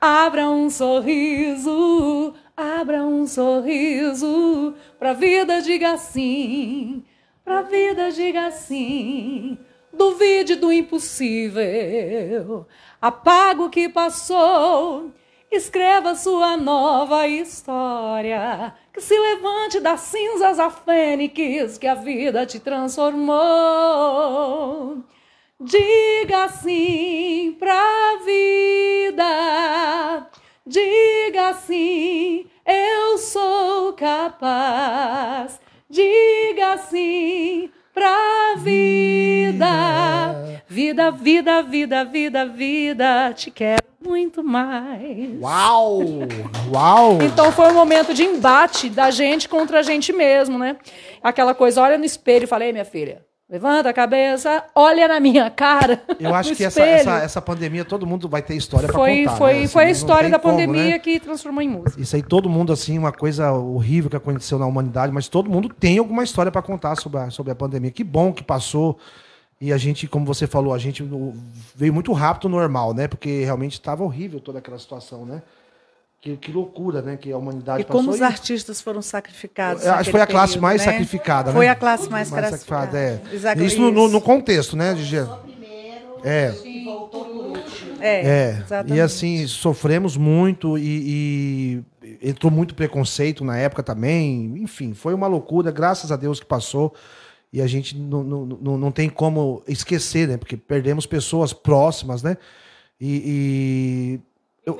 Abra 0.00 0.48
um 0.50 0.68
sorriso, 0.68 2.34
abra 2.56 3.02
um 3.04 3.26
sorriso, 3.26 4.74
pra 4.98 5.12
vida 5.12 5.60
diga 5.60 5.96
sim, 5.96 7.04
pra 7.44 7.62
vida 7.62 8.10
diga 8.10 8.50
sim. 8.50 9.56
Duvide 9.92 10.56
do 10.56 10.72
impossível, 10.72 12.66
apaga 13.00 13.62
o 13.62 13.70
que 13.70 13.88
passou, 13.88 15.12
escreva 15.52 16.16
sua 16.16 16.56
nova 16.56 17.28
história. 17.28 18.74
Que 18.92 19.00
se 19.00 19.16
levante 19.18 19.80
das 19.80 20.00
cinzas 20.00 20.58
a 20.60 20.70
fênix 20.70 21.78
que 21.78 21.86
a 21.86 21.94
vida 21.94 22.44
te 22.46 22.60
transformou. 22.60 25.04
Diga 25.60 26.48
sim 26.48 27.56
pra 27.58 28.18
vida. 28.24 30.30
Diga 30.66 31.52
sim, 31.66 32.46
eu 32.64 33.18
sou 33.18 33.92
capaz. 33.92 35.60
Diga 35.90 36.78
sim 36.78 37.68
pra 37.92 38.54
vida. 38.56 39.66
Vida, 40.66 41.10
vida, 41.10 41.62
vida, 41.62 42.04
vida, 42.06 42.46
vida. 42.46 43.32
Te 43.34 43.50
quero 43.50 43.84
muito 44.02 44.42
mais. 44.42 45.38
Uau! 45.38 46.00
Uau! 46.72 47.18
Então 47.22 47.52
foi 47.52 47.68
um 47.70 47.74
momento 47.74 48.14
de 48.14 48.24
embate 48.24 48.88
da 48.88 49.10
gente 49.10 49.46
contra 49.46 49.80
a 49.80 49.82
gente 49.82 50.14
mesmo, 50.14 50.58
né? 50.58 50.78
Aquela 51.22 51.54
coisa, 51.54 51.82
olha 51.82 51.98
no 51.98 52.06
espelho 52.06 52.44
e 52.44 52.46
falei, 52.46 52.72
minha 52.72 52.86
filha, 52.86 53.22
levanta 53.54 53.88
a 53.88 53.92
cabeça, 53.92 54.64
olha 54.74 55.06
na 55.06 55.20
minha 55.20 55.48
cara. 55.48 56.02
Eu 56.18 56.34
acho 56.34 56.56
que 56.56 56.64
essa, 56.64 56.82
essa, 56.82 57.18
essa 57.18 57.40
pandemia, 57.40 57.84
todo 57.84 58.04
mundo 58.04 58.28
vai 58.28 58.42
ter 58.42 58.56
história 58.56 58.88
foi, 58.88 59.22
contar. 59.22 59.36
foi, 59.36 59.52
né? 59.52 59.58
Assim, 59.60 59.68
foi 59.68 59.84
a 59.84 59.90
história 59.90 60.28
da 60.28 60.40
como, 60.40 60.54
pandemia 60.54 60.90
né? 60.90 60.98
que 60.98 61.20
transformou 61.20 61.62
em 61.62 61.68
música. 61.68 62.02
Isso 62.02 62.16
aí, 62.16 62.22
todo 62.22 62.50
mundo, 62.50 62.72
assim, 62.72 62.98
uma 62.98 63.12
coisa 63.12 63.52
horrível 63.52 64.10
que 64.10 64.16
aconteceu 64.16 64.58
na 64.58 64.66
humanidade, 64.66 65.12
mas 65.12 65.28
todo 65.28 65.48
mundo 65.48 65.68
tem 65.68 65.98
alguma 65.98 66.24
história 66.24 66.50
pra 66.50 66.62
contar 66.62 66.96
sobre 66.96 67.20
a, 67.20 67.30
sobre 67.30 67.52
a 67.52 67.54
pandemia. 67.54 67.92
Que 67.92 68.02
bom 68.02 68.32
que 68.32 68.42
passou. 68.42 68.98
E 69.60 69.72
a 69.72 69.76
gente, 69.76 70.08
como 70.08 70.26
você 70.26 70.48
falou, 70.48 70.74
a 70.74 70.78
gente 70.78 71.08
veio 71.76 71.94
muito 71.94 72.12
rápido 72.12 72.48
no 72.48 72.56
normal, 72.56 72.92
né? 72.92 73.06
Porque 73.06 73.44
realmente 73.44 73.74
estava 73.74 74.02
horrível 74.02 74.40
toda 74.40 74.58
aquela 74.58 74.80
situação, 74.80 75.24
né? 75.24 75.42
Que, 76.24 76.38
que 76.38 76.50
loucura, 76.50 77.02
né? 77.02 77.18
Que 77.18 77.30
a 77.30 77.36
humanidade 77.36 77.82
E 77.82 77.84
como 77.84 78.08
passou. 78.08 78.14
os 78.14 78.22
artistas 78.22 78.80
foram 78.80 79.02
sacrificados. 79.02 79.84
Acho 79.86 80.04
que 80.04 80.10
foi 80.10 80.22
a 80.22 80.26
classe 80.26 80.54
período, 80.54 80.62
mais 80.62 80.80
né? 80.80 80.90
sacrificada, 80.92 81.50
né? 81.50 81.54
Foi 81.54 81.68
a 81.68 81.74
classe 81.74 82.08
mais, 82.08 82.28
sacrificada, 82.28 82.98
é. 82.98 83.20
Isso 83.62 83.78
no, 83.78 84.08
no- 84.08 84.20
contexto, 84.22 84.74
né, 84.74 84.96
Gigi? 84.96 85.18
É. 86.24 86.54
É, 88.00 88.26
É, 88.26 88.58
exatamente. 88.64 88.96
e 88.96 89.00
assim, 89.02 89.46
sofremos 89.46 90.16
muito 90.16 90.78
e, 90.78 91.82
e 92.02 92.26
entrou 92.30 92.50
muito 92.50 92.74
preconceito 92.74 93.44
na 93.44 93.58
época 93.58 93.82
também. 93.82 94.54
Enfim, 94.62 94.94
foi 94.94 95.12
uma 95.12 95.26
loucura, 95.26 95.70
graças 95.70 96.10
a 96.10 96.16
Deus 96.16 96.40
que 96.40 96.46
passou. 96.46 96.94
E 97.52 97.60
a 97.60 97.66
gente 97.66 97.94
não, 97.98 98.24
não, 98.24 98.46
não, 98.46 98.78
não 98.78 98.90
tem 98.90 99.10
como 99.10 99.62
esquecer, 99.68 100.26
né? 100.26 100.38
Porque 100.38 100.56
perdemos 100.56 101.04
pessoas 101.04 101.52
próximas, 101.52 102.22
né? 102.22 102.38
E. 102.98 104.18
e 104.18 104.20
eu- 104.66 104.78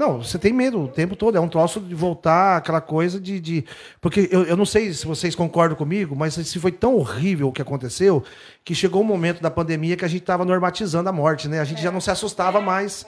não, 0.00 0.22
você 0.22 0.38
tem 0.38 0.50
medo 0.50 0.84
o 0.84 0.88
tempo 0.88 1.14
todo. 1.14 1.36
É 1.36 1.40
um 1.40 1.48
troço 1.48 1.78
de 1.78 1.94
voltar, 1.94 2.56
aquela 2.56 2.80
coisa 2.80 3.20
de. 3.20 3.38
de 3.38 3.64
porque 4.00 4.30
eu, 4.32 4.44
eu 4.44 4.56
não 4.56 4.64
sei 4.64 4.90
se 4.94 5.06
vocês 5.06 5.34
concordam 5.34 5.76
comigo, 5.76 6.16
mas 6.16 6.32
se 6.32 6.58
foi 6.58 6.72
tão 6.72 6.96
horrível 6.96 7.48
o 7.48 7.52
que 7.52 7.60
aconteceu 7.60 8.24
que 8.64 8.74
chegou 8.74 9.02
um 9.02 9.04
momento 9.04 9.42
da 9.42 9.50
pandemia 9.50 9.98
que 9.98 10.04
a 10.04 10.08
gente 10.08 10.22
estava 10.22 10.42
normatizando 10.42 11.10
a 11.10 11.12
morte, 11.12 11.48
né? 11.48 11.60
A 11.60 11.64
gente 11.64 11.82
já 11.82 11.90
não 11.90 12.00
se 12.00 12.10
assustava 12.10 12.62
mais. 12.62 13.06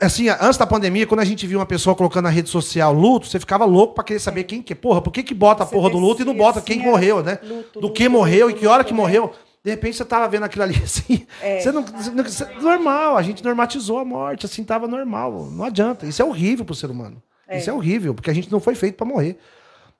Assim, 0.00 0.28
antes 0.28 0.56
da 0.56 0.66
pandemia, 0.66 1.06
quando 1.06 1.20
a 1.20 1.24
gente 1.24 1.46
via 1.46 1.58
uma 1.58 1.66
pessoa 1.66 1.94
colocando 1.94 2.24
na 2.24 2.30
rede 2.30 2.48
social 2.48 2.92
luto, 2.92 3.28
você 3.28 3.38
ficava 3.38 3.64
louco 3.64 3.94
pra 3.94 4.02
querer 4.02 4.18
saber 4.18 4.44
quem 4.44 4.60
que 4.60 4.72
é. 4.72 4.76
Porra, 4.76 5.00
por 5.00 5.12
que, 5.12 5.22
que 5.22 5.34
bota 5.34 5.62
a 5.62 5.66
porra 5.66 5.90
do 5.90 5.98
luto 5.98 6.22
e 6.22 6.24
não 6.24 6.34
bota 6.34 6.58
assim, 6.58 6.66
quem 6.66 6.80
era 6.80 6.90
morreu, 6.90 7.22
né? 7.22 7.38
luto, 7.42 7.80
do 7.80 7.92
que 7.92 8.08
morreu 8.08 8.50
e 8.50 8.54
que 8.54 8.66
hora 8.66 8.82
que 8.82 8.92
né? 8.92 8.96
morreu. 8.96 9.32
De 9.66 9.70
repente 9.72 9.96
você 9.96 10.04
tava 10.04 10.28
vendo 10.28 10.44
aquilo 10.44 10.62
ali 10.62 10.76
assim. 10.80 11.26
Não, 11.72 11.82
você 11.82 12.10
não- 12.12 12.22
você- 12.22 12.44
normal, 12.60 13.16
a 13.16 13.22
gente 13.22 13.42
normatizou 13.42 13.98
a 13.98 14.04
morte, 14.04 14.46
assim, 14.46 14.62
tava 14.62 14.86
normal. 14.86 15.50
Não 15.50 15.64
adianta. 15.64 16.06
Isso 16.06 16.22
é 16.22 16.24
horrível 16.24 16.64
pro 16.64 16.72
ser 16.72 16.88
humano. 16.88 17.20
Isso 17.58 17.68
é 17.68 17.72
horrível, 17.72 18.14
porque 18.14 18.30
a 18.30 18.32
gente 18.32 18.50
não 18.50 18.60
foi 18.60 18.76
feito 18.76 18.94
pra 18.94 19.04
morrer. 19.04 19.36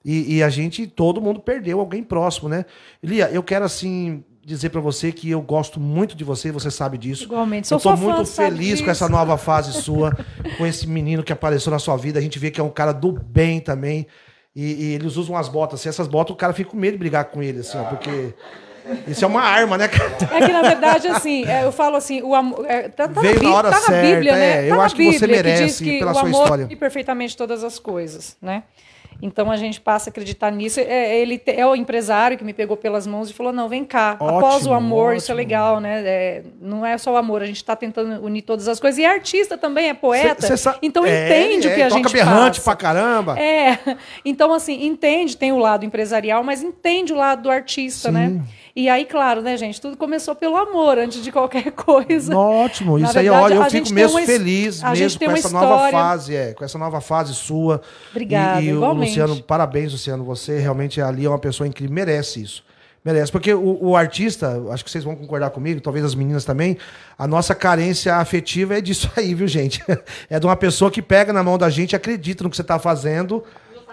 E, 0.05 0.37
e 0.37 0.43
a 0.45 0.49
gente, 0.49 0.87
todo 0.87 1.21
mundo 1.21 1.41
perdeu 1.41 1.81
alguém 1.81 2.01
próximo, 2.05 2.49
né? 2.49 2.64
Lia, 3.03 3.29
eu 3.33 3.43
quero 3.43 3.64
assim 3.64 4.23
dizer 4.45 4.69
pra 4.71 4.81
você 4.81 5.11
que 5.11 5.31
eu 5.31 5.43
gosto 5.43 5.81
muito 5.81 6.17
de 6.17 6.23
você, 6.23 6.53
você 6.53 6.71
sabe 6.71 6.97
disso. 6.97 7.25
Igualmente. 7.25 7.73
Eu 7.73 7.81
Sou 7.81 7.91
tô 7.91 7.97
sua 7.99 8.09
fã, 8.11 8.14
muito 8.19 8.29
sabe 8.29 8.51
feliz 8.57 8.81
com 8.81 8.89
essa 8.89 9.09
nova 9.09 9.37
fase 9.37 9.73
sua, 9.83 10.17
com 10.57 10.64
esse 10.64 10.87
menino 10.87 11.25
que 11.25 11.33
apareceu 11.33 11.73
na 11.73 11.81
sua 11.81 11.97
vida. 11.97 12.21
A 12.21 12.23
gente 12.23 12.39
vê 12.39 12.53
que 12.53 12.61
é 12.61 12.62
um 12.62 12.71
cara 12.71 12.93
do 12.93 13.11
bem 13.11 13.59
também. 13.59 14.07
E, 14.55 14.62
e 14.85 14.95
eles 14.95 15.17
usam 15.17 15.37
as 15.37 15.49
botas. 15.49 15.81
Assim, 15.81 15.89
essas 15.89 16.07
botas, 16.07 16.33
o 16.35 16.37
cara 16.37 16.53
fica 16.53 16.71
com 16.71 16.77
medo 16.77 16.93
de 16.93 16.99
brigar 16.99 17.25
com 17.25 17.43
ele, 17.43 17.59
assim, 17.59 17.77
ó, 17.77 17.83
porque. 17.85 18.33
Isso 19.07 19.24
é 19.24 19.28
uma 19.28 19.43
arma, 19.43 19.76
né, 19.78 19.89
cara? 19.89 20.11
É 20.32 20.47
que, 20.47 20.53
na 20.53 20.62
verdade, 20.62 21.09
assim, 21.09 21.45
é, 21.47 21.64
eu 21.64 21.72
falo 21.72 21.97
assim, 21.97 22.22
o 22.22 22.34
amor. 22.34 22.64
é, 22.68 22.89
tá, 22.89 23.09
tá 23.09 23.20
Veio 23.20 23.34
na 23.34 23.41
Bí- 23.41 23.47
hora 23.47 23.70
tá 23.70 23.80
certa, 23.80 24.14
Bíblia, 24.14 24.32
né? 24.32 24.57
é, 24.59 24.64
eu 24.66 24.70
Tá 24.70 24.76
na 24.76 24.84
acho 24.84 24.95
que 24.97 25.05
você 25.12 25.18
Bíblia 25.26 25.43
merece 25.43 25.64
diz 25.64 25.78
que 25.78 25.99
pela 25.99 26.11
o 26.12 26.14
sua 26.14 26.22
amor 26.28 26.43
história. 26.43 26.64
supre 26.64 26.76
perfeitamente 26.76 27.37
todas 27.37 27.64
as 27.64 27.78
coisas, 27.78 28.37
né? 28.41 28.62
Então 29.22 29.51
a 29.51 29.57
gente 29.57 29.80
passa 29.80 30.11
a 30.11 30.12
acreditar 30.12 30.51
nisso. 30.53 30.78
É, 30.78 31.16
ele 31.18 31.39
te- 31.39 31.53
é 31.53 31.66
o 31.66 31.74
empresário 31.74 32.37
que 32.37 32.45
me 32.45 32.53
pegou 32.53 32.76
pelas 32.76 33.07
mãos 33.07 33.30
e 33.30 33.32
falou: 33.32 33.51
não, 33.51 33.66
vem 33.66 33.82
cá. 33.82 34.14
Ótimo, 34.20 34.39
Após 34.39 34.66
o 34.66 34.74
amor, 34.74 35.16
isso 35.16 35.30
é 35.30 35.34
ótimo. 35.34 35.37
legal, 35.39 35.80
né? 35.80 36.03
É, 36.05 36.43
não 36.61 36.84
é 36.84 36.99
só 36.99 37.14
o 37.14 37.16
amor, 37.16 37.41
a 37.41 37.47
gente 37.47 37.57
está 37.57 37.74
tentando 37.74 38.22
unir 38.22 38.43
todas 38.43 38.68
as 38.68 38.78
coisas. 38.78 38.99
E 38.99 39.05
é 39.05 39.09
artista 39.11 39.57
também, 39.57 39.89
é 39.89 39.95
poeta. 39.95 40.47
Cê- 40.47 40.55
cê 40.59 40.70
então 40.82 41.07
É, 41.07 41.28
entende 41.28 41.66
é, 41.66 41.70
o 41.70 41.74
que 41.74 41.80
a 41.82 41.89
toca 41.89 42.03
gente 42.03 42.12
berrante 42.12 42.61
passa. 42.61 42.62
pra 42.62 42.76
caramba. 42.76 43.39
É, 43.41 43.78
então 44.22 44.53
assim, 44.53 44.84
entende, 44.84 45.34
tem 45.34 45.51
o 45.51 45.57
lado 45.57 45.87
empresarial, 45.87 46.45
mas 46.45 46.62
entende 46.62 47.14
o 47.14 47.16
lado 47.16 47.45
do 47.45 47.51
artista, 47.51 48.12
né? 48.12 48.39
E 48.77 48.91
aí, 48.91 49.07
claro, 49.07 49.41
né, 49.41 49.57
gente, 49.57 49.81
tudo 49.81 49.97
começou 49.97 50.35
pelo 50.35 50.55
amor, 50.55 50.99
antes 50.99 51.24
de 51.24 51.33
qualquer 51.33 51.72
coisa. 51.72 52.37
Ótimo, 52.37 52.99
Na 52.99 53.09
isso 53.09 53.18
aí, 53.18 53.24
verdade, 53.24 53.55
olha, 53.55 53.55
eu 53.55 53.70
fico 53.70 53.91
mesmo 53.95 54.18
uma 54.18 54.27
feliz 54.27 54.83
mesmo 54.83 55.18
com 55.18 55.31
essa 55.31 55.49
nova 55.49 55.74
história. 55.74 55.99
fase, 55.99 56.37
é, 56.37 56.53
com 56.53 56.62
essa 56.62 56.77
nova 56.77 57.01
fase 57.01 57.35
sua. 57.35 57.81
Obrigada, 58.11 58.61
e, 58.61 58.66
e 58.66 58.72
o 58.74 58.77
igualmente. 58.77 59.18
Luciano, 59.18 59.43
parabéns, 59.43 59.93
Luciano, 59.93 60.22
você 60.24 60.59
realmente 60.59 61.01
ali 61.01 61.24
é 61.24 61.29
uma 61.29 61.39
pessoa 61.39 61.66
incrível, 61.66 61.95
merece 61.95 62.43
isso. 62.43 62.62
Merece, 63.03 63.33
porque 63.33 63.55
o, 63.55 63.79
o 63.81 63.97
artista, 63.97 64.61
acho 64.70 64.85
que 64.85 64.91
vocês 64.91 65.05
vão 65.05 65.16
concordar 65.16 65.49
comigo, 65.51 65.81
talvez 65.81 66.05
as 66.05 66.14
meninas 66.14 66.45
também, 66.45 66.77
a 67.18 67.27
nossa 67.27 67.55
carência 67.55 68.16
afetiva 68.16 68.77
é 68.77 68.81
disso 68.83 69.11
aí, 69.16 69.33
viu, 69.33 69.49
gente? 69.49 69.83
É 70.29 70.39
de 70.39 70.45
uma 70.45 70.57
pessoa 70.57 70.91
que 70.91 71.01
pega 71.01 71.33
na 71.33 71.43
mão 71.43 71.57
da 71.57 71.70
gente, 71.70 71.97
acredita 71.97 72.45
no 72.45 72.51
que 72.51 72.57
você 72.57 72.62
está 72.62 72.79
fazendo. 72.79 73.43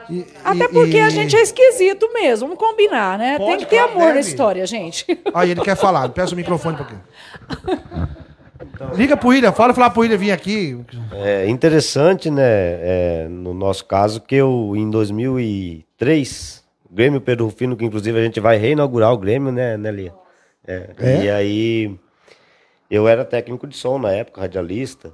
E- 0.09 0.25
Até 0.43 0.65
e- 0.65 0.67
porque 0.69 0.97
a 0.99 1.07
e- 1.07 1.11
gente 1.11 1.35
é 1.35 1.41
esquisito 1.41 2.11
mesmo, 2.13 2.47
vamos 2.47 2.59
combinar, 2.63 3.17
né? 3.17 3.37
Pode, 3.37 3.49
Tem 3.51 3.59
que 3.59 3.65
ter 3.67 3.77
claro, 3.77 3.91
amor 3.91 4.01
deve. 4.05 4.13
nessa 4.15 4.29
história, 4.29 4.65
gente. 4.65 5.05
Aí 5.33 5.51
ele 5.51 5.61
quer 5.61 5.75
falar, 5.75 6.07
peça 6.09 6.33
o 6.33 6.35
microfone 6.37 6.75
um 6.75 6.77
pouquinho. 6.77 7.01
Liga 8.95 9.15
pro 9.15 9.29
William, 9.29 9.51
fala 9.51 9.73
falar 9.73 9.89
pro 9.89 10.01
William 10.01 10.17
vir 10.17 10.31
aqui. 10.31 10.77
É 11.11 11.47
interessante, 11.47 12.29
né, 12.29 12.43
é, 12.43 13.27
no 13.29 13.53
nosso 13.53 13.85
caso, 13.85 14.19
que 14.21 14.35
eu, 14.35 14.73
em 14.75 14.89
2003, 14.89 16.63
o 16.89 16.93
Grêmio 16.93 17.21
Pedro 17.21 17.45
Rufino, 17.45 17.75
que 17.75 17.85
inclusive 17.85 18.19
a 18.19 18.23
gente 18.23 18.39
vai 18.39 18.57
reinaugurar 18.57 19.11
o 19.13 19.17
Grêmio, 19.17 19.51
né, 19.51 19.77
né 19.77 19.91
Lia? 19.91 20.13
É, 20.65 20.89
É? 20.99 21.23
E 21.23 21.29
aí, 21.29 21.95
eu 22.89 23.07
era 23.07 23.23
técnico 23.25 23.67
de 23.67 23.75
som 23.75 23.97
na 23.97 24.11
época, 24.11 24.41
radialista, 24.41 25.13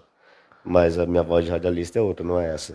mas 0.64 1.00
a 1.00 1.06
minha 1.06 1.24
voz 1.24 1.46
de 1.46 1.52
radialista 1.52 2.00
é 2.00 2.02
outra, 2.02 2.26
não 2.26 2.40
é 2.40 2.54
essa. 2.54 2.74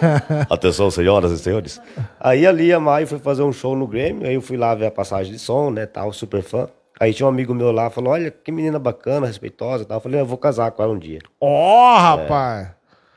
Atenção, 0.50 0.90
senhoras 0.90 1.30
e 1.32 1.38
senhores. 1.38 1.80
Aí 2.18 2.46
a 2.46 2.52
Lia 2.52 2.80
Maio 2.80 3.06
foi 3.06 3.18
fazer 3.18 3.42
um 3.42 3.52
show 3.52 3.76
no 3.76 3.86
Grêmio, 3.86 4.26
aí 4.26 4.34
eu 4.34 4.42
fui 4.42 4.56
lá 4.56 4.74
ver 4.74 4.86
a 4.86 4.90
passagem 4.90 5.32
de 5.32 5.38
som, 5.38 5.70
né, 5.70 5.86
tal, 5.86 6.12
super 6.12 6.42
fã. 6.42 6.68
Aí 6.98 7.12
tinha 7.12 7.26
um 7.26 7.28
amigo 7.28 7.54
meu 7.54 7.72
lá, 7.72 7.90
falou, 7.90 8.12
olha, 8.14 8.30
que 8.30 8.50
menina 8.50 8.78
bacana, 8.78 9.26
respeitosa 9.26 9.84
tal. 9.84 9.98
Eu 9.98 10.00
falei, 10.00 10.20
eu 10.20 10.26
vou 10.26 10.38
casar 10.38 10.70
com 10.70 10.82
ela 10.82 10.92
um 10.92 10.98
dia. 10.98 11.18
Ó, 11.40 11.96
rapaz. 11.98 12.68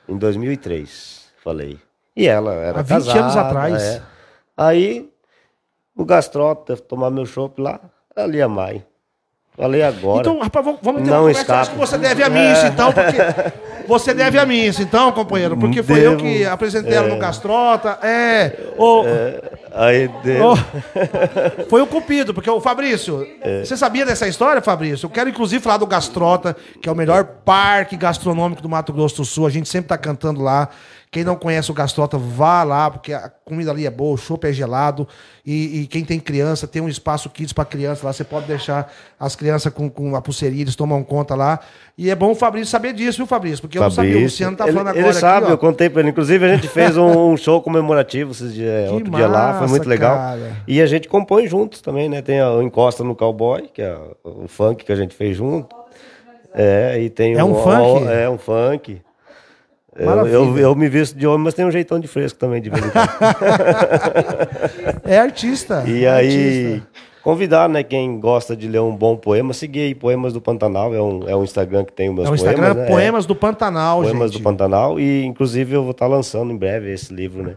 Em 0.08 0.18
2003, 0.18 1.30
falei. 1.42 1.80
E 2.16 2.28
ela 2.28 2.54
era 2.56 2.80
Há 2.80 2.84
20 2.84 2.90
casada. 2.90 3.20
anos 3.22 3.38
atrás. 3.38 3.84
é. 3.84 4.02
Aí, 4.58 5.10
o 5.96 6.04
gastrota 6.04 6.76
tomar 6.76 7.10
meu 7.10 7.26
chopp 7.26 7.62
lá, 7.62 7.80
ali 8.14 8.42
a 8.42 8.50
Mai. 8.50 8.84
Falei 9.56 9.82
agora. 9.82 10.22
Então, 10.22 10.40
rapaz, 10.40 10.66
vamos, 10.66 10.82
ter 11.04 11.10
Não 11.10 11.24
uma 11.24 11.30
conversa. 11.30 11.56
Acho 11.56 11.72
que 11.72 11.78
você 11.78 11.98
deve 11.98 12.24
a 12.24 12.30
mim 12.30 12.52
isso, 12.52 12.66
então, 12.66 12.92
porque. 12.92 13.18
Você 13.90 14.14
deve 14.14 14.38
a 14.38 14.46
mim 14.46 14.66
isso, 14.66 14.82
então, 14.84 15.12
companheiro. 15.12 15.58
Porque 15.58 15.82
foi 15.84 16.00
eu 16.06 16.12
Devo. 16.16 16.22
que 16.24 16.46
apresentei 16.46 16.94
ela 16.94 17.08
no 17.08 17.18
Gastrota. 17.18 17.98
É. 18.04 18.54
O, 18.78 19.04
Aí 19.74 20.08
deu. 20.24 20.52
o- 20.54 20.58
foi 21.70 21.82
o 21.82 21.88
Cupido, 21.88 22.34
porque 22.34 22.50
o 22.50 22.62
Fabrício. 22.62 23.26
Você 23.64 23.76
sabia 23.76 24.06
dessa 24.06 24.28
história, 24.28 24.62
Fabrício? 24.62 25.08
Eu 25.08 25.10
quero, 25.10 25.30
inclusive, 25.30 25.62
falar 25.64 25.78
do 25.78 25.88
Gastrota, 25.88 26.56
que 26.82 26.88
é 26.88 26.92
o 26.92 26.96
melhor 26.96 27.24
parque 27.44 27.98
gastronômico 27.98 28.62
do 28.62 28.70
Mato 28.70 28.94
Grosso 28.94 29.18
do 29.18 29.26
Sul. 29.26 29.48
A 29.48 29.50
gente 29.50 29.68
sempre 29.68 29.90
tá 29.90 29.98
cantando 29.98 30.42
lá. 30.42 30.70
Quem 31.12 31.24
não 31.24 31.36
conhece 31.36 31.72
o 31.72 31.74
Gastrota, 31.74 32.20
vá 32.20 32.62
lá, 32.64 32.92
porque 32.92 33.12
a 33.12 33.32
comida 33.44 33.72
ali 33.72 33.84
é 33.84 33.90
boa, 33.90 34.14
o 34.14 34.18
chopp 34.18 34.46
é 34.48 34.54
gelado. 34.54 35.08
E, 35.44 35.82
e 35.82 35.88
quem 35.88 36.06
tem 36.06 36.20
criança, 36.20 36.68
tem 36.68 36.84
um 36.84 36.88
espaço 36.88 37.32
kids 37.32 37.52
para 37.52 37.66
criança 37.66 38.06
lá. 38.06 38.14
Você 38.14 38.24
pode 38.24 38.46
deixar 38.46 38.94
as 39.20 39.36
crianças 39.36 39.74
com, 39.74 39.90
com 39.90 40.16
a 40.16 40.22
pulseirinha, 40.22 40.62
eles 40.62 40.76
tomam 40.76 41.04
conta 41.04 41.34
lá. 41.34 41.62
E 41.98 42.12
é 42.12 42.16
bom 42.16 42.30
o 42.30 42.36
Fabrício 42.36 42.68
saber 42.68 42.94
disso, 42.94 43.18
viu, 43.18 43.26
Fabrício? 43.26 43.60
Porque 43.62 43.80
eu 43.80 43.82
não 43.82 43.90
sabia. 43.90 44.18
O 44.20 44.22
Luciano 44.22 44.56
tá 44.56 44.66
ele, 44.68 44.74
falando 44.78 44.90
ele 44.94 45.00
agora 45.00 45.14
sabe, 45.20 45.44
aqui, 45.46 45.54
eu 45.54 45.58
contei 45.58 45.90
pra 45.90 46.02
ele. 46.02 46.12
Inclusive, 46.12 46.46
a 46.46 46.56
gente 46.56 46.68
fez 46.68 46.96
um, 46.96 47.32
um 47.32 47.36
show 47.38 47.60
comemorativo 47.60 48.30
esses 48.30 48.54
dias, 48.54 48.90
Que 48.90 48.94
outro 48.94 49.10
dia 49.10 49.28
lá, 49.28 49.54
foi 49.54 49.62
massa, 49.62 49.68
muito 49.68 49.90
legal. 49.90 50.16
cara. 50.16 50.58
E 50.68 50.80
a 50.80 50.86
gente 50.86 51.08
compõe 51.08 51.48
juntos 51.48 51.82
também, 51.82 52.08
né? 52.08 52.22
Tem 52.22 52.40
o 52.40 52.62
Encosta 52.62 53.04
no 53.04 53.16
Cowboy, 53.16 53.68
que 53.74 53.82
é 53.82 53.98
o 54.24 54.48
funk 54.48 54.86
que 54.86 54.92
a 54.92 54.96
gente 54.96 55.16
fez 55.16 55.36
junto. 55.36 55.76
É, 56.54 57.00
e 57.02 57.10
tem 57.10 57.34
É 57.34 57.44
um 57.44 57.54
o- 57.54 57.64
funk? 57.64 58.08
É 58.08 58.30
um 58.30 58.38
funk. 58.38 59.02
Eu, 60.00 60.28
eu, 60.28 60.58
eu 60.58 60.76
me 60.76 60.88
visto 60.90 61.18
de 61.18 61.28
homem, 61.28 61.44
mas 61.46 61.54
tem 61.54 61.66
um 61.66 61.72
jeitão 61.72 62.00
de 62.00 62.08
fresco 62.08 62.40
também 62.40 62.62
de 62.62 62.70
vez 62.70 62.86
em 62.86 62.90
quando. 62.90 63.10
É 65.04 65.20
artista. 65.20 65.84
E 65.88 66.06
é 66.06 66.10
aí, 66.10 66.66
artista. 66.68 66.88
convidar, 67.24 67.68
né, 67.68 67.84
quem 67.84 68.20
gosta 68.20 68.56
de 68.56 68.68
ler 68.68 68.80
um 68.80 68.96
bom 68.96 69.16
poema, 69.18 69.54
seguir 69.54 69.82
aí 69.82 69.96
Poemas 69.96 70.34
do 70.34 70.42
Pantanal, 70.42 70.94
é 70.94 71.02
um, 71.02 71.28
é 71.28 71.36
um 71.36 71.44
Instagram 71.44 71.84
que 71.84 71.94
tem 71.94 72.10
os 72.10 72.16
meus 72.16 72.28
É 72.28 72.32
o 72.32 72.36
Instagram 72.36 72.74
poemas. 72.74 72.78
né? 72.78 72.88
Poemas 72.88 73.26
do 73.26 73.36
Pantanal, 73.36 74.02
Poemas 74.02 74.32
gente. 74.32 74.40
do 74.40 74.44
Pantanal. 74.44 75.00
E, 75.00 75.26
inclusive, 75.26 75.76
eu 75.76 75.82
vou 75.82 75.92
estar 75.92 76.08
lançando 76.08 76.52
em 76.52 76.58
breve 76.58 76.92
esse 76.92 77.14
livro, 77.14 77.44
né? 77.44 77.56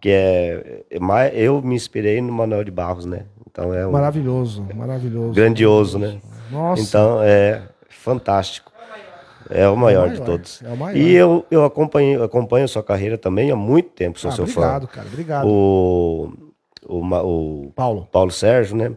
Que 0.00 0.10
é. 0.10 0.82
é 0.90 1.32
Eu 1.34 1.60
me 1.62 1.74
inspirei 1.74 2.20
no 2.20 2.32
Manuel 2.32 2.62
de 2.64 2.70
Barros, 2.70 3.06
né? 3.06 3.22
Então 3.50 3.72
é 3.72 3.86
um 3.86 3.90
Maravilhoso, 3.92 4.66
maravilhoso. 4.74 5.32
grandioso, 5.32 5.98
né? 5.98 6.16
Nossa. 6.50 6.82
Então 6.82 7.20
é 7.22 7.62
fantástico. 7.88 8.72
É 9.50 9.68
o 9.68 9.76
maior, 9.76 10.08
de 10.08 10.14
maior, 10.20 10.24
todos. 10.26 10.62
é 10.62 10.68
o 10.68 10.76
maior. 10.76 10.96
E 10.96 11.12
eu, 11.14 11.44
eu 11.50 11.64
acompanho, 11.64 12.22
acompanho 12.22 12.64
a 12.64 12.68
sua 12.68 12.82
carreira 12.82 13.16
também 13.18 13.50
há 13.50 13.56
muito 13.56 13.90
tempo, 13.90 14.18
sou 14.18 14.30
Ah, 14.30 14.34
seu 14.34 14.44
obrigado, 14.44 14.86
fã. 14.86 14.92
cara, 14.94 15.06
obrigado. 15.06 15.46
O, 15.48 16.32
o, 16.86 16.98
o 17.66 17.72
Paulo. 17.74 18.08
Paulo 18.10 18.30
Sérgio, 18.30 18.76
né? 18.76 18.92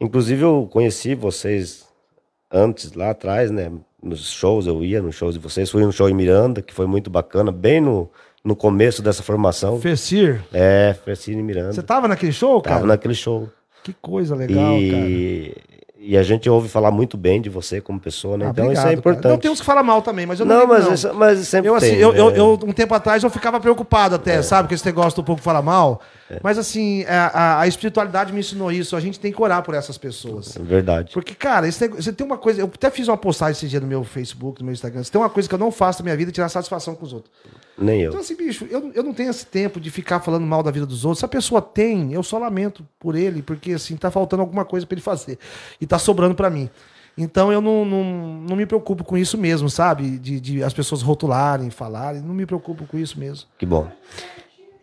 Inclusive 0.00 0.42
eu 0.42 0.68
conheci 0.70 1.14
vocês 1.14 1.86
antes, 2.52 2.92
lá 2.94 3.10
atrás, 3.10 3.50
né? 3.50 3.70
Nos 4.02 4.30
shows, 4.30 4.66
eu 4.66 4.84
ia 4.84 5.00
nos 5.00 5.14
shows 5.14 5.34
de 5.34 5.40
vocês. 5.40 5.70
Fui 5.70 5.82
no 5.84 5.92
show 5.92 6.08
em 6.08 6.14
Miranda, 6.14 6.60
que 6.60 6.74
foi 6.74 6.86
muito 6.86 7.08
bacana, 7.08 7.50
bem 7.50 7.80
no, 7.80 8.10
no 8.44 8.54
começo 8.54 9.00
dessa 9.00 9.22
formação. 9.22 9.80
Fecir. 9.80 10.44
É, 10.52 10.94
Fecine 11.04 11.42
Miranda. 11.42 11.72
Você 11.72 11.82
tava 11.82 12.06
naquele 12.06 12.32
show, 12.32 12.60
cara? 12.60 12.76
Tava 12.76 12.86
naquele 12.88 13.14
show. 13.14 13.48
Que 13.82 13.94
coisa 13.94 14.34
legal, 14.34 14.74
cara. 14.90 15.06
E, 16.06 16.16
a 16.18 16.22
gente 16.22 16.48
ouve 16.50 16.68
falar 16.68 16.90
muito 16.90 17.16
bem 17.16 17.40
de 17.40 17.48
você 17.48 17.80
como 17.80 17.98
pessoa, 18.00 18.36
né? 18.36 18.46
Ah, 18.46 18.50
então 18.50 18.64
isso 18.64 18.80
obrigado, 18.80 18.84
é 18.84 18.88
cara. 18.90 18.98
importante. 18.98 19.32
Não 19.32 19.38
temos 19.38 19.60
que 19.60 19.66
falar 19.66 19.82
mal 19.82 20.02
também, 20.02 20.26
mas 20.26 20.40
eu 20.40 20.46
não, 20.46 20.60
Não, 20.60 20.66
mas, 20.66 20.84
não. 20.84 20.94
isso- 20.94 21.14
mas 21.14 21.38
sempre 21.48 21.68
Eu, 21.70 21.74
assim, 21.74 21.90
tem, 21.90 21.98
eu, 21.98 22.12
né? 22.12 22.18
É. 22.18 22.20
eu, 22.22 22.30
eu, 22.30 22.60
um 22.64 22.72
tempo 22.72 22.94
atrás, 22.94 23.22
eu 23.22 23.30
ficava 23.30 23.58
preocupado 23.60 24.14
até, 24.14 24.40
sabe? 24.42 24.68
Com 24.68 24.74
esse 24.74 24.84
negócio 24.86 25.16
do 25.16 25.24
povo 25.24 25.40
falar 25.42 25.62
mal. 25.62 26.00
Mas, 26.42 26.56
assim, 26.58 27.04
a, 27.04 27.26
a- 27.26 27.60
a 27.60 27.66
espiritualidade 27.66 28.32
me 28.32 28.40
ensinou 28.40 28.72
isso. 28.72 28.96
A 28.96 29.00
gente 29.00 29.20
tem 29.20 29.30
que 29.32 29.40
orar 29.42 29.62
por 29.62 29.74
essas 29.74 29.98
pessoas. 29.98 30.56
É 30.56 30.60
Verdade. 30.62 31.10
Porque, 31.12 31.34
cara, 31.34 31.68
esse 31.68 31.86
você 31.88 32.12
tem 32.12 32.26
uma 32.26 32.38
coisa. 32.38 32.60
Eu 32.62 32.66
até 32.72 32.90
fiz 32.90 33.08
uma 33.08 33.16
postagem 33.16 33.52
esse 33.52 33.68
dia 33.68 33.78
no 33.80 33.86
meu 33.86 34.02
Facebook, 34.04 34.60
no 34.60 34.66
meu 34.66 34.72
Instagram. 34.72 35.02
Você 35.04 35.12
tem 35.12 35.20
uma 35.20 35.28
coisa 35.28 35.48
que 35.48 35.54
eu 35.54 35.58
não 35.58 35.70
faço 35.70 36.00
na 36.00 36.04
minha 36.04 36.16
vida 36.16 36.30
é 36.30 36.32
tirar 36.32 36.48
satisfação 36.48 36.94
com 36.94 37.04
os 37.04 37.12
outros. 37.12 37.32
Nem 37.76 38.00
eu. 38.00 38.08
Então, 38.08 38.20
assim, 38.20 38.34
bicho, 38.36 38.66
eu, 38.70 38.90
eu 38.94 39.02
não 39.02 39.12
tenho 39.12 39.28
esse 39.30 39.44
tempo 39.46 39.78
de 39.78 39.90
ficar 39.90 40.20
falando 40.20 40.46
mal 40.46 40.62
da 40.62 40.70
vida 40.70 40.86
dos 40.86 41.04
outros. 41.04 41.18
Se 41.18 41.24
a 41.24 41.28
pessoa 41.28 41.60
tem, 41.60 42.12
eu 42.12 42.22
só 42.22 42.38
lamento 42.38 42.86
por 42.98 43.14
ele, 43.16 43.42
porque, 43.42 43.72
assim, 43.72 43.96
tá 43.96 44.10
faltando 44.10 44.40
alguma 44.42 44.64
coisa 44.64 44.86
pra 44.86 44.94
ele 44.94 45.02
fazer. 45.02 45.38
E 45.80 45.86
tá 45.86 45.98
sobrando 45.98 46.34
pra 46.34 46.48
mim. 46.48 46.70
Então, 47.18 47.52
eu 47.52 47.60
não, 47.60 47.84
não, 47.84 48.04
não 48.48 48.56
me 48.56 48.66
preocupo 48.66 49.04
com 49.04 49.16
isso 49.16 49.36
mesmo, 49.38 49.68
sabe? 49.70 50.18
De, 50.18 50.40
de 50.40 50.64
as 50.64 50.72
pessoas 50.72 51.00
rotularem, 51.02 51.70
falarem. 51.70 52.20
Não 52.22 52.34
me 52.34 52.44
preocupo 52.46 52.86
com 52.86 52.98
isso 52.98 53.18
mesmo. 53.20 53.46
Que 53.58 53.64
bom. 53.66 53.88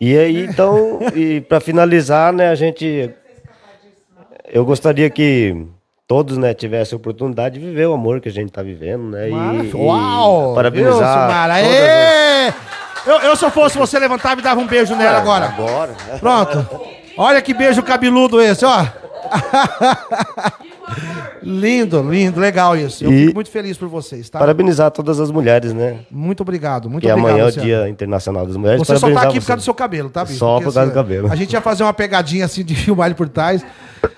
E 0.02 0.18
aí, 0.18 0.46
então, 0.46 1.00
e 1.16 1.42
para 1.42 1.60
finalizar, 1.60 2.34
né, 2.34 2.50
a 2.50 2.56
gente. 2.56 3.12
Eu 4.52 4.66
gostaria 4.66 5.08
que 5.12 5.56
todos, 6.08 6.40
né, 6.40 6.56
tivessem 6.56 6.96
a 6.96 6.98
oportunidade 6.98 7.60
de 7.60 7.66
viver 7.68 7.86
o 7.86 7.94
amor 7.94 8.20
que 8.20 8.28
a 8.28 8.32
gente 8.32 8.48
está 8.48 8.64
vivendo, 8.64 9.12
né? 9.12 9.30
E, 9.30 9.32
Maravilha. 9.32 9.70
e 9.70 9.76
Uau! 9.76 10.56
parabenizar. 10.56 11.52
Aê! 11.52 12.52
Eu, 13.06 13.20
eu, 13.20 13.36
se 13.36 13.46
eu 13.46 13.52
fosse 13.52 13.78
você, 13.78 14.00
levantava 14.00 14.42
e 14.42 14.44
dava 14.44 14.60
um 14.60 14.66
beijo 14.66 14.96
nela 14.96 15.20
agora. 15.20 15.46
Agora. 15.46 15.94
Pronto. 16.20 16.82
Olha 17.16 17.40
que 17.40 17.54
beijo 17.54 17.84
cabeludo 17.84 18.42
esse, 18.42 18.66
ó. 18.66 18.84
lindo, 21.44 22.02
lindo, 22.02 22.40
legal 22.40 22.76
isso. 22.78 23.04
Eu 23.04 23.12
E- 23.12 23.20
fico 23.26 23.36
muito 23.36 23.50
feliz 23.50 23.78
por 23.78 23.88
vocês, 23.88 24.30
tá? 24.30 24.40
Parabenizar 24.40 24.92
todas 24.92 25.20
as 25.20 25.32
mulheres, 25.32 25.74
né? 25.74 26.00
Muito 26.10 26.42
obrigado, 26.42 26.90
muito 26.90 27.04
Que 27.04 27.12
obrigado. 27.12 27.32
amanhã 27.32 27.46
é 27.46 27.48
o. 27.48 27.52
Dia 27.52 27.90
Internacional 27.90 28.46
das 28.46 28.56
Mulheres. 28.56 28.80
Você 28.80 28.98
só 28.98 29.10
tá 29.12 29.24
aqui 29.24 29.40
por 29.40 29.48
causa 29.48 29.56
do 29.58 29.60
você. 29.62 29.66
seu 29.66 29.74
cabelo, 29.74 30.10
tá, 30.10 30.24
bicho? 30.24 30.38
Só 30.38 30.54
Porque, 30.56 30.66
por 30.66 30.74
causa 30.74 30.82
assim, 30.82 30.90
do 30.90 30.94
cabelo. 30.94 31.32
A 31.32 31.36
gente 31.36 31.54
ia 31.54 31.62
fazer 31.62 31.84
uma 31.84 31.94
pegadinha 31.94 32.46
assim 32.46 32.64
de 32.64 32.74
filmar 32.76 33.08
ele 33.08 33.16
por 33.16 33.28
trás. 33.30 33.64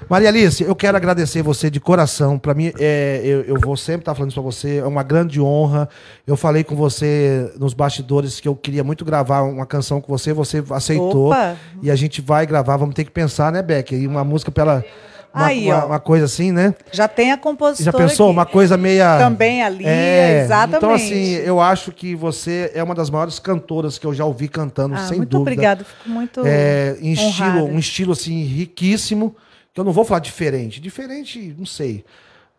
Maria 0.10 0.30
Alice, 0.30 0.64
eu 0.64 0.76
quero 0.76 0.96
agradecer 0.96 1.42
você 1.42 1.70
de 1.70 1.80
coração. 1.80 2.38
Pra 2.38 2.54
mim, 2.54 2.72
é, 2.80 3.22
eu, 3.24 3.42
eu 3.44 3.60
vou 3.60 3.76
sempre 3.76 4.02
estar 4.02 4.14
falando 4.14 4.30
isso 4.32 4.42
pra 4.42 4.50
você. 4.52 4.78
É 4.78 4.86
uma 4.86 5.02
grande 5.04 5.42
honra. 5.42 5.90
Eu 6.28 6.38
falei 6.38 6.64
com 6.64 6.76
você 6.76 7.52
nos 7.60 7.74
bastidores 7.74 8.40
que 8.40 8.48
eu 8.48 8.56
queria 8.56 8.84
muito 8.84 9.04
gravar 9.04 9.42
uma 9.42 9.66
canção 9.66 10.00
com 10.00 10.16
você. 10.16 10.32
Você 10.34 10.64
aceitou. 10.70 11.28
Opa! 11.28 11.56
E 11.82 11.90
a 11.90 11.96
gente 11.96 12.22
vai 12.22 12.46
gravar. 12.46 12.78
Vamos 12.78 12.96
ter 12.96 13.04
que 13.04 13.12
pensar, 13.12 13.52
né, 13.52 13.62
Beck? 13.62 13.94
E 13.96 14.06
uma 14.08 14.24
música 14.24 14.52
pra 14.52 14.64
ela 14.64 14.86
uma, 15.34 15.46
Aí, 15.48 15.66
uma- 15.68 15.86
uma 15.86 16.00
coisa 16.00 16.26
assim, 16.26 16.52
né? 16.52 16.76
Já 16.92 17.08
tem 17.08 17.32
a 17.32 17.38
compositora 17.38 17.98
Já 17.98 18.06
pensou? 18.10 18.28
aqui. 18.28 18.36
Uma 18.38 18.46
coisa 18.46 18.78
meia. 18.78 19.18
Também 19.18 19.64
ali, 19.64 19.86
É, 19.86 20.44
exatamente. 20.44 20.78
Então, 20.78 20.94
assim, 20.94 21.34
eu 21.38 21.60
acho 21.60 21.92
que 21.92 22.16
você 22.16 22.72
é 22.76 22.84
uma 22.84 22.94
das 22.94 23.10
maiores 23.10 23.40
cantoras 23.40 23.98
que 23.98 24.06
eu 24.06 24.14
já 24.14 24.26
ouvi 24.26 24.48
cantando, 24.48 24.96
Ah, 24.96 25.00
sem 25.08 25.18
muito 25.18 25.30
dúvida. 25.30 25.52
obrigada, 25.52 25.84
fico 25.84 26.10
muito 26.10 26.42
É, 26.46 26.96
em 27.02 27.14
estilo, 27.14 27.66
um 27.66 27.80
estilo 27.80 28.12
assim 28.14 28.44
riquíssimo, 28.44 29.36
que 29.74 29.80
eu 29.80 29.84
não 29.84 29.92
vou 29.92 30.06
falar 30.06 30.20
diferente. 30.20 30.80
Diferente, 30.80 31.56
não 31.58 31.66
sei. 31.66 32.06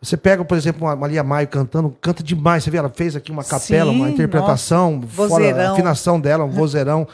Você 0.02 0.16
pega, 0.16 0.44
por 0.44 0.58
exemplo, 0.58 0.86
uma 0.86 0.94
Maria 0.94 1.22
Maio 1.22 1.48
cantando, 1.48 1.96
canta 2.00 2.22
demais. 2.22 2.62
Você 2.64 2.70
vê, 2.70 2.76
ela 2.76 2.92
fez 2.94 3.16
aqui 3.16 3.30
uma 3.30 3.42
capela, 3.44 3.90
uma 3.90 4.06
Sim, 4.08 4.12
interpretação, 4.12 5.00
fora 5.08 5.24
a 5.24 5.28
Vozeirão. 5.28 5.72
afinação 5.72 6.20
dela, 6.20 6.44
um 6.44 6.50
vozeirão. 6.50 7.08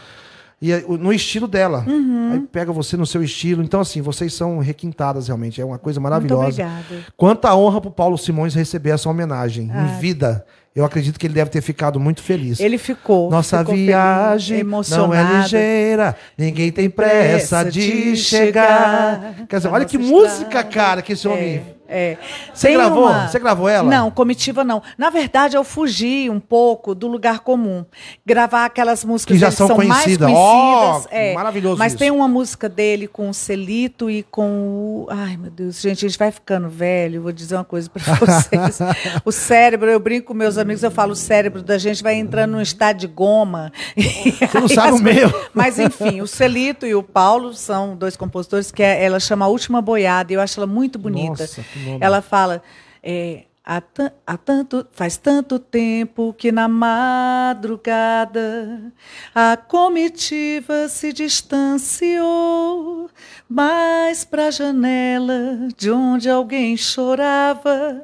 E 0.61 0.73
é, 0.73 0.85
no 0.87 1.13
estilo 1.13 1.49
dela. 1.49 1.85
Uhum. 1.87 2.33
Aí 2.33 2.41
pega 2.41 2.71
você 2.71 2.97
no 2.97 3.07
seu 3.07 3.23
estilo. 3.23 3.63
Então, 3.63 3.81
assim, 3.81 4.03
vocês 4.03 4.35
são 4.35 4.59
requintadas 4.59 5.29
realmente. 5.29 5.61
É 5.61 5.65
uma 5.65 5.79
coisa 5.79 5.99
Muito 5.99 6.11
maravilhosa. 6.11 6.63
obrigada. 6.63 7.07
Quanta 7.17 7.55
honra 7.55 7.81
pro 7.81 7.91
Paulo 7.91 8.19
Simões 8.19 8.55
receber 8.55 8.91
essa 8.91 9.09
homenagem. 9.09 9.71
Ah. 9.73 9.85
Em 9.85 10.01
vida. 10.01 10.45
Eu 10.73 10.85
acredito 10.85 11.19
que 11.19 11.27
ele 11.27 11.35
deve 11.35 11.51
ter 11.51 11.61
ficado 11.61 11.99
muito 11.99 12.23
feliz. 12.23 12.61
Ele 12.61 12.79
ficou. 12.79 13.29
Nossa 13.29 13.59
ficou 13.59 13.75
feliz, 13.75 13.89
viagem 13.89 14.63
não 14.63 15.13
é 15.13 15.41
ligeira, 15.43 16.17
ninguém 16.39 16.71
tem 16.71 16.89
pressa 16.89 17.65
de 17.65 18.17
chegar. 18.17 19.35
Quer 19.49 19.57
dizer, 19.57 19.69
olha 19.69 19.85
que 19.85 19.99
música, 19.99 20.63
cara, 20.63 21.03
que 21.03 21.15
esse 21.15 21.27
homem. 21.27 21.57
É, 21.57 21.63
é. 21.91 22.17
Você 22.55 22.69
Tem 22.69 22.77
gravou? 22.77 23.05
uma- 23.09 23.29
Você 23.29 23.39
gravou 23.39 23.69
ela? 23.69 23.89
Não, 23.89 24.11
comitiva 24.11 24.63
não. 24.65 24.83
Na 24.97 25.11
verdade, 25.11 25.57
eu 25.57 25.65
fugi 25.65 26.31
um 26.31 26.41
pouco 26.41 26.95
do 26.95 27.07
lugar 27.09 27.41
comum. 27.41 27.85
Gravar 28.25 28.65
aquelas 28.65 29.05
músicas 29.05 29.35
Que 29.35 29.41
já 29.41 29.47
dele 29.49 29.57
são 29.57 29.69
mais 29.69 29.77
conhecidas. 29.77 30.29
conhecidas. 30.31 30.37
Ó, 30.37 31.03
é. 31.11 31.35
maravilhoso 31.35 31.79
Mas 31.79 31.93
isso. 31.93 31.99
tem 31.99 32.11
uma 32.11 32.29
música 32.29 32.69
dele 32.69 33.07
com 33.09 33.29
o 33.29 33.35
Celito 33.35 34.09
e 34.11 34.23
com 34.23 34.51
o. 34.51 35.07
Ai, 35.11 35.37
meu 35.37 35.51
Deus, 35.51 35.81
gente, 35.81 36.05
a 36.07 36.09
gente 36.09 36.19
vai 36.19 36.31
ficando 36.31 36.69
velho. 36.69 37.23
Vou 37.23 37.33
dizer 37.33 37.57
uma 37.57 37.65
coisa 37.65 37.91
para 37.91 38.03
vocês. 38.15 38.79
o 39.25 39.33
cérebro, 39.33 39.91
eu 39.91 39.99
brinco 40.01 40.29
com 40.29 40.35
meus 40.35 40.57
amigos, 40.59 40.83
eu 40.83 40.91
falo, 40.91 41.13
o 41.13 41.17
cérebro 41.17 41.63
da 41.63 41.77
gente 41.79 42.03
vai 42.03 42.15
entrando 42.15 42.53
num 42.53 42.61
estado 42.61 42.99
de 42.99 43.07
goma. 43.07 43.73
Você 43.97 44.61
não 44.61 44.69
sabe 44.69 44.93
o 44.99 45.03
meu. 45.03 45.31
Mas 45.53 45.79
enfim, 45.79 46.21
o 46.21 46.27
Celito 46.27 46.87
e 46.87 46.95
o 46.95 47.03
Paulo 47.03 47.53
são 47.55 47.97
dois 47.97 48.17
compositores 48.17 48.71
que 48.71 48.83
é- 48.83 49.05
ela 49.05 49.19
chama 49.19 49.45
A 49.45 49.49
Última 49.49 49.81
Boiada 49.83 50.33
e 50.33 50.37
eu 50.37 50.41
acho 50.41 50.61
ela 50.61 50.67
muito 50.67 50.99
bonita. 50.99 51.43
Nossa, 51.43 51.63
que. 51.63 51.80
Ela 52.01 52.21
fala 52.23 52.63
é, 53.03 53.45
há, 53.65 53.83
há 54.27 54.37
tanto 54.37 54.87
faz 54.93 55.17
tanto 55.17 55.59
tempo 55.59 56.35
que 56.35 56.53
na 56.53 56.69
madrugada 56.69 58.31
a 59.35 59.57
comitiva 59.57 60.89
se 60.89 61.13
distanciou 61.13 63.09
mais 63.49 64.25
para 64.25 64.49
a 64.49 64.51
janela 64.51 65.69
de 65.77 65.91
onde 65.91 66.29
alguém 66.29 66.77
chorava 66.77 68.03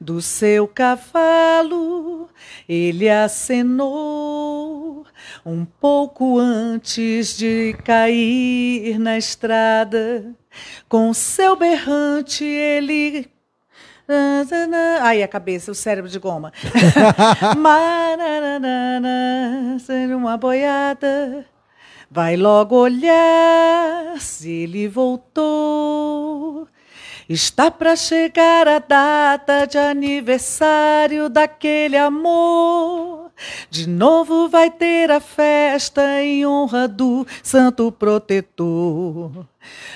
do 0.00 0.20
seu 0.20 0.68
cavalo 0.68 2.28
ele 2.68 3.08
acenou 3.08 5.04
um 5.44 5.64
pouco 5.64 6.38
antes 6.38 7.36
de 7.36 7.74
cair 7.84 8.98
na 8.98 9.18
estrada. 9.18 10.34
Com 10.88 11.14
seu 11.14 11.56
berrante 11.56 12.44
ele. 12.44 13.30
Aí 15.00 15.22
a 15.22 15.28
cabeça, 15.28 15.70
o 15.70 15.74
cérebro 15.74 16.10
de 16.10 16.18
goma. 16.18 16.52
Ser 19.80 20.14
uma 20.14 20.36
boiada. 20.36 21.46
Vai 22.10 22.36
logo 22.36 22.76
olhar 22.76 24.20
se 24.20 24.50
ele 24.50 24.86
voltou. 24.86 26.68
Está 27.28 27.70
para 27.70 27.96
chegar 27.96 28.68
a 28.68 28.78
data 28.78 29.66
de 29.66 29.78
aniversário 29.78 31.30
daquele 31.30 31.96
amor. 31.96 33.23
De 33.68 33.88
novo 33.88 34.48
vai 34.48 34.70
ter 34.70 35.10
a 35.10 35.20
festa 35.20 36.22
em 36.22 36.46
honra 36.46 36.86
do 36.86 37.26
santo 37.42 37.90
protetor. 37.90 39.46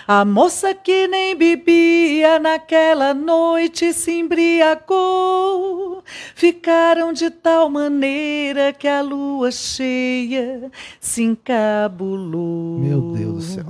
A 0.07 0.24
moça 0.24 0.74
que 0.74 1.07
nem 1.07 1.36
bebia 1.36 2.39
naquela 2.39 3.12
noite 3.14 3.93
se 3.93 4.12
embriagou. 4.12 6.03
Ficaram 6.34 7.12
de 7.12 7.30
tal 7.30 7.68
maneira 7.68 8.72
que 8.72 8.89
a 8.89 9.03
lua 9.03 9.51
cheia 9.51 10.70
se 11.01 11.22
encabulou. 11.22 12.78
Meu 12.78 13.01
Deus 13.12 13.34
do 13.34 13.43
céu. 13.43 13.66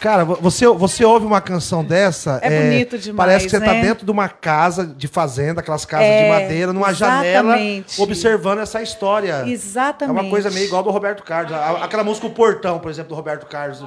Cara, 0.00 0.24
vo- 0.24 0.36
você, 0.40 0.66
você 0.66 1.04
ouve 1.04 1.24
uma 1.24 1.40
canção 1.40 1.84
dessa. 1.84 2.40
É 2.42 2.50
bonito 2.62 2.98
demais, 2.98 3.16
Parece 3.16 3.44
que 3.46 3.50
você 3.52 3.60
tá 3.60 3.72
né? 3.72 3.82
dentro 3.82 4.04
de 4.04 4.10
uma 4.10 4.28
casa 4.28 4.84
de 4.84 5.06
fazenda, 5.06 5.60
aquelas 5.60 5.84
casas 5.84 6.06
É, 6.08 6.24
de 6.24 6.28
madeira, 6.28 6.72
numa 6.72 6.92
janela, 6.92 7.50
exatamente. 7.56 8.02
observando 8.02 8.58
essa 8.58 8.82
história. 8.82 9.44
Exatamente. 9.46 10.18
É 10.18 10.20
uma 10.22 10.28
coisa 10.28 10.50
meio 10.50 10.66
igual 10.66 10.82
do 10.82 10.90
Roberto 10.90 11.22
Carlos. 11.22 11.52
Aquela 11.82 12.02
música 12.02 12.26
O 12.26 12.30
Portão, 12.30 12.80
por 12.80 12.90
exemplo, 12.90 13.10
do 13.10 13.14
Roberto 13.14 13.46
Carlos. 13.46 13.84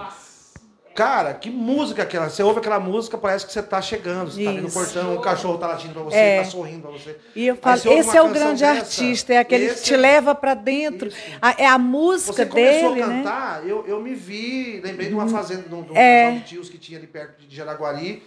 Cara, 0.95 1.33
que 1.33 1.49
música 1.49 2.03
aquela. 2.03 2.29
Você 2.29 2.41
ouve 2.41 2.59
aquela 2.59 2.79
música, 2.79 3.17
parece 3.17 3.45
que 3.45 3.51
você 3.51 3.61
tá 3.61 3.81
chegando. 3.81 4.31
Você 4.31 4.41
tá 4.45 4.49
ali 4.49 4.61
no 4.61 4.67
Isso. 4.69 4.79
portão, 4.79 5.15
um 5.17 5.21
cachorro 5.21 5.57
tá 5.57 5.67
latindo 5.67 5.93
pra 5.93 6.03
você, 6.03 6.15
É. 6.15 6.37
tá 6.41 6.45
sorrindo 6.45 6.83
pra 6.83 6.91
você. 6.91 7.17
E 7.35 7.47
eu 7.47 7.57
falo, 7.57 7.75
esse 7.91 8.15
é 8.17 8.21
o 8.21 8.29
grande 8.29 8.61
dessa, 8.61 8.79
artista, 8.79 9.33
é 9.33 9.37
aquele 9.39 9.67
que 9.73 9.81
te 9.81 9.93
é- 9.93 9.97
leva 9.97 10.33
para 10.33 10.53
dentro. 10.53 11.11
A- 11.41 11.53
é 11.57 11.67
a 11.67 11.77
música 11.77 12.31
Você 12.31 12.45
começou 12.45 12.89
dele, 12.91 13.01
a 13.03 13.07
né? 13.07 13.17
cantar, 13.23 13.67
eu, 13.67 13.85
eu 13.85 13.99
me 14.01 14.15
vi, 14.15 14.79
lembrei 14.81 15.09
de 15.09 15.13
uma 15.13 15.27
fazenda, 15.27 15.63
de 15.67 15.75
um, 15.75 15.83
de 15.83 15.91
um 15.91 15.97
É. 15.97 16.31
de 16.31 16.39
tios 16.45 16.69
que 16.69 16.77
tinha 16.77 16.97
ali 16.97 17.07
perto 17.07 17.45
de 17.45 17.53
Jaraguari, 17.53 18.23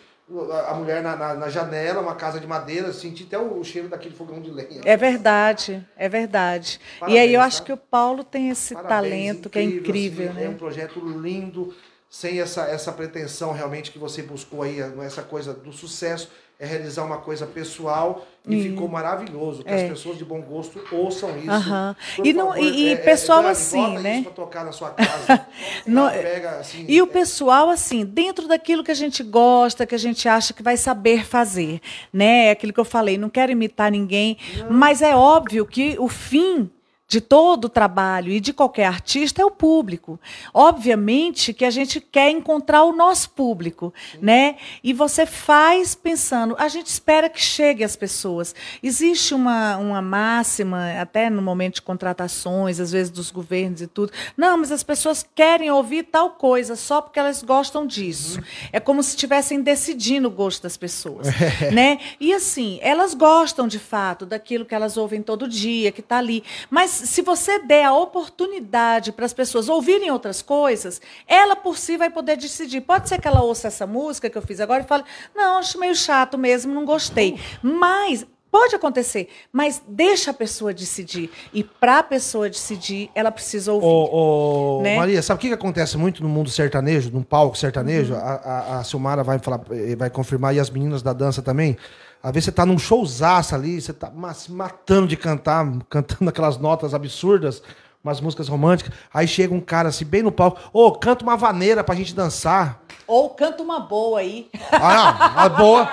a, 0.68 0.74
mulher 0.74 1.02
na, 1.02 1.16
na- 1.16 1.32
na 1.34 1.48
janela, 1.48 2.02
uma 2.02 2.14
casa 2.14 2.38
de 2.38 2.46
madeira, 2.46 2.92
senti 2.92 3.22
até 3.24 3.38
o 3.38 3.64
cheiro 3.64 3.88
daquele 3.88 4.14
fogão 4.14 4.42
de 4.42 4.50
lenha. 4.50 4.82
É 4.84 4.94
verdade, 4.94 5.82
é 5.96 6.06
verdade. 6.06 6.78
e 6.96 7.00
Parabéns, 7.00 7.22
aí 7.22 7.32
eu 7.32 7.40
acho 7.40 7.60
tá? 7.60 7.64
que 7.64 7.72
o 7.72 7.78
Paulo 7.78 8.22
tem 8.22 8.50
esse 8.50 8.74
Parabéns, 8.74 8.98
talento 9.00 9.48
que 9.48 9.58
é 9.58 9.62
incrível, 9.62 10.26
assim, 10.28 10.38
né? 10.38 10.44
É 10.44 10.48
um 10.50 10.54
projeto 10.58 11.00
lindo, 11.00 11.74
sem 12.10 12.40
essa, 12.40 12.62
essa 12.62 12.90
pretensão 12.92 13.52
realmente 13.52 13.90
que 13.90 13.98
você 13.98 14.22
buscou 14.22 14.62
aí, 14.62 14.78
essa 15.04 15.22
coisa 15.22 15.52
do 15.52 15.72
sucesso, 15.72 16.30
é 16.60 16.66
realizar 16.66 17.04
uma 17.04 17.18
coisa 17.18 17.46
pessoal 17.46 18.26
e 18.44 18.60
ficou 18.62 18.88
maravilhoso. 18.88 19.62
Que 19.62 19.70
as 19.72 19.82
pessoas 19.90 20.18
de 20.18 20.24
bom 20.24 20.40
gosto 20.42 20.80
ouçam 20.90 21.30
isso. 21.38 21.50
É. 21.50 21.94
Por 22.16 22.26
E 22.26 22.32
não- 22.32 22.48
favor, 22.48 22.64
e- 22.64 22.88
e 22.92 22.96
pessoal 22.96 23.42
Dani, 23.42 23.52
assim, 23.52 23.98
né? 23.98 24.26
Tocar 24.34 24.64
na 24.64 24.72
sua 24.72 24.90
casa. 24.90 25.46
Não- 25.86 26.10
Pega, 26.10 26.58
assim, 26.58 26.84
E 26.88 27.00
o 27.00 27.04
é, 27.04 27.08
pessoal, 27.08 27.70
assim, 27.70 28.04
dentro 28.04 28.48
daquilo 28.48 28.82
que 28.82 28.90
a 28.90 28.94
gente 28.94 29.22
gosta, 29.22 29.86
que 29.86 29.94
a 29.94 29.98
gente 29.98 30.28
acha 30.28 30.52
que 30.52 30.62
vai 30.62 30.76
saber 30.76 31.24
fazer, 31.24 31.80
né? 32.12 32.46
É 32.46 32.50
Aquilo 32.50 32.72
que 32.72 32.80
eu 32.80 32.84
falei, 32.84 33.16
não 33.16 33.30
quero 33.30 33.52
imitar 33.52 33.92
ninguém, 33.92 34.36
mas 34.68 35.00
é 35.00 35.14
óbvio 35.14 35.64
que 35.64 35.94
o 36.00 36.08
fim 36.08 36.68
de 37.08 37.22
todo 37.22 37.64
o 37.64 37.68
trabalho 37.70 38.30
e 38.30 38.38
de 38.38 38.52
qualquer 38.52 38.84
artista 38.84 39.40
é 39.40 39.44
o 39.44 39.50
público. 39.50 40.20
Obviamente 40.52 41.54
que 41.54 41.64
a 41.64 41.70
gente 41.70 42.02
quer 42.02 42.30
encontrar 42.30 42.84
o 42.84 42.92
nosso 42.92 43.30
público, 43.30 43.94
né? 44.20 44.56
E 44.84 44.92
você 44.92 45.24
faz 45.24 45.94
pensando, 45.94 46.54
a 46.58 46.68
gente 46.68 46.88
espera 46.88 47.30
que 47.30 47.40
chegue 47.40 47.82
às 47.82 47.96
pessoas. 47.96 48.54
Existe 48.82 49.32
uma, 49.32 49.78
uma 49.78 50.02
máxima, 50.02 51.00
até 51.00 51.30
no 51.30 51.40
momento 51.40 51.76
de 51.76 51.82
contratações, 51.82 52.78
às 52.78 52.92
vezes 52.92 53.10
dos 53.10 53.30
governos 53.30 53.80
e 53.80 53.86
tudo. 53.86 54.12
Não, 54.36 54.58
mas 54.58 54.70
as 54.70 54.82
pessoas 54.82 55.26
querem 55.34 55.70
ouvir 55.70 56.02
tal 56.02 56.32
coisa 56.32 56.76
só 56.76 57.00
porque 57.00 57.18
elas 57.18 57.42
gostam 57.42 57.86
disso. 57.86 58.38
É 58.70 58.78
como 58.78 59.02
se 59.02 59.10
estivessem 59.10 59.62
decidindo 59.62 60.28
o 60.28 60.30
gosto 60.30 60.62
das 60.62 60.76
pessoas, 60.76 61.26
né? 61.72 62.00
E 62.20 62.34
assim, 62.34 62.78
elas 62.82 63.14
gostam 63.14 63.66
de 63.66 63.78
fato 63.78 64.26
daquilo 64.26 64.66
que 64.66 64.74
elas 64.74 64.98
ouvem 64.98 65.22
todo 65.22 65.48
dia, 65.48 65.90
que 65.90 66.00
está 66.00 66.18
ali. 66.18 66.44
Mas 66.68 66.97
se 66.98 67.22
você 67.22 67.58
der 67.60 67.84
a 67.84 67.94
oportunidade 67.94 69.12
para 69.12 69.24
as 69.24 69.32
pessoas 69.32 69.68
ouvirem 69.68 70.10
outras 70.10 70.42
coisas, 70.42 71.00
ela 71.26 71.56
por 71.56 71.78
si 71.78 71.96
vai 71.96 72.10
poder 72.10 72.36
decidir. 72.36 72.80
Pode 72.80 73.08
ser 73.08 73.20
que 73.20 73.28
ela 73.28 73.42
ouça 73.42 73.68
essa 73.68 73.86
música 73.86 74.28
que 74.28 74.36
eu 74.36 74.42
fiz 74.42 74.60
agora 74.60 74.82
e 74.82 74.86
fale: 74.86 75.04
não, 75.34 75.58
acho 75.58 75.78
meio 75.78 75.94
chato 75.94 76.36
mesmo, 76.36 76.72
não 76.72 76.84
gostei. 76.84 77.38
Mas. 77.62 78.26
Pode 78.50 78.74
acontecer, 78.74 79.28
mas 79.52 79.82
deixa 79.86 80.30
a 80.30 80.34
pessoa 80.34 80.72
decidir. 80.72 81.30
E 81.52 81.62
para 81.62 81.98
a 81.98 82.02
pessoa 82.02 82.48
decidir, 82.48 83.10
ela 83.14 83.30
precisa 83.30 83.70
ouvir. 83.74 83.86
Ô, 83.86 84.78
ô, 84.78 84.82
né? 84.82 84.96
Maria, 84.96 85.20
sabe 85.20 85.36
o 85.36 85.40
que, 85.42 85.48
que 85.48 85.54
acontece 85.54 85.98
muito 85.98 86.22
no 86.22 86.30
mundo 86.30 86.48
sertanejo, 86.48 87.10
num 87.12 87.22
palco 87.22 87.58
sertanejo? 87.58 88.14
Uhum. 88.14 88.20
A, 88.20 88.22
a, 88.22 88.78
a 88.78 88.84
Silmara 88.84 89.22
vai, 89.22 89.38
falar, 89.38 89.60
eh, 89.70 89.94
vai 89.94 90.08
confirmar, 90.08 90.54
e 90.54 90.60
as 90.60 90.70
meninas 90.70 91.02
da 91.02 91.12
dança 91.12 91.42
também. 91.42 91.76
Às 92.22 92.32
vezes 92.32 92.46
você 92.46 92.52
tá 92.52 92.66
num 92.66 92.78
showzaço 92.78 93.54
ali, 93.54 93.80
você 93.80 93.92
tá 93.92 94.10
se 94.34 94.50
matando 94.52 95.06
de 95.06 95.16
cantar, 95.16 95.64
cantando 95.88 96.28
aquelas 96.30 96.56
notas 96.58 96.92
absurdas, 96.94 97.62
umas 98.02 98.20
músicas 98.20 98.48
românticas. 98.48 98.92
Aí 99.12 99.26
chega 99.28 99.54
um 99.54 99.60
cara 99.60 99.88
assim, 99.88 100.04
bem 100.04 100.22
no 100.22 100.32
palco, 100.32 100.58
ô, 100.72 100.90
canta 100.92 101.22
uma 101.24 101.36
vaneira 101.36 101.84
pra 101.84 101.94
gente 101.94 102.14
dançar. 102.14 102.80
Ou 103.06 103.30
canta 103.30 103.62
uma 103.62 103.80
boa 103.80 104.20
aí. 104.20 104.48
Ah, 104.72 105.44
a 105.44 105.48
boa. 105.48 105.88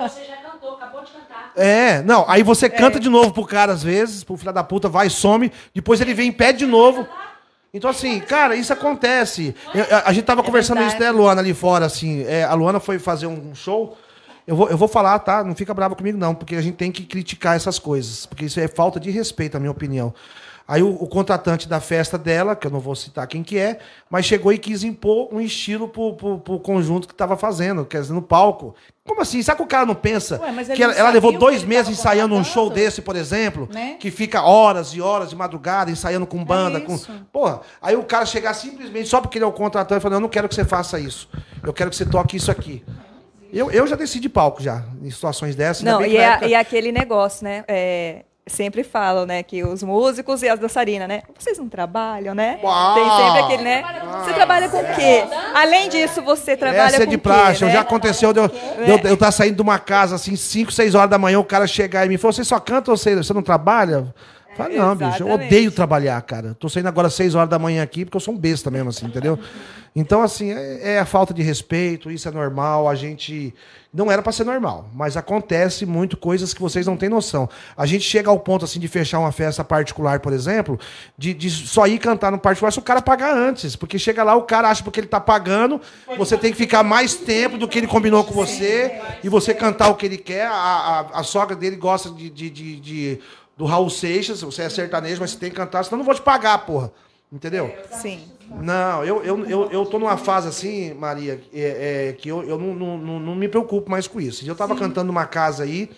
Você 0.00 0.24
já 0.24 0.36
cantou, 0.36 0.74
acabou 0.74 1.02
de 1.02 1.10
cantar. 1.12 1.52
É, 1.56 2.02
não, 2.02 2.24
aí 2.28 2.42
você 2.42 2.68
canta 2.68 2.98
de 3.00 3.08
novo 3.08 3.32
pro 3.32 3.44
cara 3.46 3.72
às 3.72 3.82
vezes, 3.82 4.24
pro 4.24 4.36
filho 4.36 4.52
da 4.52 4.64
puta, 4.64 4.88
vai, 4.88 5.08
some, 5.08 5.52
depois 5.74 6.00
ele 6.00 6.14
vem 6.14 6.28
e 6.28 6.32
pede 6.32 6.60
de 6.60 6.66
novo. 6.66 7.06
Então, 7.74 7.88
assim, 7.88 8.20
cara, 8.20 8.54
isso 8.54 8.72
acontece. 8.72 9.54
Eu- 9.74 9.86
a, 9.96 10.08
a 10.10 10.12
gente 10.12 10.24
tava 10.24 10.42
conversando 10.42 10.82
isso, 10.82 10.98
né, 10.98 11.10
Luana, 11.10 11.40
ali 11.40 11.54
fora, 11.54 11.86
assim. 11.86 12.22
é, 12.26 12.44
a 12.44 12.52
Luana 12.52 12.78
foi 12.80 12.98
fazer 12.98 13.26
um 13.26 13.54
show. 13.54 13.96
Eu 14.46 14.56
vou, 14.56 14.68
eu 14.68 14.76
vou 14.76 14.88
falar, 14.88 15.18
tá? 15.20 15.44
Não 15.44 15.54
fica 15.54 15.72
brava 15.72 15.94
comigo, 15.94 16.18
não, 16.18 16.34
porque 16.34 16.56
a 16.56 16.60
gente 16.62 16.74
tem 16.76 16.90
que 16.90 17.04
criticar 17.04 17.56
essas 17.56 17.78
coisas. 17.78 18.26
Porque 18.26 18.44
isso 18.44 18.58
é 18.58 18.66
falta 18.68 18.98
de 18.98 19.10
respeito, 19.10 19.54
na 19.54 19.60
minha 19.60 19.70
opinião. 19.70 20.12
Aí 20.66 20.82
o, 20.82 20.90
o 20.90 21.06
contratante 21.08 21.68
da 21.68 21.80
festa 21.80 22.16
dela, 22.16 22.54
que 22.54 22.66
eu 22.66 22.70
não 22.70 22.80
vou 22.80 22.94
citar 22.94 23.26
quem 23.26 23.42
que 23.42 23.58
é, 23.58 23.80
mas 24.08 24.24
chegou 24.24 24.52
e 24.52 24.58
quis 24.58 24.84
impor 24.84 25.28
um 25.32 25.40
estilo 25.40 25.88
pro, 25.88 26.14
pro, 26.14 26.38
pro 26.38 26.60
conjunto 26.60 27.08
que 27.08 27.14
tava 27.14 27.36
fazendo, 27.36 27.84
quer 27.84 28.00
dizer, 28.00 28.12
no 28.14 28.22
palco. 28.22 28.74
Como 29.04 29.20
assim? 29.20 29.42
Sabe 29.42 29.58
que 29.58 29.64
o 29.64 29.66
cara 29.66 29.84
não 29.84 29.96
pensa? 29.96 30.40
Ué, 30.40 30.64
que 30.64 30.82
ela, 30.82 30.94
ela 30.94 31.10
levou 31.10 31.36
dois 31.36 31.64
meses 31.64 31.90
ensaiando 31.98 32.34
um 32.36 32.44
show 32.44 32.70
desse, 32.70 33.02
por 33.02 33.16
exemplo, 33.16 33.68
Né? 33.72 33.96
que 33.98 34.10
fica 34.10 34.42
horas 34.42 34.94
e 34.94 35.00
horas 35.00 35.30
de 35.30 35.36
madrugada 35.36 35.90
ensaiando 35.90 36.26
com 36.26 36.42
banda, 36.44 36.80
com. 36.80 36.94
isso. 36.94 37.10
Porra, 37.32 37.60
aí 37.82 37.96
o 37.96 38.04
cara 38.04 38.24
chegar 38.24 38.54
simplesmente 38.54 39.08
só 39.08 39.20
porque 39.20 39.38
ele 39.38 39.44
é 39.44 39.48
o 39.48 39.52
contratante 39.52 39.98
e 39.98 40.02
falar, 40.02 40.16
eu 40.16 40.20
não 40.20 40.28
quero 40.28 40.48
que 40.48 40.54
você 40.54 40.64
faça 40.64 40.98
isso. 41.00 41.28
Eu 41.62 41.72
quero 41.72 41.90
que 41.90 41.96
você 41.96 42.06
toque 42.06 42.36
isso 42.36 42.50
aqui. 42.50 42.84
Eu, 43.52 43.70
eu 43.70 43.86
já 43.86 43.96
desci 43.96 44.18
de 44.18 44.28
palco 44.28 44.62
já, 44.62 44.82
em 45.02 45.10
situações 45.10 45.54
dessas. 45.54 45.82
Não, 45.82 46.04
e 46.04 46.14
na 46.14 46.20
é, 46.20 46.26
época- 46.26 46.46
e 46.46 46.54
é 46.54 46.58
aquele 46.58 46.90
negócio, 46.90 47.44
né? 47.44 47.64
É, 47.68 48.22
sempre 48.46 48.82
falam, 48.82 49.24
né, 49.24 49.42
que 49.42 49.62
os 49.62 49.82
músicos 49.82 50.42
e 50.42 50.48
as 50.48 50.58
dançarinas, 50.58 51.06
né? 51.06 51.22
Vocês 51.38 51.58
não 51.58 51.68
trabalham, 51.68 52.34
né? 52.34 52.58
Uau! 52.62 52.94
Tem 52.94 53.04
sempre 53.04 53.40
aquele, 53.40 53.62
né? 53.62 53.84
Você 54.24 54.32
trabalha 54.32 54.68
com 54.68 54.78
o 54.78 54.94
quê? 54.94 55.24
Além 55.54 55.88
disso, 55.88 56.22
você 56.22 56.56
trabalha 56.56 56.86
Essa 56.86 57.02
é 57.02 57.04
com 57.04 57.10
de 57.10 57.18
praxe. 57.18 57.64
né? 57.64 57.72
Já 57.72 57.80
aconteceu 57.80 58.32
de 58.32 58.40
eu, 58.40 58.50
eu, 58.86 58.98
eu 59.04 59.16
tá 59.16 59.30
saindo 59.30 59.56
de 59.56 59.62
uma 59.62 59.78
casa 59.78 60.16
assim, 60.16 60.34
5, 60.34 60.72
6 60.72 60.94
horas 60.94 61.10
da 61.10 61.18
manhã, 61.18 61.38
o 61.38 61.44
cara 61.44 61.66
chegar 61.66 62.04
e 62.06 62.08
me 62.08 62.18
falar: 62.18 62.32
Você 62.32 62.44
só 62.44 62.58
canta 62.58 62.90
ou 62.90 62.96
você, 62.96 63.14
você 63.14 63.32
não 63.32 63.42
trabalha? 63.42 64.12
Não, 64.68 64.94
bicho, 64.96 65.22
eu 65.22 65.26
Exatamente. 65.26 65.46
odeio 65.46 65.72
trabalhar, 65.72 66.20
cara. 66.22 66.54
Tô 66.58 66.68
saindo 66.68 66.88
agora 66.88 67.08
6 67.10 67.34
horas 67.34 67.48
da 67.50 67.58
manhã 67.58 67.82
aqui 67.82 68.04
porque 68.04 68.16
eu 68.16 68.20
sou 68.20 68.34
um 68.34 68.38
besta 68.38 68.70
mesmo, 68.70 68.90
assim, 68.90 69.06
entendeu? 69.06 69.38
Então, 69.94 70.22
assim, 70.22 70.50
é, 70.52 70.94
é 70.94 70.98
a 71.00 71.04
falta 71.04 71.34
de 71.34 71.42
respeito, 71.42 72.10
isso 72.10 72.26
é 72.26 72.30
normal, 72.32 72.88
a 72.88 72.94
gente. 72.94 73.54
Não 73.92 74.10
era 74.10 74.22
pra 74.22 74.32
ser 74.32 74.44
normal, 74.44 74.88
mas 74.94 75.18
acontece 75.18 75.84
muito 75.84 76.16
coisas 76.16 76.54
que 76.54 76.62
vocês 76.62 76.86
não 76.86 76.96
têm 76.96 77.10
noção. 77.10 77.46
A 77.76 77.84
gente 77.84 78.04
chega 78.04 78.30
ao 78.30 78.38
ponto, 78.38 78.64
assim, 78.64 78.80
de 78.80 78.88
fechar 78.88 79.18
uma 79.18 79.30
festa 79.32 79.62
particular, 79.62 80.18
por 80.20 80.32
exemplo, 80.32 80.80
de, 81.18 81.34
de 81.34 81.50
só 81.50 81.86
ir 81.86 81.98
cantar 81.98 82.32
no 82.32 82.38
particular 82.38 82.70
se 82.70 82.78
o 82.78 82.82
cara 82.82 83.02
pagar 83.02 83.36
antes. 83.36 83.76
Porque 83.76 83.98
chega 83.98 84.24
lá, 84.24 84.34
o 84.34 84.44
cara 84.44 84.70
acha 84.70 84.82
porque 84.82 84.98
ele 84.98 85.08
tá 85.08 85.20
pagando, 85.20 85.78
você 86.16 86.38
tem 86.38 86.50
que 86.52 86.56
ficar 86.56 86.82
mais 86.82 87.16
tempo 87.16 87.58
do 87.58 87.68
que 87.68 87.78
ele 87.80 87.86
combinou 87.86 88.24
com 88.24 88.32
você, 88.32 88.98
e 89.22 89.28
você 89.28 89.52
cantar 89.52 89.90
o 89.90 89.94
que 89.94 90.06
ele 90.06 90.16
quer. 90.16 90.46
A, 90.46 90.54
a, 91.12 91.20
a 91.20 91.22
sogra 91.22 91.54
dele 91.54 91.76
gosta 91.76 92.08
de, 92.08 92.30
de, 92.30 92.48
de- 92.48 92.80
de- 92.80 93.18
do 93.56 93.64
Raul 93.64 93.90
Seixas, 93.90 94.42
você 94.42 94.62
é 94.62 94.68
sertanejo, 94.68 95.20
mas 95.20 95.30
você 95.30 95.38
tem 95.38 95.50
que 95.50 95.56
cantar, 95.56 95.84
senão 95.84 95.96
eu 95.96 95.98
não 95.98 96.04
vou 96.04 96.14
te 96.14 96.22
pagar, 96.22 96.58
porra. 96.66 96.92
Entendeu? 97.30 97.74
Sim. 97.90 98.20
Não, 98.60 99.02
eu, 99.02 99.22
eu, 99.22 99.46
eu, 99.46 99.70
eu 99.70 99.86
tô 99.86 99.98
numa 99.98 100.18
fase 100.18 100.48
assim, 100.48 100.92
Maria, 100.92 101.42
é, 101.52 102.08
é, 102.08 102.12
que 102.12 102.28
eu, 102.28 102.42
eu 102.42 102.58
não, 102.58 102.74
não, 102.74 102.98
não, 102.98 103.20
não 103.20 103.34
me 103.34 103.48
preocupo 103.48 103.90
mais 103.90 104.06
com 104.06 104.20
isso. 104.20 104.46
Eu 104.46 104.54
tava 104.54 104.76
cantando 104.76 105.06
numa 105.06 105.24
casa 105.24 105.64
aí, 105.64 105.90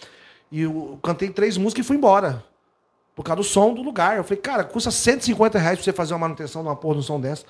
e 0.53 0.63
eu 0.63 0.99
cantei 1.03 1.31
três 1.31 1.57
músicas 1.57 1.85
e 1.85 1.89
fui 1.89 1.97
embora. 1.97 2.45
Por 3.15 3.25
causa 3.25 3.37
do 3.37 3.45
som 3.45 3.75
do 3.75 3.83
lugar. 3.83 4.17
Eu 4.17 4.25
falei, 4.25 4.41
cara, 4.41 4.63
custa 4.63 4.91
150 4.91 5.59
reais 5.59 5.79
pra 5.79 5.85
você 5.85 5.93
fazer 5.93 6.15
uma 6.15 6.21
manutenção 6.21 6.63
de 6.63 6.69
uma 6.69 6.77
porra 6.77 6.95
de 6.95 7.01
um 7.01 7.03
som 7.03 7.21
dessa. 7.21 7.45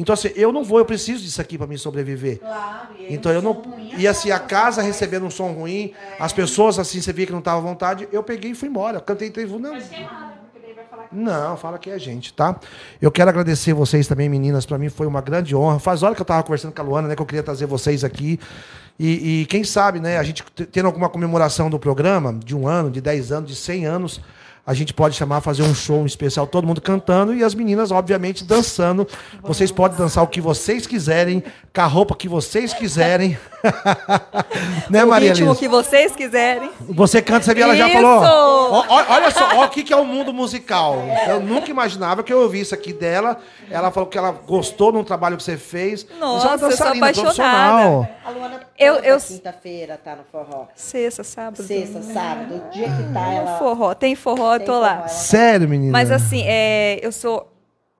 Então, 0.00 0.14
assim, 0.14 0.30
eu 0.34 0.50
não 0.50 0.64
vou, 0.64 0.78
eu 0.78 0.84
preciso 0.86 1.22
disso 1.22 1.38
aqui 1.42 1.58
pra 1.58 1.66
me 1.66 1.76
sobreviver. 1.76 2.40
Então 3.10 3.30
eu 3.30 3.42
não. 3.42 3.62
E 3.98 4.08
assim, 4.08 4.30
a 4.30 4.38
casa 4.38 4.80
recebendo 4.80 5.26
um 5.26 5.30
som 5.30 5.52
ruim, 5.52 5.92
as 6.18 6.32
pessoas, 6.32 6.78
assim, 6.78 7.02
você 7.02 7.12
via 7.12 7.26
que 7.26 7.32
não 7.32 7.42
tava 7.42 7.58
à 7.58 7.60
vontade, 7.60 8.08
eu 8.10 8.22
peguei 8.22 8.52
e 8.52 8.54
fui 8.54 8.70
embora. 8.70 8.96
Eu 8.96 9.02
cantei 9.02 9.28
três. 9.28 9.50
Não, 9.50 9.74
não, 11.12 11.56
fala 11.58 11.78
que 11.78 11.90
é 11.90 11.92
a 11.92 11.98
gente, 11.98 12.32
tá? 12.32 12.58
Eu 13.02 13.10
quero 13.10 13.28
agradecer 13.28 13.74
vocês 13.74 14.08
também, 14.08 14.26
meninas. 14.26 14.64
Pra 14.64 14.78
mim 14.78 14.88
foi 14.88 15.06
uma 15.06 15.20
grande 15.20 15.54
honra. 15.54 15.78
Faz 15.78 16.02
hora 16.02 16.14
que 16.14 16.22
eu 16.22 16.26
tava 16.26 16.42
conversando 16.44 16.72
com 16.72 16.80
a 16.80 16.84
Luana, 16.84 17.08
né? 17.08 17.14
Que 17.14 17.20
eu 17.20 17.26
queria 17.26 17.42
trazer 17.42 17.66
vocês 17.66 18.02
aqui. 18.02 18.40
E, 18.98 19.42
e 19.42 19.46
quem 19.46 19.62
sabe, 19.64 20.00
né? 20.00 20.16
A 20.16 20.22
gente 20.22 20.42
tendo 20.72 20.86
alguma 20.86 21.10
comemoração 21.10 21.68
do 21.68 21.78
programa, 21.78 22.32
de 22.42 22.56
um 22.56 22.66
ano, 22.66 22.90
de 22.90 23.02
10 23.02 23.32
anos, 23.32 23.50
de 23.50 23.56
100 23.56 23.84
anos, 23.84 24.20
a 24.70 24.74
gente 24.74 24.94
pode 24.94 25.16
chamar, 25.16 25.40
fazer 25.40 25.64
um 25.64 25.74
show 25.74 26.06
especial, 26.06 26.46
todo 26.46 26.64
mundo 26.64 26.80
cantando 26.80 27.34
e 27.34 27.42
as 27.42 27.56
meninas, 27.56 27.90
obviamente, 27.90 28.44
dançando. 28.44 29.04
Vocês 29.42 29.72
podem 29.72 29.98
dançar 29.98 30.22
o 30.22 30.28
que 30.28 30.40
vocês 30.40 30.86
quiserem, 30.86 31.42
com 31.74 31.80
a 31.80 31.86
roupa 31.86 32.14
que 32.14 32.28
vocês 32.28 32.72
quiserem. 32.72 33.36
né, 34.88 35.04
o 35.04 35.08
Maria 35.08 35.30
ritmo 35.32 35.50
Liz? 35.50 35.58
que 35.58 35.68
vocês 35.68 36.14
quiserem. 36.14 36.70
Você 36.88 37.20
canta, 37.20 37.46
você 37.46 37.54
viu, 37.54 37.64
ela 37.64 37.74
já 37.74 37.88
Isso! 37.88 37.96
falou. 38.00 38.22
Ó, 38.72 38.84
ó, 38.88 39.04
olha 39.14 39.30
só, 39.32 39.56
ó, 39.56 39.64
o 39.64 39.68
que, 39.68 39.82
que 39.82 39.92
é 39.92 39.96
o 39.96 40.04
mundo 40.04 40.32
musical. 40.32 40.96
Eu 41.28 41.40
nunca 41.40 41.68
imaginava 41.68 42.22
que 42.22 42.32
eu 42.32 42.40
ouvi 42.42 42.60
isso 42.60 42.72
aqui 42.74 42.92
dela. 42.92 43.38
Ela 43.68 43.90
falou 43.90 44.08
que 44.08 44.16
ela 44.16 44.30
gostou 44.30 44.92
do 44.92 45.02
trabalho 45.02 45.36
que 45.36 45.42
você 45.42 45.56
fez. 45.56 46.06
Nossa, 46.20 46.56
Você 46.58 46.62
é 46.62 46.66
uma 46.66 46.70
eu 46.70 46.76
sou 46.76 46.86
apaixonada. 46.86 47.22
profissional. 47.22 48.08
A 48.24 48.30
Luana 48.30 48.60
Eu- 48.78 48.94
eu- 48.96 49.18
quinta-feira 49.18 49.98
tá 50.02 50.14
no 50.14 50.22
forró. 50.30 50.66
Sexta, 50.76 51.24
sábado. 51.24 51.62
Sexta, 51.64 52.02
sábado, 52.02 52.54
o 52.66 52.70
dia 52.70 52.86
que 52.86 53.12
tá 53.12 53.20
No 53.26 53.32
ela... 53.32 53.58
forró. 53.58 53.94
Tem 53.94 54.14
forró, 54.14 54.58
eu 54.60 54.66
Tem 54.66 54.74
tô 54.74 54.80
lá. 54.80 54.94
ela- 54.98 55.08
Sério, 55.08 55.68
menina? 55.68 55.92
Mas 55.92 56.10
assim, 56.10 56.42
é, 56.46 56.98
eu 57.02 57.12
sou. 57.12 57.46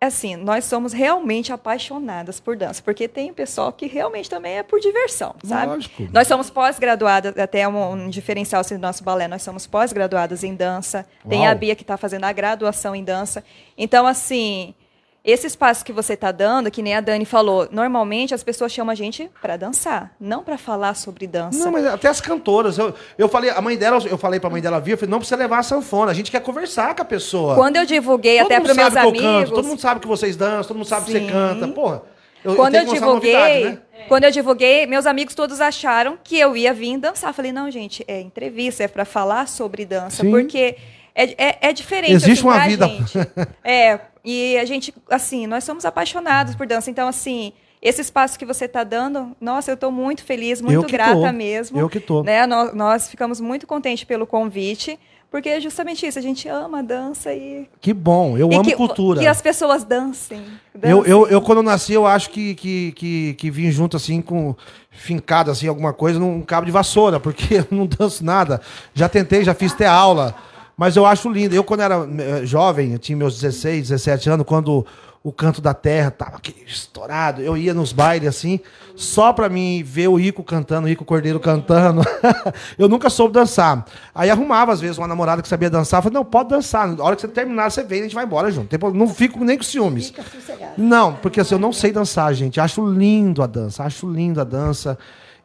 Assim, 0.03 0.35
nós 0.35 0.65
somos 0.65 0.95
realmente 0.95 1.53
apaixonadas 1.53 2.41
por 2.41 2.57
dança, 2.57 2.81
porque 2.83 3.07
tem 3.07 3.35
pessoal 3.35 3.71
que 3.71 3.87
realmente 3.87 4.31
também 4.31 4.57
é 4.57 4.63
por 4.63 4.81
diversão, 4.81 5.35
sabe? 5.45 5.67
Lógico. 5.75 6.09
Nós 6.11 6.27
somos 6.27 6.49
pós-graduadas, 6.49 7.37
até 7.39 7.69
um, 7.69 7.93
um 7.93 8.09
diferencial 8.09 8.63
assim, 8.63 8.77
do 8.77 8.81
nosso 8.81 9.05
balé, 9.05 9.29
nós 9.29 9.43
somos 9.43 9.67
pós-graduadas 9.67 10.43
em 10.43 10.55
dança. 10.55 11.05
Tem 11.29 11.41
Uau. 11.41 11.51
a 11.51 11.55
Bia 11.55 11.77
que 11.77 11.83
está 11.83 11.99
fazendo 11.99 12.25
a 12.25 12.33
graduação 12.33 12.97
em 12.97 13.05
dança. 13.05 13.45
Então, 13.77 14.07
assim, 14.07 14.75
esse 15.23 15.47
espaço 15.47 15.85
que 15.85 15.93
você 15.93 16.15
está 16.15 16.33
dando, 16.33 16.71
que 16.71 16.83
nem 16.83 16.95
a 16.95 17.01
Dani 17.01 17.27
falou, 17.27 17.69
normalmente 17.71 18.35
as 18.35 18.43
pessoas 18.43 18.73
chamam 18.73 18.91
a 18.91 18.95
gente 18.95 19.31
para 19.41 19.57
dançar, 19.57 20.13
não 20.19 20.43
para 20.43 20.57
falar 20.57 20.95
sobre 20.95 21.27
dança. 21.27 21.63
Não, 21.63 21.73
mas 21.73 21.85
até 21.85 22.09
as 22.09 22.21
cantoras. 22.21 22.79
Eu, 22.79 22.95
eu 23.19 23.29
falei, 23.29 23.51
a 23.51 23.61
mãe 23.61 23.77
dela, 23.77 23.99
eu 24.07 24.17
falei 24.17 24.41
pra 24.41 24.49
mãe 24.49 24.63
dela 24.63 24.81
vir, 24.81 24.93
eu 24.93 24.99
falei, 24.99 25.11
não 25.11 25.19
precisa 25.19 25.37
levar 25.37 25.59
a 25.59 25.63
sanfona, 25.63 26.11
a 26.11 26.15
gente 26.15 26.31
quer 26.31 26.41
conversar 26.41 26.95
com 26.95 27.03
a 27.03 27.05
pessoa. 27.05 27.55
Quando 27.55 27.77
eu 27.77 27.85
divulguei 27.85 28.39
Todo 28.39 28.47
até 28.47 28.61
para 28.61 28.75
meus 28.75 28.95
eu 28.95 29.01
amigos. 29.01 29.21
canto, 29.21 29.51
todo 29.53 29.69
mundo 29.69 29.81
sabe 29.81 30.01
que 30.01 30.09
vocês 30.09 30.37
dançam, 30.37 30.65
todo 30.69 30.77
mundo 30.79 30.89
sabe 30.89 31.07
que 31.07 31.13
você 31.13 31.21
Sim. 31.21 31.29
canta. 31.29 31.69
Porra. 31.69 32.03
Eu, 32.43 32.57
quando 32.57 32.75
eu, 32.75 32.85
mostrar 32.85 32.99
divulguei, 33.01 33.35
novidade, 33.35 33.65
né? 33.65 33.79
quando 34.09 34.25
eu 34.25 34.31
divulguei, 34.31 34.87
meus 34.87 35.05
amigos 35.05 35.35
todos 35.35 35.61
acharam 35.61 36.19
que 36.25 36.39
eu 36.39 36.57
ia 36.57 36.73
vir 36.73 36.97
dançar. 36.97 37.35
Falei, 37.35 37.53
não, 37.53 37.71
gente, 37.71 38.03
é 38.09 38.21
entrevista, 38.23 38.83
é 38.83 38.89
para 38.89 39.05
falar 39.05 39.47
sobre 39.47 39.85
dança, 39.85 40.23
Sim. 40.23 40.31
porque 40.31 40.77
é, 41.15 41.49
é, 41.49 41.59
é 41.61 41.73
diferente. 41.73 42.13
Existe 42.13 42.33
assim, 42.33 42.43
uma 42.43 42.67
vida. 42.67 42.87
gente. 42.89 43.19
É, 43.63 44.01
e 44.25 44.59
a 44.59 44.65
gente, 44.65 44.95
assim, 45.11 45.47
nós 45.47 45.65
somos 45.65 45.85
apaixonados 45.85 46.55
por 46.55 46.67
dança. 46.67 46.91
Então, 46.91 47.09
assim, 47.09 47.53
esse 47.83 48.03
espaço 48.03 48.39
que 48.39 48.45
você 48.45 48.67
está 48.67 48.85
dando, 48.85 49.35
nossa, 49.41 49.71
eu 49.71 49.75
estou 49.75 49.91
muito 49.91 50.23
feliz, 50.23 50.61
Eu 50.61 50.67
muito 50.67 50.87
grata 50.87 51.15
tô. 51.15 51.33
mesmo. 51.33 51.79
Eu 51.79 51.89
que 51.89 51.99
tô. 51.99 52.23
Né? 52.23 52.47
Nós, 52.47 52.75
nós 52.75 53.09
ficamos 53.09 53.41
muito 53.41 53.67
contentes 53.67 54.05
pelo 54.05 54.27
convite, 54.27 54.99
porque 55.31 55.49
é 55.49 55.61
justamente 55.61 56.05
isso, 56.05 56.19
a 56.19 56.23
gente 56.23 56.47
ama 56.49 56.81
a 56.81 56.83
dança 56.83 57.33
e. 57.33 57.67
Que 57.81 57.95
bom, 57.95 58.37
eu 58.37 58.51
e 58.51 58.55
amo 58.55 58.65
que, 58.65 58.75
cultura. 58.75 59.21
Que 59.21 59.27
as 59.27 59.41
pessoas 59.41 59.85
dancem. 59.85 60.43
Eu, 60.75 60.81
dancem. 60.81 61.11
eu, 61.11 61.29
eu, 61.29 61.41
quando 61.41 61.63
nasci, 61.63 61.95
eu 61.95 62.05
acho 62.07 62.31
que, 62.31 62.55
que, 62.55 62.93
que, 62.93 63.35
que 63.35 63.51
vim 63.51 63.71
junto, 63.71 63.97
assim, 63.97 64.21
com 64.21 64.55
fincado, 64.91 65.51
assim, 65.51 65.67
alguma 65.67 65.93
coisa, 65.95 66.19
num 66.19 66.43
cabo 66.43 66.67
de 66.67 66.73
vassoura, 66.73 67.19
porque 67.19 67.55
eu 67.63 67.67
não 67.71 67.87
danço 67.87 68.23
nada. 68.23 68.61
Já 68.93 69.09
tentei, 69.09 69.43
já 69.43 69.55
fiz 69.55 69.73
até 69.73 69.87
aula, 69.87 70.35
mas 70.81 70.97
eu 70.97 71.05
acho 71.05 71.29
lindo. 71.29 71.55
Eu, 71.55 71.63
quando 71.63 71.81
era 71.81 72.09
eh, 72.19 72.47
jovem, 72.47 72.93
eu 72.93 72.99
tinha 72.99 73.15
meus 73.15 73.39
16, 73.39 73.91
17 73.91 74.31
anos, 74.31 74.47
quando 74.47 74.87
o 75.23 75.31
canto 75.31 75.61
da 75.61 75.75
terra 75.75 76.11
tava 76.11 76.41
estourado, 76.67 77.43
eu 77.43 77.55
ia 77.55 77.75
nos 77.75 77.93
bailes, 77.93 78.27
assim, 78.27 78.59
só 78.97 79.31
pra 79.31 79.51
mim 79.51 79.83
ver 79.85 80.09
o 80.09 80.19
Ico 80.19 80.43
cantando, 80.43 80.87
o 80.87 80.91
Ico 80.91 81.05
Cordeiro 81.05 81.39
cantando. 81.39 82.01
eu 82.79 82.89
nunca 82.89 83.11
soube 83.11 83.35
dançar. 83.35 83.85
Aí 84.15 84.31
arrumava, 84.31 84.73
às 84.73 84.81
vezes, 84.81 84.97
uma 84.97 85.07
namorada 85.07 85.43
que 85.43 85.49
sabia 85.49 85.69
dançar, 85.69 85.99
eu 85.99 86.05
falei, 86.05 86.15
não, 86.15 86.25
pode 86.25 86.49
dançar. 86.49 86.89
Na 86.89 87.05
hora 87.05 87.15
que 87.15 87.21
você 87.21 87.29
terminar, 87.29 87.71
você 87.71 87.83
vem 87.83 87.99
e 87.99 88.01
a 88.01 88.05
gente 88.05 88.15
vai 88.15 88.25
embora 88.25 88.51
junto. 88.51 88.71
Problema. 88.79 89.05
Não 89.05 89.15
fico 89.15 89.45
nem 89.45 89.59
com 89.59 89.63
ciúmes. 89.63 90.07
Fica 90.07 90.23
sossegada. 90.23 90.73
Não, 90.79 91.13
porque 91.13 91.43
assim, 91.43 91.57
eu 91.57 91.59
não 91.59 91.75
sei 91.75 91.93
dançar, 91.93 92.33
gente. 92.33 92.59
Acho 92.59 92.91
lindo 92.91 93.43
a 93.43 93.47
dança, 93.47 93.85
acho 93.85 94.11
lindo 94.11 94.41
a 94.41 94.45
dança. 94.45 94.97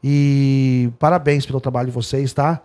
E 0.02 0.90
parabéns 0.98 1.46
pelo 1.46 1.60
trabalho 1.60 1.88
de 1.88 1.94
vocês, 1.94 2.32
tá? 2.32 2.62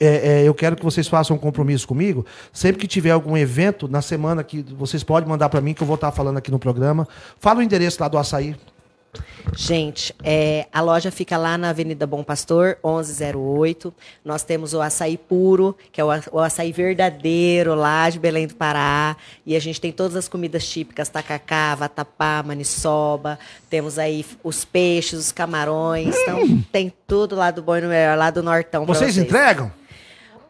É, 0.00 0.40
é, 0.40 0.42
eu 0.42 0.54
quero 0.54 0.76
que 0.76 0.84
vocês 0.84 1.06
façam 1.06 1.36
um 1.36 1.38
compromisso 1.38 1.86
comigo. 1.86 2.24
Sempre 2.52 2.80
que 2.80 2.86
tiver 2.86 3.10
algum 3.10 3.36
evento, 3.36 3.88
na 3.88 4.02
semana 4.02 4.42
que 4.42 4.62
vocês 4.76 5.02
podem 5.02 5.28
mandar 5.28 5.48
para 5.48 5.60
mim, 5.60 5.74
que 5.74 5.82
eu 5.82 5.86
vou 5.86 5.94
estar 5.94 6.10
falando 6.12 6.36
aqui 6.36 6.50
no 6.50 6.58
programa. 6.58 7.06
Fala 7.38 7.60
o 7.60 7.62
endereço 7.62 8.00
lá 8.00 8.08
do 8.08 8.18
açaí. 8.18 8.56
Gente, 9.56 10.14
é, 10.22 10.66
a 10.72 10.80
loja 10.80 11.10
fica 11.10 11.36
lá 11.36 11.56
na 11.56 11.68
Avenida 11.70 12.06
Bom 12.06 12.24
Pastor, 12.24 12.78
1108. 12.82 13.94
Nós 14.24 14.42
temos 14.42 14.74
o 14.74 14.80
açaí 14.80 15.16
puro, 15.16 15.76
que 15.92 16.00
é 16.00 16.04
o, 16.04 16.40
açaí 16.40 16.72
verdadeiro 16.72 17.74
lá 17.74 18.10
de 18.10 18.18
Belém 18.18 18.46
do 18.46 18.54
Pará. 18.54 19.16
E 19.46 19.54
a 19.54 19.60
gente 19.60 19.80
tem 19.80 19.92
todas 19.92 20.16
as 20.16 20.28
comidas 20.28 20.66
típicas, 20.66 21.08
tacacá, 21.08 21.74
vatapá, 21.74 22.42
maniçoba. 22.44 23.38
Temos 23.70 23.98
aí 23.98 24.24
os 24.42 24.64
peixes, 24.64 25.18
os 25.18 25.32
camarões. 25.32 26.16
Então, 26.16 26.64
tem 26.72 26.92
tudo 27.06 27.36
lá 27.36 27.50
do 27.50 27.62
Bom 27.62 27.76
e 27.76 27.80
no 27.82 27.88
Melhor, 27.88 28.16
lá 28.16 28.30
do 28.30 28.42
Nortão 28.42 28.84
pra 28.84 28.94
Vocês 28.94 29.16
entregam? 29.16 29.70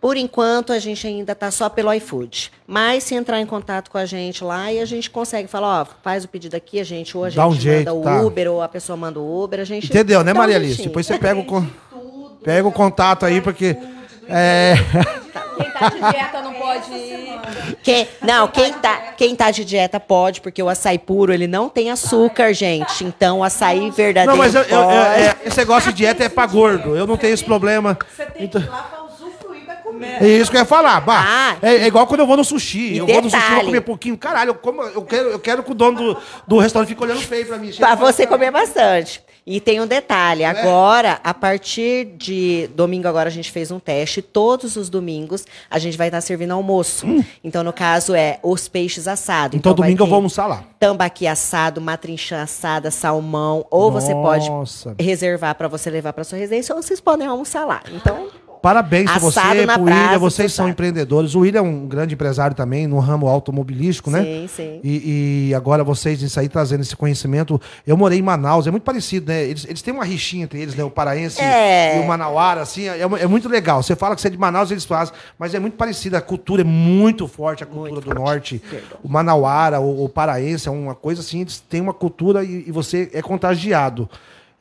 Por 0.05 0.19
enquanto, 0.19 0.71
a 0.71 0.79
gente 0.79 1.07
ainda 1.07 1.33
está 1.33 1.51
só 1.51 1.71
pelo 1.71 1.91
iFood. 1.95 2.53
Mas 2.67 3.05
se 3.05 3.15
entrar 3.15 3.41
em 3.41 3.47
contato 3.47 3.91
com 3.91 3.97
a 3.97 4.05
gente 4.05 4.45
lá 4.45 4.71
e 4.71 4.79
a 4.79 4.85
gente 4.85 5.09
consegue 5.09 5.49
falar, 5.49 5.81
ó, 5.81 5.87
faz 6.03 6.25
o 6.25 6.29
pedido 6.29 6.55
aqui, 6.55 6.79
a 6.79 6.85
gente, 6.85 7.17
ou 7.17 7.25
a 7.25 7.31
gente 7.31 7.37
Dá 7.39 7.47
um 7.47 7.49
manda 7.53 7.61
jeito, 7.63 7.91
o 7.91 8.03
tá. 8.03 8.21
Uber, 8.21 8.51
ou 8.53 8.61
a 8.61 8.69
pessoa 8.69 8.99
manda 8.99 9.19
o 9.19 9.43
Uber, 9.43 9.61
a 9.61 9.65
gente. 9.65 9.87
Entendeu, 9.87 10.23
né, 10.23 10.35
um 10.35 10.37
Maria 10.37 10.57
Alice? 10.57 10.73
jeitinho. 10.75 10.89
Depois 10.91 11.07
você 11.07 11.19
pega 11.19 11.41
o, 11.41 11.45
con- 11.47 11.67
pega 12.45 12.69
o 12.69 12.71
contato 12.71 13.25
aí, 13.25 13.41
porque. 13.41 13.75
É, 14.29 14.75
Quem 15.57 15.71
tá 15.71 15.89
de 15.89 15.99
dieta 16.13 16.43
não 16.43 16.53
pode 16.53 16.93
ir. 16.93 17.41
Quem, 17.83 18.09
não, 18.21 18.49
quem 18.49 18.73
tá, 18.75 18.97
quem 19.17 19.35
tá 19.35 19.51
de 19.53 19.65
dieta 19.65 19.99
pode, 19.99 20.41
porque 20.43 20.63
o 20.63 20.69
açaí 20.69 20.99
puro, 20.99 21.33
ele 21.33 21.47
não 21.47 21.71
tem 21.71 21.91
açúcar, 21.91 22.53
gente. 22.53 23.05
Então, 23.05 23.39
o 23.39 23.45
açaí 23.45 23.91
verdadeiro 23.91 24.33
não, 24.33 24.37
mas 24.37 24.55
eu, 24.55 24.63
eu- 24.65 24.79
eu- 24.81 24.91
é, 24.91 25.37
esse 25.47 25.57
negócio 25.57 25.91
de 25.93 25.97
dieta 25.99 26.25
é 26.25 26.29
pra 26.29 26.45
gordo. 26.47 26.95
Eu 26.95 27.07
não 27.07 27.17
tenho 27.17 27.33
esse 27.33 27.45
problema. 27.45 27.97
Então, 28.39 28.61
é 30.03 30.27
isso 30.29 30.51
que 30.51 30.57
eu 30.57 30.61
ia 30.61 30.67
falar. 30.67 31.01
Bah, 31.01 31.25
Ah. 31.27 31.57
é, 31.63 31.75
é 31.77 31.87
igual 31.87 32.07
quando 32.07 32.21
eu 32.21 32.27
vou 32.27 32.37
no 32.37 32.45
sushi. 32.45 32.95
E 32.95 32.99
eu 32.99 33.07
vou 33.07 33.23
no 33.23 33.31
sushi, 33.31 33.41
vou 33.43 33.49
detalhe. 33.51 33.67
comer 33.67 33.81
pouquinho. 33.83 34.17
Caralho, 34.19 34.51
eu, 34.51 34.55
como, 34.55 34.83
eu, 34.83 35.03
quero, 35.03 35.29
eu 35.31 35.39
quero 35.39 35.63
que 35.63 35.71
o 35.71 35.75
dono 35.75 35.97
do, 36.15 36.19
do 36.47 36.59
restaurante 36.59 36.89
fique 36.89 37.03
olhando 37.03 37.21
feio 37.21 37.47
pra 37.47 37.57
mim. 37.59 37.73
Chega 37.73 37.79
Pra 37.87 37.95
e 37.95 37.99
fala, 37.99 38.13
você 38.13 38.27
comer 38.27 38.51
bastante. 38.51 39.23
E 39.47 39.61
tem 39.61 39.79
um 39.79 39.87
detalhe, 39.87 40.43
agora, 40.43 41.21
a 41.23 41.35
partir 41.35 42.07
de 42.17 42.67
domingo 42.75 43.07
agora 43.07 43.29
a 43.29 43.33
gente 43.33 43.53
fez 43.53 43.71
um 43.71 43.79
teste, 43.79 44.23
todos 44.23 44.75
os 44.75 44.89
domingos 44.89 45.45
a 45.71 45.79
gente 45.79 45.99
vai 45.99 46.09
estar 46.09 46.23
servindo 46.23 46.53
almoço. 46.53 47.07
Então, 47.45 47.63
no 47.63 47.71
caso, 47.71 48.15
é 48.15 48.39
os 48.43 48.69
peixes 48.69 49.07
assados. 49.07 49.59
Então, 49.59 49.73
vai 49.75 49.89
domingo 49.89 50.03
eu 50.03 50.07
ter 50.07 50.11
vou 50.11 50.17
almoçar 50.17 50.47
lá. 50.47 50.65
Tambaqui 50.81 51.27
assado, 51.27 51.79
matrinchã 51.79 52.41
assada, 52.43 52.91
salmão, 52.91 53.67
ou 53.71 53.91
você 53.93 54.13
pode 54.15 54.49
Nossa. 54.49 54.95
reservar 54.99 55.55
para 55.57 55.69
você 55.69 55.91
levar 55.91 56.15
para 56.15 56.25
sua 56.25 56.39
residência, 56.39 56.75
ou 56.75 56.83
vocês 56.83 56.99
podem 56.99 57.27
almoçar 57.27 57.67
lá. 57.67 57.83
Então, 57.93 58.29
Parabéns 58.65 59.11
pra 59.11 59.19
você, 59.19 59.41
pro 59.75 59.83
William. 59.83 60.19
Vocês 60.19 60.51
são 60.55 60.67
empreendedores. 60.67 61.35
O 61.35 61.41
William 61.41 61.59
é 61.59 61.63
um 61.63 61.87
grande 61.87 62.15
empresário 62.15 62.57
também 62.57 62.87
no 62.87 62.99
ramo 62.99 63.29
automobilístico, 63.29 64.11
né? 64.11 64.23
sim, 64.23 64.49
sim. 64.49 64.81
E, 64.83 65.49
e 65.51 65.55
agora 65.55 65.85
vocês 65.85 66.23
isso 66.23 66.41
aí 66.41 66.49
trazendo 66.49 66.81
esse 66.81 66.97
conhecimento. 66.97 67.61
Eu 67.87 67.95
morei 67.95 68.21
em 68.21 68.23
Manaus, 68.23 68.67
é 68.67 68.71
muito 68.71 68.83
parecido, 68.85 69.31
né? 69.31 69.45
Eles, 69.45 69.67
eles 69.67 69.83
têm 69.83 69.93
uma 69.93 70.05
rixinha 70.05 70.45
entre 70.45 70.63
eles, 70.63 70.75
né? 70.75 70.83
O 70.83 70.89
paraense 70.89 71.43
É. 71.43 71.99
e 71.99 72.01
o 72.01 72.07
manauara, 72.07 72.63
assim, 72.63 72.89
é, 72.89 73.01
é 73.01 73.27
muito 73.27 73.51
legal. 73.51 73.83
Você 73.83 73.95
fala 73.95 74.15
que 74.15 74.23
você 74.23 74.29
é 74.29 74.31
de 74.31 74.39
Manaus, 74.39 74.71
eles 74.71 74.87
fazem, 74.87 75.13
mas 75.39 75.53
é 75.53 75.59
muito 75.59 75.77
parecido. 75.77 76.17
A 76.17 76.23
cultura 76.23 76.63
é 76.63 76.65
muito 76.65 77.29
forte, 77.29 77.63
a 77.63 77.67
cultura 77.67 78.01
do 78.01 78.15
norte. 78.15 78.63
O 79.03 79.11
manauara, 79.11 79.79
o, 79.79 80.05
o 80.05 80.09
paraense, 80.09 80.69
é 80.69 80.71
uma 80.71 80.95
coisa 80.95 81.21
assim, 81.21 81.43
eles 81.43 81.61
têm 81.61 81.83
uma 81.83 81.93
cultura 81.93 82.43
e, 82.43 82.65
e 82.67 82.73
você 82.73 83.11
é 83.13 83.21
contagiado. 83.21 84.09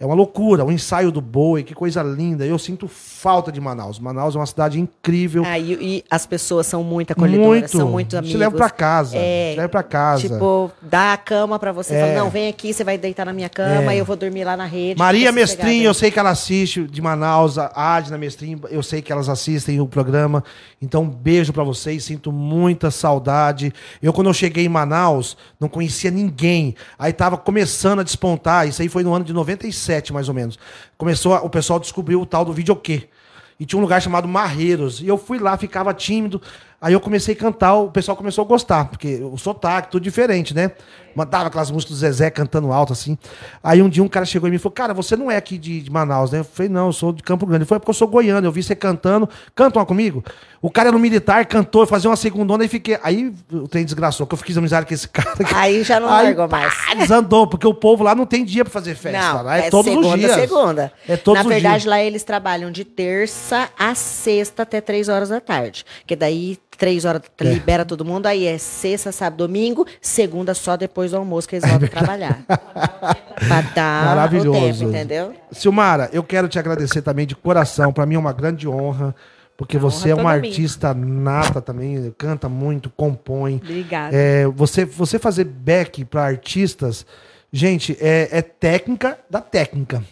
É 0.03 0.05
uma 0.05 0.15
loucura, 0.15 0.65
o 0.65 0.71
ensaio 0.71 1.13
do 1.13 1.21
boi, 1.21 1.63
que 1.63 1.73
coisa 1.73 2.03
linda. 2.03 2.45
Eu 2.45 2.59
sinto 2.59 2.89
falta 2.89 3.49
de 3.49 3.61
Manaus. 3.61 3.99
Manaus 3.99 4.35
é 4.35 4.37
uma 4.37 4.45
cidade 4.45 4.77
incrível. 4.77 5.43
Ah, 5.45 5.57
e, 5.57 5.71
e 5.75 6.03
as 6.11 6.25
pessoas 6.25 6.67
são 6.67 6.83
muito 6.83 7.11
acolhedoras, 7.11 7.47
muito. 7.47 7.77
são 7.77 7.89
muito 7.89 8.17
amigos. 8.17 8.33
Te 8.33 8.37
leva 8.37 8.53
pra 8.53 8.69
casa. 8.69 9.15
É, 9.15 9.53
te 9.53 9.57
leva 9.57 9.69
pra 9.69 9.81
casa. 9.81 10.27
Tipo, 10.27 10.69
dá 10.81 11.13
a 11.13 11.17
cama 11.17 11.57
pra 11.57 11.71
você. 11.71 11.93
É. 11.93 12.01
Fala, 12.01 12.13
não, 12.15 12.29
vem 12.29 12.49
aqui, 12.49 12.73
você 12.73 12.83
vai 12.83 12.97
deitar 12.97 13.25
na 13.25 13.31
minha 13.31 13.47
cama 13.47 13.93
É. 13.93 13.95
e 13.95 13.99
eu 13.99 14.03
vou 14.03 14.17
dormir 14.17 14.43
lá 14.43 14.57
na 14.57 14.65
rede. 14.65 14.99
Maria. 14.99 15.31
Mestrinho, 15.31 15.85
eu 15.85 15.93
sei 15.93 16.11
que 16.11 16.19
ela 16.19 16.31
assiste 16.31 16.83
de 16.83 17.01
Manaus, 17.01 17.57
a 17.57 17.71
Adna 17.73 18.17
Mestrinho, 18.17 18.59
eu 18.69 18.83
sei 18.83 19.01
que 19.01 19.09
elas 19.09 19.29
assistem 19.29 19.79
o 19.79 19.87
programa. 19.87 20.43
Então, 20.81 21.03
um 21.03 21.09
beijo 21.09 21.53
pra 21.53 21.63
vocês, 21.63 22.03
sinto 22.03 22.29
muita 22.29 22.91
saudade. 22.91 23.73
Eu, 24.01 24.11
quando 24.11 24.27
eu 24.27 24.33
cheguei 24.33 24.65
em 24.65 24.69
Manaus, 24.69 25.37
não 25.61 25.69
conhecia 25.69 26.11
ninguém. 26.11 26.75
Aí 26.99 27.13
tava 27.13 27.37
começando 27.37 27.99
a 27.99 28.03
despontar, 28.03 28.67
isso 28.67 28.81
aí 28.81 28.89
foi 28.89 29.01
no 29.01 29.13
ano 29.13 29.23
de 29.23 29.31
97, 29.31 29.92
mais 30.13 30.27
ou 30.29 30.33
menos. 30.33 30.57
Começou, 30.97 31.33
a- 31.35 31.41
o 31.41 31.49
pessoal 31.49 31.79
descobriu 31.79 32.21
o 32.21 32.25
tal 32.25 32.43
do 32.45 32.53
videokê. 32.53 33.09
E 33.59 33.65
tinha 33.65 33.77
um 33.77 33.81
lugar 33.81 34.01
chamado 34.01 34.27
Marreiros. 34.27 34.99
E 35.01 35.07
eu 35.07 35.17
fui 35.17 35.37
lá, 35.37 35.57
ficava 35.57 35.93
tímido. 35.93 36.41
Aí 36.83 36.91
eu 36.91 36.99
comecei 36.99 37.33
a 37.33 37.37
cantar, 37.37 37.75
o 37.75 37.89
pessoal 37.89 38.17
começou 38.17 38.43
a 38.43 38.47
gostar, 38.47 38.83
porque 38.89 39.21
o 39.23 39.37
sotaque, 39.37 39.89
tudo 39.89 40.03
diferente, 40.03 40.53
né? 40.53 40.71
Mandava 41.15 41.47
aquelas 41.47 41.69
músicas 41.71 41.95
do 41.95 41.99
Zezé 41.99 42.29
cantando 42.31 42.73
alto, 42.73 42.91
assim. 42.91 43.17
Aí 43.63 43.81
um 43.83 43.87
dia 43.87 44.03
um 44.03 44.07
cara 44.07 44.25
chegou 44.25 44.47
em 44.49 44.51
mim 44.51 44.55
e 44.55 44.59
falou: 44.59 44.73
Cara, 44.73 44.93
você 44.95 45.15
não 45.15 45.29
é 45.29 45.37
aqui 45.37 45.57
de, 45.59 45.79
de 45.81 45.91
Manaus, 45.91 46.31
né? 46.31 46.39
Eu 46.39 46.43
falei: 46.43 46.69
Não, 46.71 46.87
eu 46.87 46.91
sou 46.91 47.13
de 47.13 47.21
Campo 47.23 47.45
Grande. 47.45 47.61
Ele 47.61 47.65
falou: 47.67 47.77
É 47.77 47.79
porque 47.79 47.91
eu 47.91 47.93
sou 47.93 48.07
goiano, 48.07 48.45
eu 48.47 48.51
vi 48.51 48.63
você 48.63 48.75
cantando. 48.75 49.29
Canta 49.55 49.77
uma 49.79 49.85
comigo? 49.85 50.23
O 50.59 50.71
cara 50.71 50.89
era 50.89 50.97
um 50.97 50.99
militar, 50.99 51.45
cantou, 51.45 51.85
fazia 51.85 52.09
uma 52.09 52.15
segundona 52.15 52.65
e 52.65 52.67
fiquei. 52.67 52.97
Aí 53.03 53.31
o 53.51 53.67
trem 53.67 53.85
desgraçou, 53.85 54.25
que 54.25 54.33
eu 54.33 54.37
fiz 54.39 54.57
amizade 54.57 54.87
com 54.87 54.93
esse 54.93 55.07
cara. 55.09 55.35
Aí 55.55 55.83
já 55.83 55.99
não 55.99 56.09
Aí, 56.09 56.25
largou 56.35 56.47
mais. 56.49 56.73
pá, 56.73 56.95
desandou, 56.95 57.45
porque 57.45 57.67
o 57.67 57.75
povo 57.75 58.03
lá 58.03 58.15
não 58.15 58.25
tem 58.25 58.43
dia 58.43 58.65
pra 58.65 58.73
fazer 58.73 58.95
festa. 58.95 59.19
Não, 59.19 59.43
lá 59.43 59.57
é, 59.59 59.67
é 59.67 59.69
todos 59.69 59.91
segunda, 59.91 60.07
os 60.07 60.15
dias. 60.19 60.33
segunda. 60.33 60.91
É 61.07 61.15
todos 61.15 61.43
Na 61.43 61.47
os 61.47 61.53
verdade, 61.53 61.75
dias. 61.81 61.85
lá 61.85 62.01
eles 62.01 62.23
trabalham 62.23 62.71
de 62.71 62.83
terça 62.83 63.69
a 63.77 63.93
sexta 63.93 64.63
até 64.63 64.81
três 64.81 65.09
horas 65.09 65.29
da 65.29 65.39
tarde. 65.39 65.85
Porque 65.99 66.15
daí, 66.15 66.57
três 66.83 67.05
horas, 67.05 67.21
É. 67.39 67.43
libera 67.45 67.85
todo 67.85 68.03
mundo. 68.03 68.25
Aí 68.25 68.45
é 68.45 68.57
sexta, 68.57 69.09
sábado, 69.13 69.47
domingo. 69.47 69.87
Segunda, 70.01 70.53
só 70.53 70.75
depois 70.75 71.11
do 71.11 71.17
almoço 71.17 71.47
que 71.47 71.55
eles 71.55 71.69
voltam 71.69 71.87
trabalhar. 71.87 72.43
pra 72.45 73.61
dar 73.73 74.05
Maravilhoso. 74.07 74.49
o 74.49 74.53
tempo, 74.61 74.83
entendeu? 74.89 75.33
Silmara, 75.49 76.09
eu 76.11 76.21
quero 76.21 76.49
te 76.49 76.59
agradecer 76.59 77.01
também 77.01 77.25
de 77.25 77.37
coração. 77.37 77.93
Pra 77.93 78.05
mim 78.05 78.15
é 78.15 78.19
uma 78.19 78.33
grande 78.33 78.67
honra, 78.67 79.15
porque 79.55 79.77
você 79.77 80.09
é 80.09 80.15
uma 80.15 80.31
artista 80.31 80.93
nata 80.93 81.61
também, 81.61 82.13
canta 82.17 82.49
muito, 82.49 82.89
compõe. 82.89 83.61
Obrigada. 83.63 84.13
É, 84.13 84.45
você, 84.47 84.83
você 84.83 85.17
fazer 85.17 85.45
back 85.45 86.03
pra 86.03 86.25
artistas, 86.25 87.05
gente, 87.49 87.97
é, 88.01 88.27
é 88.29 88.41
técnica 88.41 89.17
da 89.29 89.39
técnica. 89.39 90.03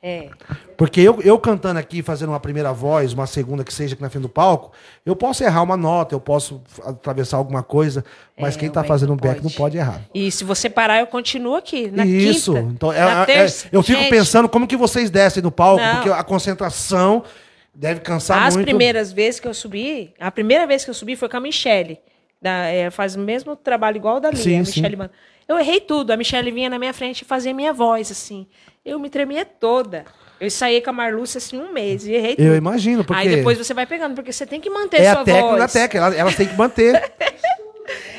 É. 0.00 0.28
Porque 0.76 1.00
eu, 1.00 1.20
eu 1.22 1.36
cantando 1.40 1.78
aqui, 1.80 2.02
fazendo 2.02 2.28
uma 2.28 2.38
primeira 2.38 2.72
voz, 2.72 3.12
uma 3.12 3.26
segunda 3.26 3.64
que 3.64 3.74
seja 3.74 3.94
aqui 3.94 4.02
na 4.02 4.08
frente 4.08 4.22
do 4.22 4.28
palco, 4.28 4.70
eu 5.04 5.16
posso 5.16 5.42
errar 5.42 5.62
uma 5.62 5.76
nota, 5.76 6.14
eu 6.14 6.20
posso 6.20 6.62
atravessar 6.84 7.36
alguma 7.36 7.64
coisa, 7.64 8.04
mas 8.38 8.54
É, 8.54 8.58
quem 8.60 8.68
tá 8.70 8.80
back 8.80 8.88
fazendo 8.88 9.08
não 9.08 9.16
back 9.16 9.42
não 9.42 9.50
pode 9.50 9.76
errar. 9.76 10.02
E 10.14 10.30
se 10.30 10.44
você 10.44 10.70
parar, 10.70 11.00
eu 11.00 11.06
continuo 11.08 11.56
aqui. 11.56 11.90
Na 11.90 12.06
Isso. 12.06 12.54
quinta, 12.54 12.66
então, 12.72 12.92
é- 12.92 13.00
na 13.00 13.22
é- 13.22 13.26
terça. 13.26 13.68
eu 13.72 13.82
fico 13.82 13.98
Gente, 13.98 14.10
pensando 14.10 14.48
como 14.48 14.68
que 14.68 14.76
vocês 14.76 15.10
descem 15.10 15.42
no 15.42 15.50
palco, 15.50 15.82
Não. 15.82 15.94
porque 15.96 16.10
a 16.10 16.22
concentração 16.22 17.24
deve 17.74 17.98
cansar 18.00 18.44
As 18.46 18.54
muito. 18.54 18.66
primeiras 18.66 19.12
vezes 19.12 19.40
que 19.40 19.48
eu 19.48 19.54
subi, 19.54 20.14
a 20.20 20.30
primeira 20.30 20.64
vez 20.64 20.84
que 20.84 20.90
eu 20.90 20.94
subi 20.94 21.16
foi 21.16 21.28
com 21.28 21.36
a 21.36 21.40
Michelle. 21.40 21.98
Da, 22.40 22.66
é, 22.66 22.88
faz 22.88 23.16
o 23.16 23.18
mesmo 23.18 23.56
trabalho 23.56 23.96
igual 23.96 24.18
o 24.18 24.20
da 24.20 24.30
Lia, 24.30 24.40
Sim, 24.40 24.60
a 24.60 24.64
sim. 24.64 24.80
Michelle 24.80 24.96
Mano. 24.96 25.10
Eu 25.48 25.58
errei 25.58 25.80
tudo. 25.80 26.12
A 26.12 26.16
Michelle 26.16 26.52
vinha 26.52 26.70
na 26.70 26.78
minha 26.78 26.92
frente 26.92 27.22
e 27.22 27.24
fazia 27.24 27.52
minha 27.52 27.72
voz, 27.72 28.12
assim. 28.12 28.46
Eu 28.88 28.98
me 28.98 29.08
tremia 29.10 29.44
toda. 29.44 30.04
Eu 30.40 30.46
ensaiei 30.46 30.80
com 30.80 30.90
a 30.90 30.92
Marlúcia, 30.92 31.38
assim, 31.38 31.58
um 31.60 31.72
mês 31.72 32.06
e 32.06 32.12
errei 32.12 32.36
tudo. 32.36 32.46
Eu 32.46 32.54
imagino, 32.56 33.04
porque 33.04 33.20
Aí 33.20 33.28
depois 33.28 33.58
você 33.58 33.74
vai 33.74 33.86
pegando, 33.86 34.14
porque 34.14 34.32
você 34.32 34.46
tem 34.46 34.60
que 34.60 34.70
manter 34.70 35.00
é 35.00 35.12
sua 35.12 35.22
a 35.22 35.24
técnica 35.24 35.50
da 35.50 35.56
voz. 35.58 35.72
técnica, 35.72 35.98
elas, 35.98 36.16
elas 36.18 36.36
têm 36.36 36.46
que 36.46 36.56
manter. 36.56 37.12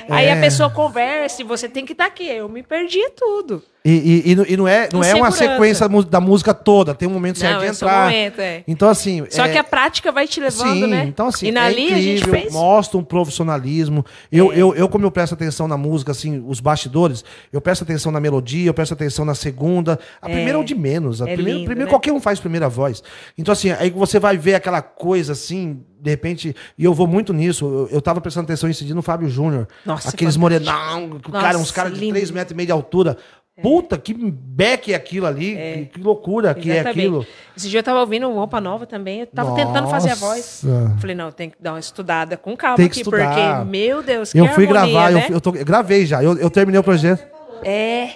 Aí 0.09 0.25
É. 0.25 0.33
a 0.33 0.41
pessoa 0.41 0.69
conversa 0.69 1.41
e 1.41 1.45
você 1.45 1.69
tem 1.69 1.85
que 1.85 1.91
estar 1.93 2.05
aqui. 2.05 2.27
Eu 2.27 2.49
me 2.49 2.63
perdia 2.63 3.09
tudo. 3.11 3.63
E, 3.85 4.23
e- 4.25 4.31
e 4.31 4.57
não- 4.57 4.67
é, 4.67 4.89
não 4.91 4.99
Com 4.99 5.05
é 5.05 5.15
uma 5.15 5.31
sequência 5.31 5.87
da 6.09 6.19
música 6.19 6.53
toda, 6.53 6.93
tem 6.93 7.07
um 7.07 7.13
momento 7.13 7.39
certo 7.39 7.59
de 7.61 7.65
é 7.65 7.69
entrar. 7.69 8.03
momento, 8.05 8.39
é. 8.41 8.61
Então, 8.67 8.89
assim. 8.89 9.23
Só 9.29 9.45
é- 9.45 9.49
que 9.53 9.57
a 9.57 9.63
prática 9.63 10.11
vai 10.11 10.27
te 10.27 10.41
levando, 10.41 10.73
Sim, 10.81 10.87
né? 10.87 11.05
então 11.07 11.27
assim, 11.27 11.47
e 11.47 11.51
na 11.51 11.69
é 11.69 11.73
Lia 11.73 11.95
a 11.95 12.01
gente 12.01 12.19
incrível, 12.21 12.41
fez. 12.41 12.53
É. 12.53 12.57
mostra 12.57 12.97
um 12.97 13.03
profissionalismo. 13.03 14.05
Eu, 14.29 14.51
eu, 14.51 14.75
eu, 14.75 14.89
como 14.89 15.05
eu 15.05 15.11
presto 15.11 15.33
atenção 15.33 15.65
na 15.67 15.77
música, 15.77 16.11
assim, 16.11 16.43
os 16.45 16.59
bastidores, 16.59 17.23
eu 17.53 17.61
presto 17.61 17.83
atenção 17.83 18.11
na 18.11 18.19
melodia, 18.19 18.67
eu 18.69 18.73
presto 18.73 18.93
atenção 18.93 19.23
na 19.23 19.33
segunda. 19.33 19.97
A 20.21 20.25
primeira 20.25 20.57
é 20.57 20.57
o 20.57 20.63
de 20.63 20.75
menos. 20.75 21.21
A 21.21 21.29
É 21.29 21.33
primeira, 21.35 21.57
lindo, 21.59 21.65
primeiro, 21.69 21.87
né? 21.87 21.89
qualquer 21.89 22.11
um 22.11 22.19
faz 22.19 22.39
primeira 22.39 22.67
voz. 22.67 23.01
Então, 23.37 23.53
assim, 23.53 23.71
aí 23.71 23.89
você 23.89 24.19
vai 24.19 24.37
ver 24.37 24.55
aquela 24.55 24.81
coisa 24.81 25.31
assim, 25.31 25.79
de 26.01 26.09
repente, 26.09 26.55
e 26.77 26.83
eu 26.83 26.93
vou 26.93 27.07
muito 27.07 27.31
nisso. 27.33 27.65
Eu, 27.65 27.95
eu 27.97 28.01
tava 28.01 28.19
prestando 28.19 28.43
atenção 28.45 28.69
esse 28.69 28.83
dia 28.83 28.95
no 28.95 29.01
Fábio 29.01 29.29
Júnior. 29.29 29.67
Nossa, 29.85 30.09
Aqueles 30.09 30.35
fantástico. 30.35 30.69
morenão, 30.75 31.19
cara, 31.31 31.57
uns 31.57 31.71
caras 31.71 31.93
de 31.93 31.99
lindo. 31.99 32.13
3 32.13 32.29
metros 32.31 32.51
e 32.51 32.55
meio 32.55 32.67
de 32.67 32.71
altura. 32.73 33.17
Puta, 33.61 33.97
que 33.97 34.13
beck 34.13 34.91
é 34.91 34.95
aquilo 34.95 35.25
ali, 35.25 35.55
que, 35.55 35.85
que 35.93 36.01
loucura 36.01 36.53
que 36.53 36.69
é 36.71 36.75
Exatamente. 36.75 36.99
aquilo. 36.99 37.25
Esse 37.55 37.69
dia 37.69 37.79
eu 37.79 37.83
tava 37.83 37.99
ouvindo 37.99 38.31
Roupa 38.31 38.59
Nova 38.61 38.85
também. 38.85 39.21
Eu 39.21 39.27
tava 39.27 39.55
tentando 39.55 39.87
fazer 39.89 40.11
a 40.11 40.15
voz. 40.15 40.61
Nossa. 40.63 40.95
Falei, 40.99 41.15
não, 41.15 41.31
tem 41.31 41.49
que 41.49 41.57
dar 41.59 41.73
uma 41.73 41.79
estudada 41.79 42.37
com 42.37 42.55
calma 42.55 42.77
Tem 42.77 42.87
que 42.87 42.91
aqui, 42.93 43.01
estudar. 43.01 43.57
porque, 43.57 43.69
meu 43.69 44.01
Deus, 44.03 44.33
Eu 44.33 44.47
que 44.47 44.53
fui 44.53 44.65
harmonia, 44.65 44.91
gravar, 44.93 45.11
né? 45.11 45.25
eu, 45.29 45.33
eu, 45.35 45.41
tô- 45.41 45.55
eu 45.55 45.65
gravei 45.65 46.05
já, 46.05 46.23
eu, 46.23 46.37
eu 46.37 46.49
terminei 46.49 46.79
o 46.79 46.83
projeto. 46.83 47.25
É. 47.63 48.09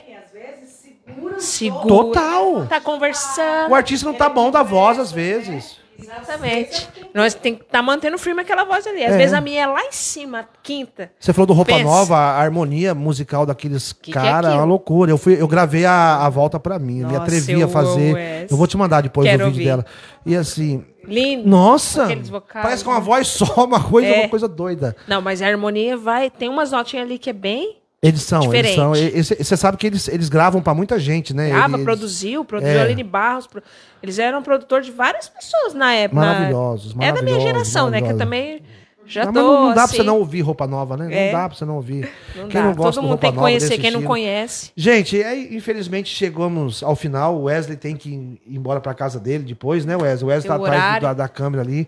Segura. 1.37 1.87
Total. 1.87 2.65
Tá 2.67 2.79
conversando. 2.79 3.71
O 3.71 3.75
artista 3.75 4.05
não 4.05 4.13
tá 4.13 4.29
bom 4.29 4.49
da 4.51 4.63
voz, 4.63 4.97
às 4.99 5.11
vezes. 5.11 5.77
Exatamente. 6.03 6.89
Nós 7.13 7.33
tem 7.33 7.55
que 7.55 7.63
estar 7.63 7.81
mantendo 7.81 8.17
firme 8.17 8.41
aquela 8.41 8.63
voz 8.63 8.85
ali. 8.87 9.03
Às 9.03 9.13
É. 9.13 9.17
vezes 9.17 9.33
a 9.33 9.41
minha 9.41 9.61
é 9.63 9.65
lá 9.67 9.81
em 9.83 9.91
cima, 9.91 10.47
quinta. 10.61 11.11
Você 11.19 11.31
falou 11.33 11.47
do 11.47 11.53
Roupa 11.53 11.73
Pensa. 11.73 11.83
Nova, 11.83 12.15
a 12.17 12.39
harmonia 12.41 12.93
musical 12.93 13.45
daqueles 13.45 13.93
Que 13.93 14.11
que 14.11 14.17
é 14.17 14.21
uma 14.21 14.63
loucura. 14.63 15.11
Eu, 15.11 15.17
fui, 15.17 15.39
eu 15.39 15.47
gravei 15.47 15.85
a, 15.85 16.25
a 16.25 16.29
volta 16.29 16.59
pra 16.59 16.77
mim, 16.79 16.99
eu 17.01 17.07
me 17.07 17.13
Nossa, 17.13 17.23
atrevi 17.23 17.59
eu 17.59 17.65
a 17.67 17.69
fazer. 17.69 18.17
essa. 18.17 18.53
Eu 18.53 18.57
vou 18.57 18.67
te 18.67 18.77
mandar 18.77 19.01
depois 19.01 19.27
Quero 19.27 19.43
o 19.43 19.47
vídeo 19.47 19.59
ouvir. 19.59 19.65
dela. 19.65 19.85
E 20.25 20.35
assim, 20.35 20.85
Lindo. 21.05 21.47
nossa, 21.49 22.05
vocais, 22.29 22.63
parece 22.63 22.83
que 22.83 22.89
é 22.89 22.93
uma 22.93 22.99
né? 22.99 23.05
voz 23.05 23.27
só, 23.27 23.65
uma 23.65 23.83
coisa, 23.83 24.07
É. 24.07 24.19
uma 24.21 24.29
coisa 24.29 24.47
doida. 24.47 24.95
Não, 25.07 25.21
mas 25.21 25.41
a 25.41 25.47
harmonia 25.47 25.97
vai. 25.97 26.29
Tem 26.29 26.49
umas 26.49 26.71
notinhas 26.71 27.05
ali 27.05 27.17
que 27.17 27.29
é 27.29 27.33
bem 27.33 27.77
Eles 28.03 28.21
são, 28.21 28.39
eles 28.53 28.71
Diferente. 28.71 28.75
são. 28.75 28.95
e- 28.95 29.17
e 29.19 29.23
Você 29.43 29.55
sabe 29.57 29.77
que 29.77 29.87
eles, 29.87 30.07
eles 30.09 30.27
gravam 30.29 30.61
pra 30.61 30.73
muita 30.73 30.99
gente, 30.99 31.33
né? 31.33 31.49
Grava, 31.49 31.75
Eles- 31.75 31.83
produziu, 31.85 32.43
produziu 32.43 32.73
é. 32.77 32.81
Aline 32.81 33.03
Barros. 33.03 33.47
pro- 33.47 33.63
Eles 34.01 34.19
eram 34.19 34.43
produtor 34.43 34.81
de 34.81 34.91
várias 34.91 35.29
pessoas 35.29 35.73
na 35.73 35.93
época. 35.93 36.19
na- 36.19 36.33
Maravilhosos, 36.33 36.91
É 36.91 36.93
da 36.93 36.97
minha 36.99 37.13
maravilhosos, 37.13 37.43
geração, 37.43 37.89
né? 37.89 38.01
Que 38.01 38.09
eu 38.11 38.15
maravilhosos. 38.17 38.19
também 38.19 38.61
já 39.05 39.25
Não, 39.25 39.33
tô 39.33 39.39
não, 39.41 39.53
não 39.61 39.67
dá 39.69 39.73
pra 39.75 39.83
assim, 39.85 39.95
você 39.97 40.03
não 40.03 40.17
ouvir 40.19 40.41
roupa 40.41 40.67
nova, 40.67 40.97
né? 40.97 41.07
É. 41.13 41.25
Não 41.31 41.39
dá 41.39 41.47
pra 41.49 41.57
você 41.57 41.65
não 41.65 41.75
ouvir. 41.75 42.09
Não 42.35 42.47
Quem 42.49 42.61
dá. 42.61 42.67
não 42.67 42.75
gosta 42.75 42.83
Todo 42.91 42.95
do 42.95 43.01
mundo 43.03 43.09
roupa 43.11 43.21
tem 43.21 43.31
que 43.31 43.35
nova 43.37 43.47
conhecer, 43.47 43.69
quem 43.77 43.91
não 43.91 43.99
estilo? 43.99 44.03
conhece. 44.07 44.71
Gente, 44.75 45.23
aí, 45.23 45.55
infelizmente 45.55 46.13
chegamos 46.13 46.83
ao 46.83 46.95
final. 46.97 47.35
O 47.37 47.43
Wesley 47.43 47.77
tem 47.77 47.95
que 47.95 48.09
ir 48.09 48.41
embora 48.47 48.81
pra 48.81 48.93
casa 48.93 49.19
dele 49.19 49.43
depois, 49.45 49.85
né, 49.85 49.95
Wesley? 49.95 50.23
O 50.25 50.27
Wesley 50.27 50.47
tá 50.49 50.55
Tem 50.55 50.63
o 50.63 50.65
atrás 50.65 51.01
da, 51.01 51.13
da 51.13 51.27
câmera 51.29 51.63
ali. 51.63 51.87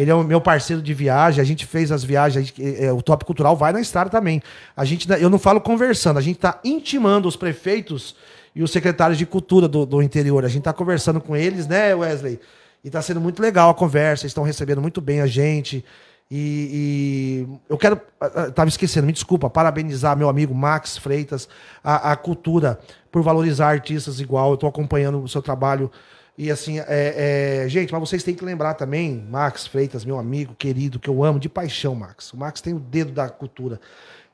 Ele 0.00 0.10
é 0.10 0.14
o 0.14 0.24
meu 0.24 0.40
parceiro 0.40 0.80
de 0.80 0.94
viagem. 0.94 1.42
A 1.42 1.44
gente 1.44 1.66
fez 1.66 1.92
as 1.92 2.02
viagens. 2.02 2.46
gente- 2.46 2.82
é, 2.82 2.90
o 2.92 3.02
Top 3.02 3.24
Cultural 3.24 3.54
vai 3.54 3.72
na 3.72 3.80
estrada 3.80 4.08
também. 4.08 4.42
A 4.76 4.84
gente, 4.84 5.06
eu 5.20 5.28
não 5.28 5.38
falo 5.38 5.60
conversando, 5.60 6.18
a 6.18 6.22
gente 6.22 6.38
tá 6.38 6.58
intimando 6.64 7.28
os 7.28 7.36
prefeitos 7.36 8.16
e 8.56 8.62
os 8.62 8.70
secretários 8.70 9.18
de 9.18 9.26
cultura 9.26 9.68
do, 9.68 9.84
do 9.84 10.02
interior. 10.02 10.44
A 10.44 10.48
gente 10.48 10.62
tá 10.62 10.72
conversando 10.72 11.20
com 11.20 11.36
eles, 11.36 11.66
né, 11.66 11.94
Wesley? 11.94 12.40
E 12.82 12.88
tá 12.88 13.02
sendo 13.02 13.20
muito 13.20 13.42
legal 13.42 13.68
a 13.68 13.74
conversa. 13.74 14.26
Estão 14.26 14.42
recebendo 14.42 14.80
muito 14.80 15.00
bem 15.02 15.20
a 15.20 15.26
gente. 15.26 15.84
E, 16.30 17.46
e 17.50 17.58
eu 17.68 17.76
quero. 17.76 18.00
ah, 18.20 18.30
ah, 18.34 18.50
Tava 18.50 18.68
esquecendo, 18.68 19.06
me 19.06 19.12
desculpa, 19.12 19.50
parabenizar 19.50 20.16
meu 20.16 20.28
amigo 20.28 20.54
Max 20.54 20.96
Freitas, 20.96 21.48
a, 21.82 22.12
a 22.12 22.16
cultura, 22.16 22.78
por 23.10 23.20
valorizar 23.22 23.68
artistas 23.68 24.20
igual. 24.20 24.52
Eu 24.52 24.56
tô 24.56 24.66
acompanhando 24.66 25.22
o 25.22 25.28
seu 25.28 25.42
trabalho. 25.42 25.90
E 26.36 26.50
assim, 26.50 26.78
é, 26.78 27.64
é, 27.64 27.68
gente, 27.68 27.92
mas 27.92 28.00
vocês 28.00 28.22
têm 28.22 28.34
que 28.34 28.44
lembrar 28.44 28.74
também, 28.74 29.26
Max 29.28 29.66
Freitas, 29.66 30.04
meu 30.04 30.18
amigo 30.18 30.54
querido, 30.54 30.98
que 30.98 31.08
eu 31.08 31.22
amo 31.22 31.38
de 31.38 31.48
paixão, 31.48 31.94
Max. 31.94 32.32
O 32.32 32.36
Max 32.36 32.60
tem 32.60 32.72
o 32.72 32.78
dedo 32.78 33.12
da 33.12 33.28
cultura. 33.28 33.80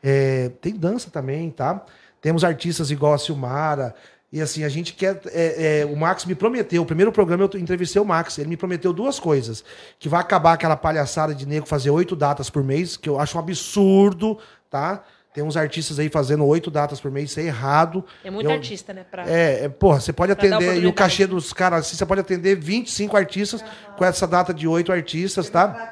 É, 0.03 0.51
tem 0.61 0.75
dança 0.75 1.11
também, 1.11 1.51
tá? 1.51 1.85
Temos 2.21 2.45
artistas 2.45 2.91
igual 2.91 3.15
a 3.15 3.19
Silmara. 3.19 3.95
E 4.33 4.41
assim, 4.41 4.65
a 4.65 4.69
gente 4.69 4.93
quer. 4.93 5.21
é, 5.27 5.81
é, 5.81 5.87
o 5.87 5.97
Max 5.97 6.25
me 6.25 6.35
prometeu, 6.35 6.83
o 6.83 6.87
primeiro 6.87 7.11
programa 7.11 7.49
eu 7.53 7.61
entrevistei 7.61 8.01
o 8.01 8.05
Max. 8.05 8.39
Ele 8.39 8.49
me 8.49 8.57
prometeu 8.57 8.93
duas 8.93 9.19
coisas: 9.19 9.65
que 9.99 10.09
vai 10.09 10.21
acabar 10.21 10.53
aquela 10.53 10.77
palhaçada 10.77 11.35
de 11.35 11.47
nego 11.47 11.67
fazer 11.67 11.91
oito 11.91 12.15
datas 12.15 12.51
por 12.51 12.63
mês, 12.63 12.97
que 12.97 13.09
eu 13.09 13.19
acho 13.19 13.37
um 13.37 13.41
absurdo, 13.41 14.39
tá? 14.71 15.03
Tem 15.37 15.45
uns 15.45 15.55
artistas 15.55 15.99
aí 15.99 16.09
fazendo 16.09 16.47
oito 16.47 16.71
datas 16.71 16.99
por 16.99 17.11
mês, 17.11 17.29
isso 17.29 17.41
é 17.41 17.43
errado. 17.43 18.03
É 18.25 18.31
muito 18.31 18.47
Eu- 18.49 18.55
artista, 18.55 18.95
né? 18.95 19.05
Pra... 19.05 19.31
é, 19.31 19.65
é, 19.65 19.69
porra, 19.69 20.01
você 20.01 20.11
pode 20.11 20.33
atender, 20.33 20.83
e 20.83 20.87
o 20.87 20.95
cachê 20.95 21.27
dos 21.27 21.53
caras, 21.53 21.81
assim, 21.81 21.95
você 21.95 22.07
pode 22.07 22.23
atender 22.23 22.57
25 22.57 23.15
artistas 23.15 23.63
com 23.99 24.03
essa 24.03 24.27
data 24.27 24.55
de 24.55 24.67
oito 24.67 24.91
artistas, 24.91 25.51
tá? 25.51 25.91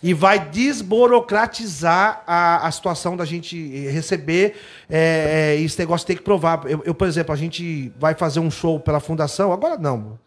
E 0.00 0.14
vai 0.14 0.38
desburocratizar 0.38 2.22
a, 2.26 2.66
a 2.66 2.70
situação 2.70 3.16
da 3.16 3.24
gente 3.24 3.56
receber 3.88 4.54
é, 4.88 5.54
é, 5.56 5.60
esse 5.60 5.78
negócio 5.78 6.06
tem 6.06 6.14
que 6.14 6.22
provar. 6.22 6.62
Eu, 6.66 6.82
eu, 6.84 6.94
por 6.94 7.08
exemplo, 7.08 7.32
a 7.32 7.36
gente 7.36 7.90
vai 7.98 8.14
fazer 8.14 8.38
um 8.38 8.50
show 8.50 8.78
pela 8.78 9.00
fundação, 9.00 9.52
agora 9.52 9.76
não, 9.78 10.18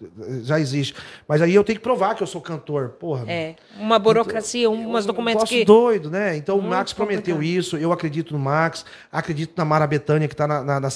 já 0.42 0.60
existe. 0.60 0.96
Mas 1.28 1.42
aí 1.42 1.54
eu 1.54 1.64
tenho 1.64 1.78
que 1.78 1.84
provar 1.84 2.16
que 2.16 2.24
eu 2.24 2.28
sou 2.28 2.42
cantor, 2.42 2.90
porra. 3.00 3.24
É, 3.28 3.56
uma 3.80 4.00
burocracia, 4.00 4.70
um, 4.70 4.90
umas 4.90 5.06
Um 5.06 5.08
documentos 5.08 5.42
troço 5.44 5.54
que... 5.54 5.64
doido, 5.64 6.10
né? 6.10 6.36
Então 6.36 6.58
o 6.58 6.62
Max 6.64 6.92
prometeu 6.92 7.36
complicado. 7.36 7.60
isso, 7.60 7.78
eu 7.78 7.92
acredito 7.92 8.17
no 8.34 8.40
Max, 8.40 8.86
acredito 9.12 9.54
na 9.58 9.66
Mara 9.66 9.88
Betânia, 9.88 10.28
que 10.28 10.34
está 10.34 10.48
na, 10.48 10.64
na, 10.64 10.80
na 10.80 10.90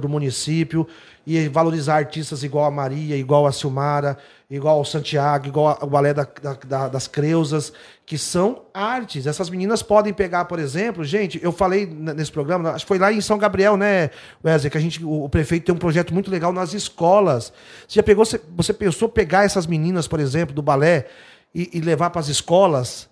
do 0.00 0.08
município, 0.08 0.86
e 1.26 1.48
valorizar 1.48 1.96
artistas 1.96 2.42
igual 2.44 2.64
a 2.66 2.70
Maria, 2.70 3.16
igual 3.16 3.46
a 3.46 3.52
Silmara, 3.52 4.16
igual 4.48 4.78
ao 4.78 4.84
Santiago, 4.84 5.48
igual 5.48 5.76
ao 5.80 5.88
balé 5.88 6.14
da, 6.14 6.24
da- 6.40 6.52
da- 6.66 6.88
das 6.88 7.08
Creusas, 7.08 7.72
que 8.04 8.16
são 8.16 8.62
artes. 8.72 9.26
Essas 9.26 9.50
meninas 9.50 9.82
podem 9.82 10.12
pegar, 10.14 10.44
por 10.44 10.60
exemplo, 10.60 11.02
gente, 11.04 11.40
eu 11.42 11.50
falei 11.50 11.84
nesse 11.84 12.30
programa, 12.30 12.70
acho 12.70 12.84
que 12.84 12.88
foi 12.88 12.98
lá 12.98 13.12
em 13.12 13.20
São 13.20 13.38
Gabriel, 13.38 13.76
né, 13.76 14.10
Wesley, 14.44 14.70
que 14.70 14.78
a 14.78 14.80
gente, 14.80 15.04
o, 15.04 15.24
o 15.24 15.28
prefeito 15.28 15.66
tem 15.66 15.74
um 15.74 15.78
projeto 15.78 16.14
muito 16.14 16.30
legal 16.30 16.52
nas 16.52 16.72
escolas. 16.74 17.52
Você 17.88 17.96
já 17.96 18.02
pegou, 18.04 18.24
você, 18.24 18.40
você 18.54 18.72
pensou 18.72 19.08
pegar 19.08 19.44
essas 19.44 19.66
meninas, 19.66 20.06
por 20.06 20.20
exemplo, 20.20 20.54
do 20.54 20.62
balé 20.62 21.06
e, 21.52 21.70
e 21.72 21.80
levar 21.80 22.10
para 22.10 22.20
as 22.20 22.28
escolas? 22.28 23.08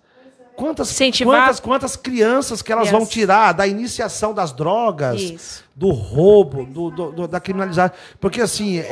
Quantas, 0.55 0.89
Incentivar- 0.91 1.41
quantas, 1.41 1.59
quantas 1.59 1.95
crianças 1.95 2.61
que 2.61 2.71
elas 2.71 2.89
vão 2.89 2.99
Crianças. 3.01 3.13
tirar 3.13 3.51
da 3.53 3.67
iniciação 3.67 4.33
das 4.33 4.51
drogas, 4.53 5.21
Isso. 5.21 5.63
do 5.75 5.89
roubo, 5.91 6.65
do, 6.65 6.89
do- 6.89 7.11
do- 7.11 7.27
da 7.27 7.39
criminalidade? 7.39 7.93
Porque, 8.19 8.39
assim, 8.41 8.79
é, 8.79 8.83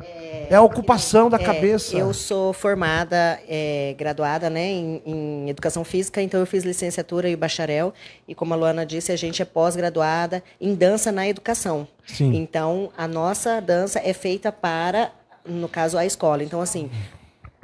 é, 0.00 0.46
é 0.50 0.54
a 0.54 0.62
ocupação 0.62 1.28
da 1.28 1.36
É, 1.36 1.44
cabeça. 1.44 1.96
Eu 1.96 2.14
sou 2.14 2.52
formada, 2.52 3.40
é, 3.48 3.94
graduada 3.98 4.48
né, 4.48 4.66
em, 4.66 5.02
em 5.04 5.50
Educação 5.50 5.84
Física, 5.84 6.22
então 6.22 6.40
eu 6.40 6.46
fiz 6.46 6.64
licenciatura 6.64 7.28
e 7.28 7.36
bacharel. 7.36 7.92
E 8.26 8.34
como 8.34 8.54
a 8.54 8.56
Luana 8.56 8.86
disse, 8.86 9.12
a 9.12 9.16
gente 9.16 9.42
é 9.42 9.44
pós-graduada 9.44 10.42
em 10.60 10.74
dança 10.74 11.12
na 11.12 11.28
educação. 11.28 11.86
Sim. 12.06 12.34
Então, 12.36 12.90
a 12.96 13.06
nossa 13.06 13.60
dança 13.60 14.00
é 14.02 14.12
feita 14.12 14.50
para, 14.50 15.10
no 15.44 15.68
caso, 15.68 15.98
a 15.98 16.06
escola. 16.06 16.42
Então, 16.42 16.60
assim, 16.60 16.90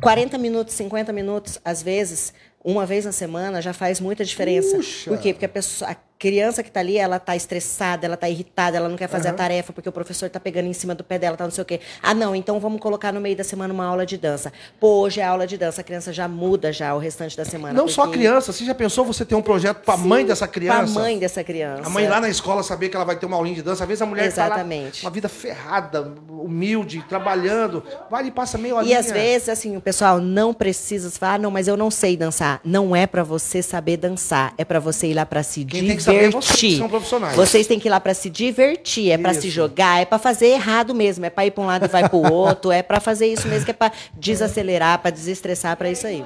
40 0.03 0.37
minutos, 0.37 0.75
50 0.75 1.13
minutos, 1.13 1.59
às 1.65 1.83
vezes, 1.83 2.35
uma 2.67 2.85
vez 2.85 3.05
na 3.05 3.13
semana, 3.13 3.63
já 3.63 3.73
faz 3.73 4.01
muita 4.01 4.25
diferença. 4.25 4.77
Puxa! 4.77 5.09
Por 5.09 5.21
quê? 5.21 5.33
Porque 5.33 5.47
a, 5.47 5.49
pessoa, 5.49 5.97
criança 6.19 6.63
que 6.63 6.69
está 6.71 6.81
ali, 6.81 6.97
ela 6.97 7.17
está 7.17 7.37
estressada, 7.37 8.07
ela 8.07 8.15
está 8.15 8.29
irritada, 8.29 8.77
ela 8.77 8.89
não 8.89 8.97
quer 8.97 9.09
fazer 9.09 9.29
a 9.29 9.33
tarefa 9.33 9.73
porque 9.73 9.89
o 9.89 9.93
professor 9.93 10.27
está 10.27 10.41
pegando 10.41 10.67
em 10.67 10.73
cima 10.73 10.95
do 10.95 11.05
pé 11.05 11.19
dela, 11.19 11.37
tá 11.37 11.45
não 11.45 11.51
sei 11.51 11.63
o 11.63 11.65
quê. 11.65 11.81
Ah, 12.03 12.15
não, 12.15 12.35
então 12.35 12.59
vamos 12.59 12.81
colocar 12.81 13.13
no 13.13 13.21
meio 13.21 13.37
da 13.37 13.45
semana 13.45 13.73
uma 13.75 13.85
aula 13.85 14.07
de 14.07 14.17
dança. 14.17 14.53
Pô, 14.81 15.01
hoje 15.03 15.21
é 15.21 15.25
aula 15.25 15.47
de 15.47 15.59
dança, 15.59 15.83
a 15.83 15.85
criança 15.85 16.13
já 16.13 16.27
muda 16.27 16.73
já 16.73 16.95
o 16.95 16.99
restante 16.99 17.37
da 17.37 17.45
semana. 17.45 17.75
Não 17.75 17.87
só 17.87 18.03
a 18.03 18.05
porque- 18.07 18.19
criança, 18.21 18.53
você 18.53 18.65
já 18.65 18.75
pensou 18.75 19.05
você 19.05 19.25
ter 19.25 19.35
um 19.35 19.43
projeto 19.43 19.79
para 19.85 19.95
a 19.95 19.99
mãe 19.99 20.25
dessa 20.25 20.49
criança? 20.49 20.93
Pra 20.93 21.03
mãe 21.03 21.19
dessa 21.19 21.45
criança. 21.45 21.87
A 21.87 21.91
mãe 21.91 22.09
lá 22.09 22.21
na 22.21 22.29
escola 22.31 22.63
saber 22.63 22.89
que 22.89 22.97
ela 22.97 23.05
vai 23.05 23.17
ter 23.17 23.27
uma 23.27 23.37
aulinha 23.37 23.57
de 23.57 23.63
dança. 23.63 23.85
Às 23.85 23.89
vezes 23.89 24.01
a 24.03 24.07
mulher 24.07 24.33
tá 24.33 24.43
lá, 24.43 24.55
Exatamente. 24.55 25.05
uma 25.05 25.11
vida 25.11 25.29
ferrada, 25.29 26.13
humilde, 26.31 27.05
trabalhando. 27.09 27.83
Vai 28.11 28.27
e 28.27 28.31
passa 28.31 28.57
meia 28.57 28.71
E 28.71 28.75
horinha. 28.75 28.99
às 28.99 29.11
vezes, 29.11 29.49
assim, 29.49 29.77
o 29.77 29.81
pessoal 29.81 30.19
não 30.21 30.55
precisa 30.55 31.11
falar, 31.11 31.35
ah, 31.35 31.39
não, 31.39 31.51
mas 31.51 31.69
eu 31.69 31.77
não 31.77 31.91
sei 31.91 32.17
dançar. 32.17 32.61
Não 32.65 32.95
é 32.97 33.07
pra 33.07 33.23
você 33.23 33.63
saber 33.63 33.97
dançar, 33.97 34.55
é 34.57 34.65
pra 34.65 34.79
você 34.81 35.09
ir 35.09 35.15
lá 35.15 35.27
pra 35.27 35.43
se 35.43 35.65
que 35.65 35.97
saber 36.07 36.19
é 36.19 36.29
divertir. 36.29 36.43
vocês 36.49 36.73
que 36.73 36.79
são 36.79 36.89
profissionais. 36.89 37.37
Vocês 37.37 37.67
têm 37.67 37.79
que 37.79 37.89
ir 37.89 37.91
lá 37.91 38.01
pra 38.01 38.15
se 38.15 38.31
divertir, 38.31 39.11
é 39.11 39.19
pra 39.19 39.35
se 39.35 39.51
jogar, 39.51 40.01
é 40.01 40.05
pra 40.05 40.19
fazer 40.19 40.47
errado 40.49 40.95
mesmo, 40.95 41.25
é 41.27 41.31
pra 41.31 41.45
ir 41.47 41.51
pra 41.51 41.63
um 41.63 41.67
lado 41.67 41.85
e 41.85 41.89
vai 41.89 42.09
pro 42.09 42.19
outro, 42.33 42.71
é 42.73 42.83
pra 42.83 42.99
fazer 43.01 43.27
isso 43.27 43.47
mesmo, 43.49 43.65
que 43.65 43.71
é 43.71 43.75
pra 43.75 43.93
desacelerar, 44.15 44.99
pra 45.01 45.11
desestressar, 45.11 45.77
pra 45.77 45.91
isso 45.91 46.07
aí. 46.07 46.25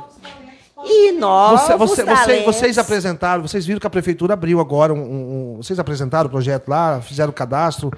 E 0.83 1.13
nós, 1.13 1.61
Você- 1.63 1.77
você- 1.77 2.05
você- 2.05 2.43
vocês 2.43 2.79
apresentaram, 2.79 3.43
vocês 3.43 3.67
viram 3.67 3.79
que 3.79 3.87
a 3.87 3.91
prefeitura 3.91 4.33
abriu 4.33 4.61
agora 4.61 4.95
um, 4.95 4.99
um- 4.99 5.53
um- 5.53 5.57
Vocês 5.59 5.79
apresentaram 5.79 6.27
o 6.29 6.31
projeto 6.31 6.69
lá, 6.69 7.03
fizeram 7.03 7.31
o 7.31 7.35
cadastro. 7.35 7.91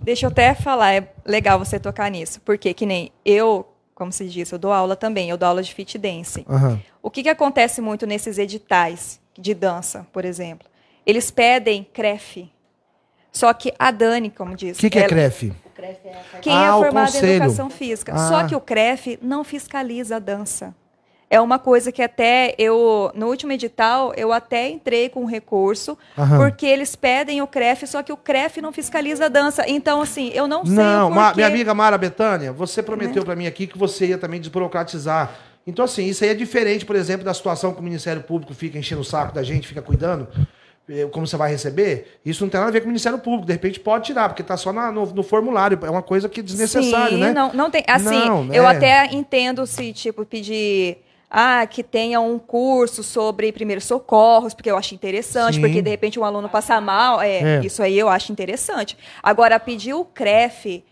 Deixa 0.00 0.24
eu 0.26 0.30
até 0.30 0.54
falar, 0.54 0.94
é 0.94 1.08
legal 1.26 1.58
você 1.58 1.78
tocar 1.78 2.10
nisso, 2.10 2.40
porque 2.44 2.72
que 2.72 2.86
nem 2.86 3.12
eu, 3.24 3.66
como 3.94 4.10
se 4.10 4.26
diz, 4.28 4.50
eu 4.50 4.58
dou 4.58 4.72
aula 4.72 4.96
também, 4.96 5.28
eu 5.28 5.36
dou 5.36 5.46
aula 5.48 5.62
de 5.62 5.74
fit 5.74 5.98
dance. 5.98 6.44
Aham. 6.48 6.80
O 7.02 7.10
que, 7.10 7.22
que 7.22 7.28
acontece 7.28 7.80
muito 7.82 8.06
nesses 8.06 8.38
editais 8.38 9.20
de 9.38 9.52
dança, 9.54 10.06
por 10.12 10.24
exemplo? 10.24 10.66
Eles 11.06 11.30
pedem 11.30 11.86
CREF. 11.92 12.50
Só 13.30 13.52
que 13.52 13.72
a 13.78 13.90
Dani, 13.90 14.30
como 14.30 14.54
diz. 14.54 14.76
O 14.76 14.80
que, 14.80 14.90
que 14.90 14.98
é 14.98 15.02
ela- 15.02 15.08
CREF? 15.08 15.52
Quem 16.40 16.52
Ah, 16.54 16.66
é 16.68 16.70
formado 16.72 17.16
em 17.16 17.18
educação 17.30 17.70
física. 17.70 18.12
Ah. 18.14 18.28
Só 18.28 18.44
que 18.46 18.54
o 18.54 18.60
CREF 18.60 19.18
não 19.22 19.42
fiscaliza 19.42 20.16
a 20.16 20.18
dança. 20.18 20.74
É 21.30 21.40
uma 21.40 21.58
coisa 21.58 21.90
que 21.90 22.02
até 22.02 22.54
eu, 22.58 23.10
no 23.14 23.26
último 23.28 23.52
edital, 23.52 24.12
eu 24.14 24.32
até 24.34 24.68
entrei 24.68 25.08
com 25.08 25.24
recurso, 25.24 25.96
Aham. 26.16 26.36
porque 26.38 26.66
eles 26.66 26.94
pedem 26.94 27.40
o 27.40 27.46
CREF, 27.46 27.86
só 27.86 28.02
que 28.02 28.12
o 28.12 28.18
CREF 28.18 28.60
não 28.60 28.70
fiscaliza 28.70 29.24
a 29.24 29.28
dança. 29.28 29.64
Então, 29.66 30.02
assim, 30.02 30.30
eu 30.34 30.46
não 30.46 30.64
sei 30.66 30.74
Não, 30.74 31.10
Ma- 31.10 31.32
minha 31.34 31.46
amiga 31.46 31.72
Mara 31.72 31.96
Betânia, 31.96 32.52
você 32.52 32.82
Né? 32.82 32.86
prometeu 32.86 33.24
pra 33.24 33.34
mim 33.34 33.46
aqui 33.46 33.66
que 33.66 33.78
você 33.78 34.08
ia 34.08 34.18
também 34.18 34.38
desburocratizar. 34.40 35.34
Então, 35.66 35.86
assim, 35.86 36.04
isso 36.04 36.22
aí 36.22 36.30
é 36.30 36.34
diferente, 36.34 36.84
por 36.84 36.96
exemplo, 36.96 37.24
da 37.24 37.32
situação 37.32 37.72
que 37.72 37.80
o 37.80 37.82
Ministério 37.82 38.22
Público 38.22 38.52
fica 38.52 38.76
enchendo 38.78 39.00
o 39.00 39.04
saco 39.04 39.32
da 39.34 39.42
gente, 39.42 39.66
fica 39.66 39.80
cuidando, 39.80 40.28
como 41.10 41.26
você 41.26 41.36
vai 41.36 41.50
receber. 41.50 42.18
Isso 42.24 42.42
não 42.44 42.50
tem 42.50 42.58
nada 42.60 42.70
a 42.70 42.72
ver 42.72 42.80
com 42.80 42.86
o 42.86 42.88
Ministério 42.88 43.18
Público. 43.18 43.46
De 43.46 43.52
repente 43.52 43.80
pode 43.80 44.06
tirar, 44.06 44.28
porque 44.28 44.42
tá 44.42 44.56
só 44.56 44.72
na- 44.72 44.90
no, 44.92 45.06
no 45.06 45.22
formulário. 45.22 45.78
É 45.82 45.90
uma 45.90 46.02
coisa 46.02 46.28
que 46.28 46.40
é 46.40 46.42
desnecessário, 46.42 47.16
Sim, 47.16 47.20
né? 47.22 47.32
Não, 47.32 47.52
não 47.52 47.70
tem. 47.70 47.82
Assim, 47.86 48.24
Não, 48.26 48.52
eu 48.52 48.64
é. 48.64 48.76
até 48.76 49.06
entendo 49.12 49.66
se, 49.66 49.92
tipo, 49.92 50.24
pedir. 50.24 50.98
Ah, 51.34 51.66
que 51.66 51.82
tenha 51.82 52.20
um 52.20 52.38
curso 52.38 53.02
sobre 53.02 53.50
primeiros 53.52 53.84
socorros, 53.84 54.52
porque 54.52 54.70
eu 54.70 54.76
acho 54.76 54.94
interessante, 54.94 55.54
Sim. 55.54 55.60
porque 55.62 55.80
de 55.80 55.88
repente 55.88 56.20
um 56.20 56.24
aluno 56.24 56.46
passa 56.46 56.78
mal, 56.78 57.22
é, 57.22 57.56
É. 57.56 57.60
isso 57.64 57.82
aí 57.82 57.98
eu 57.98 58.06
acho 58.10 58.30
interessante. 58.30 58.98
Agora, 59.22 59.58
pedir 59.58 59.94
o 59.94 60.04
CREF, 60.04 60.84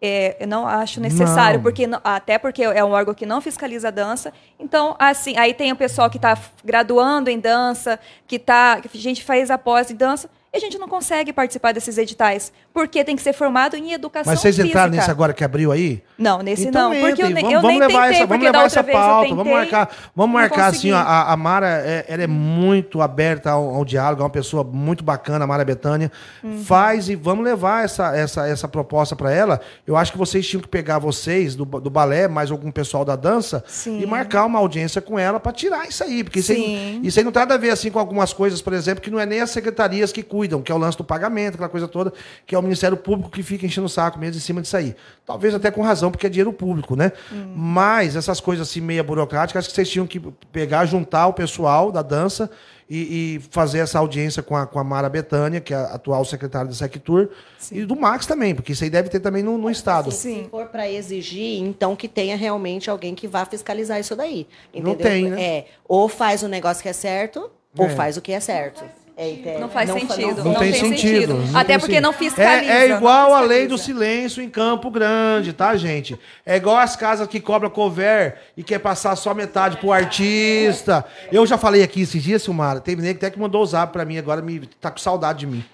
é, 0.00 0.36
eu 0.40 0.46
não 0.46 0.66
acho 0.66 1.00
necessário, 1.00 1.58
Não. 1.58 1.62
porque 1.62 1.88
até 2.04 2.38
porque 2.38 2.62
é 2.62 2.84
um 2.84 2.90
órgão 2.90 3.14
que 3.14 3.24
não 3.24 3.40
fiscaliza 3.40 3.88
a 3.88 3.90
dança. 3.90 4.32
Então, 4.58 4.94
assim, 4.98 5.36
aí 5.36 5.54
tem 5.54 5.72
o 5.72 5.76
pessoal 5.76 6.10
que 6.10 6.18
está 6.18 6.36
graduando 6.64 7.30
em 7.30 7.38
dança, 7.38 7.98
que 8.26 8.38
tá, 8.38 8.80
que 8.80 8.96
a 8.96 9.00
gente 9.00 9.24
faz 9.24 9.50
a 9.50 9.56
pós 9.56 9.90
em 9.90 9.96
dança. 9.96 10.28
E 10.56 10.58
a 10.58 10.60
gente 10.60 10.78
não 10.78 10.88
consegue 10.88 11.34
participar 11.34 11.72
desses 11.72 11.98
editais, 11.98 12.50
porque 12.72 13.04
tem 13.04 13.14
que 13.14 13.20
ser 13.20 13.34
formado 13.34 13.76
em 13.76 13.92
educação 13.92 14.32
Mas 14.32 14.40
vocês 14.40 14.58
entraram 14.58 14.88
física. 14.88 15.02
nesse 15.02 15.10
agora 15.10 15.34
que 15.34 15.44
abriu 15.44 15.70
aí? 15.70 16.02
Não, 16.16 16.38
nesse 16.40 16.68
Então 16.68 16.94
não, 16.94 17.00
porque 17.00 17.22
eu, 17.22 17.26
entrem, 17.26 17.42
vamos, 17.42 17.52
eu 17.52 17.60
vamos 17.60 17.78
nem 17.78 17.86
levar 17.86 18.02
tentei, 18.04 18.16
essa, 18.16 18.26
vamos 18.26 18.44
levar 18.44 18.64
essa 18.64 18.82
pauta, 18.84 19.20
tentei, 19.28 19.36
vamos 19.36 19.52
marcar, 19.52 19.90
vamos 20.14 20.32
marcar 20.34 20.66
assim, 20.68 20.92
a, 20.92 21.24
a 21.32 21.36
Mara, 21.36 21.82
é, 21.84 22.06
ela 22.08 22.22
é 22.22 22.26
muito 22.26 23.02
aberta 23.02 23.50
ao, 23.50 23.74
ao 23.74 23.84
diálogo, 23.84 24.22
é 24.22 24.24
uma 24.24 24.30
pessoa 24.30 24.64
muito 24.64 25.04
bacana, 25.04 25.44
a 25.44 25.46
Mara 25.46 25.64
Betânia, 25.64 26.10
Uhum. 26.42 26.64
faz 26.64 27.08
e 27.08 27.16
vamos 27.16 27.44
levar 27.44 27.84
essa, 27.84 28.16
essa, 28.16 28.46
essa 28.46 28.68
proposta 28.68 29.14
para 29.14 29.30
ela. 29.32 29.60
Eu 29.86 29.96
acho 29.96 30.12
que 30.12 30.18
vocês 30.18 30.46
tinham 30.46 30.62
que 30.62 30.68
pegar 30.68 30.98
vocês 30.98 31.54
do, 31.54 31.64
do 31.64 31.90
balé, 31.90 32.28
mais 32.28 32.50
algum 32.50 32.70
pessoal 32.70 33.04
da 33.04 33.16
dança 33.16 33.62
Sim. 33.66 34.00
e 34.00 34.06
marcar 34.06 34.44
uma 34.44 34.58
audiência 34.58 35.00
com 35.02 35.18
ela 35.18 35.38
para 35.40 35.52
tirar 35.52 35.88
isso 35.88 36.02
aí, 36.04 36.22
porque 36.24 36.38
isso 36.38 36.52
aí, 36.52 37.00
isso 37.02 37.18
aí 37.18 37.24
não 37.24 37.32
tem 37.32 37.40
nada 37.40 37.54
a 37.54 37.58
ver 37.58 37.70
assim 37.70 37.90
com 37.90 37.98
algumas 37.98 38.32
coisas, 38.32 38.62
por 38.62 38.72
exemplo, 38.72 39.02
que 39.02 39.10
não 39.10 39.18
é 39.18 39.26
nem 39.26 39.40
as 39.40 39.50
secretarias 39.50 40.12
que 40.12 40.22
cuidam, 40.22 40.45
que 40.62 40.72
é 40.72 40.74
o 40.74 40.78
lance 40.78 40.96
do 40.98 41.04
pagamento, 41.04 41.54
aquela 41.54 41.68
coisa 41.68 41.88
toda, 41.88 42.12
que 42.46 42.54
é 42.54 42.58
o 42.58 42.62
Ministério 42.62 42.96
Público 42.96 43.30
que 43.30 43.42
fica 43.42 43.66
enchendo 43.66 43.86
o 43.86 43.90
saco 43.90 44.18
mesmo 44.18 44.36
em 44.36 44.40
cima 44.40 44.62
disso 44.62 44.76
aí. 44.76 44.94
Talvez 45.24 45.54
até 45.54 45.70
com 45.70 45.82
razão, 45.82 46.10
porque 46.10 46.26
é 46.26 46.30
dinheiro 46.30 46.52
público, 46.52 46.94
né? 46.96 47.12
Mas 47.54 48.16
essas 48.16 48.40
coisas 48.40 48.68
assim 48.68 48.80
meia 48.80 49.02
burocráticas, 49.02 49.60
acho 49.64 49.68
que 49.70 49.74
vocês 49.74 49.88
tinham 49.90 50.06
que 50.06 50.20
pegar, 50.52 50.86
juntar 50.86 51.26
o 51.26 51.32
pessoal 51.32 51.90
da 51.90 52.02
dança 52.02 52.50
e, 52.88 53.34
e 53.36 53.40
fazer 53.50 53.80
essa 53.80 53.98
audiência 53.98 54.42
com 54.44 54.54
a, 54.56 54.64
com 54.64 54.78
a 54.78 54.84
Mara 54.84 55.08
Betânia, 55.08 55.60
que 55.60 55.74
é 55.74 55.76
a 55.76 55.94
atual 55.94 56.24
secretária 56.24 56.68
do 56.68 56.74
Sectur, 56.74 57.30
e 57.72 57.84
do 57.84 57.96
Max 57.96 58.26
também, 58.26 58.54
porque 58.54 58.72
isso 58.72 58.84
aí 58.84 58.90
deve 58.90 59.08
ter 59.08 59.18
também 59.18 59.42
no, 59.42 59.58
no 59.58 59.68
Estado. 59.68 60.12
Se 60.12 60.46
for 60.50 60.66
para 60.66 60.88
exigir, 60.88 61.60
então 61.62 61.96
que 61.96 62.06
tenha 62.06 62.36
realmente 62.36 62.88
alguém 62.88 63.14
que 63.14 63.26
vá 63.26 63.44
fiscalizar 63.44 63.98
isso 63.98 64.14
daí. 64.14 64.46
Não 64.72 64.92
Entendeu? 64.92 64.96
tem, 65.10 65.30
né? 65.30 65.42
É, 65.42 65.66
ou 65.88 66.08
faz 66.08 66.44
o 66.44 66.48
negócio 66.48 66.80
que 66.80 66.88
é 66.88 66.92
certo, 66.92 67.50
ou 67.76 67.86
É. 67.86 67.90
faz 67.90 68.16
o 68.16 68.20
que 68.22 68.30
é 68.32 68.38
certo. 68.38 68.84
É? 69.18 69.58
Não 69.58 69.70
faz 69.70 69.88
fa- 69.90 69.98
sentido. 69.98 70.44
Não, 70.44 70.54
tem, 70.56 70.74
sentido. 70.74 71.34
não 71.36 71.58
Até 71.58 71.68
tem 71.68 71.78
porque 71.78 71.94
sentido. 71.94 72.02
não 72.02 72.12
fiscaliza. 72.12 72.70
É, 72.70 72.86
é 72.86 72.90
igual 72.96 73.30
não 73.30 73.36
a 73.36 73.40
lei 73.40 73.66
do 73.66 73.78
silêncio 73.78 74.42
em 74.42 74.50
Campo 74.50 74.90
Grande, 74.90 75.54
tá, 75.54 75.74
gente? 75.74 76.18
É 76.44 76.56
igual 76.56 76.76
as 76.76 76.96
casas 76.96 77.26
que 77.26 77.40
cobra 77.40 77.70
cover 77.70 78.36
e 78.54 78.62
quer 78.62 78.78
passar 78.78 79.16
só 79.16 79.32
metade 79.32 79.78
pro 79.78 79.90
artista. 79.90 81.02
Eu 81.32 81.46
já 81.46 81.56
falei 81.56 81.82
aqui 81.82 82.02
esses 82.02 82.22
dias, 82.22 82.42
Silmara. 82.42 82.78
Tem 82.78 82.94
nego 82.94 83.16
até 83.18 83.30
que 83.30 83.38
mandou 83.38 83.62
o 83.62 83.66
zap 83.66 83.90
pra 83.90 84.04
mim 84.04 84.18
agora, 84.18 84.42
me, 84.42 84.60
tá 84.80 84.90
com 84.90 84.98
saudade 84.98 85.38
de 85.40 85.46
mim. 85.46 85.64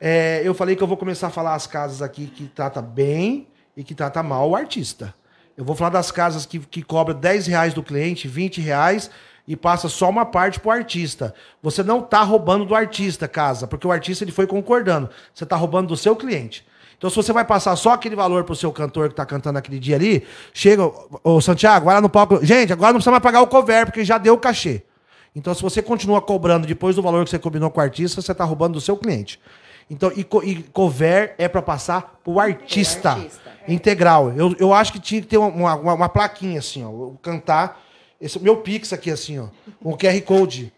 É, 0.00 0.42
eu 0.44 0.52
falei 0.52 0.74
que 0.74 0.82
eu 0.82 0.88
vou 0.88 0.96
começar 0.96 1.28
a 1.28 1.30
falar 1.30 1.54
as 1.54 1.68
casas 1.68 2.02
aqui 2.02 2.26
que 2.26 2.46
trata 2.48 2.82
bem 2.82 3.46
e 3.76 3.84
que 3.84 3.94
trata 3.94 4.22
mal 4.24 4.50
o 4.50 4.56
artista. 4.56 5.14
Eu 5.56 5.64
vou 5.64 5.76
falar 5.76 5.90
das 5.90 6.10
casas 6.10 6.44
que, 6.44 6.58
que 6.58 6.82
cobra 6.82 7.14
10 7.14 7.46
reais 7.46 7.72
do 7.72 7.82
cliente, 7.82 8.26
20 8.28 8.60
reais 8.60 9.08
e 9.46 9.54
passa 9.56 9.88
só 9.88 10.08
uma 10.08 10.24
parte 10.24 10.58
pro 10.58 10.70
artista. 10.70 11.34
Você 11.62 11.82
não 11.82 12.02
tá 12.02 12.22
roubando 12.22 12.64
do 12.64 12.74
artista, 12.74 13.28
casa, 13.28 13.66
porque 13.66 13.86
o 13.86 13.92
artista 13.92 14.24
ele 14.24 14.32
foi 14.32 14.46
concordando. 14.46 15.08
Você 15.32 15.46
tá 15.46 15.54
roubando 15.56 15.88
do 15.88 15.96
seu 15.96 16.16
cliente. 16.16 16.66
Então, 16.98 17.10
se 17.10 17.16
você 17.16 17.32
vai 17.32 17.44
passar 17.44 17.76
só 17.76 17.92
aquele 17.92 18.16
valor 18.16 18.44
pro 18.44 18.56
seu 18.56 18.72
cantor 18.72 19.10
que 19.10 19.14
tá 19.14 19.26
cantando 19.26 19.58
aquele 19.58 19.78
dia 19.78 19.96
ali, 19.96 20.26
chega, 20.54 20.90
ô 21.22 21.40
Santiago, 21.42 21.84
vai 21.84 21.94
lá 21.94 22.00
no 22.00 22.08
palco. 22.08 22.44
Gente, 22.44 22.72
agora 22.72 22.88
não 22.92 22.98
precisa 22.98 23.10
mais 23.10 23.22
pagar 23.22 23.42
o 23.42 23.46
cover, 23.46 23.84
porque 23.86 24.02
já 24.04 24.16
deu 24.16 24.34
o 24.34 24.38
cachê. 24.38 24.82
Então, 25.34 25.52
se 25.54 25.60
você 25.60 25.82
continua 25.82 26.22
cobrando 26.22 26.66
depois 26.66 26.96
do 26.96 27.02
valor 27.02 27.22
que 27.24 27.30
você 27.30 27.38
combinou 27.38 27.70
com 27.70 27.78
o 27.78 27.82
artista, 27.82 28.22
você 28.22 28.32
está 28.32 28.44
roubando 28.44 28.72
do 28.72 28.80
seu 28.80 28.96
cliente. 28.96 29.38
Então, 29.90 30.10
e, 30.16 30.24
co- 30.24 30.42
e 30.42 30.62
cover 30.72 31.34
é 31.36 31.46
para 31.46 31.60
passar 31.60 32.18
pro 32.24 32.40
artista, 32.40 33.10
artista, 33.10 33.40
integral. 33.68 34.32
Eu, 34.34 34.56
eu 34.58 34.72
acho 34.72 34.90
que 34.92 34.98
tinha 34.98 35.20
que 35.20 35.26
ter 35.26 35.36
uma, 35.36 35.74
uma, 35.74 35.92
uma 35.92 36.08
plaquinha 36.08 36.58
assim, 36.58 36.82
ó. 36.82 37.10
Cantar. 37.20 37.82
Esse 38.20 38.38
meu 38.38 38.58
Pix 38.58 38.92
aqui, 38.92 39.10
assim, 39.10 39.38
ó. 39.38 39.46
Com 39.82 39.92
o 39.92 39.98
QR 39.98 40.20
Code. 40.22 40.72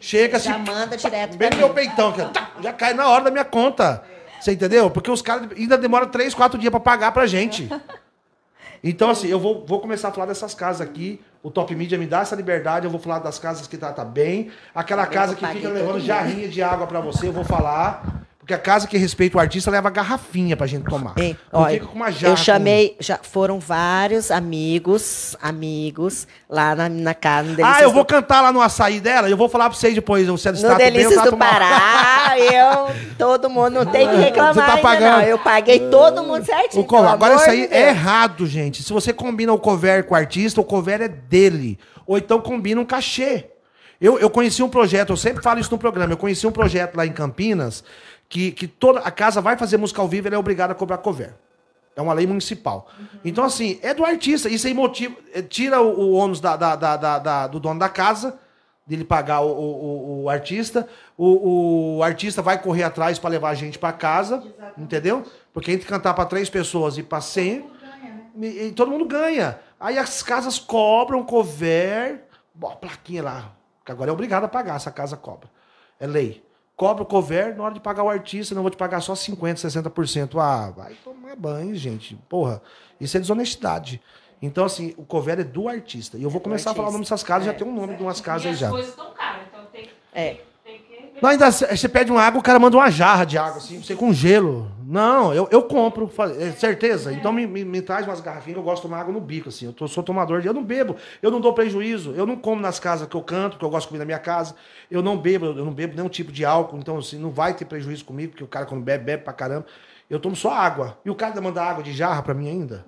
Chega 0.00 0.36
assim. 0.36 0.48
Já 0.48 0.58
manda 0.58 0.96
direto 0.96 1.36
Bem 1.36 1.50
no 1.50 1.56
meu 1.56 1.70
peitão, 1.70 2.14
ó, 2.16 2.28
tá, 2.28 2.50
já 2.60 2.72
cai 2.72 2.94
na 2.94 3.08
hora 3.08 3.24
da 3.24 3.30
minha 3.30 3.44
conta. 3.44 4.02
Você 4.40 4.52
entendeu? 4.52 4.90
Porque 4.90 5.10
os 5.10 5.22
caras 5.22 5.48
ainda 5.56 5.78
demoram 5.78 6.08
três, 6.08 6.34
quatro 6.34 6.58
dias 6.58 6.70
para 6.70 6.80
pagar 6.80 7.12
pra 7.12 7.26
gente. 7.26 7.68
Então, 8.86 9.08
assim, 9.08 9.28
eu 9.28 9.40
vou, 9.40 9.64
vou 9.66 9.80
começar 9.80 10.08
a 10.08 10.12
falar 10.12 10.26
dessas 10.26 10.52
casas 10.52 10.86
aqui. 10.86 11.18
O 11.42 11.50
Top 11.50 11.74
Media 11.74 11.96
me 11.96 12.06
dá 12.06 12.20
essa 12.20 12.36
liberdade. 12.36 12.84
Eu 12.84 12.90
vou 12.90 13.00
falar 13.00 13.18
das 13.18 13.38
casas 13.38 13.66
que 13.66 13.78
trata 13.78 14.04
bem. 14.04 14.50
Aquela 14.74 15.06
casa 15.06 15.34
que 15.34 15.46
fica 15.46 15.70
levando 15.70 16.00
jarrinha 16.00 16.46
de 16.48 16.62
água 16.62 16.86
pra 16.86 17.00
você, 17.00 17.28
eu 17.28 17.32
vou 17.32 17.44
falar. 17.44 18.23
Porque 18.44 18.52
a 18.52 18.58
casa 18.58 18.86
que 18.86 18.98
respeita 18.98 19.38
o 19.38 19.40
artista 19.40 19.70
leva 19.70 19.88
garrafinha 19.88 20.54
pra 20.54 20.66
gente 20.66 20.84
tomar. 20.84 21.14
Não 21.50 21.60
olha, 21.62 21.72
fica 21.72 21.86
com 21.86 21.96
uma 21.96 22.12
jarra. 22.12 22.34
eu 22.34 22.36
chamei, 22.36 22.94
já 23.00 23.18
foram 23.22 23.58
vários 23.58 24.30
amigos, 24.30 25.34
amigos 25.40 26.28
lá 26.46 26.74
na, 26.76 26.86
na 26.90 27.14
casa. 27.14 27.48
no 27.48 27.56
Com... 27.56 27.62
Ah, 27.62 27.64
Delícias 27.64 27.82
eu 27.84 27.90
vou 27.90 28.04
do, 28.04 28.06
cantar 28.06 28.42
lá 28.42 28.52
no 28.52 28.60
açaí 28.60 29.00
dela. 29.00 29.30
Eu 29.30 29.36
vou 29.38 29.48
falar 29.48 29.70
pra 29.70 29.78
vocês 29.78 29.94
depois. 29.94 30.26
Se 30.26 30.48
ela 30.48 30.58
no 30.58 30.62
está 30.62 30.74
bem, 30.74 30.88
eu 30.88 30.92
Delícias 30.92 31.14
trato 31.14 31.30
do. 31.30 31.38
Pará. 31.38 32.34
Eu, 32.36 32.94
todo 33.16 33.48
mundo 33.48 33.70
não 33.70 33.86
tem 33.86 34.08
que 34.08 34.16
reclamar 34.16 34.54
Você 34.54 34.60
tá 34.60 34.74
ainda, 34.74 34.82
pagando. 34.82 35.16
não. 35.18 35.22
Eu 35.22 35.38
paguei 35.38 35.88
todo 35.88 36.22
mundo 36.22 36.44
certinho. 36.44 36.82
O 36.82 36.86
pelo 36.86 37.08
Agora 37.08 37.36
isso 37.36 37.48
aí 37.48 37.66
de 37.66 37.72
é 37.72 37.88
errado, 37.88 38.46
gente. 38.46 38.82
Se 38.82 38.92
você 38.92 39.12
combina 39.12 39.52
o 39.52 39.58
cover 39.58 40.04
com 40.04 40.14
o 40.14 40.16
artista, 40.16 40.60
o 40.60 40.64
cover 40.64 41.00
é 41.00 41.08
dele. 41.08 41.78
Ou 42.06 42.18
então 42.18 42.40
combina 42.40 42.78
um 42.78 42.84
cachê. 42.84 43.46
Eu, 44.00 44.18
eu 44.18 44.28
conheci 44.28 44.62
um 44.62 44.68
projeto, 44.68 45.10
eu 45.10 45.16
sempre 45.16 45.42
falo 45.42 45.60
isso 45.60 45.70
no 45.70 45.78
programa, 45.78 46.12
eu 46.12 46.16
conheci 46.16 46.46
um 46.46 46.52
projeto 46.52 46.96
lá 46.96 47.06
em 47.06 47.12
Campinas 47.12 47.84
que, 48.34 48.50
que 48.50 48.66
toda 48.66 48.98
a 48.98 49.12
casa 49.12 49.40
vai 49.40 49.56
fazer 49.56 49.76
música 49.76 50.02
ao 50.02 50.08
vivo, 50.08 50.26
ela 50.26 50.34
é 50.34 50.38
obrigada 50.38 50.72
a 50.72 50.74
cobrar 50.74 50.98
cover. 50.98 51.32
É 51.94 52.02
uma 52.02 52.12
lei 52.12 52.26
municipal. 52.26 52.88
Então, 53.24 53.44
assim, 53.44 53.78
é 53.80 53.94
do 53.94 54.04
artista. 54.04 54.48
Isso 54.48 54.66
aí 54.66 54.74
motiva, 54.74 55.14
é, 55.32 55.40
tira 55.40 55.80
o, 55.80 56.00
o 56.00 56.12
ônus 56.14 56.40
da, 56.40 56.56
da- 56.56 56.74
da- 56.74 57.18
da- 57.20 57.46
do 57.46 57.60
dono 57.60 57.78
da 57.78 57.88
casa, 57.88 58.36
dele 58.84 59.04
pagar 59.04 59.40
o, 59.42 59.46
o- 59.52 59.84
o- 59.84 60.22
o 60.24 60.28
artista. 60.28 60.88
O, 61.16 62.00
artista 62.02 62.42
vai 62.42 62.60
correr 62.60 62.82
atrás 62.82 63.20
para 63.20 63.30
levar 63.30 63.50
a 63.50 63.54
gente 63.54 63.78
para 63.78 63.92
casa, 63.92 64.42
entendeu? 64.76 65.22
Porque 65.52 65.70
entre 65.70 65.86
cantar 65.86 66.12
para 66.14 66.24
três 66.24 66.50
pessoas 66.50 66.98
e 66.98 67.04
para 67.04 67.20
cem, 67.20 67.64
e, 68.36 68.46
e 68.66 68.72
todo 68.72 68.90
mundo 68.90 69.04
ganha. 69.04 69.60
Aí 69.78 69.96
as 69.96 70.24
casas 70.24 70.58
cobram 70.58 71.22
cover, 71.22 72.24
bom, 72.52 72.72
a 72.72 72.74
plaquinha 72.74 73.22
lá, 73.22 73.52
que 73.86 73.92
agora 73.92 74.10
é 74.10 74.12
obrigado 74.12 74.42
a 74.42 74.48
pagar, 74.48 74.74
essa 74.74 74.90
casa 74.90 75.16
cobra. 75.16 75.48
É 76.00 76.06
lei. 76.08 76.42
Cobra 76.76 77.04
o 77.04 77.06
cover, 77.06 77.56
na 77.56 77.64
hora 77.64 77.74
de 77.74 77.80
pagar 77.80 78.02
o 78.02 78.08
artista, 78.08 78.54
não 78.54 78.62
vou 78.62 78.70
te 78.70 78.76
pagar 78.76 79.00
só 79.00 79.12
50%, 79.12 79.54
60%. 79.54 80.40
Ah, 80.40 80.70
vai 80.70 80.94
tomar 81.04 81.36
banho, 81.36 81.74
gente. 81.76 82.16
Porra, 82.28 82.60
isso 83.00 83.16
é 83.16 83.20
desonestidade. 83.20 84.02
Então, 84.42 84.64
assim, 84.64 84.92
o 84.96 85.04
cover 85.04 85.38
é 85.38 85.44
do 85.44 85.68
artista. 85.68 86.18
E 86.18 86.22
eu 86.22 86.30
vou 86.30 86.40
começar 86.40 86.72
a 86.72 86.74
falar 86.74 86.88
o 86.88 86.92
nome 86.92 87.04
dessas 87.04 87.22
casas, 87.22 87.46
já 87.46 87.54
tem 87.54 87.66
um 87.66 87.74
nome 87.74 87.96
de 87.96 88.02
umas 88.02 88.20
casas 88.20 88.48
aí 88.48 88.54
já. 88.54 88.70
coisas 88.70 88.90
estão 88.90 89.12
caras, 89.12 89.46
então 89.46 89.64
tem 89.66 89.84
que. 89.84 89.90
É. 90.12 90.40
Não, 91.22 91.30
ainda 91.30 91.50
você 91.50 91.88
pede 91.88 92.10
uma 92.10 92.20
água, 92.22 92.40
o 92.40 92.42
cara 92.42 92.58
manda 92.58 92.76
uma 92.76 92.90
jarra 92.90 93.24
de 93.24 93.38
água, 93.38 93.56
assim, 93.58 93.82
você 93.82 93.94
com 93.94 94.12
gelo. 94.12 94.70
Não, 94.86 95.32
eu, 95.32 95.48
eu 95.50 95.62
compro, 95.62 96.10
é 96.38 96.50
certeza. 96.52 97.12
Então 97.12 97.32
me, 97.32 97.46
me, 97.46 97.64
me 97.64 97.80
traz 97.80 98.06
umas 98.06 98.20
garrafinhas 98.20 98.58
eu 98.58 98.62
gosto 98.62 98.82
de 98.82 98.88
tomar 98.88 99.00
água 99.00 99.12
no 99.12 99.20
bico, 99.20 99.48
assim. 99.48 99.66
Eu 99.66 99.72
tô- 99.72 99.88
sou 99.88 100.02
tomador 100.02 100.40
de. 100.42 100.46
Eu 100.48 100.52
não 100.52 100.62
bebo, 100.62 100.96
eu 101.22 101.30
não 101.30 101.40
dou 101.40 101.52
prejuízo. 101.54 102.12
Eu 102.14 102.26
não 102.26 102.36
como 102.36 102.60
nas 102.60 102.78
casas 102.78 103.08
que 103.08 103.14
eu 103.14 103.22
canto, 103.22 103.56
que 103.56 103.64
eu 103.64 103.70
gosto 103.70 103.86
de 103.86 103.88
comer 103.88 104.00
na 104.00 104.04
minha 104.04 104.18
casa. 104.18 104.54
Eu 104.90 105.02
não 105.02 105.16
bebo, 105.16 105.46
eu 105.46 105.64
não 105.64 105.72
bebo 105.72 105.94
nenhum 105.96 106.08
tipo 106.08 106.30
de 106.30 106.44
álcool, 106.44 106.76
então 106.78 106.98
assim, 106.98 107.18
não 107.18 107.30
vai 107.30 107.54
ter 107.54 107.64
prejuízo 107.64 108.04
comigo, 108.04 108.32
porque 108.32 108.44
o 108.44 108.48
cara 108.48 108.66
quando 108.66 108.82
bebe, 108.82 109.04
bebe 109.04 109.22
pra 109.24 109.32
caramba. 109.32 109.66
Eu 110.10 110.20
tomo 110.20 110.36
só 110.36 110.52
água. 110.52 110.98
E 111.04 111.10
o 111.10 111.14
cara 111.14 111.30
ainda 111.32 111.40
manda 111.40 111.62
água 111.62 111.82
de 111.82 111.92
jarra 111.92 112.22
pra 112.22 112.34
mim 112.34 112.48
ainda. 112.48 112.84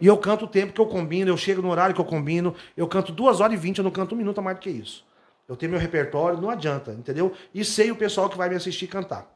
E 0.00 0.06
eu 0.06 0.16
canto 0.16 0.44
o 0.44 0.48
tempo 0.48 0.72
que 0.72 0.80
eu 0.80 0.86
combino, 0.86 1.30
eu 1.30 1.36
chego 1.36 1.60
no 1.60 1.70
horário 1.70 1.94
que 1.94 2.00
eu 2.00 2.04
combino, 2.04 2.54
eu 2.76 2.86
canto 2.86 3.12
duas 3.12 3.40
horas 3.40 3.54
e 3.54 3.56
vinte, 3.56 3.78
eu 3.78 3.84
não 3.84 3.90
canto 3.90 4.14
um 4.14 4.18
minuto 4.18 4.38
a 4.38 4.42
mais 4.42 4.56
do 4.56 4.60
que 4.60 4.70
isso. 4.70 5.04
Eu 5.52 5.56
tenho 5.56 5.70
meu 5.70 5.80
repertório, 5.80 6.40
não 6.40 6.48
adianta, 6.48 6.92
entendeu? 6.92 7.32
E 7.54 7.64
sei 7.64 7.90
o 7.90 7.96
pessoal 7.96 8.28
que 8.30 8.38
vai 8.38 8.48
me 8.48 8.56
assistir 8.56 8.86
cantar. 8.86 9.30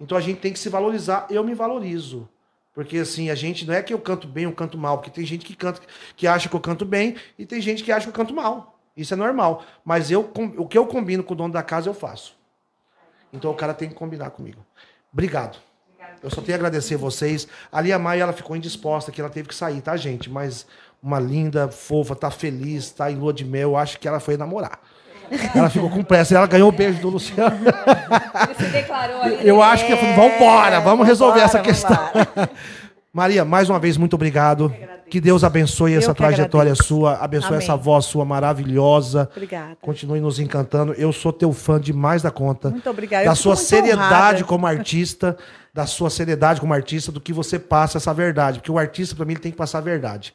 Então 0.00 0.18
a 0.18 0.20
gente 0.20 0.40
tem 0.40 0.52
que 0.52 0.58
se 0.58 0.68
valorizar, 0.68 1.26
eu 1.30 1.44
me 1.44 1.54
valorizo. 1.54 2.28
Porque 2.74 2.98
assim, 2.98 3.30
a 3.30 3.34
gente 3.34 3.64
não 3.64 3.72
é 3.72 3.80
que 3.80 3.94
eu 3.94 3.98
canto 4.00 4.26
bem 4.26 4.46
ou 4.46 4.52
canto 4.52 4.76
mal, 4.76 4.98
porque 4.98 5.10
tem 5.10 5.24
gente 5.24 5.44
que 5.44 5.54
canta 5.54 5.80
que 6.16 6.26
acha 6.26 6.48
que 6.48 6.56
eu 6.56 6.60
canto 6.60 6.84
bem 6.84 7.16
e 7.38 7.46
tem 7.46 7.60
gente 7.60 7.84
que 7.84 7.92
acha 7.92 8.06
que 8.06 8.10
eu 8.10 8.14
canto 8.14 8.34
mal. 8.34 8.76
Isso 8.96 9.14
é 9.14 9.16
normal. 9.16 9.64
Mas 9.84 10.10
eu 10.10 10.28
o 10.58 10.66
que 10.66 10.76
eu 10.76 10.86
combino 10.86 11.22
com 11.22 11.34
o 11.34 11.36
dono 11.36 11.52
da 11.52 11.62
casa 11.62 11.88
eu 11.88 11.94
faço. 11.94 12.36
Então 13.32 13.50
o 13.50 13.54
cara 13.54 13.72
tem 13.72 13.88
que 13.88 13.94
combinar 13.94 14.30
comigo. 14.30 14.66
Obrigado. 15.12 15.58
Eu 16.22 16.30
só 16.30 16.40
tenho 16.40 16.54
a 16.54 16.58
agradecer 16.58 16.96
vocês. 16.96 17.46
Ali 17.70 17.92
a 17.92 17.98
Maia 17.98 18.22
ela 18.22 18.32
ficou 18.32 18.56
indisposta, 18.56 19.12
que 19.12 19.20
ela 19.20 19.30
teve 19.30 19.48
que 19.48 19.54
sair, 19.54 19.80
tá, 19.80 19.96
gente? 19.96 20.28
Mas 20.28 20.66
uma 21.02 21.18
linda, 21.18 21.68
fofa, 21.68 22.14
tá 22.14 22.30
feliz, 22.30 22.90
tá 22.90 23.10
em 23.10 23.16
lua 23.16 23.32
de 23.32 23.44
mel. 23.44 23.70
Eu 23.70 23.76
acho 23.76 23.98
que 23.98 24.06
ela 24.06 24.20
foi 24.20 24.36
namorar. 24.36 24.80
Ela 25.54 25.70
ficou 25.70 25.88
com 25.90 26.02
pressa. 26.02 26.34
Ela 26.34 26.46
ganhou 26.46 26.68
o 26.68 26.72
beijo 26.72 27.00
do 27.00 27.08
Luciano. 27.10 27.56
Se 28.58 28.64
declarou 28.66 29.22
ali. 29.22 29.38
Eu 29.46 29.62
acho 29.62 29.86
que 29.86 29.94
vamos 29.94 30.34
embora, 30.36 30.80
vamos 30.80 31.06
resolver 31.06 31.40
Vambora, 31.40 31.58
essa 31.58 31.60
questão. 31.60 31.96
vambora. 32.12 32.50
Maria, 33.12 33.44
mais 33.44 33.68
uma 33.68 33.78
vez, 33.78 33.96
muito 33.96 34.14
obrigado. 34.14 34.74
Que 35.10 35.20
Deus 35.20 35.44
abençoe 35.44 35.92
essa 35.94 36.14
trajetória 36.14 36.70
agradeço. 36.72 36.84
sua, 36.88 37.16
abençoe 37.16 37.48
Amém. 37.48 37.58
essa 37.58 37.76
voz 37.76 38.06
sua 38.06 38.24
maravilhosa. 38.24 39.28
Obrigada. 39.30 39.76
Continue 39.82 40.20
nos 40.20 40.38
encantando. 40.38 40.94
Eu 40.94 41.12
sou 41.12 41.30
teu 41.30 41.52
fã 41.52 41.78
demais 41.78 42.22
da 42.22 42.30
conta. 42.30 42.70
Muito 42.70 42.88
obrigada. 42.88 43.26
Da 43.26 43.32
Eu 43.32 43.36
sua 43.36 43.54
seriedade 43.54 43.98
honrada. 44.38 44.44
como 44.44 44.66
artista, 44.66 45.36
da 45.74 45.84
sua 45.84 46.08
seriedade 46.08 46.58
como 46.62 46.72
artista, 46.72 47.12
do 47.12 47.20
que 47.20 47.34
você 47.34 47.58
passa 47.58 47.98
essa 47.98 48.14
verdade. 48.14 48.60
Porque 48.60 48.72
o 48.72 48.78
artista, 48.78 49.14
para 49.14 49.26
mim, 49.26 49.34
ele 49.34 49.40
tem 49.40 49.52
que 49.52 49.58
passar 49.58 49.78
a 49.78 49.82
verdade. 49.82 50.32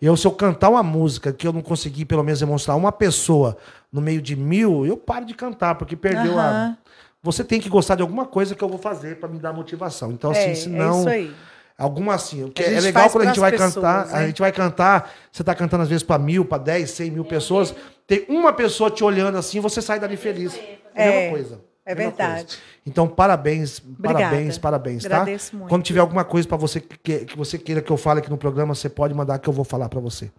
Eu, 0.00 0.16
se 0.16 0.26
eu 0.26 0.32
cantar 0.32 0.70
uma 0.70 0.82
música 0.82 1.32
que 1.32 1.46
eu 1.46 1.52
não 1.52 1.60
consegui, 1.60 2.04
pelo 2.04 2.22
menos, 2.22 2.40
demonstrar 2.40 2.76
uma 2.76 2.90
pessoa 2.92 3.56
no 3.92 4.00
meio 4.00 4.22
de 4.22 4.34
mil, 4.34 4.86
eu 4.86 4.96
paro 4.96 5.24
de 5.26 5.34
cantar, 5.34 5.74
porque 5.74 5.94
perdeu 5.96 6.38
a. 6.38 6.42
Aham. 6.44 6.78
você 7.22 7.44
tem 7.44 7.60
que 7.60 7.68
gostar 7.68 7.96
de 7.96 8.02
alguma 8.02 8.24
coisa 8.24 8.54
que 8.54 8.64
eu 8.64 8.68
vou 8.68 8.78
fazer 8.78 9.16
pra 9.20 9.28
me 9.28 9.38
dar 9.38 9.52
motivação. 9.52 10.10
Então, 10.12 10.30
assim, 10.30 10.50
é, 10.50 10.54
senão. 10.54 10.96
é 10.96 11.00
isso 11.00 11.08
aí. 11.08 11.34
Alguma 11.76 12.14
assim. 12.14 12.44
A 12.58 12.62
é 12.62 12.80
legal 12.80 13.08
quando 13.10 13.24
a 13.24 13.26
gente 13.28 13.40
vai 13.40 13.52
pras 13.52 13.74
cantar. 13.74 14.02
pessoas, 14.04 14.14
A 14.14 14.20
né? 14.20 14.26
gente 14.28 14.40
vai 14.40 14.52
cantar, 14.52 15.10
você 15.32 15.42
tá 15.42 15.54
cantando 15.54 15.82
às 15.82 15.88
vezes 15.88 16.02
pra 16.02 16.18
mil, 16.18 16.44
pra 16.44 16.58
dez, 16.58 16.90
cem 16.90 17.10
mil 17.10 17.24
pessoas. 17.24 17.74
Tem 18.06 18.24
uma 18.28 18.52
pessoa 18.52 18.90
te 18.90 19.02
olhando 19.02 19.38
assim, 19.38 19.60
você 19.60 19.80
sai 19.80 19.98
dali 19.98 20.16
feliz. 20.16 20.54
É 20.94 21.02
a 21.02 21.06
É, 21.06 21.10
mesma 21.20 21.30
coisa. 21.30 21.60
É 21.84 21.94
verdade. 21.94 22.44
coisa. 22.44 22.58
Então, 22.86 23.08
parabéns, 23.08 23.80
Obrigada. 23.80 24.24
parabéns, 24.24 24.58
parabéns, 24.58 25.02
tá? 25.04 25.16
Agradeço 25.16 25.56
muito. 25.56 25.68
Quando 25.68 25.82
tiver 25.82 26.00
alguma 26.00 26.24
coisa 26.24 26.46
pra 26.46 26.56
você 26.56 26.80
que, 26.80 27.24
que, 27.24 27.36
você 27.36 27.58
queira 27.58 27.80
que 27.80 27.90
eu 27.90 27.96
fale 27.96 28.20
aqui 28.20 28.30
no 28.30 28.38
programa, 28.38 28.74
você 28.74 28.88
pode 28.88 29.14
mandar 29.14 29.38
que 29.38 29.48
eu 29.48 29.52
vou 29.52 29.64
falar 29.64 29.88
pra 29.88 30.00
você. 30.00 30.30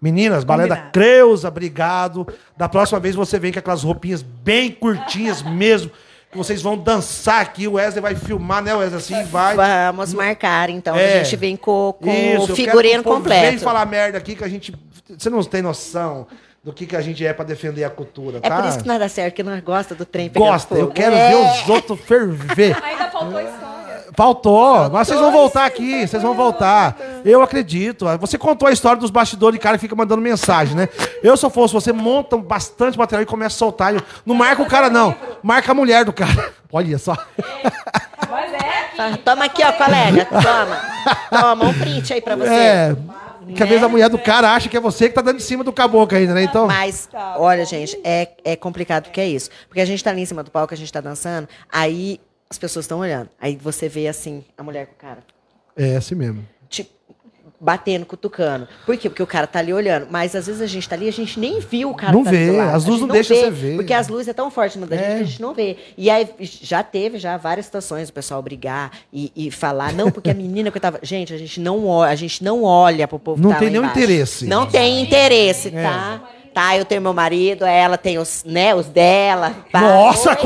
Meninas, 0.00 0.44
balé 0.44 0.66
da. 0.66 0.76
Creuza, 0.76 1.48
obrigado. 1.48 2.26
Da 2.56 2.68
próxima 2.68 3.00
vez 3.00 3.14
você 3.14 3.38
vem 3.38 3.52
com 3.52 3.58
aquelas 3.58 3.82
roupinhas 3.82 4.22
bem 4.22 4.70
curtinhas 4.70 5.42
mesmo. 5.42 5.90
Que 6.30 6.38
vocês 6.38 6.62
vão 6.62 6.78
dançar 6.78 7.40
aqui. 7.40 7.66
O 7.66 7.72
Wesley 7.72 8.00
vai 8.00 8.14
filmar, 8.14 8.62
né, 8.62 8.72
Wesley? 8.72 8.98
Assim, 8.98 9.30
vai. 9.30 9.56
Vamos 9.56 10.14
marcar, 10.14 10.70
então. 10.70 10.94
É. 10.94 11.20
A 11.20 11.24
gente 11.24 11.34
vem 11.34 11.56
com, 11.56 11.92
com 12.00 12.08
Isso, 12.08 12.44
o 12.44 12.46
quero 12.46 12.56
figurino 12.56 12.94
que 12.94 13.00
o 13.00 13.02
povo 13.04 13.16
completo. 13.16 13.50
Vem 13.50 13.58
falar 13.58 13.84
merda 13.86 14.18
aqui 14.18 14.36
que 14.36 14.44
a 14.44 14.48
gente. 14.48 14.72
Você 15.18 15.28
não 15.28 15.42
tem 15.42 15.60
noção 15.60 16.28
do 16.62 16.72
que, 16.72 16.86
que 16.86 16.94
a 16.96 17.00
gente 17.00 17.24
é 17.24 17.32
pra 17.32 17.44
defender 17.44 17.84
a 17.84 17.90
cultura, 17.90 18.38
É 18.42 18.48
tá? 18.48 18.56
por 18.60 18.68
isso 18.68 18.78
que 18.80 18.84
dá 18.98 19.08
certo, 19.08 19.34
que 19.34 19.42
nós 19.42 19.60
gosta 19.62 19.94
do 19.94 20.04
trem 20.04 20.30
Gosta, 20.34 20.74
eu 20.74 20.88
quero 20.88 21.14
É. 21.14 21.30
ver 21.30 21.36
os 21.36 21.68
outros 21.68 21.98
ferver. 22.00 22.76
Ainda 22.84 23.08
faltou 23.10 23.40
história. 23.40 23.80
Faltou, 24.14 24.90
mas 24.90 25.06
vocês 25.08 25.20
vão 25.20 25.30
voltar 25.32 25.64
aqui, 25.64 26.06
vocês 26.06 26.22
vão 26.22 26.34
voltar. 26.34 26.98
Eu 27.24 27.40
acredito. 27.42 28.04
Você 28.18 28.36
contou 28.36 28.68
a 28.68 28.72
história 28.72 29.00
dos 29.00 29.08
bastidores 29.10 29.58
de 29.58 29.62
cara 29.62 29.78
que 29.78 29.80
fica 29.80 29.94
mandando 29.94 30.20
mensagem, 30.20 30.74
né? 30.76 30.88
Eu, 31.22 31.36
se 31.36 31.46
eu 31.46 31.48
fosse 31.48 31.72
você, 31.72 31.92
monta 31.92 32.36
bastante 32.36 32.98
material 32.98 33.22
e 33.22 33.26
começa 33.26 33.54
a 33.54 33.58
soltar. 33.58 33.94
Não 34.26 34.34
marca 34.34 34.60
o 34.62 34.66
cara, 34.66 34.90
não. 34.90 35.14
Marca 35.42 35.70
a 35.70 35.74
mulher 35.74 36.04
do 36.04 36.12
cara. 36.12 36.52
Olha 36.72 36.98
só. 36.98 37.16
Mas 38.30 38.52
é. 38.52 38.90
Ah, 38.98 39.16
Toma 39.24 39.44
aqui, 39.46 39.62
ó, 39.64 39.72
colega. 39.72 40.26
Toma. 40.26 40.80
Toma 41.40 41.64
um 41.70 41.72
print 41.72 42.12
aí 42.12 42.20
pra 42.20 42.36
você. 42.36 42.50
É. 42.52 42.96
Que 43.54 43.62
às 43.62 43.68
vezes 43.68 43.84
a 43.84 43.88
mulher 43.88 44.08
do 44.08 44.18
cara 44.18 44.52
acha 44.52 44.68
que 44.68 44.76
é 44.76 44.80
você 44.80 45.08
que 45.08 45.14
tá 45.14 45.22
dando 45.22 45.36
em 45.36 45.40
cima 45.40 45.64
do 45.64 45.72
caboclo 45.72 46.16
ainda, 46.16 46.34
né? 46.34 46.42
Então. 46.42 46.66
Mas, 46.66 47.08
olha, 47.36 47.64
gente, 47.64 47.98
é, 48.04 48.30
é 48.44 48.56
complicado 48.56 49.04
porque 49.04 49.20
é 49.20 49.28
isso. 49.28 49.50
Porque 49.68 49.80
a 49.80 49.84
gente 49.84 50.02
tá 50.02 50.10
ali 50.10 50.22
em 50.22 50.26
cima 50.26 50.42
do 50.42 50.50
palco, 50.50 50.72
a 50.74 50.76
gente 50.76 50.92
tá 50.92 51.00
dançando, 51.00 51.48
aí 51.70 52.20
as 52.48 52.58
pessoas 52.58 52.84
estão 52.84 52.98
olhando. 52.98 53.30
Aí 53.40 53.56
você 53.56 53.88
vê 53.88 54.08
assim, 54.08 54.44
a 54.58 54.62
mulher 54.62 54.86
com 54.86 54.94
o 54.94 54.96
cara. 54.96 55.22
É 55.76 55.96
assim 55.96 56.14
mesmo. 56.14 56.46
Batendo, 57.62 58.06
cutucando. 58.06 58.66
Por 58.86 58.96
quê? 58.96 59.10
Porque 59.10 59.22
o 59.22 59.26
cara 59.26 59.46
tá 59.46 59.58
ali 59.58 59.70
olhando. 59.72 60.06
Mas 60.10 60.34
às 60.34 60.46
vezes 60.46 60.62
a 60.62 60.66
gente 60.66 60.88
tá 60.88 60.94
ali, 60.96 61.06
a 61.08 61.12
gente 61.12 61.38
nem 61.38 61.60
viu 61.60 61.90
o 61.90 61.94
cara 61.94 62.10
Não 62.12 62.24
tá 62.24 62.30
vê, 62.30 62.58
as 62.58 62.84
luzes 62.86 62.86
gente 62.86 63.00
não 63.00 63.08
deixam 63.08 63.36
você 63.36 63.50
ver. 63.50 63.76
Porque 63.76 63.92
as 63.92 64.08
luzes 64.08 64.28
é 64.28 64.32
tão 64.32 64.50
forte 64.50 64.78
no 64.78 64.86
da 64.86 64.96
gente 64.96 65.04
É. 65.04 65.16
que 65.16 65.22
a 65.22 65.24
gente 65.26 65.42
não 65.42 65.52
vê. 65.52 65.76
E 65.96 66.08
aí 66.08 66.26
já 66.40 66.82
teve 66.82 67.18
já 67.18 67.36
várias 67.36 67.66
situações 67.66 68.08
o 68.08 68.12
pessoal 68.14 68.40
brigar 68.40 68.92
e, 69.12 69.30
e 69.36 69.50
falar, 69.50 69.92
não, 69.92 70.10
porque 70.10 70.30
a 70.30 70.34
menina 70.34 70.70
que 70.70 70.78
eu 70.78 70.80
tava. 70.82 71.00
Gente, 71.02 71.34
a 71.34 71.38
gente 71.38 71.60
não 71.60 71.86
olha, 71.86 72.10
a 72.10 72.14
gente 72.14 72.42
não 72.42 72.62
olha 72.64 73.06
pro 73.06 73.18
povo 73.18 73.42
Não 73.42 73.50
que 73.50 73.54
tá 73.54 73.60
tem 73.60 73.68
lá 73.68 73.72
nenhum 73.72 73.84
interesse. 73.90 74.46
Não 74.46 74.64
tem 74.66 75.02
interesse, 75.02 75.68
É. 75.68 76.39
tá? 76.52 76.76
Eu 76.76 76.84
tenho 76.84 77.00
meu 77.00 77.12
marido, 77.14 77.64
ela 77.64 77.96
tem 77.96 78.18
os, 78.18 78.42
né, 78.44 78.74
os 78.74 78.86
dela. 78.86 79.54
pá. 79.72 79.80
Nossa, 79.80 80.36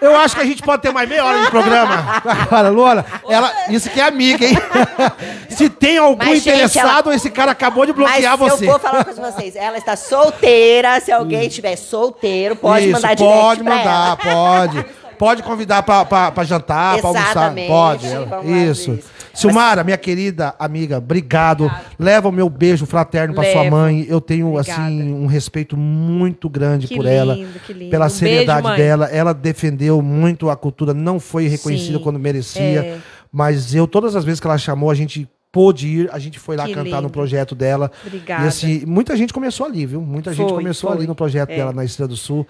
eu 0.00 0.16
acho 0.16 0.34
que 0.34 0.42
a 0.42 0.44
gente 0.44 0.62
pode 0.62 0.82
ter 0.82 0.92
mais 0.92 1.08
meia 1.08 1.24
hora 1.24 1.42
de 1.42 1.50
programa. 1.50 2.22
Agora, 2.42 2.68
Luana, 2.68 3.04
ela, 3.28 3.52
isso 3.68 3.88
que 3.90 4.00
é 4.00 4.04
amiga, 4.04 4.44
hein? 4.44 4.56
Se 5.48 5.68
tem 5.68 5.98
algum 5.98 6.16
Mas, 6.24 6.42
gente, 6.42 6.48
interessado, 6.48 7.12
esse 7.12 7.30
cara 7.30 7.52
acabou 7.52 7.86
de 7.86 7.92
bloquear 7.92 8.36
Mas 8.38 8.50
você. 8.52 8.64
eu 8.64 8.70
vou 8.70 8.78
falar 8.78 8.98
uma 8.98 9.04
coisa 9.04 9.20
pra 9.20 9.30
vocês. 9.30 9.54
Ela 9.56 9.78
está 9.78 9.94
solteira. 9.96 11.00
Se 11.00 11.12
alguém 11.12 11.46
estiver 11.46 11.76
solteiro, 11.76 12.56
pode 12.56 12.86
Isso, 12.86 12.92
mandar 12.94 13.14
direct 13.14 13.38
pode 13.40 13.62
pra 13.62 13.74
mandar, 13.76 14.06
ela. 14.06 14.16
pode. 14.16 14.86
Pode 15.18 15.42
convidar 15.42 15.82
pra 15.82 16.44
jantar, 16.44 16.98
pra 16.98 17.08
almoçar. 17.08 17.54
Pode. 17.66 18.06
Isso. 18.70 18.92
isso. 18.92 19.10
Silmara, 19.32 19.82
minha 19.82 19.96
querida 19.98 20.54
amiga, 20.58 20.98
obrigado. 20.98 21.68
Leva 21.98 22.28
o 22.28 22.32
meu 22.32 22.48
beijo 22.48 22.86
fraterno 22.86 23.34
pra 23.34 23.50
sua 23.50 23.64
mãe. 23.68 24.06
Eu 24.08 24.20
tenho, 24.20 24.54
Obrigada. 24.54 24.82
assim, 24.84 25.12
um 25.12 25.26
respeito 25.26 25.76
muito 25.76 26.48
grande 26.48 26.86
Que 26.86 26.94
por 26.96 27.04
ela. 27.04 27.34
lindo, 27.34 27.58
que 27.66 27.72
lindo. 27.72 27.90
Pela 27.90 28.04
Um 28.04 28.08
beijo, 28.08 28.18
seriedade 28.18 28.62
mãe. 28.62 28.76
dela. 28.76 29.06
Ela 29.06 29.34
defendeu 29.34 30.00
muito 30.00 30.48
a 30.50 30.56
cultura, 30.56 30.94
não 30.94 31.18
foi 31.18 31.48
reconhecida 31.48 31.98
Sim, 31.98 32.04
quando 32.04 32.18
merecia. 32.18 32.62
é. 32.80 32.98
Mas 33.32 33.74
eu, 33.74 33.88
todas 33.88 34.14
as 34.14 34.24
vezes 34.24 34.38
que 34.38 34.46
ela 34.46 34.56
chamou, 34.56 34.88
a 34.90 34.94
gente 34.94 35.28
pôde 35.54 35.86
ir, 35.86 36.10
a 36.12 36.18
gente 36.18 36.38
foi 36.40 36.56
lá 36.56 36.66
Que 36.66 36.74
cantar 36.74 36.96
no 36.96 37.02
lindo. 37.02 37.10
projeto 37.12 37.54
dela. 37.54 37.90
Obrigada. 38.04 38.44
E 38.44 38.48
assim, 38.48 38.84
muita 38.84 39.16
gente 39.16 39.32
começou 39.32 39.64
ali, 39.64 39.86
viu? 39.86 40.00
Muita 40.00 40.32
gente 40.32 40.48
Foi, 40.48 40.58
começou 40.58 40.90
foi. 40.90 40.98
ali 40.98 41.06
no 41.06 41.14
projeto 41.14 41.50
É. 41.50 41.56
dela 41.56 41.72
na 41.72 41.84
Estrela 41.84 42.08
do 42.08 42.16
Sul. 42.16 42.44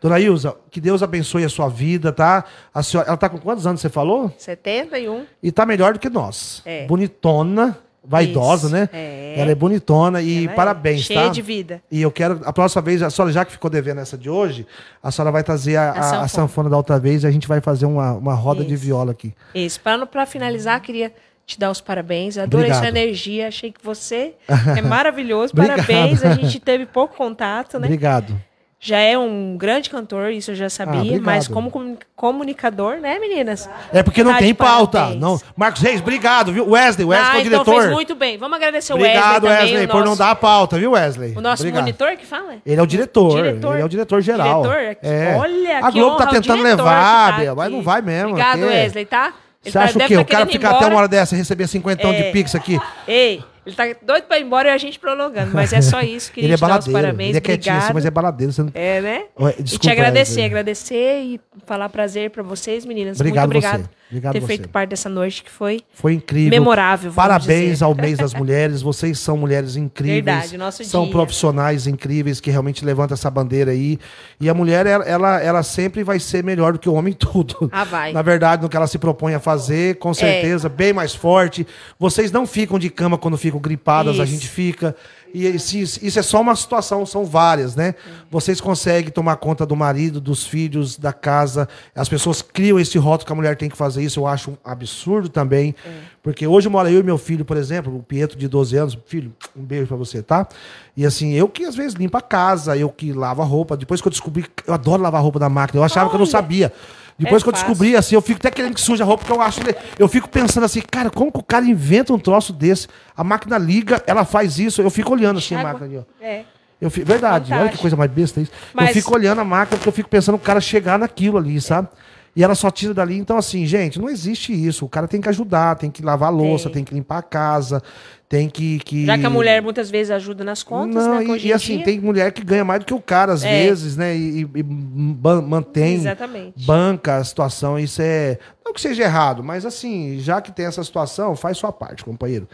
Dona 0.00 0.18
Ilza, 0.18 0.56
que 0.68 0.80
Deus 0.80 1.00
abençoe 1.02 1.44
a 1.44 1.48
sua 1.48 1.68
vida, 1.68 2.12
tá? 2.12 2.44
A 2.74 2.82
senhora, 2.82 3.08
ela 3.08 3.16
tá 3.16 3.28
com 3.28 3.38
quantos 3.38 3.64
anos, 3.64 3.80
você 3.80 3.88
falou? 3.88 4.32
71. 4.36 5.24
E 5.40 5.52
tá 5.52 5.64
melhor 5.64 5.92
do 5.92 6.00
que 6.00 6.10
nós. 6.10 6.60
É. 6.66 6.84
Bonitona, 6.86 7.78
vaidosa, 8.04 8.66
Isso, 8.66 8.74
né? 8.74 8.88
é. 8.92 9.34
Ela 9.38 9.50
é 9.50 9.54
bonitona 9.54 10.20
e 10.22 10.44
Ela 10.44 10.52
é 10.52 10.54
parabéns, 10.56 11.02
cheia 11.02 11.22
tá? 11.24 11.28
de 11.28 11.42
vida. 11.42 11.82
E 11.90 12.00
eu 12.02 12.10
quero, 12.10 12.40
a 12.44 12.52
próxima 12.52 12.80
vez, 12.82 13.02
a 13.02 13.10
senhora 13.10 13.32
já 13.32 13.44
que 13.44 13.52
ficou 13.52 13.70
devendo 13.70 14.00
essa 14.00 14.16
de 14.16 14.28
hoje, 14.30 14.66
a 15.02 15.10
senhora 15.10 15.30
vai 15.30 15.44
trazer 15.44 15.76
a, 15.76 15.90
a- 15.90 15.90
a 15.92 16.02
sanfona. 16.02 16.28
sanfona. 16.28 16.70
da 16.70 16.76
outra 16.76 16.98
vez 16.98 17.22
e 17.22 17.26
a 17.26 17.30
gente 17.30 17.46
vai 17.46 17.60
fazer 17.60 17.86
uma, 17.86 18.12
uma 18.14 18.34
roda 18.34 18.64
de 18.64 18.74
Isso. 18.74 18.84
viola 18.84 19.12
aqui. 19.12 19.32
Isso. 19.54 19.80
Pra 20.10 20.26
finalizar, 20.26 20.80
queria 20.80 21.12
te 21.48 21.58
dar 21.58 21.70
os 21.70 21.80
parabéns. 21.80 22.36
Adorei 22.36 22.66
Obrigado. 22.66 22.78
sua 22.80 22.88
energia. 23.00 23.48
Achei 23.48 23.72
que 23.72 23.80
você 23.82 24.34
é 24.76 24.82
maravilhoso. 24.82 25.52
Obrigado. 25.54 25.78
Parabéns. 25.86 26.22
A 26.22 26.34
gente 26.34 26.60
teve 26.60 26.84
pouco 26.84 27.16
contato, 27.16 27.78
né? 27.78 27.86
Obrigado. 27.86 28.38
Já 28.80 28.98
é 28.98 29.18
um 29.18 29.56
grande 29.58 29.90
cantor, 29.90 30.30
isso 30.30 30.52
eu 30.52 30.54
já 30.54 30.70
sabia. 30.70 31.00
obrigado. 31.00 31.22
mas 31.24 31.48
como 31.48 31.68
comuni- 31.68 31.98
comunicador, 32.14 32.98
né, 32.98 33.18
meninas? 33.18 33.68
É 33.92 34.04
porque 34.04 34.22
não 34.22 34.30
Tá 34.30 34.38
tem 34.38 34.54
pauta. 34.54 34.98
parabéns. 34.98 35.20
Não. 35.20 35.40
Marcos 35.56 35.82
Reis, 35.82 36.00
obrigado, 36.00 36.52
viu? 36.52 36.68
Wesley, 36.70 37.04
Wesley 37.04 37.28
ah, 37.28 37.34
é 37.34 37.38
o 37.38 37.40
então 37.40 37.64
diretor. 37.64 37.80
fez 37.82 37.92
muito 37.92 38.14
bem. 38.14 38.38
Vamos 38.38 38.56
agradecer 38.56 38.92
o 38.92 38.96
Obrigado, 38.96 39.44
Wesley 39.46 39.50
Wesley, 39.50 39.72
também. 39.72 39.86
o 39.86 39.90
por 39.90 39.98
não 39.98 40.04
nosso- 40.10 40.18
dar 40.20 40.30
a 40.30 40.34
pauta, 40.36 40.78
viu, 40.78 40.92
Wesley? 40.92 41.34
O 41.36 41.40
nosso 41.40 41.62
Obrigado. 41.62 41.80
monitor 41.82 42.16
que 42.16 42.24
fala? 42.24 42.54
Ele 42.64 42.78
é 42.78 42.82
o 42.82 42.86
diretor. 42.86 43.34
Diretor. 43.42 43.72
Ele 43.72 43.82
é 43.82 43.84
o 43.84 43.88
diretor 43.88 44.20
geral. 44.20 44.62
Diretor? 44.62 44.96
É. 45.02 45.36
Olha, 45.36 45.78
A 45.78 45.90
que 45.90 45.98
Globo 45.98 46.16
tá 46.16 46.26
tentando 46.26 46.62
levar, 46.62 47.40
Bia, 47.40 47.54
mas 47.56 47.72
não 47.72 47.82
vai 47.82 48.00
mesmo. 48.00 48.28
Obrigado. 48.30 48.60
Wesley, 48.60 49.06
tá? 49.06 49.32
Você 49.72 49.78
acha 49.78 49.98
o 49.98 50.06
quê? 50.06 50.14
tá 50.14 50.20
o 50.20 50.24
cara 50.24 50.46
querendo 50.46 50.48
ir 50.48 50.52
fica 50.52 50.70
até 50.70 50.86
uma 50.86 50.96
hora 50.98 51.08
dessa 51.08 51.34
e 51.34 51.38
receber 51.38 51.66
cinquentão 51.66 52.10
de 52.12 52.22
É. 52.22 52.30
pix 52.32 52.54
aqui? 52.54 52.78
Ei, 53.06 53.42
ele 53.68 53.76
tá 53.76 53.84
doido 54.02 54.24
pra 54.24 54.38
ir 54.38 54.42
embora 54.44 54.68
e 54.68 54.72
a 54.72 54.78
gente 54.78 54.98
prolongando. 54.98 55.52
Mas 55.52 55.72
é 55.72 55.80
só 55.80 56.00
isso. 56.00 56.30
Queria 56.32 56.46
ele 56.48 56.54
é 56.54 56.56
te 56.56 56.60
dar 56.60 56.66
os 56.78 56.86
baladeiro. 56.86 56.92
parabéns. 56.92 57.28
Ele 57.30 57.38
é 57.38 57.40
quietinho 57.40 57.74
assim, 57.76 57.90
Obrigada. 57.90 57.94
mas 57.94 58.04
é 58.06 58.10
baladeiro. 58.10 58.52
Você 58.52 58.62
não... 58.62 58.70
É, 58.74 59.00
né? 59.00 59.24
Ué, 59.38 59.54
e 59.58 59.62
desculpa, 59.62 59.82
te 59.82 59.90
agradecer, 59.90 60.30
Wesley. 60.32 60.44
agradecer 60.46 61.20
e 61.22 61.40
falar 61.66 61.88
prazer 61.88 62.30
pra 62.30 62.42
vocês, 62.42 62.84
meninas. 62.84 63.18
Obrigado 63.20 63.48
Muito 63.52 63.58
obrigado 63.66 63.82
você. 63.82 63.98
Obrigado 64.10 64.32
por 64.32 64.38
ter 64.38 64.40
você. 64.40 64.46
feito 64.46 64.68
parte 64.70 64.88
dessa 64.88 65.08
noite 65.10 65.44
que 65.44 65.50
foi 65.50 65.82
Foi 65.92 66.14
incrível. 66.14 66.50
memorável. 66.50 67.12
Parabéns 67.12 67.72
dizer. 67.72 67.84
ao 67.84 67.94
mês 67.94 68.16
das 68.16 68.32
mulheres. 68.32 68.80
Vocês 68.80 69.18
são 69.18 69.36
mulheres 69.36 69.76
incríveis. 69.76 70.24
Verdade, 70.24 70.56
nosso 70.56 70.82
são 70.84 71.02
dia. 71.02 71.12
profissionais 71.12 71.86
incríveis 71.86 72.40
que 72.40 72.50
realmente 72.50 72.82
levantam 72.86 73.14
essa 73.14 73.30
bandeira 73.30 73.70
aí. 73.72 73.98
E 74.40 74.48
a 74.48 74.54
mulher, 74.54 74.86
ela, 74.86 75.04
ela, 75.04 75.42
ela 75.42 75.62
sempre 75.62 76.02
vai 76.02 76.18
ser 76.18 76.42
melhor 76.42 76.72
do 76.72 76.78
que 76.78 76.88
o 76.88 76.94
homem 76.94 77.12
em 77.12 77.16
tudo. 77.20 77.68
Ah, 77.70 77.84
vai. 77.84 78.10
É. 78.10 78.12
Na 78.14 78.22
verdade, 78.22 78.62
no 78.62 78.68
que 78.70 78.76
ela 78.78 78.86
se 78.86 78.98
propõe 78.98 79.34
a 79.34 79.40
fazer, 79.40 79.96
com 79.98 80.14
certeza, 80.14 80.70
bem 80.70 80.94
mais 80.94 81.14
forte. 81.14 81.66
Vocês 81.98 82.32
não 82.32 82.46
ficam 82.46 82.78
de 82.78 82.88
cama 82.88 83.18
quando 83.18 83.36
ficam 83.36 83.57
gripadas, 83.58 84.18
a 84.20 84.24
Isso. 84.24 84.32
gente 84.32 84.48
fica. 84.48 84.94
E 85.34 85.46
isso, 85.46 85.76
isso 86.02 86.18
é 86.18 86.22
só 86.22 86.40
uma 86.40 86.56
situação, 86.56 87.04
são 87.04 87.24
várias, 87.24 87.76
né? 87.76 87.94
Vocês 88.30 88.60
conseguem 88.60 89.10
tomar 89.10 89.36
conta 89.36 89.66
do 89.66 89.76
marido, 89.76 90.20
dos 90.20 90.46
filhos, 90.46 90.96
da 90.96 91.12
casa. 91.12 91.68
As 91.94 92.08
pessoas 92.08 92.40
criam 92.40 92.80
esse 92.80 92.96
rótulo 92.96 93.26
que 93.26 93.32
a 93.32 93.36
mulher 93.36 93.56
tem 93.56 93.68
que 93.68 93.76
fazer 93.76 94.02
isso. 94.02 94.20
Eu 94.20 94.26
acho 94.26 94.52
um 94.52 94.56
absurdo 94.64 95.28
também. 95.28 95.74
Porque 96.22 96.46
hoje 96.46 96.68
mora 96.68 96.90
eu 96.90 97.00
e 97.00 97.02
meu 97.02 97.18
filho, 97.18 97.44
por 97.44 97.56
exemplo, 97.56 97.94
o 97.94 98.02
Pietro 98.02 98.38
de 98.38 98.48
12 98.48 98.76
anos. 98.76 98.98
Filho, 99.06 99.34
um 99.56 99.62
beijo 99.62 99.86
pra 99.86 99.96
você, 99.96 100.22
tá? 100.22 100.48
E 100.96 101.04
assim, 101.04 101.34
eu 101.34 101.48
que 101.48 101.64
às 101.64 101.74
vezes 101.76 101.94
limpo 101.94 102.16
a 102.16 102.22
casa, 102.22 102.76
eu 102.76 102.88
que 102.88 103.12
lavo 103.12 103.42
a 103.42 103.44
roupa. 103.44 103.76
Depois 103.76 104.00
que 104.00 104.08
eu 104.08 104.12
descobri, 104.12 104.46
eu 104.66 104.74
adoro 104.74 105.02
lavar 105.02 105.20
a 105.20 105.22
roupa 105.22 105.38
da 105.38 105.48
máquina. 105.48 105.80
Eu 105.80 105.84
achava 105.84 106.08
que 106.08 106.16
eu 106.16 106.18
não 106.18 106.24
Olha, 106.24 106.32
sabia. 106.32 106.72
Depois 107.18 107.42
é 107.42 107.44
que 107.44 107.48
eu 107.48 107.52
fácil. 107.52 107.68
descobri, 107.68 107.96
assim, 107.96 108.14
eu 108.14 108.22
fico 108.22 108.38
até 108.38 108.50
querendo 108.50 108.74
que 108.74 108.80
suja 108.80 109.02
a 109.02 109.06
roupa, 109.06 109.24
porque 109.24 109.36
eu 109.38 109.42
acho. 109.42 109.60
Eu 109.98 110.06
fico 110.08 110.28
pensando 110.28 110.64
assim, 110.64 110.80
cara, 110.80 111.10
como 111.10 111.32
que 111.32 111.38
o 111.38 111.42
cara 111.42 111.64
inventa 111.64 112.12
um 112.12 112.18
troço 112.18 112.52
desse? 112.52 112.86
A 113.16 113.24
máquina 113.24 113.58
liga, 113.58 114.02
ela 114.06 114.24
faz 114.24 114.58
isso, 114.58 114.80
eu 114.80 114.90
fico 114.90 115.12
olhando 115.12 115.38
assim 115.38 115.54
a 115.54 115.58
Água. 115.60 115.72
máquina 115.72 115.86
ali, 115.86 115.98
ó. 115.98 116.24
É. 116.24 116.44
Eu 116.80 116.90
fico, 116.92 117.04
verdade, 117.06 117.46
olha 117.46 117.46
que 117.46 117.54
Fantástico. 117.56 117.80
coisa 117.82 117.96
mais 117.96 118.10
besta 118.10 118.40
isso. 118.40 118.52
Eu 118.52 118.70
Mas- 118.72 118.92
fico 118.92 119.12
olhando 119.12 119.40
a 119.40 119.44
máquina 119.44 119.76
porque 119.76 119.88
eu 119.88 119.92
fico 119.92 120.08
pensando 120.08 120.36
o 120.36 120.38
cara 120.38 120.60
chegar 120.60 120.96
naquilo 120.96 121.36
ali, 121.36 121.60
sabe? 121.60 121.88
E 122.36 122.44
ela 122.44 122.54
só 122.54 122.70
tira 122.70 122.94
dali. 122.94 123.18
Então, 123.18 123.36
assim, 123.36 123.66
gente, 123.66 123.98
não 123.98 124.08
existe 124.08 124.52
isso. 124.52 124.84
O 124.84 124.88
cara 124.88 125.08
tem 125.08 125.20
que 125.20 125.28
ajudar, 125.28 125.74
tem 125.74 125.90
que 125.90 126.02
lavar 126.04 126.28
a 126.28 126.30
louça, 126.30 126.64
tem, 126.68 126.74
Tem. 126.74 126.84
que 126.84 126.94
limpar 126.94 127.18
a 127.18 127.22
casa, 127.22 127.82
tem 128.28 128.48
que. 128.48 128.78
que... 128.80 129.06
Já 129.06 129.16
que 129.16 129.24
a 129.24 129.30
mulher 129.30 129.62
muitas 129.62 129.90
vezes 129.90 130.10
ajuda 130.10 130.44
nas 130.44 130.62
contas, 130.62 131.06
Não, 131.06 131.18
né? 131.18 131.24
e, 131.38 131.46
e 131.46 131.52
assim, 131.52 131.76
dia- 131.76 131.84
tem 131.84 131.98
mulher 132.00 132.30
que 132.32 132.44
ganha 132.44 132.64
mais 132.64 132.80
do 132.80 132.86
que 132.86 132.92
o 132.94 133.00
cara, 133.00 133.32
às 133.32 133.42
É. 133.42 133.62
vezes, 133.64 133.96
né? 133.96 134.14
E, 134.16 134.40
e 134.54 134.62
mantém, 134.62 135.94
Exatamente. 135.94 136.64
banca 136.66 137.16
a 137.16 137.24
situação. 137.24 137.78
Isso 137.78 138.02
é. 138.02 138.38
Não 138.64 138.74
que 138.74 138.80
seja 138.82 139.02
errado, 139.04 139.42
mas 139.42 139.64
assim, 139.64 140.18
já 140.20 140.42
que 140.42 140.52
tem 140.52 140.66
essa 140.66 140.84
situação, 140.84 141.34
faz 141.34 141.56
sua 141.56 141.72
parte, 141.72 142.04
companheiro. 142.04 142.46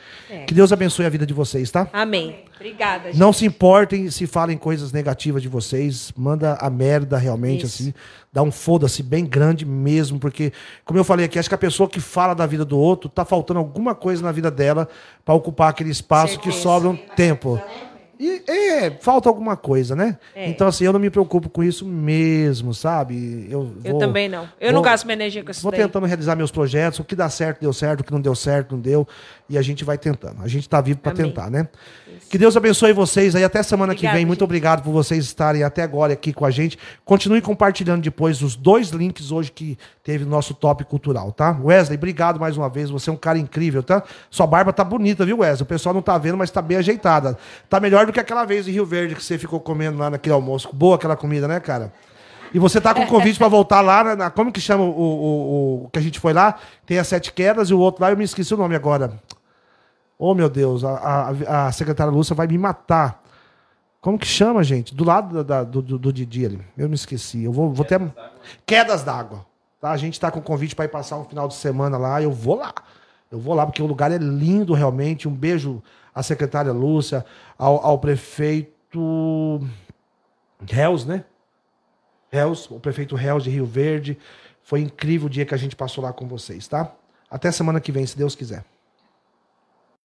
Que 0.46 0.54
Deus 0.54 0.72
abençoe 0.72 1.04
a 1.06 1.08
vida 1.08 1.26
de 1.26 1.34
vocês, 1.34 1.70
tá? 1.72 1.88
Amém. 1.92 2.44
Obrigada, 2.54 3.06
gente. 3.10 3.18
Não 3.18 3.32
se 3.32 3.44
importem 3.44 4.08
se 4.12 4.24
falem 4.26 4.56
coisas 4.56 4.92
negativas 4.92 5.42
de 5.42 5.48
vocês. 5.48 6.12
Manda 6.16 6.54
a 6.60 6.70
merda 6.70 7.18
realmente, 7.18 7.66
Isso. 7.66 7.82
assim. 7.82 7.94
Dá 8.34 8.42
um 8.42 8.50
foda-se 8.50 9.00
bem 9.00 9.24
grande 9.24 9.64
mesmo. 9.64 10.18
Porque, 10.18 10.52
como 10.84 10.98
eu 10.98 11.04
falei 11.04 11.24
aqui, 11.24 11.38
acho 11.38 11.48
que 11.48 11.54
a 11.54 11.58
pessoa 11.58 11.88
que 11.88 12.00
fala 12.00 12.34
da 12.34 12.44
vida 12.46 12.64
do 12.64 12.76
outro, 12.76 13.08
tá 13.08 13.24
faltando 13.24 13.60
alguma 13.60 13.94
coisa 13.94 14.24
na 14.24 14.32
vida 14.32 14.50
dela 14.50 14.88
pra 15.24 15.32
ocupar 15.36 15.70
aquele 15.70 15.90
espaço 15.90 16.36
que 16.40 16.46
Certeza. 16.46 16.62
sobra 16.64 16.88
um 16.88 16.96
tempo. 16.96 17.60
E 18.26 18.42
é, 18.50 18.90
falta 19.00 19.28
alguma 19.28 19.56
coisa, 19.56 19.94
né? 19.94 20.16
É. 20.34 20.48
Então, 20.48 20.66
assim, 20.66 20.84
eu 20.84 20.92
não 20.92 21.00
me 21.00 21.10
preocupo 21.10 21.50
com 21.50 21.62
isso 21.62 21.84
mesmo, 21.84 22.72
sabe? 22.72 23.46
Eu, 23.50 23.74
Eu 23.84 23.90
vou- 23.92 24.00
também 24.00 24.28
não. 24.28 24.48
Eu 24.58 24.68
não 24.72 24.76
vou- 24.80 24.82
gasto 24.82 25.04
minha 25.04 25.14
energia 25.14 25.44
com 25.44 25.50
isso 25.50 25.60
Vou 25.62 25.70
daí. 25.70 25.80
tentando 25.82 26.06
realizar 26.06 26.34
meus 26.34 26.50
projetos. 26.50 26.98
O 27.00 27.04
que 27.04 27.14
dá 27.14 27.28
certo, 27.28 27.60
deu 27.60 27.72
certo. 27.72 28.00
O 28.00 28.04
que 28.04 28.12
não 28.12 28.20
deu 28.20 28.34
certo, 28.34 28.72
não 28.74 28.80
deu. 28.80 29.06
E 29.50 29.58
a 29.58 29.62
gente 29.62 29.84
vai 29.84 29.98
tentando. 29.98 30.42
A 30.42 30.48
gente 30.48 30.66
tá 30.66 30.80
vivo 30.80 31.00
para 31.00 31.12
tentar, 31.12 31.50
né? 31.50 31.68
Que 32.30 32.38
Deus 32.38 32.56
abençoe 32.56 32.92
vocês 32.94 33.34
aí. 33.36 33.44
Até 33.44 33.62
semana 33.62 33.94
que 33.94 34.06
vem. 34.08 34.24
Muito 34.24 34.38
gente. 34.38 34.44
obrigado 34.44 34.82
por 34.82 34.90
vocês 34.92 35.24
estarem 35.24 35.62
até 35.62 35.82
agora 35.82 36.14
aqui 36.14 36.32
com 36.32 36.46
a 36.46 36.50
gente. 36.50 36.78
Continue 37.04 37.42
compartilhando 37.42 38.00
depois 38.02 38.40
os 38.40 38.56
dois 38.56 38.88
links 38.88 39.30
hoje 39.30 39.52
que 39.52 39.76
teve 40.02 40.24
no 40.24 40.30
nosso 40.30 40.54
top 40.54 40.84
cultural, 40.84 41.30
tá? 41.32 41.58
Wesley, 41.62 41.98
obrigado 41.98 42.40
mais 42.40 42.56
uma 42.56 42.68
vez. 42.70 42.88
Você 42.88 43.10
é 43.10 43.12
um 43.12 43.16
cara 43.16 43.38
incrível, 43.38 43.82
tá? 43.82 44.02
Sua 44.30 44.46
barba 44.46 44.72
tá 44.72 44.82
bonita, 44.82 45.26
viu, 45.26 45.40
Wesley? 45.40 45.62
O 45.64 45.66
pessoal 45.66 45.94
não 45.94 46.00
tá 46.02 46.16
vendo, 46.16 46.38
mas 46.38 46.50
tá 46.50 46.62
bem 46.62 46.78
ajeitada. 46.78 47.36
Tá 47.68 47.78
melhor 47.78 48.06
do 48.06 48.12
que 48.14 48.20
aquela 48.20 48.44
vez 48.46 48.66
em 48.66 48.72
Rio 48.72 48.86
Verde 48.86 49.14
que 49.14 49.22
você 49.22 49.36
ficou 49.36 49.60
comendo 49.60 49.98
lá 49.98 50.08
naquele 50.08 50.34
almoço. 50.34 50.68
Boa 50.72 50.96
aquela 50.96 51.16
comida, 51.16 51.46
né, 51.46 51.60
cara? 51.60 51.92
E 52.52 52.58
você 52.58 52.80
tá 52.80 52.94
com 52.94 53.04
convite 53.06 53.36
pra 53.38 53.48
voltar 53.48 53.80
lá 53.80 54.02
na, 54.04 54.16
na- 54.16 54.30
Como 54.30 54.50
que 54.52 54.60
chama 54.60 54.84
o, 54.84 54.88
o, 54.88 55.84
o 55.84 55.88
que 55.90 55.98
a 55.98 56.02
gente 56.02 56.18
foi 56.20 56.32
lá? 56.32 56.54
Tem 56.86 56.98
as 56.98 57.06
sete 57.08 57.32
quedas 57.32 57.68
e 57.68 57.74
o 57.74 57.78
outro 57.78 58.02
lá, 58.02 58.10
eu 58.10 58.16
me 58.16 58.24
esqueci 58.24 58.54
o 58.54 58.56
nome 58.56 58.74
agora. 58.76 59.12
Oh, 60.18 60.34
meu 60.34 60.48
Deus, 60.48 60.84
a, 60.84 61.34
a, 61.48 61.66
a 61.66 61.72
secretária 61.72 62.12
Lúcia 62.12 62.34
vai 62.34 62.46
me 62.46 62.56
matar. 62.56 63.22
Como 64.00 64.18
que 64.18 64.26
chama, 64.26 64.62
gente? 64.62 64.94
Do 64.94 65.02
lado 65.04 65.42
da- 65.42 65.42
da- 65.42 65.64
do, 65.64 65.82
do, 65.82 65.98
do 65.98 66.12
Didi 66.12 66.46
ali. 66.46 66.60
Eu 66.78 66.88
me 66.88 66.94
esqueci. 66.94 67.42
Eu 67.44 67.52
vou, 67.52 67.72
vou 67.72 67.84
até. 67.84 67.98
Quedas 68.64 69.02
d'água. 69.02 69.44
Tá? 69.80 69.90
A 69.90 69.96
gente 69.96 70.20
tá 70.20 70.30
com 70.30 70.40
convite 70.40 70.76
para 70.76 70.84
ir 70.84 70.88
passar 70.88 71.16
um 71.16 71.24
final 71.24 71.48
de 71.48 71.54
semana 71.54 71.98
lá. 71.98 72.22
Eu 72.22 72.30
vou 72.30 72.54
lá. 72.56 72.72
Eu 73.32 73.38
vou 73.40 73.54
lá, 73.54 73.66
porque 73.66 73.82
o 73.82 73.86
lugar 73.86 74.12
é 74.12 74.18
lindo 74.18 74.74
realmente. 74.74 75.26
Um 75.26 75.32
beijo 75.34 75.82
à 76.14 76.22
secretária 76.22 76.72
Lúcia, 76.72 77.24
ao, 77.58 77.84
ao 77.84 77.98
prefeito. 77.98 79.60
Reus, 80.66 81.04
né? 81.04 81.24
Reus, 82.30 82.70
o 82.70 82.80
prefeito 82.80 83.14
Reus 83.14 83.44
de 83.44 83.50
Rio 83.50 83.66
Verde. 83.66 84.18
Foi 84.62 84.80
incrível 84.80 85.26
o 85.26 85.30
dia 85.30 85.44
que 85.44 85.54
a 85.54 85.58
gente 85.58 85.76
passou 85.76 86.02
lá 86.02 86.12
com 86.12 86.26
vocês, 86.26 86.66
tá? 86.66 86.92
Até 87.30 87.50
semana 87.50 87.80
que 87.80 87.92
vem, 87.92 88.06
se 88.06 88.16
Deus 88.16 88.34
quiser. 88.34 88.64